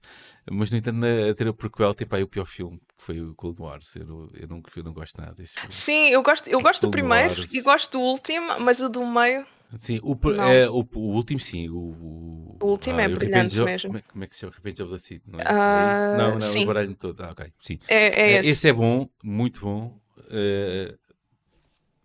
Mas, 0.49 0.71
no 0.71 0.77
entanto, 0.77 1.05
a 1.05 1.33
ter 1.35 1.47
a 1.47 1.53
prequel 1.53 1.93
tem 1.93 2.07
pá, 2.07 2.19
o 2.19 2.27
pior 2.27 2.45
filme, 2.45 2.79
que 2.97 3.03
foi 3.03 3.21
o 3.21 3.35
Cold 3.35 3.61
Wars. 3.61 3.95
Eu, 3.95 4.05
não- 4.05 4.29
eu, 4.33 4.47
não, 4.47 4.63
eu 4.75 4.83
não 4.83 4.93
gosto 4.93 5.19
nada 5.19 5.33
desse 5.33 5.55
filme. 5.59 5.73
Sim, 5.73 6.09
eu 6.09 6.23
gosto, 6.23 6.49
eu 6.49 6.61
gosto 6.61 6.81
do 6.87 6.91
primeiro 6.91 7.29
Wars. 7.29 7.53
e 7.53 7.61
gosto 7.61 7.91
do 7.93 7.99
último, 7.99 8.59
mas 8.61 8.79
o 8.79 8.89
do 8.89 9.05
meio, 9.05 9.45
Sim, 9.77 9.99
o, 10.01 10.15
Não. 10.23 10.43
é, 10.49 10.69
o, 10.69 10.87
o 10.95 10.99
último 10.99 11.39
sim. 11.41 11.67
O, 11.69 11.75
o, 11.77 12.57
O 12.61 12.67
último 12.67 13.01
é 13.01 13.07
o 13.07 13.11
brilhante 13.17 13.59
mesmo. 13.61 13.89
Como 13.89 13.97
é, 13.97 14.01
como 14.01 14.23
é 14.23 14.27
que 14.27 14.33
se 14.35 14.39
chama? 14.41 14.53
Revenge 14.55 14.83
of 14.83 14.93
the 14.93 14.99
Sith, 14.99 15.27
não 15.27 15.39
é? 15.39 15.43
Ah, 15.45 15.73
é 15.89 15.91
isso? 15.91 16.15
Não, 16.15 16.39
não, 16.39 16.39
sim. 16.39 16.63
o 16.63 16.65
baralho 16.67 16.95
todo. 16.95 17.21
Ah, 17.21 17.31
ok, 17.31 17.51
sim. 17.59 17.77
é, 17.89 18.21
é 18.21 18.31
Eh, 18.31 18.39
esse. 18.39 18.51
esse 18.51 18.67
é 18.69 18.73
bom, 18.73 19.09
muito 19.21 19.59
bom. 19.59 19.99
eh, 20.29 20.95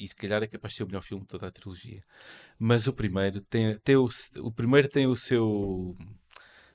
e 0.04 0.08
se 0.08 0.14
calhar 0.16 0.42
é 0.42 0.46
capaz 0.46 0.72
de 0.72 0.78
ser 0.78 0.84
o 0.84 0.86
melhor 0.86 1.02
filme 1.02 1.22
de 1.22 1.28
toda 1.28 1.46
a 1.46 1.50
trilogia. 1.50 2.02
Mas 2.58 2.86
o 2.86 2.92
primeiro 2.92 3.40
tem, 3.42 3.78
tem 3.78 3.96
o, 3.96 4.08
o 4.38 4.52
primeiro 4.52 4.88
tem 4.88 5.06
o 5.06 5.16
seu 5.16 5.96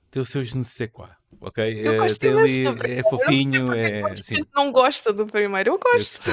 tem 0.10 0.22
o 0.22 0.26
seu 0.26 0.42
je 0.44 0.58
ne 0.58 0.64
sais 0.64 0.90
quoi, 0.92 1.10
ok? 1.42 1.60
Eu 1.88 1.94
Eh, 1.94 1.98
gosto 1.98 2.24
imenso 2.24 2.70
ali, 2.70 2.92
é 2.94 3.04
fofinho, 3.04 3.74
é 3.74 3.92
que 3.92 4.08
é. 4.08 4.16
Sim, 4.24 4.46
não 4.56 4.72
gosta 4.72 5.12
do 5.14 5.28
primeiro. 5.28 5.72
Eu 5.72 5.80
gosto. 5.80 6.30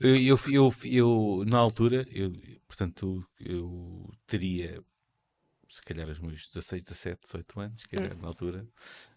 Eu, 0.00 0.16
eu, 0.16 0.38
eu, 0.50 0.74
eu, 0.84 1.44
na 1.46 1.58
altura, 1.58 2.04
eu, 2.10 2.32
portanto, 2.66 3.24
eu 3.40 4.10
teria 4.26 4.82
se 5.68 5.82
calhar 5.82 6.08
os 6.08 6.18
meus 6.20 6.48
16, 6.48 6.84
17, 6.84 7.22
18 7.22 7.60
anos, 7.60 7.80
se 7.82 7.88
calhar, 7.88 8.16
na 8.16 8.28
altura. 8.28 8.66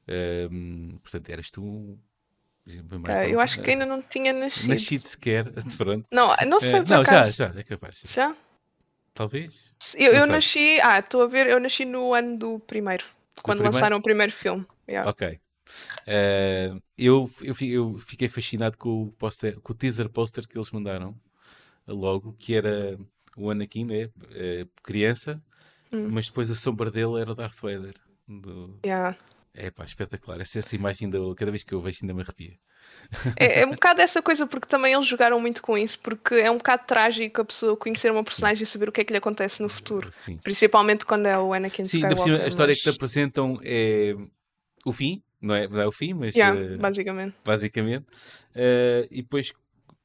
Ahm, 0.07 0.97
portanto, 1.03 1.29
eras 1.29 1.51
tu. 1.51 1.99
Ah, 3.07 3.27
eu 3.27 3.39
acho 3.39 3.61
que 3.61 3.71
ainda 3.71 3.85
não 3.85 4.01
tinha 4.01 4.33
nascido. 4.33 4.67
Nascido 4.67 5.07
sequer, 5.07 5.45
pronto. 5.77 6.05
Não, 6.11 6.35
não 6.47 6.59
sei 6.59 6.81
por 6.81 6.89
não, 6.89 7.05
já, 7.05 7.21
acaso. 7.21 7.31
já, 7.33 7.53
é 7.55 7.63
capaz. 7.63 8.03
Já? 8.05 8.35
Talvez. 9.13 9.73
Eu, 9.95 10.13
eu 10.13 10.27
nasci. 10.27 10.79
Ah, 10.81 10.99
estou 10.99 11.23
a 11.23 11.27
ver, 11.27 11.47
eu 11.47 11.59
nasci 11.59 11.85
no 11.85 12.13
ano 12.13 12.37
do 12.37 12.59
primeiro. 12.59 13.05
Quando 13.41 13.57
primeiro? 13.57 13.73
lançaram 13.75 13.97
o 13.97 14.01
primeiro 14.01 14.31
filme. 14.31 14.65
Yeah. 14.87 15.09
Ok. 15.09 15.39
Eh, 16.05 16.73
eu, 16.97 17.29
eu, 17.41 17.55
eu 17.61 17.93
fiquei 17.95 18.27
fascinado 18.27 18.77
com 18.77 19.03
o, 19.03 19.11
poster, 19.11 19.59
com 19.59 19.73
o 19.73 19.75
teaser 19.75 20.09
poster 20.09 20.47
que 20.47 20.57
eles 20.57 20.71
mandaram 20.71 21.15
logo, 21.87 22.33
que 22.39 22.55
era 22.55 22.97
o 23.35 23.49
Anakin, 23.49 23.85
né? 23.85 24.09
eh, 24.31 24.65
criança, 24.83 25.41
Hum. 25.91 26.09
mas 26.11 26.27
depois 26.27 26.51
a 26.51 26.55
sombra 26.55 26.91
dele 26.91 27.21
era 27.21 27.31
o 27.31 27.35
Darth 27.35 27.55
Vader. 27.61 27.95
Do... 28.27 28.77
Yeah. 28.85 29.17
É 29.59 29.71
pá, 29.71 29.83
espetacular. 29.83 30.39
Essa, 30.39 30.59
essa 30.59 30.75
imagem, 30.75 31.05
ainda, 31.05 31.17
cada 31.35 31.49
vez 31.49 31.63
que 31.63 31.73
eu 31.73 31.81
vejo, 31.81 31.99
ainda 32.03 32.13
me 32.13 32.21
arrepia. 32.21 32.53
É, 33.35 33.61
é 33.61 33.65
um 33.65 33.71
bocado 33.71 34.01
essa 34.01 34.21
coisa, 34.21 34.45
porque 34.45 34.67
também 34.67 34.93
eles 34.93 35.07
jogaram 35.07 35.39
muito 35.39 35.63
com 35.63 35.75
isso, 35.75 35.99
porque 35.99 36.35
é 36.35 36.51
um 36.51 36.57
bocado 36.57 36.83
trágico 36.85 37.41
a 37.41 37.45
pessoa 37.45 37.75
conhecer 37.75 38.11
uma 38.11 38.23
personagem 38.23 38.63
e 38.63 38.67
saber 38.67 38.89
o 38.89 38.91
que 38.91 39.01
é 39.01 39.03
que 39.03 39.11
lhe 39.11 39.17
acontece 39.17 39.61
no 39.63 39.67
futuro. 39.67 40.11
Sim. 40.11 40.37
Principalmente 40.43 41.05
quando 41.05 41.25
é 41.25 41.37
o 41.39 41.53
Anakin 41.53 41.85
Sim, 41.85 41.97
Skywalker. 42.01 42.23
cima, 42.23 42.43
a 42.43 42.47
história 42.47 42.75
que 42.75 42.81
te 42.83 42.89
apresentam 42.89 43.59
é 43.63 44.15
o 44.85 44.93
fim, 44.93 45.23
não 45.41 45.55
é, 45.55 45.67
não 45.67 45.81
é 45.81 45.87
o 45.87 45.91
fim, 45.91 46.13
mas 46.13 46.35
Yeah, 46.35 46.59
eh, 46.59 46.77
basicamente. 46.77 47.35
basicamente. 47.43 48.05
Eh, 48.53 49.07
e 49.09 49.21
depois 49.23 49.51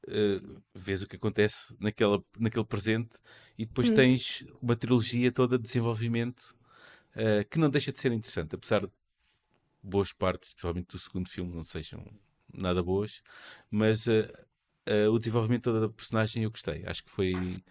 eh, 0.07 0.41
vês 0.73 1.03
o 1.03 1.07
que 1.07 1.15
acontece 1.15 1.75
naquela, 1.79 2.19
naquele 2.39 2.65
presente 2.65 3.17
e 3.57 3.65
depois 3.67 3.89
Hum. 3.89 3.93
tens 3.93 4.43
uma 4.61 4.75
trilogia 4.75 5.31
toda 5.31 5.57
de 5.57 5.63
desenvolvimento 5.63 6.55
eh, 7.15 7.45
que 7.49 7.59
não 7.59 7.69
deixa 7.69 7.91
de 7.91 7.99
ser 7.99 8.11
interessante, 8.11 8.55
apesar 8.55 8.81
de 8.81 8.91
boas 9.83 10.13
partes, 10.13 10.49
especialmente 10.49 10.87
do 10.87 10.99
segundo 10.99 11.29
filme, 11.29 11.55
não 11.55 11.63
sejam 11.63 12.05
nada 12.53 12.83
boas, 12.83 13.21
mas 13.71 14.07
eh, 14.07 14.31
eh, 14.85 15.07
o 15.09 15.17
desenvolvimento 15.19 15.71
da 15.81 15.89
personagem 15.89 16.43
eu 16.43 16.51
gostei. 16.51 16.83
Acho 16.85 17.03
que 17.03 17.11
foi, 17.11 17.63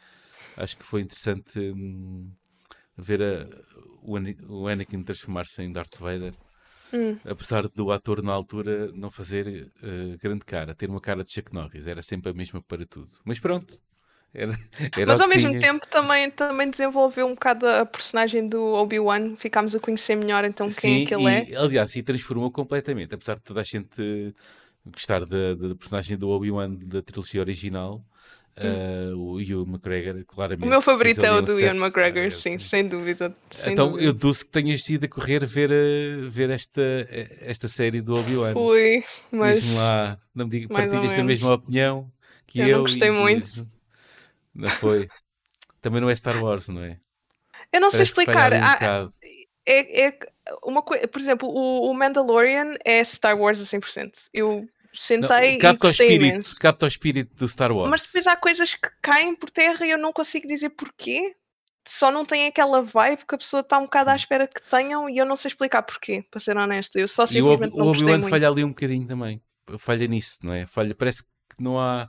acho 0.57 0.77
que 0.79 0.85
foi 0.85 1.03
interessante 1.03 1.59
hum, 1.61 2.33
ver 2.97 3.23
a- 3.23 3.49
o, 4.03 4.17
Ani- 4.17 4.39
o 4.49 4.69
Anakin 4.69 5.03
transformar-se 5.05 5.63
em 5.63 5.73
Darth 5.73 5.97
Vader 5.99 6.35
Hum. 6.93 7.21
apesar 7.25 7.69
do 7.69 7.91
ator 7.93 8.23
na 8.23 8.33
altura 8.33 8.91
não 8.93 9.11
fazer 9.11 9.73
eh, 9.83 10.17
grande 10.21 10.45
cara, 10.45 10.75
ter 10.75 10.89
uma 10.91 11.01
cara 11.01 11.25
de 11.25 11.33
Chuck 11.33 11.53
Norris, 11.53 11.87
era 11.87 12.03
sempre 12.03 12.31
a 12.31 12.35
mesma 12.35 12.61
para 12.63 12.85
tudo. 12.87 13.11
Mas 13.25 13.39
pronto, 13.39 13.79
era, 14.35 14.53
era 14.97 15.14
Mas 15.14 15.20
ao 15.20 15.28
mesmo 15.28 15.55
tinha. 15.55 15.64
tempo 15.64 15.87
também, 15.87 16.30
também 16.30 16.68
desenvolveu 16.70 17.26
um 17.26 17.35
bocado 17.35 17.68
a 17.68 17.87
personagem 17.87 18.49
do 18.49 18.61
Obi-Wan, 18.74 19.37
ficámos 19.37 19.74
a 19.74 19.80
conhecer 19.80 20.16
melhor 20.16 20.45
então 20.45 20.70
quem 20.72 20.95
Sim, 20.95 20.99
é 20.99 21.01
que 21.01 21.14
ele 21.14 21.28
é. 21.28 21.49
e, 21.51 21.57
aliás, 21.57 21.95
e 21.97 22.03
transformou 22.03 22.51
completamente, 22.51 23.14
apesar 23.14 23.37
de 23.37 23.43
toda 23.43 23.61
a 23.61 23.64
gente 23.64 24.35
gostar 24.87 25.24
da, 25.26 25.55
da 25.55 25.74
personagem 25.76 26.16
do 26.16 26.28
Obi-Wan 26.30 26.74
da 26.76 27.03
trilogia 27.03 27.41
original. 27.41 28.05
eh, 28.57 29.12
o 29.16 29.41
Ewan 29.41 29.64
McGregor, 29.70 30.24
claramente. 30.26 30.62
O 30.64 30.66
meu 30.66 30.80
favorito 30.80 31.24
é 31.26 31.30
o 31.33 31.43
do 31.43 31.61
Ian 31.61 31.76
McGregor, 31.76 32.30
é, 32.30 32.30
sim, 32.30 32.59
sem 32.59 32.89
dúvida. 32.89 33.35
sem 33.51 33.76
Então 33.76 33.91
dúvida. 33.91 34.01
eu 34.01 34.12
deduzo 34.12 34.45
que 34.47 34.51
tenhas 34.51 34.89
ido 34.89 35.05
a 35.07 35.09
correr 35.09 35.45
ver, 35.47 35.70
eh, 35.70 36.28
ver 36.28 36.51
esta, 36.51 36.80
esta 37.41 37.68
série 37.68 38.01
do 38.01 38.14
Obi-Wan. 38.16 38.55
Fui, 38.55 39.05
mas 39.30 39.62
Diz-me 39.62 39.74
lá, 39.74 40.20
não 40.35 40.47
me 40.47 40.51
diga, 40.53 40.70
partilhas 40.70 41.12
da 41.14 41.24
mesma 41.24 41.55
opinião 41.55 42.12
que 42.47 42.61
Eu 42.61 42.66
eu. 42.66 42.70
não 42.70 42.83
gostei 42.83 43.11
muito. 43.11 43.47
diz- 43.47 43.66
Não 44.55 44.70
foi? 44.70 45.09
Também 45.80 46.00
não 46.00 46.11
é 46.11 46.16
Star 46.16 46.42
Wars, 46.42 46.68
não 46.68 46.82
é? 46.84 46.98
eu 47.72 47.80
não 47.80 47.90
sei 47.90 48.07
Parece 48.07 48.14
falha 48.24 48.50
explicar. 48.50 48.53
um 48.53 48.62
Ah, 48.62 49.12
é, 49.66 50.07
é 50.09 50.18
uma 50.64 50.82
coisa, 50.82 51.07
por 51.09 51.20
exemplo, 51.20 51.48
o, 51.48 51.90
o 51.90 51.94
Mandalorian 51.94 52.74
é 52.84 53.03
Star 53.05 53.38
Wars 53.38 53.61
a 53.61 53.64
100%. 53.64 54.12
Eu 54.32 54.68
Não, 55.18 55.30
sentei 55.30 55.57
e 55.57 55.59
capta, 55.59 55.88
o 55.88 55.90
gostei 55.90 56.07
espírito, 56.09 56.24
imenso. 56.34 56.57
capta 56.59 56.86
o 56.86 56.88
espírito 56.88 57.34
do 57.36 57.48
Star 57.48 57.72
Wars. 57.72 57.90
Mas 57.90 58.03
depois 58.03 58.26
há 58.26 58.36
coisas 58.36 58.74
que 58.74 58.88
caem 59.00 59.34
por 59.34 59.50
terra 59.50 59.86
e 59.86 59.90
eu 59.90 59.98
não 59.98 60.12
consigo 60.12 60.46
dizer 60.46 60.70
porquê. 60.70 61.34
Só 61.86 62.12
não 62.12 62.24
tem 62.24 62.46
aquela 62.46 62.80
vibe 62.82 63.26
que 63.26 63.34
a 63.34 63.38
pessoa 63.38 63.61
está 63.61 63.76
um 63.78 63.84
bocado 63.84 64.11
à 64.11 64.12
Sim. 64.12 64.22
espera 64.22 64.46
que 64.46 64.62
tenham 64.70 65.09
e 65.11 65.18
eu 65.18 65.26
não 65.26 65.34
sei 65.34 65.48
explicar 65.48 65.82
porquê, 65.82 66.24
para 66.30 66.38
ser 66.40 66.57
honesta. 66.57 66.98
Eu 67.00 67.09
só 67.09 67.26
E 67.30 67.42
o 67.42 67.57
simplesmente 67.57 67.74
o 67.74 67.78
não 67.78 67.86
gostei 67.86 68.14
Obi-Wan 68.14 68.22
falha 68.30 68.48
ali 68.48 68.64
um 68.64 68.68
bocadinho 68.68 69.07
também. 69.07 69.42
Falha 69.78 70.07
nisso, 70.07 70.38
não 70.44 70.53
é? 70.53 70.66
Falha, 70.66 70.94
parece 70.94 71.22
que 71.24 71.28
não 71.61 71.80
há. 71.80 72.09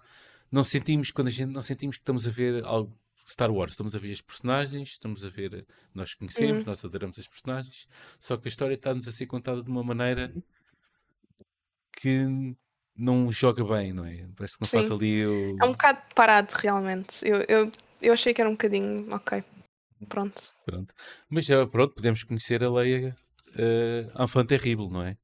Não 0.53 0.63
sentimos, 0.63 1.09
quando 1.09 1.29
a 1.29 1.31
gente 1.31 1.51
não 1.51 1.63
sentimos 1.63 1.97
que 1.97 2.03
estamos 2.03 2.27
a 2.27 2.29
ver 2.29 2.63
algo 2.63 2.95
Star 3.27 3.49
Wars, 3.51 3.71
estamos 3.73 3.95
a 3.95 3.97
ver 3.97 4.11
as 4.11 4.21
personagens, 4.21 4.89
estamos 4.89 5.25
a 5.25 5.29
ver, 5.29 5.65
nós 5.95 6.13
conhecemos, 6.13 6.61
Uhum. 6.61 6.67
nós 6.67 6.85
adoramos 6.85 7.17
as 7.17 7.27
personagens, 7.27 7.87
só 8.19 8.37
que 8.37 8.47
a 8.47 8.49
história 8.49 8.75
está-nos 8.75 9.07
a 9.07 9.11
ser 9.11 9.25
contada 9.25 9.63
de 9.63 9.69
uma 9.71 9.83
maneira 9.83 10.31
que 11.91 12.55
não 12.95 13.31
joga 13.31 13.63
bem, 13.63 13.93
não 13.93 14.05
é? 14.05 14.27
Parece 14.35 14.55
que 14.55 14.61
não 14.61 14.67
faz 14.67 14.85
Sim. 14.85 14.93
ali 14.93 15.25
o. 15.25 15.57
É 15.59 15.65
um 15.65 15.71
bocado 15.71 16.01
parado, 16.13 16.53
realmente. 16.55 17.27
Eu, 17.27 17.37
eu, 17.47 17.71
eu 17.99 18.13
achei 18.13 18.31
que 18.31 18.39
era 18.39 18.47
um 18.47 18.53
bocadinho. 18.53 19.11
Ok, 19.11 19.43
pronto. 20.07 20.53
Pronto. 20.65 20.93
Mas 21.29 21.45
já, 21.45 21.65
pronto, 21.65 21.95
podemos 21.95 22.23
conhecer 22.23 22.63
a 22.63 22.69
Leia 22.71 23.17
uh, 23.55 24.23
Enfant 24.23 24.45
Terrible, 24.47 24.89
não 24.89 25.01
é? 25.01 25.17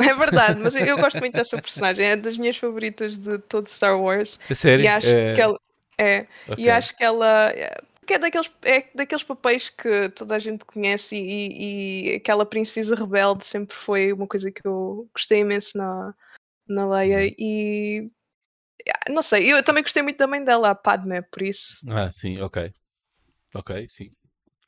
É 0.10 0.14
verdade, 0.14 0.60
mas 0.60 0.74
eu, 0.74 0.84
eu 0.84 0.96
gosto 0.98 1.18
muito 1.18 1.34
dessa 1.34 1.58
personagem. 1.58 2.04
É 2.06 2.16
das 2.16 2.36
minhas 2.36 2.56
favoritas 2.56 3.18
de 3.18 3.38
todo 3.38 3.68
Star 3.68 4.00
Wars. 4.00 4.38
Sério? 4.52 4.84
E 4.84 4.88
acho 4.88 5.08
Eh, 5.08 5.34
que 5.34 5.40
ela. 5.40 5.60
É, 5.98 6.20
ok. 6.48 6.64
E 6.64 6.70
acho 6.70 6.96
que 6.96 7.04
ela 7.04 7.50
é- 7.50 7.80
que 8.06 8.14
é 8.14 8.18
daqueles, 8.18 8.50
é 8.62 8.84
daqueles 8.94 9.22
papéis 9.22 9.68
que 9.68 10.08
toda 10.10 10.34
a 10.34 10.38
gente 10.38 10.64
conhece 10.64 11.14
e, 11.14 12.12
e 12.12 12.16
aquela 12.16 12.44
princesa 12.44 12.94
rebelde 12.96 13.44
sempre 13.44 13.76
foi 13.76 14.12
uma 14.12 14.26
coisa 14.26 14.50
que 14.50 14.66
eu 14.66 15.08
gostei 15.14 15.40
imenso 15.40 15.76
na, 15.78 16.12
na 16.66 16.88
Leia 16.88 17.18
Uhum. 17.18 17.34
e 17.38 18.10
ah, 18.88 19.12
não 19.12 19.22
sei, 19.22 19.52
eu 19.52 19.62
também 19.62 19.82
gostei 19.82 20.02
muito 20.02 20.16
da 20.16 20.26
mãe 20.26 20.42
dela, 20.42 20.70
a 20.70 20.74
Padme, 20.74 21.22
por 21.30 21.42
isso. 21.42 21.80
Ah, 21.88 22.10
sim, 22.10 22.40
ok. 22.40 22.72
Ok, 23.54 23.86
sim. 23.88 24.10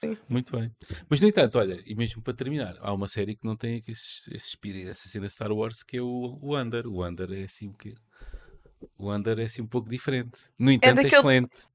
Sim. 0.05 0.17
Muito 0.29 0.57
bem. 0.57 0.71
Mas, 1.09 1.21
no 1.21 1.29
entanto, 1.29 1.59
olha, 1.59 1.81
e 1.87 1.95
mesmo 1.95 2.21
para 2.23 2.35
terminar, 2.35 2.77
há 2.81 2.93
uma 2.93 3.07
série 3.07 3.37
que 3.37 3.45
não 3.45 3.57
tem 3.57 3.77
aqui 3.77 3.93
esse, 3.93 4.23
esse 4.35 4.49
espírito, 4.49 4.89
essa 4.91 5.09
cena 5.09 5.29
Star 5.29 5.53
Wars, 5.53 5.83
que 5.83 5.97
é 5.99 6.03
o, 6.03 6.39
o 6.41 6.57
Under. 6.59 6.87
O 6.89 7.07
Under 7.07 7.31
é 7.33 7.45
assim 7.45 7.69
um 7.69 7.73
que 7.73 7.95
O 8.99 9.13
Under 9.13 9.39
é 9.39 9.45
assim 9.45 9.63
um 9.63 9.67
pouco 9.67 9.89
diferente. 9.89 10.41
No 10.59 10.71
entanto, 10.71 10.91
é, 10.99 11.03
daquele- 11.03 11.17
excelente. 11.17 11.67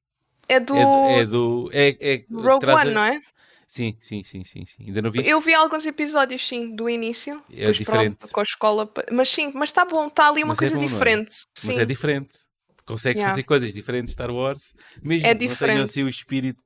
É 0.50 0.60
do, 0.60 0.76
É. 0.76 1.20
É 1.20 1.26
do 1.26 1.70
é, 1.74 1.88
é- 2.02 2.26
Rogue 2.32 2.66
One, 2.66 2.92
a- 2.92 2.94
não 2.94 3.04
é? 3.04 3.22
Sim, 3.68 3.98
sim, 4.00 4.24
sim, 4.24 4.44
sim, 4.46 4.66
sim. 4.66 4.86
Ainda 4.88 5.02
não 5.02 5.12
viste? 5.12 5.30
Eu 5.30 5.42
vi 5.42 5.54
alguns 5.54 5.86
episódios, 5.86 6.46
sim, 6.48 6.74
do 6.74 6.90
início. 6.90 7.42
É 7.52 7.70
diferente. 7.72 8.18
Pronto, 8.18 8.32
com 8.34 8.40
a 8.40 8.44
escola. 8.44 8.90
Mas 9.12 9.28
sim, 9.30 9.52
mas 9.54 9.70
está 9.70 9.84
bom, 9.84 10.08
está 10.08 10.30
ali 10.30 10.42
uma 10.44 10.50
Mas 10.50 10.58
é 10.58 10.60
coisa 10.60 10.76
bom, 10.76 10.82
não 10.82 10.88
é? 10.88 10.92
diferente. 10.92 11.36
Mas 11.64 11.78
é 11.78 11.86
diferente. 11.86 12.38
Consegues 12.86 13.20
Yeah. 13.20 13.30
fazer 13.34 13.44
coisas 13.44 13.74
diferentes 13.74 14.12
de 14.12 14.14
Star 14.14 14.32
Wars, 14.32 14.74
mesmo 15.04 15.28
É 15.28 15.36
que 15.36 15.36
não 15.36 15.40
tenham 15.40 15.50
diferente. 15.54 15.84
assim 15.84 16.04
o 16.04 16.08
espírito 16.10 16.62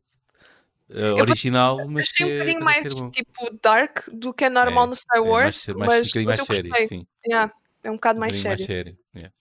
uh, 0.92 1.16
original, 1.22 1.88
mas 1.88 2.12
que 2.12 2.24
Achei 2.24 2.26
um 2.26 2.36
é 2.36 2.40
bocadinho 2.40 2.64
mais 2.66 2.84
tipo 3.12 3.60
dark 3.62 4.08
do 4.12 4.34
que 4.34 4.46
é 4.46 4.50
normal 4.50 4.86
É, 4.86 4.88
no 4.90 4.96
Star 4.96 5.18
É 5.18 5.22
Wars, 5.22 5.68
mais, 5.68 5.78
mais, 5.78 5.90
mas, 5.90 6.02
um 6.02 6.04
bocadinho 6.06 6.26
mais 6.26 6.40
eu 6.40 6.46
sério, 6.46 6.88
sim. 6.88 7.08
Yeah, 7.28 7.54
é 7.84 7.90
um 7.92 7.96
bocado 7.96 8.18
Um 8.18 8.20
mais 8.22 8.34
bocadinho 8.34 8.58
sério. 8.58 8.58
mais 8.58 8.86
sério. 8.86 8.98
yeah. 9.16 9.34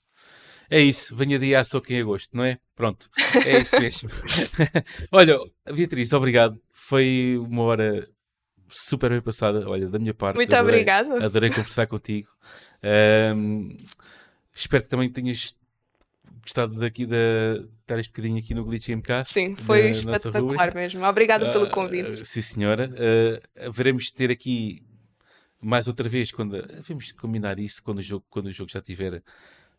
É 0.72 0.80
isso, 0.80 1.16
venha 1.16 1.36
de 1.38 1.52
açougue 1.54 1.94
em 1.94 2.00
agosto, 2.00 2.36
não 2.36 2.44
é? 2.44 2.58
Pronto, 2.76 3.10
é 3.44 3.58
isso 3.60 3.76
mesmo. 3.80 4.08
Olha, 5.10 5.36
Beatriz, 5.74 6.12
obrigado. 6.12 6.60
Foi 6.72 7.36
uma 7.38 7.64
hora 7.64 8.08
super 8.68 9.10
bem 9.10 9.20
passada. 9.20 9.68
Olha, 9.68 9.88
da 9.88 9.98
minha 9.98 10.14
parte, 10.14 10.36
Muito 10.36 10.54
adorei, 10.54 10.76
obrigada. 10.82 11.24
adorei 11.26 11.50
conversar 11.50 11.88
contigo. 11.88 12.28
Ahm, 12.84 13.76
espero 14.54 14.84
que 14.84 14.88
também 14.88 15.10
tenhas 15.10 15.56
gostado 16.42 16.78
daqui 16.78 17.06
da 17.06 17.16
estar 17.82 17.98
este 17.98 18.10
bocadinho 18.10 18.38
aqui 18.38 18.54
no 18.54 18.64
Glitch 18.64 18.88
Gamecast. 18.88 19.32
Sim, 19.32 19.56
foi 19.56 19.90
espetacular 19.90 20.74
mesmo. 20.74 21.04
Obrigada 21.04 21.50
pelo 21.52 21.66
Ah, 21.66 21.70
convite. 21.70 22.24
sim, 22.26 22.42
senhora. 22.42 22.90
Ah, 23.56 23.70
veremos 23.70 24.04
de 24.04 24.12
ter 24.14 24.30
aqui 24.30 24.82
mais 25.60 25.86
outra 25.88 26.08
vez 26.08 26.32
quando 26.32 26.62
vamos 26.88 27.12
combinar 27.12 27.58
isso 27.58 27.82
quando 27.82 27.98
o 27.98 28.02
jogo, 28.02 28.24
quando 28.30 28.46
o 28.46 28.52
jogo 28.52 28.70
já 28.70 28.80
tiver 28.80 29.22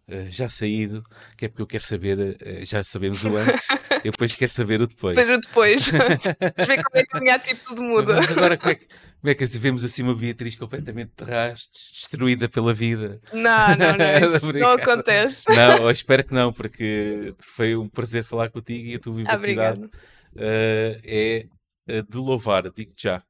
ah, 0.10 0.30
já 0.30 0.50
saído, 0.50 1.04
que 1.38 1.46
é 1.46 1.48
porque 1.48 1.62
eu 1.62 1.68
quero 1.68 1.84
saber, 1.84 2.38
ah, 2.42 2.66
já 2.66 2.84
sabemos 2.84 3.24
o 3.24 3.36
antes, 3.38 3.68
eu 4.04 4.12
depois 4.12 4.36
quero 4.36 4.52
saber 4.52 4.82
o 4.82 4.88
depois. 4.88 5.16
Depois, 5.16 5.42
depois. 5.42 5.88
Vamos 6.58 6.68
ver 6.68 6.84
como 6.84 6.98
é 6.98 7.04
que 7.04 7.18
a 7.18 7.20
minha 7.20 7.36
atitude 7.36 7.82
muda. 7.82 8.16
Mas 8.16 8.32
agora 8.32 8.58
como 8.58 8.72
é, 8.72 8.76
que, 8.76 8.88
como 8.88 9.32
é 9.32 9.36
que 9.36 9.46
vemos 9.46 9.84
assim 9.84 10.04
uma 10.04 10.16
Beatriz 10.16 10.56
completamente 10.56 11.12
de 11.16 11.54
destruída 11.72 12.50
pela 12.50 12.74
vida? 12.74 13.22
Não, 13.34 13.76
não, 13.76 13.98
não. 13.98 14.52
Não 14.62 14.72
acontece. 14.72 15.50
Não, 15.50 15.78
eu 15.78 15.92
espero 15.92 16.24
que 16.24 16.34
não, 16.34 16.52
porque 16.52 17.34
foi 17.40 17.76
um 17.76 17.88
prazer 17.88 18.24
falar 18.24 18.50
contigo 18.50 18.88
e 18.88 18.96
a 18.96 19.00
tua 19.00 19.16
vivacidade 19.16 19.90
eh, 20.36 21.00
é 21.04 21.48
eh, 21.88 22.02
de 22.02 22.18
louvar, 22.18 22.70
digo 22.72 22.94
já. 22.98 23.24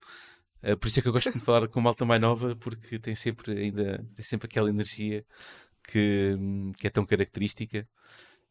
Uh, 0.64 0.78
por 0.78 0.88
isso 0.88 1.00
é 1.00 1.02
que 1.02 1.08
eu 1.08 1.12
gosto 1.12 1.32
de 1.32 1.40
falar 1.40 1.68
com 1.68 1.82
malta 1.82 2.06
mais 2.06 2.22
nova, 2.22 2.56
porque 2.56 3.00
tem 3.00 3.16
sempre 3.16 3.52
ainda 3.52 4.06
tem 4.16 4.24
sempre 4.24 4.46
aquela 4.46 4.70
energia 4.70 5.26
que, 5.92 6.38
que 6.78 6.88
é 6.88 6.90
tão 6.90 7.06
característica 7.06 7.88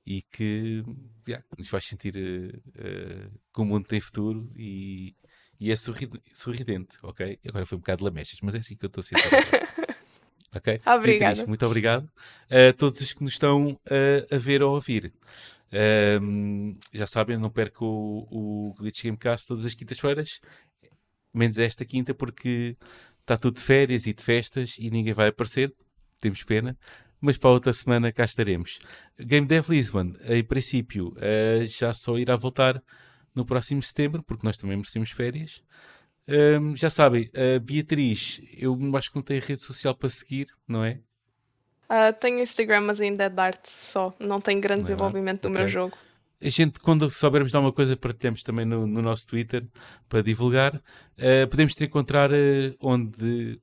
e 0.07 0.23
que 0.23 0.83
yeah, 1.27 1.45
nos 1.57 1.69
faz 1.69 1.85
sentir 1.85 2.15
uh, 2.17 3.31
que 3.53 3.61
o 3.61 3.65
mundo 3.65 3.87
tem 3.87 4.01
futuro 4.01 4.51
e, 4.57 5.15
e 5.59 5.71
é 5.71 5.77
sorridente, 5.77 6.97
ok? 7.03 7.39
Agora 7.47 7.67
foi 7.67 7.77
um 7.77 7.81
bocado 7.81 8.05
lamechas, 8.05 8.39
mas 8.43 8.55
é 8.55 8.59
assim 8.59 8.77
que 8.77 8.85
eu 8.85 8.89
estou 8.89 9.01
a 9.01 9.05
sentir. 9.05 9.31
ok? 10.55 10.81
Obrigada. 10.87 11.47
muito 11.47 11.65
obrigado 11.65 12.11
a 12.51 12.73
todos 12.73 13.01
os 13.01 13.12
que 13.12 13.23
nos 13.23 13.35
estão 13.35 13.73
uh, 13.73 14.35
a 14.35 14.39
ver 14.39 14.62
ou 14.62 14.71
a 14.71 14.75
ouvir. 14.75 15.12
Um, 16.23 16.77
já 16.93 17.07
sabem, 17.07 17.39
não 17.39 17.51
percam 17.51 17.87
o, 17.87 18.71
o 18.71 18.75
Glitch 18.75 19.05
Gamecast 19.05 19.47
todas 19.47 19.65
as 19.65 19.75
quintas-feiras, 19.75 20.41
menos 21.33 21.59
esta 21.59 21.85
quinta, 21.85 22.12
porque 22.12 22.77
está 23.21 23.37
tudo 23.37 23.57
de 23.57 23.62
férias 23.62 24.07
e 24.07 24.12
de 24.12 24.23
festas 24.23 24.77
e 24.79 24.91
ninguém 24.91 25.12
vai 25.12 25.29
aparecer. 25.29 25.73
Temos 26.19 26.43
pena, 26.43 26.77
mas 27.20 27.36
para 27.36 27.51
outra 27.51 27.72
semana 27.72 28.12
cá 28.12 28.24
estaremos. 28.24 28.78
Game 29.18 29.47
Dev 29.47 29.68
Lisbon, 29.68 30.14
em 30.24 30.42
princípio, 30.42 31.14
uh, 31.16 31.66
já 31.66 31.92
só 31.92 32.18
irá 32.18 32.36
voltar 32.36 32.82
no 33.34 33.44
próximo 33.44 33.82
setembro, 33.82 34.22
porque 34.22 34.47
nós 34.47 34.56
também 34.56 34.76
merecemos 34.76 35.10
férias. 35.10 35.62
Um, 36.28 36.76
já 36.76 36.88
sabem, 36.88 37.30
a 37.34 37.59
Beatriz, 37.59 38.40
eu 38.56 38.78
acho 38.97 39.10
que 39.10 39.16
não 39.16 39.22
tenho 39.22 39.42
rede 39.42 39.60
social 39.60 39.94
para 39.94 40.09
seguir, 40.09 40.47
não 40.66 40.84
é? 40.84 41.01
Uh, 41.90 42.12
tenho 42.20 42.38
Instagram, 42.38 42.82
mas 42.82 43.01
ainda 43.01 43.24
é 43.24 43.28
de 43.28 43.40
arte 43.40 43.68
só. 43.68 44.14
Não 44.20 44.40
tenho 44.40 44.60
grande 44.60 44.82
não 44.82 44.86
é 44.86 44.92
desenvolvimento 44.92 45.42
do 45.42 45.48
okay. 45.48 45.60
meu 45.60 45.68
jogo. 45.68 45.98
A 46.42 46.48
gente, 46.48 46.78
quando 46.80 47.10
soubermos 47.10 47.51
de 47.51 47.56
alguma 47.56 47.72
coisa, 47.72 47.97
partilhamos 47.97 48.42
também 48.42 48.64
no, 48.64 48.86
no 48.86 49.02
nosso 49.02 49.26
Twitter 49.26 49.66
para 50.09 50.22
divulgar. 50.22 50.76
Uh, 50.76 51.48
podemos 51.51 51.74
te 51.74 51.84
encontrar 51.84 52.30
uh, 52.30 52.76
onde, 52.80 53.60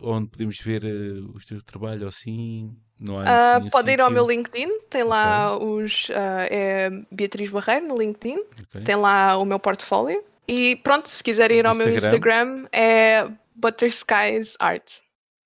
onde 0.00 0.28
podemos 0.28 0.58
ver 0.60 0.84
uh, 0.84 1.30
o 1.34 1.38
teu 1.40 1.60
trabalho 1.60 2.06
assim. 2.06 2.74
Não 2.98 3.18
há 3.18 3.58
uh, 3.58 3.70
pode 3.70 3.90
ir 3.92 4.00
ao 4.00 4.10
meu 4.10 4.26
LinkedIn, 4.26 4.68
tem 4.88 5.04
lá 5.04 5.54
okay. 5.54 5.66
os. 5.68 6.08
é 6.10 6.90
Beatriz 7.10 7.50
Barreiro 7.50 7.86
no 7.88 7.96
LinkedIn, 7.96 8.38
okay. 8.38 8.82
tem 8.82 8.96
lá 8.96 9.36
o 9.36 9.44
meu 9.44 9.58
portfólio. 9.58 10.22
E 10.48 10.76
pronto, 10.76 11.08
se 11.08 11.22
quiserem 11.22 11.58
ir 11.58 11.66
ao 11.66 11.72
Instagram. 11.72 11.90
meu 11.90 11.98
Instagram, 11.98 12.68
é 12.72 13.28
Butterskies 13.54 14.56
Art. 14.58 15.00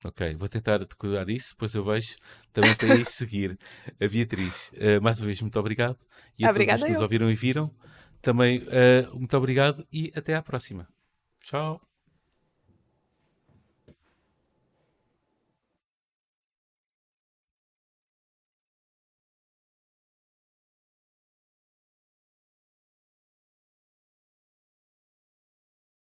Ok, 0.04 0.34
vou 0.36 0.48
tentar 0.48 0.78
decorar 0.78 1.28
isso, 1.28 1.50
depois 1.50 1.74
eu 1.74 1.84
vejo 1.84 2.16
também 2.52 2.74
para 2.74 2.94
ir 2.96 3.06
seguir 3.06 3.58
a 4.00 4.08
Beatriz. 4.08 4.70
Uh, 4.74 5.02
mais 5.02 5.18
uma 5.18 5.26
vez, 5.26 5.40
muito 5.42 5.58
obrigado. 5.58 5.98
E 6.38 6.44
a 6.44 6.50
Obrigada 6.50 6.78
todos 6.78 6.82
os 6.82 6.86
que 6.86 6.92
nos 6.92 7.02
ouviram 7.02 7.30
e 7.30 7.34
viram, 7.34 7.70
também 8.22 8.60
uh, 8.60 9.18
muito 9.18 9.36
obrigado 9.36 9.86
e 9.92 10.10
até 10.14 10.34
à 10.34 10.42
próxima. 10.42 10.88
Tchau. 11.42 11.89